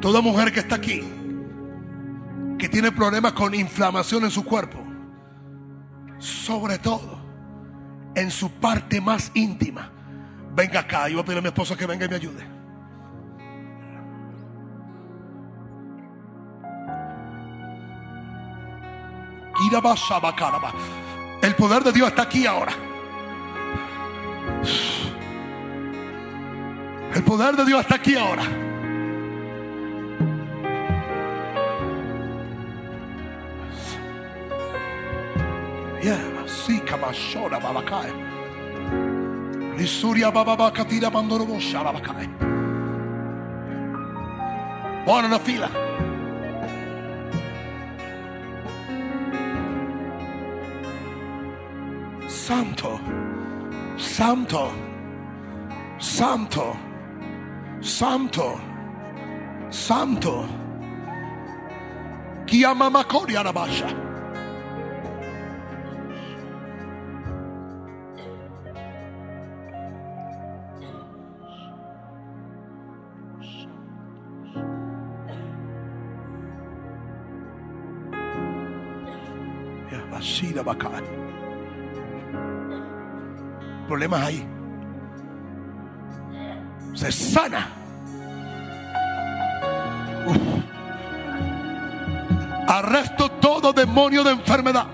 Toda 0.02 0.22
mujer 0.22 0.52
que 0.52 0.60
está 0.60 0.76
aquí, 0.76 1.02
que 2.60 2.68
tiene 2.68 2.91
problemas 2.91 3.34
con 3.34 3.56
inflamación 3.56 4.26
en 4.26 4.32
su 4.32 4.44
cuerpo, 4.44 4.80
sobre 6.20 6.78
todo 6.78 7.18
en 8.14 8.30
su 8.30 8.52
parte 8.52 9.00
más 9.00 9.32
íntima. 9.34 9.91
Venga 10.54 10.82
acá, 10.82 11.08
yo 11.08 11.16
voy 11.16 11.24
a 11.24 11.26
pedir 11.26 11.40
a 11.40 11.41
mi 11.41 11.48
esposa 11.48 11.78
que 11.78 11.86
venga 11.86 12.06
y 12.06 12.10
me 12.10 12.16
ayude. 12.16 12.54
El 21.44 21.56
poder 21.56 21.84
de 21.84 21.91
Dios 21.91 22.07
está 22.07 22.24
aquí 22.24 22.48
ahora. 22.48 22.72
El 27.14 27.24
poder 27.24 27.56
de 27.57 27.65
Dios 27.65 27.82
está 27.82 27.95
aquí 27.95 28.15
ahora. 28.15 28.44
Sika 36.48 36.95
Mashora 36.95 37.60
Babakai. 37.60 38.11
Santo, 52.45 52.99
Santo, 53.95 54.70
Santo, 55.98 56.78
Santo, 57.80 58.60
Santo. 59.70 60.48
Chiama 62.45 62.90
Makori 62.90 63.38
Arabasha. 63.38 64.03
Problemas 83.94 84.24
ahí. 84.24 84.44
Se 86.95 87.11
sana. 87.11 87.68
Arresto 92.68 93.30
todo 93.30 93.72
demonio 93.72 94.24
de 94.24 94.32
enfermedad. 94.32 94.88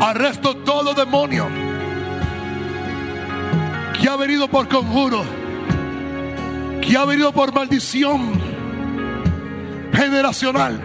Arresto 0.00 0.56
todo 0.64 0.94
demonio 0.94 1.46
que 4.00 4.08
ha 4.08 4.16
venido 4.16 4.48
por 4.48 4.66
conjuro, 4.68 5.22
que 6.80 6.96
ha 6.96 7.04
venido 7.04 7.32
por 7.32 7.52
maldición 7.52 8.40
generacional 9.92 10.80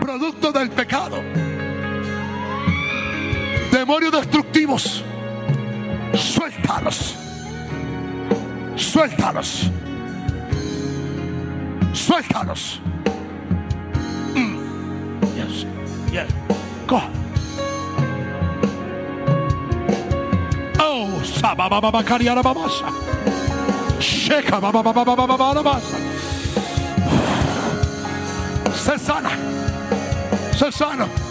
producto 0.00 0.52
del 0.52 0.70
pecado. 0.70 1.22
Demonios 3.70 4.12
destructivos, 4.12 5.04
suéltalos. 6.14 7.14
Suéltalos. 8.76 9.70
Suéltalos. 11.92 12.80
Mm. 14.34 14.56
Yes. 15.36 15.66
Yes. 16.12 16.28
Go. 16.86 17.00
Oh, 20.80 21.08
sabababa 21.22 22.02
cariara 22.02 22.42
babasa. 22.42 22.86
Sheka 24.00 24.60
bababa 24.60 25.80
Se 28.74 28.98
sana 28.98 29.30
se 30.60 30.70
sana. 30.72 31.29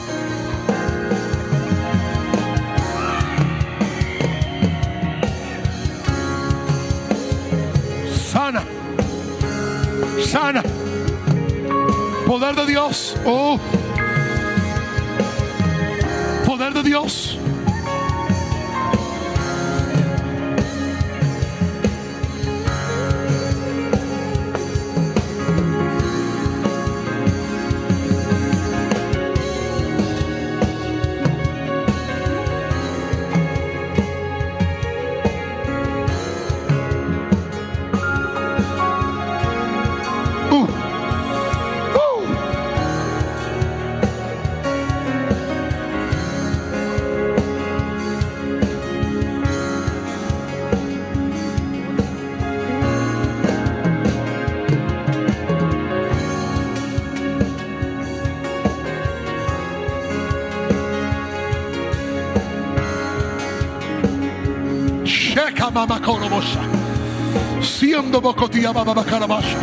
Sana. 8.49 8.63
Sana. 10.25 10.63
Poder 12.25 12.55
de 12.55 12.65
Dios. 12.65 13.15
Oh. 13.23 13.59
Poder 16.47 16.73
de 16.73 16.81
Dios. 16.81 17.38
Seca 65.79 65.87
mama 65.87 66.01
corobosha. 66.01 66.59
Siendo 67.61 68.19
bocotía 68.19 68.73
baba 68.73 69.03
carabasha. 69.03 69.57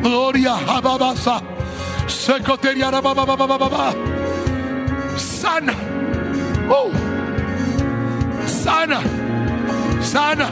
Gloria 0.00 0.54
a 0.54 0.80
babasa. 0.80 1.42
Secoteria 2.06 2.90
baba 2.90 3.14
baba 3.14 3.46
baba. 3.46 3.94
Sana. 5.16 5.74
Oh. 6.70 6.92
Sana. 8.46 9.00
Sana. 10.00 10.48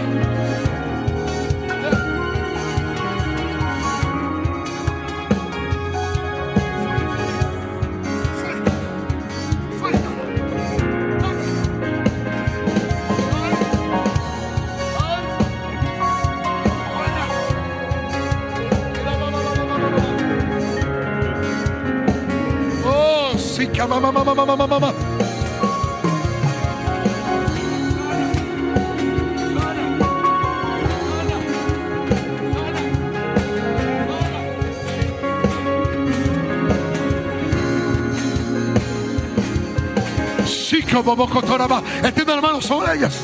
Extiende 42.03 42.35
la 42.35 42.41
mano 42.41 42.61
sobre 42.61 42.95
ellas. 42.95 43.23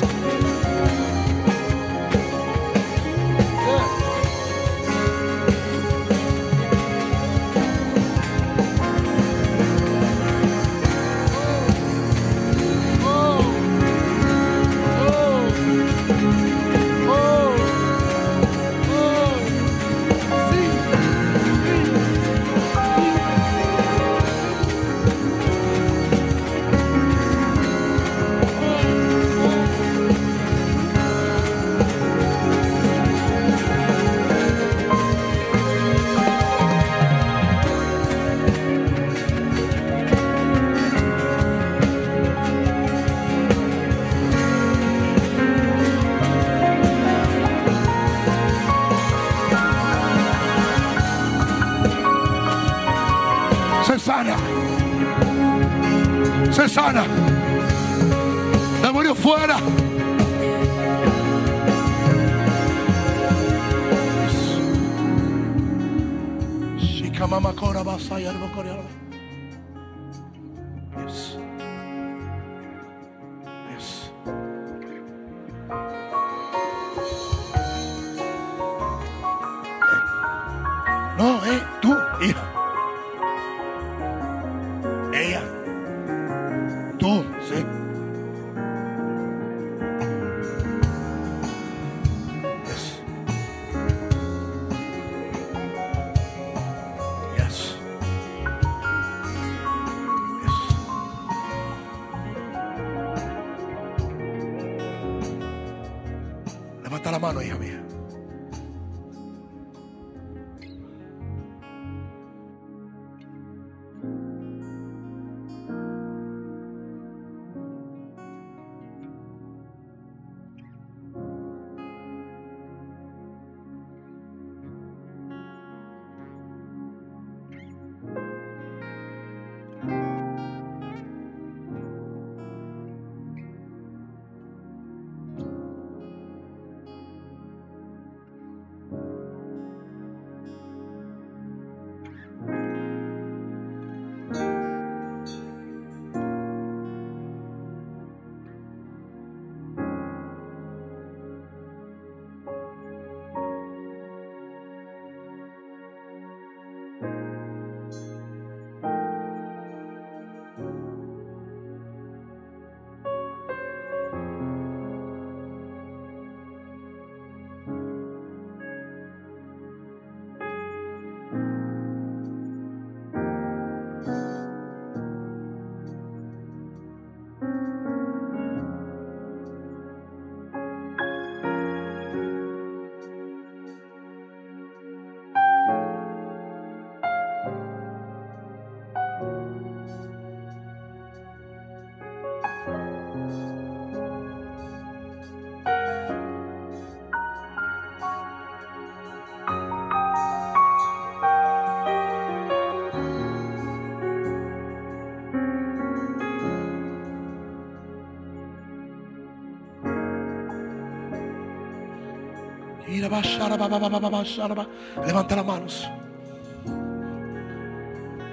Levanta 215.07 215.37
las 215.37 215.47
manos. 215.47 215.89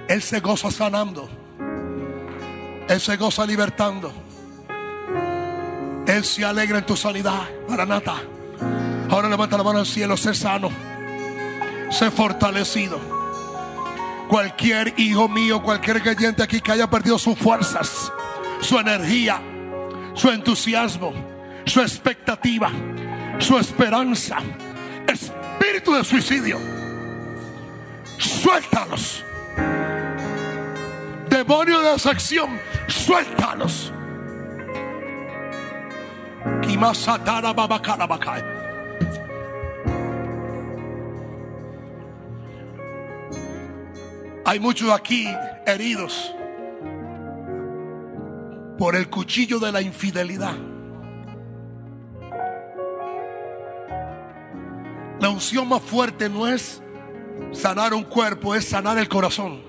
Él 0.08 0.22
se 0.22 0.40
goza 0.40 0.70
sanando. 0.70 1.28
Él 2.88 3.00
se 3.00 3.16
goza 3.16 3.46
libertando. 3.46 4.12
Él 6.06 6.24
se 6.24 6.44
alegra 6.44 6.78
en 6.78 6.86
tu 6.86 6.96
sanidad. 6.96 7.42
Maranata. 7.68 8.14
Ahora 9.10 9.28
levanta 9.28 9.56
la 9.56 9.64
mano 9.64 9.78
al 9.78 9.86
cielo. 9.86 10.16
Sé 10.16 10.34
sano. 10.34 10.70
Sé 11.90 12.10
fortalecido. 12.10 12.98
Cualquier 14.28 14.94
hijo 14.96 15.28
mío, 15.28 15.62
cualquier 15.62 16.02
creyente 16.02 16.42
aquí 16.42 16.60
que 16.60 16.72
haya 16.72 16.88
perdido 16.88 17.18
sus 17.18 17.38
fuerzas, 17.38 18.10
su 18.60 18.78
energía, 18.78 19.40
su 20.14 20.30
entusiasmo, 20.30 21.12
su 21.66 21.80
expectativa, 21.80 22.70
su 23.38 23.58
esperanza. 23.58 24.38
Espíritu 25.64 25.94
de 25.94 26.04
suicidio. 26.04 26.58
Suéltalos. 28.18 29.24
Demonio 31.30 31.80
de 31.80 31.92
desacción. 31.92 32.60
Suéltalos. 32.86 33.90
Hay 44.44 44.60
muchos 44.60 44.90
aquí 44.90 45.26
heridos 45.66 46.34
por 48.76 48.96
el 48.96 49.08
cuchillo 49.08 49.58
de 49.58 49.72
la 49.72 49.80
infidelidad. 49.80 50.73
Unción 55.34 55.68
más 55.68 55.82
fuerte 55.82 56.28
no 56.28 56.46
es 56.46 56.80
sanar 57.52 57.92
un 57.92 58.04
cuerpo, 58.04 58.54
es 58.54 58.64
sanar 58.64 58.98
el 58.98 59.08
corazón. 59.08 59.60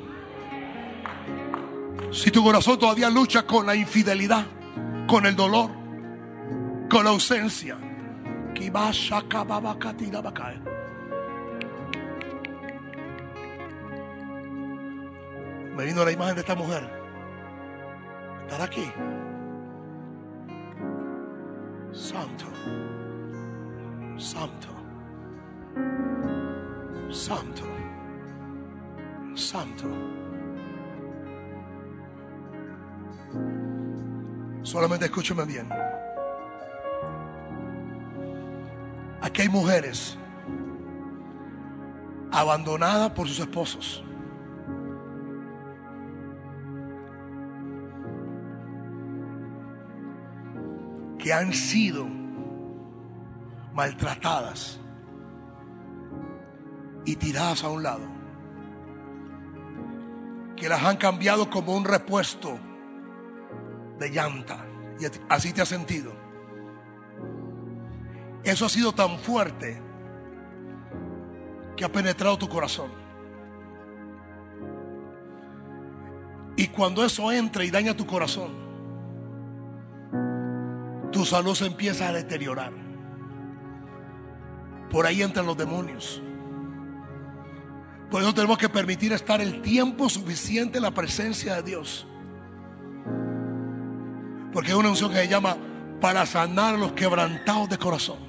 Si 2.11 2.31
tu 2.31 2.43
corazón 2.43 2.79
todavía 2.79 3.09
lucha 3.09 3.45
con 3.45 3.65
la 3.65 3.75
infidelidad, 3.75 4.45
con 5.07 5.25
el 5.25 5.35
dolor, 5.35 5.69
con 6.89 7.03
la 7.03 7.09
ausencia, 7.09 7.77
me 15.75 15.85
vino 15.85 16.05
la 16.05 16.11
imagen 16.11 16.35
de 16.35 16.41
esta 16.41 16.55
mujer. 16.55 16.89
Estar 18.43 18.61
aquí. 18.61 18.91
Santo. 21.91 22.45
Santo. 24.17 24.74
Santo. 27.11 27.63
Santo. 29.35 29.85
Solamente 34.63 35.05
escúchame 35.05 35.45
bien. 35.45 35.69
Aquí 39.21 39.41
hay 39.41 39.49
mujeres 39.49 40.17
abandonadas 42.31 43.11
por 43.11 43.27
sus 43.27 43.39
esposos. 43.39 44.03
que 51.25 51.33
han 51.33 51.51
sido 51.53 52.05
maltratadas 53.73 54.79
y 57.05 57.15
tiradas 57.15 57.63
a 57.63 57.69
un 57.69 57.83
lado. 57.83 58.05
Que 60.55 60.69
las 60.69 60.83
han 60.83 60.97
cambiado 60.97 61.49
como 61.49 61.75
un 61.75 61.85
repuesto 61.85 62.59
de 63.99 64.09
llanta. 64.09 64.65
Y 64.99 65.05
así 65.29 65.53
te 65.53 65.61
has 65.61 65.69
sentido. 65.69 66.13
Eso 68.43 68.65
ha 68.65 68.69
sido 68.69 68.93
tan 68.93 69.17
fuerte 69.19 69.81
que 71.75 71.83
ha 71.83 71.91
penetrado 71.91 72.37
tu 72.37 72.47
corazón. 72.47 72.89
Y 76.55 76.67
cuando 76.67 77.03
eso 77.03 77.31
entra 77.31 77.65
y 77.65 77.71
daña 77.71 77.97
tu 77.97 78.05
corazón, 78.05 78.51
tu 81.11 81.25
salud 81.25 81.53
se 81.53 81.65
empieza 81.65 82.07
a 82.07 82.13
deteriorar. 82.13 82.71
Por 84.89 85.05
ahí 85.05 85.21
entran 85.21 85.45
los 85.45 85.57
demonios. 85.57 86.21
Por 88.15 88.21
eso 88.21 88.33
tenemos 88.33 88.57
que 88.57 88.69
permitir 88.69 89.11
estar 89.11 89.41
el 89.41 89.61
tiempo 89.61 90.07
suficiente 90.07 90.77
en 90.77 90.83
la 90.83 90.91
presencia 90.91 91.55
de 91.55 91.63
Dios. 91.63 92.07
Porque 94.53 94.69
es 94.69 94.73
una 94.73 94.87
unción 94.87 95.11
que 95.11 95.17
se 95.17 95.27
llama 95.27 95.57
para 95.99 96.25
sanar 96.25 96.75
a 96.75 96.77
los 96.77 96.93
quebrantados 96.93 97.67
de 97.67 97.77
corazón. 97.77 98.19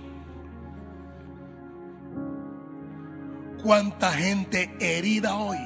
Cuánta 3.63 4.11
gente 4.11 4.75
herida 4.81 5.37
hoy 5.37 5.59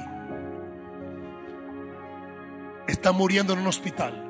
está 2.87 3.11
muriendo 3.13 3.53
en 3.53 3.59
un 3.61 3.65
hospital 3.65 4.23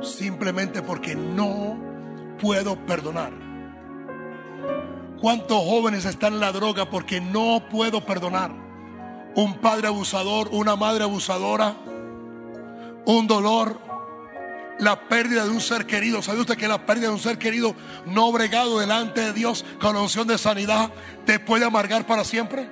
simplemente 0.00 0.80
porque 0.80 1.14
no 1.14 1.78
puedo 2.40 2.76
perdonar. 2.86 3.48
¿Cuántos 5.20 5.58
jóvenes 5.64 6.04
están 6.04 6.34
en 6.34 6.40
la 6.40 6.52
droga 6.52 6.88
porque 6.88 7.20
no 7.20 7.64
puedo 7.70 8.04
perdonar? 8.04 8.52
Un 9.34 9.58
padre 9.58 9.88
abusador, 9.88 10.48
una 10.52 10.76
madre 10.76 11.04
abusadora, 11.04 11.74
un 13.04 13.26
dolor, 13.26 13.80
la 14.78 15.08
pérdida 15.08 15.44
de 15.44 15.50
un 15.50 15.60
ser 15.60 15.86
querido. 15.86 16.22
¿Sabe 16.22 16.40
usted 16.40 16.56
que 16.56 16.68
la 16.68 16.86
pérdida 16.86 17.08
de 17.08 17.14
un 17.14 17.20
ser 17.20 17.38
querido 17.38 17.74
no 18.06 18.30
bregado 18.30 18.78
delante 18.78 19.20
de 19.20 19.32
Dios 19.32 19.64
con 19.80 19.94
la 19.94 20.02
unción 20.02 20.28
de 20.28 20.38
sanidad 20.38 20.92
te 21.24 21.40
puede 21.40 21.64
amargar 21.64 22.06
para 22.06 22.22
siempre? 22.24 22.70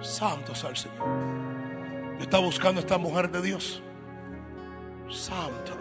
Santo 0.00 0.54
sea 0.54 0.70
el 0.70 0.76
Señor. 0.76 1.06
Está 2.20 2.38
buscando 2.38 2.80
esta 2.80 2.96
mujer 2.98 3.30
de 3.30 3.42
Dios. 3.42 3.82
Santo. 5.10 5.72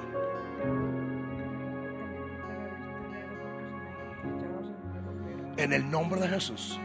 En 5.63 5.71
el 5.71 5.89
nombre 5.89 6.19
de 6.19 6.27
Jesús. 6.27 6.77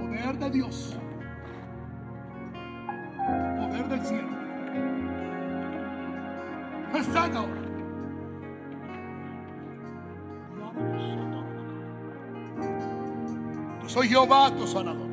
Poder 0.00 0.38
de 0.40 0.50
Dios. 0.50 0.98
Poder 3.60 3.88
del 3.88 4.04
cielo. 4.04 4.28
Santo. 7.14 7.46
Soy 13.86 14.08
Jehová 14.08 14.50
tu 14.56 14.66
sanador. 14.66 15.09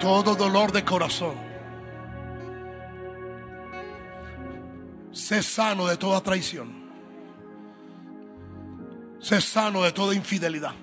Todo 0.00 0.34
dolor 0.34 0.72
de 0.72 0.82
corazón. 0.82 1.34
Sé 5.12 5.42
sano 5.42 5.86
de 5.86 5.98
toda 5.98 6.22
traición. 6.22 6.72
Sé 9.18 9.42
sano 9.42 9.82
de 9.82 9.92
toda 9.92 10.14
infidelidad. 10.14 10.74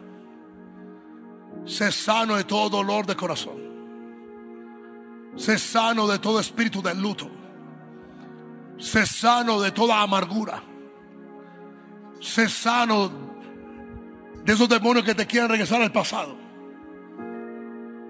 Sé 1.66 1.92
sano 1.92 2.36
de 2.36 2.44
todo 2.44 2.70
dolor 2.70 3.08
de 3.08 3.16
corazón. 3.16 3.58
Sé 5.36 5.58
sano 5.58 6.08
de 6.08 6.20
todo 6.20 6.40
espíritu 6.40 6.84
de 6.84 6.94
luto. 6.94 7.32
Sé 8.78 9.08
sano 9.08 9.60
de 9.60 9.72
toda 9.72 10.02
amargura. 10.04 10.62
Sé 12.22 12.48
sano 12.48 13.29
de 14.44 14.54
esos 14.54 14.70
demonios 14.70 15.06
que 15.06 15.16
te 15.16 15.26
quieren 15.26 15.50
regresar 15.50 15.82
al 15.82 15.92
pasado. 15.92 16.36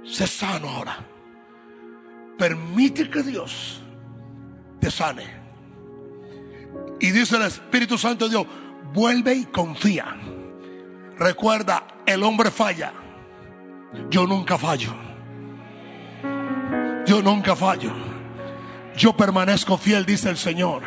Sé 0.04 0.28
sano 0.28 0.70
ahora. 0.70 0.98
Permite 2.38 3.10
que 3.10 3.22
Dios 3.22 3.82
te 4.80 4.90
sane. 4.90 5.26
Y 7.00 7.12
dice 7.12 7.38
el 7.38 7.44
Espíritu 7.44 7.98
Santo 7.98 8.26
de 8.26 8.32
Dios, 8.32 8.48
vuelve 8.94 9.34
y 9.34 9.46
confía. 9.46 10.18
Recuerda, 11.18 11.86
el 12.06 12.24
hombre 12.24 12.52
falla. 12.52 12.94
Yo 14.10 14.26
nunca 14.26 14.58
fallo. 14.58 14.94
Yo 17.06 17.22
nunca 17.22 17.56
fallo. 17.56 17.92
Yo 18.96 19.16
permanezco 19.16 19.78
fiel, 19.78 20.06
dice 20.06 20.30
el 20.30 20.38
Señor. 20.38 20.84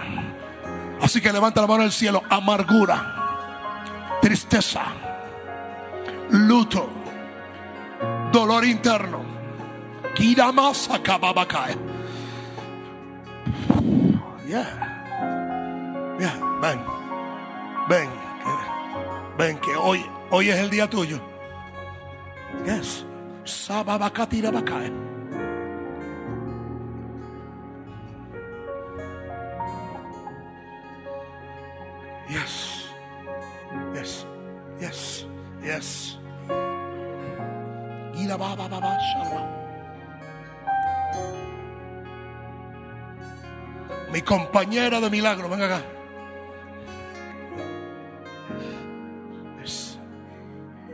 Así 1.00 1.20
que 1.20 1.32
levanta 1.32 1.60
la 1.60 1.66
mano 1.66 1.82
al 1.82 1.92
cielo. 1.92 2.22
Amargura, 2.30 4.18
tristeza, 4.20 4.84
luto, 6.32 6.88
dolor 8.32 8.64
interno. 8.64 9.22
Yeah. 14.46 14.92
Yeah, 16.20 16.38
ven, 16.60 16.78
ven, 17.88 18.08
ven 19.38 19.58
que 19.58 19.74
hoy, 19.74 20.04
hoy 20.30 20.50
es 20.50 20.58
el 20.58 20.70
día 20.70 20.88
tuyo. 20.88 21.18
Yes, 22.64 23.04
sababakatira 23.44 24.50
bakae. 24.52 24.92
Yes, 32.28 32.88
yes, 33.94 34.26
yes, 34.78 35.26
yes. 35.62 36.21
Mi 44.12 44.20
compañera 44.20 45.00
de 45.00 45.08
milagro, 45.08 45.48
venga 45.48 45.64
acá. 45.66 45.80
Yes. 49.58 49.98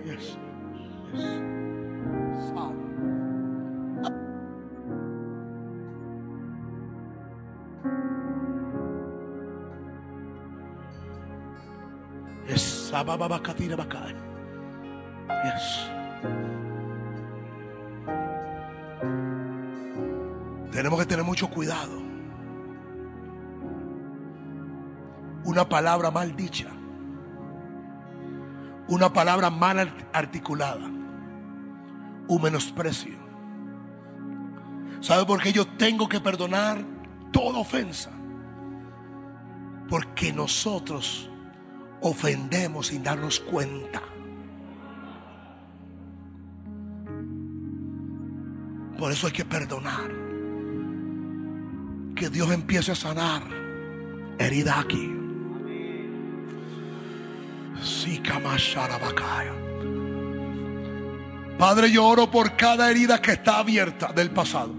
Yes. 0.04 0.36
Yes. 1.12 1.34
Yes. 12.46 12.62
Sabababakatira 12.88 13.76
bakai. 13.76 14.14
Yes. 15.44 16.47
Tenemos 20.78 21.00
que 21.00 21.06
tener 21.06 21.24
mucho 21.24 21.50
cuidado. 21.50 21.90
Una 25.42 25.68
palabra 25.68 26.12
mal 26.12 26.36
dicha. 26.36 26.68
Una 28.86 29.12
palabra 29.12 29.50
mal 29.50 29.92
articulada. 30.12 30.86
Un 32.28 32.40
menosprecio. 32.40 33.18
¿Sabe 35.00 35.26
por 35.26 35.42
qué 35.42 35.52
yo 35.52 35.66
tengo 35.66 36.08
que 36.08 36.20
perdonar 36.20 36.78
toda 37.32 37.58
ofensa? 37.58 38.12
Porque 39.88 40.32
nosotros 40.32 41.28
ofendemos 42.00 42.86
sin 42.86 43.02
darnos 43.02 43.40
cuenta. 43.40 44.00
Por 48.96 49.10
eso 49.10 49.26
hay 49.26 49.32
que 49.32 49.44
perdonar. 49.44 50.27
Que 52.18 52.28
Dios 52.28 52.50
empiece 52.50 52.90
a 52.90 52.94
sanar 52.96 53.42
herida 54.40 54.80
aquí. 54.80 55.14
Padre, 61.56 61.92
yo 61.92 62.04
oro 62.04 62.28
por 62.28 62.56
cada 62.56 62.90
herida 62.90 63.22
que 63.22 63.32
está 63.32 63.58
abierta 63.58 64.12
del 64.12 64.30
pasado. 64.30 64.74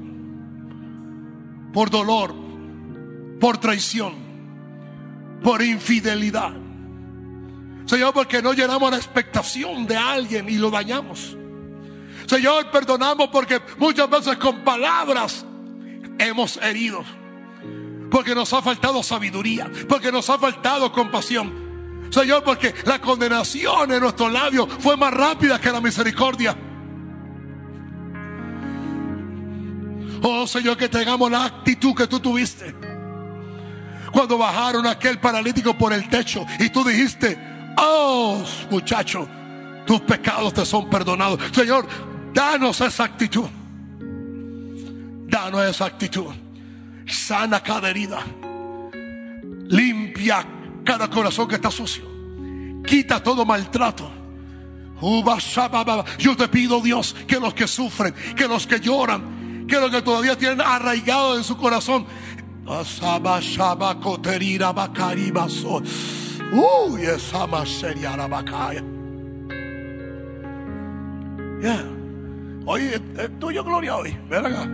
Por 1.71 1.89
dolor, 1.89 2.35
por 3.39 3.57
traición, 3.57 4.15
por 5.41 5.61
infidelidad. 5.61 6.51
Señor, 7.85 8.13
porque 8.13 8.41
no 8.41 8.51
llenamos 8.51 8.91
la 8.91 8.97
expectación 8.97 9.87
de 9.87 9.95
alguien 9.95 10.49
y 10.49 10.57
lo 10.57 10.69
dañamos. 10.69 11.37
Señor, 12.25 12.69
perdonamos 12.69 13.29
porque 13.29 13.61
muchas 13.77 14.09
veces 14.09 14.37
con 14.37 14.59
palabras 14.65 15.45
hemos 16.17 16.57
herido. 16.57 17.18
Porque 18.09 18.33
nos 18.33 18.51
ha 18.53 18.61
faltado 18.61 19.03
sabiduría, 19.03 19.69
porque 19.87 20.11
nos 20.11 20.29
ha 20.29 20.37
faltado 20.37 20.91
compasión. 20.91 21.69
Señor, 22.09 22.43
porque 22.43 22.73
la 22.85 22.99
condenación 22.99 23.91
en 23.91 24.01
nuestros 24.01 24.31
labios 24.31 24.67
fue 24.79 24.97
más 24.97 25.13
rápida 25.13 25.59
que 25.59 25.71
la 25.71 25.79
misericordia. 25.79 26.57
Oh 30.21 30.47
Señor, 30.47 30.75
que 30.75 30.89
tengamos 30.89 31.31
la 31.31 31.45
actitud 31.45 31.93
que 31.95 32.07
tú 32.07 32.19
tuviste. 32.19 32.75
Cuando 34.11 34.37
bajaron 34.37 34.87
aquel 34.87 35.19
paralítico 35.19 35.77
por 35.77 35.93
el 35.93 36.09
techo 36.09 36.45
y 36.59 36.69
tú 36.69 36.83
dijiste, 36.83 37.37
oh 37.77 38.43
muchacho, 38.71 39.27
tus 39.85 40.01
pecados 40.01 40.53
te 40.53 40.65
son 40.65 40.89
perdonados. 40.89 41.39
Señor, 41.53 41.87
danos 42.33 42.81
esa 42.81 43.03
actitud. 43.03 43.47
Danos 45.27 45.63
esa 45.63 45.85
actitud. 45.85 46.25
Sana 47.09 47.61
cada 47.61 47.89
herida. 47.89 48.19
Limpia 49.67 50.45
cada 50.83 51.09
corazón 51.09 51.47
que 51.47 51.55
está 51.55 51.71
sucio. 51.71 52.03
Quita 52.85 53.21
todo 53.21 53.45
maltrato. 53.45 54.09
Yo 56.17 56.35
te 56.35 56.47
pido, 56.47 56.81
Dios, 56.81 57.15
que 57.27 57.39
los 57.39 57.53
que 57.53 57.67
sufren, 57.67 58.13
que 58.35 58.47
los 58.47 58.67
que 58.67 58.79
lloran, 58.79 59.65
que 59.67 59.79
los 59.79 59.91
que 59.91 60.01
todavía 60.01 60.37
tienen 60.37 60.61
arraigado 60.61 61.37
en 61.37 61.43
su 61.43 61.55
corazón. 61.57 62.05
Uy, 66.51 67.01
esa 67.03 67.65
seria. 67.65 68.17
Yeah. 71.61 71.85
Oye, 72.65 73.01
es 73.17 73.39
tuyo 73.39 73.63
gloria 73.63 73.95
hoy. 73.97 74.17
Ven 74.29 74.45
acá. 74.45 74.67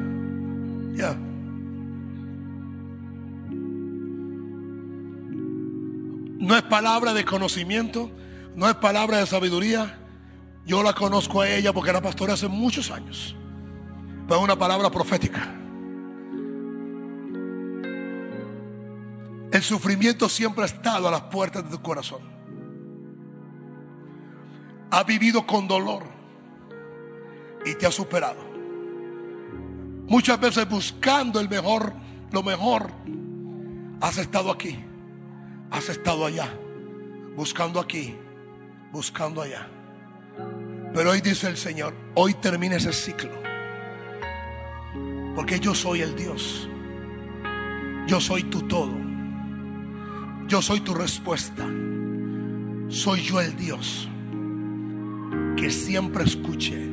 Yeah. 0.95 1.17
No 6.37 6.55
es 6.55 6.63
palabra 6.63 7.13
de 7.13 7.25
conocimiento, 7.25 8.11
no 8.55 8.69
es 8.69 8.75
palabra 8.75 9.17
de 9.17 9.25
sabiduría. 9.25 9.99
Yo 10.65 10.83
la 10.83 10.93
conozco 10.93 11.41
a 11.41 11.49
ella 11.49 11.71
porque 11.73 11.91
era 11.91 12.01
pastora 12.01 12.33
hace 12.33 12.47
muchos 12.47 12.91
años. 12.91 13.35
Pero 14.27 14.39
es 14.39 14.43
una 14.43 14.57
palabra 14.57 14.89
profética. 14.89 15.55
El 19.51 19.61
sufrimiento 19.61 20.27
siempre 20.27 20.63
ha 20.63 20.65
estado 20.65 21.07
a 21.07 21.11
las 21.11 21.21
puertas 21.21 21.63
de 21.63 21.69
tu 21.69 21.81
corazón. 21.81 22.21
Ha 24.91 25.03
vivido 25.03 25.45
con 25.45 25.67
dolor 25.67 26.03
y 27.65 27.73
te 27.75 27.85
ha 27.85 27.91
superado. 27.91 28.43
Muchas 30.07 30.39
veces 30.39 30.67
buscando 30.67 31.39
el 31.39 31.49
mejor, 31.49 31.93
lo 32.31 32.43
mejor, 32.43 32.91
has 34.01 34.17
estado 34.17 34.51
aquí, 34.51 34.83
has 35.75 35.89
estado 35.89 36.25
allá, 36.25 36.57
buscando 37.35 37.81
aquí, 37.81 38.15
buscando 38.93 39.41
allá. 39.41 39.67
Pero 40.93 41.11
hoy 41.11 41.19
dice 41.19 41.49
el 41.49 41.57
Señor, 41.57 41.93
hoy 42.13 42.33
termina 42.35 42.77
ese 42.77 42.93
ciclo. 42.93 43.31
Porque 45.35 45.59
yo 45.59 45.75
soy 45.75 46.01
el 46.01 46.15
Dios. 46.15 46.69
Yo 48.07 48.21
soy 48.21 48.43
tu 48.43 48.61
todo. 48.61 48.93
Yo 50.47 50.61
soy 50.61 50.79
tu 50.79 50.93
respuesta. 50.93 51.67
Soy 52.87 53.21
yo 53.21 53.41
el 53.41 53.57
Dios 53.57 54.07
que 55.57 55.69
siempre 55.71 56.23
escuche 56.23 56.87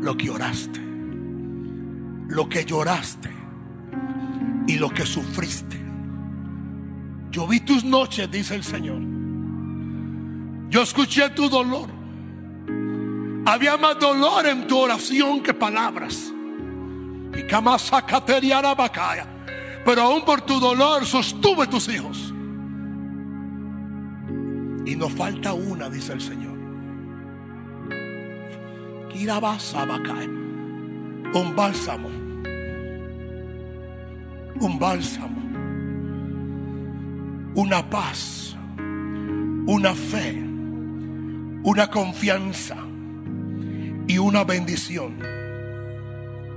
lo 0.00 0.16
que 0.16 0.30
oraste, 0.30 0.80
lo 2.28 2.48
que 2.48 2.64
lloraste 2.64 3.30
y 4.68 4.76
lo 4.76 4.90
que 4.90 5.06
sufriste. 5.06 5.81
Yo 7.32 7.46
vi 7.46 7.60
tus 7.60 7.82
noches, 7.82 8.30
dice 8.30 8.54
el 8.54 8.62
Señor. 8.62 9.00
Yo 10.68 10.82
escuché 10.82 11.30
tu 11.30 11.48
dolor. 11.48 11.88
Había 13.46 13.76
más 13.78 13.98
dolor 13.98 14.46
en 14.46 14.66
tu 14.66 14.78
oración 14.78 15.42
que 15.42 15.54
palabras. 15.54 16.30
Y 17.34 17.48
bacaya. 18.74 19.26
Pero 19.84 20.02
aún 20.02 20.24
por 20.24 20.42
tu 20.42 20.60
dolor 20.60 21.06
sostuve 21.06 21.66
tus 21.66 21.88
hijos. 21.88 22.32
Y 24.84 24.94
nos 24.94 25.12
falta 25.12 25.54
una, 25.54 25.88
dice 25.88 26.12
el 26.12 26.20
Señor. 26.20 26.52
Un 31.34 31.56
bálsamo. 31.56 32.08
Un 34.60 34.78
bálsamo. 34.78 35.51
Una 37.54 37.88
paz. 37.88 38.56
Una 39.66 39.94
fe. 39.94 40.42
Una 41.62 41.88
confianza. 41.88 42.76
Y 44.06 44.18
una 44.18 44.44
bendición. 44.44 45.18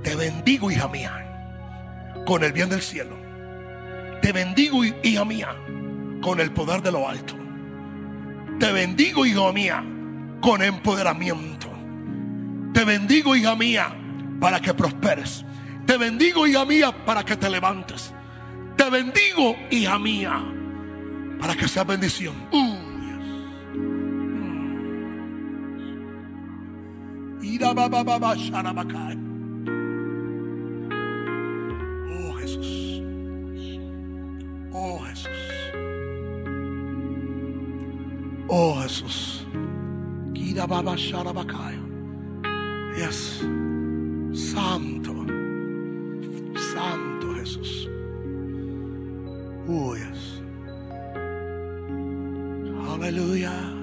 Te 0.02 0.14
bendigo, 0.14 0.70
hija 0.70 0.88
mía 0.88 1.26
con 2.26 2.42
el 2.42 2.52
bien 2.52 2.68
del 2.68 2.82
cielo. 2.82 3.16
Te 4.20 4.32
bendigo, 4.32 4.84
hija 4.84 5.24
mía, 5.24 5.54
con 6.20 6.40
el 6.40 6.50
poder 6.50 6.82
de 6.82 6.92
lo 6.92 7.08
alto. 7.08 7.34
Te 8.58 8.72
bendigo, 8.72 9.24
hija 9.24 9.52
mía, 9.52 9.84
con 10.40 10.62
empoderamiento. 10.62 11.68
Te 12.74 12.84
bendigo, 12.84 13.36
hija 13.36 13.54
mía, 13.54 13.96
para 14.40 14.60
que 14.60 14.74
prosperes. 14.74 15.44
Te 15.86 15.96
bendigo, 15.96 16.46
hija 16.46 16.64
mía, 16.64 16.92
para 17.06 17.24
que 17.24 17.36
te 17.36 17.48
levantes. 17.48 18.12
Te 18.76 18.90
bendigo, 18.90 19.56
hija 19.70 19.98
mía, 19.98 20.42
para 21.38 21.56
que 21.56 21.68
sea 21.68 21.84
bendición. 21.84 22.34
Uh, 22.52 22.86
Ira 27.42 27.72
baba 27.72 28.02
baba 28.02 28.34
Oh 38.48 38.74
Jesús. 38.82 39.44
Ida 40.34 40.66
Baba 40.66 40.96
Sharabakaya. 40.96 41.82
Yes. 42.96 43.44
Santo. 44.32 45.12
Santo 46.72 47.34
Jesús. 47.34 47.88
Oh, 49.68 49.94
yes. 49.94 50.35
Aleluya. 53.06 53.75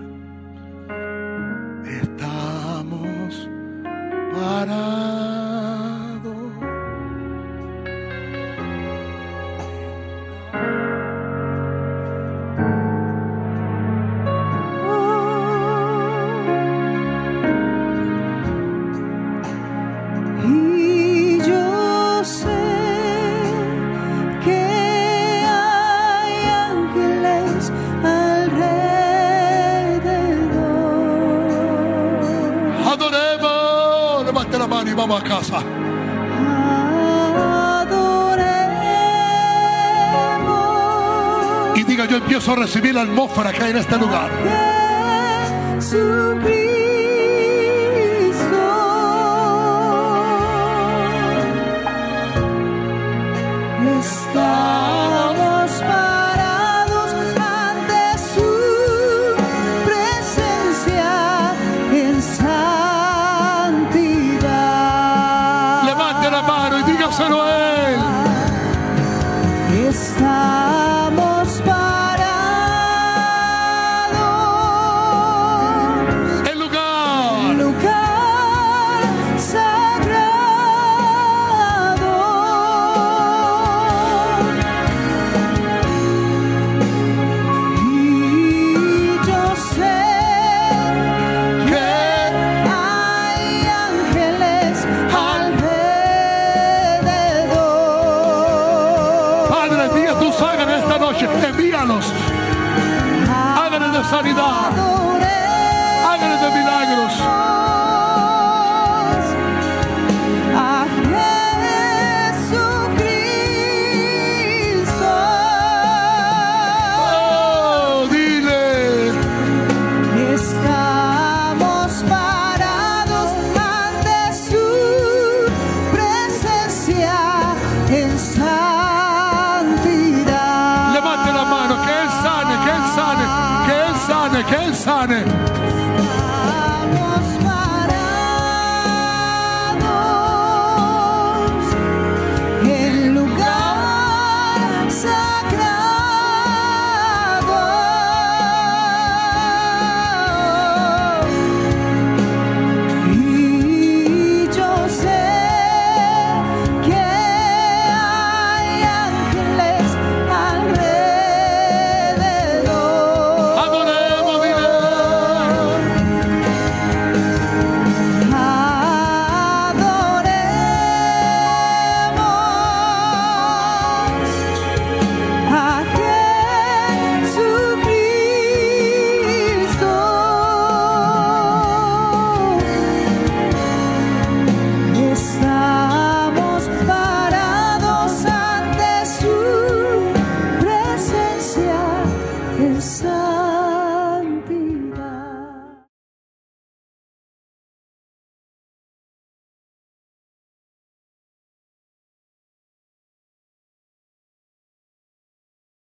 Recibir 42.73 42.95
la 42.95 43.03
atmósfera 43.03 43.53
que 43.53 43.63
hay 43.63 43.69
en 43.69 43.77
este 43.77 43.97
lugar. 43.99 44.31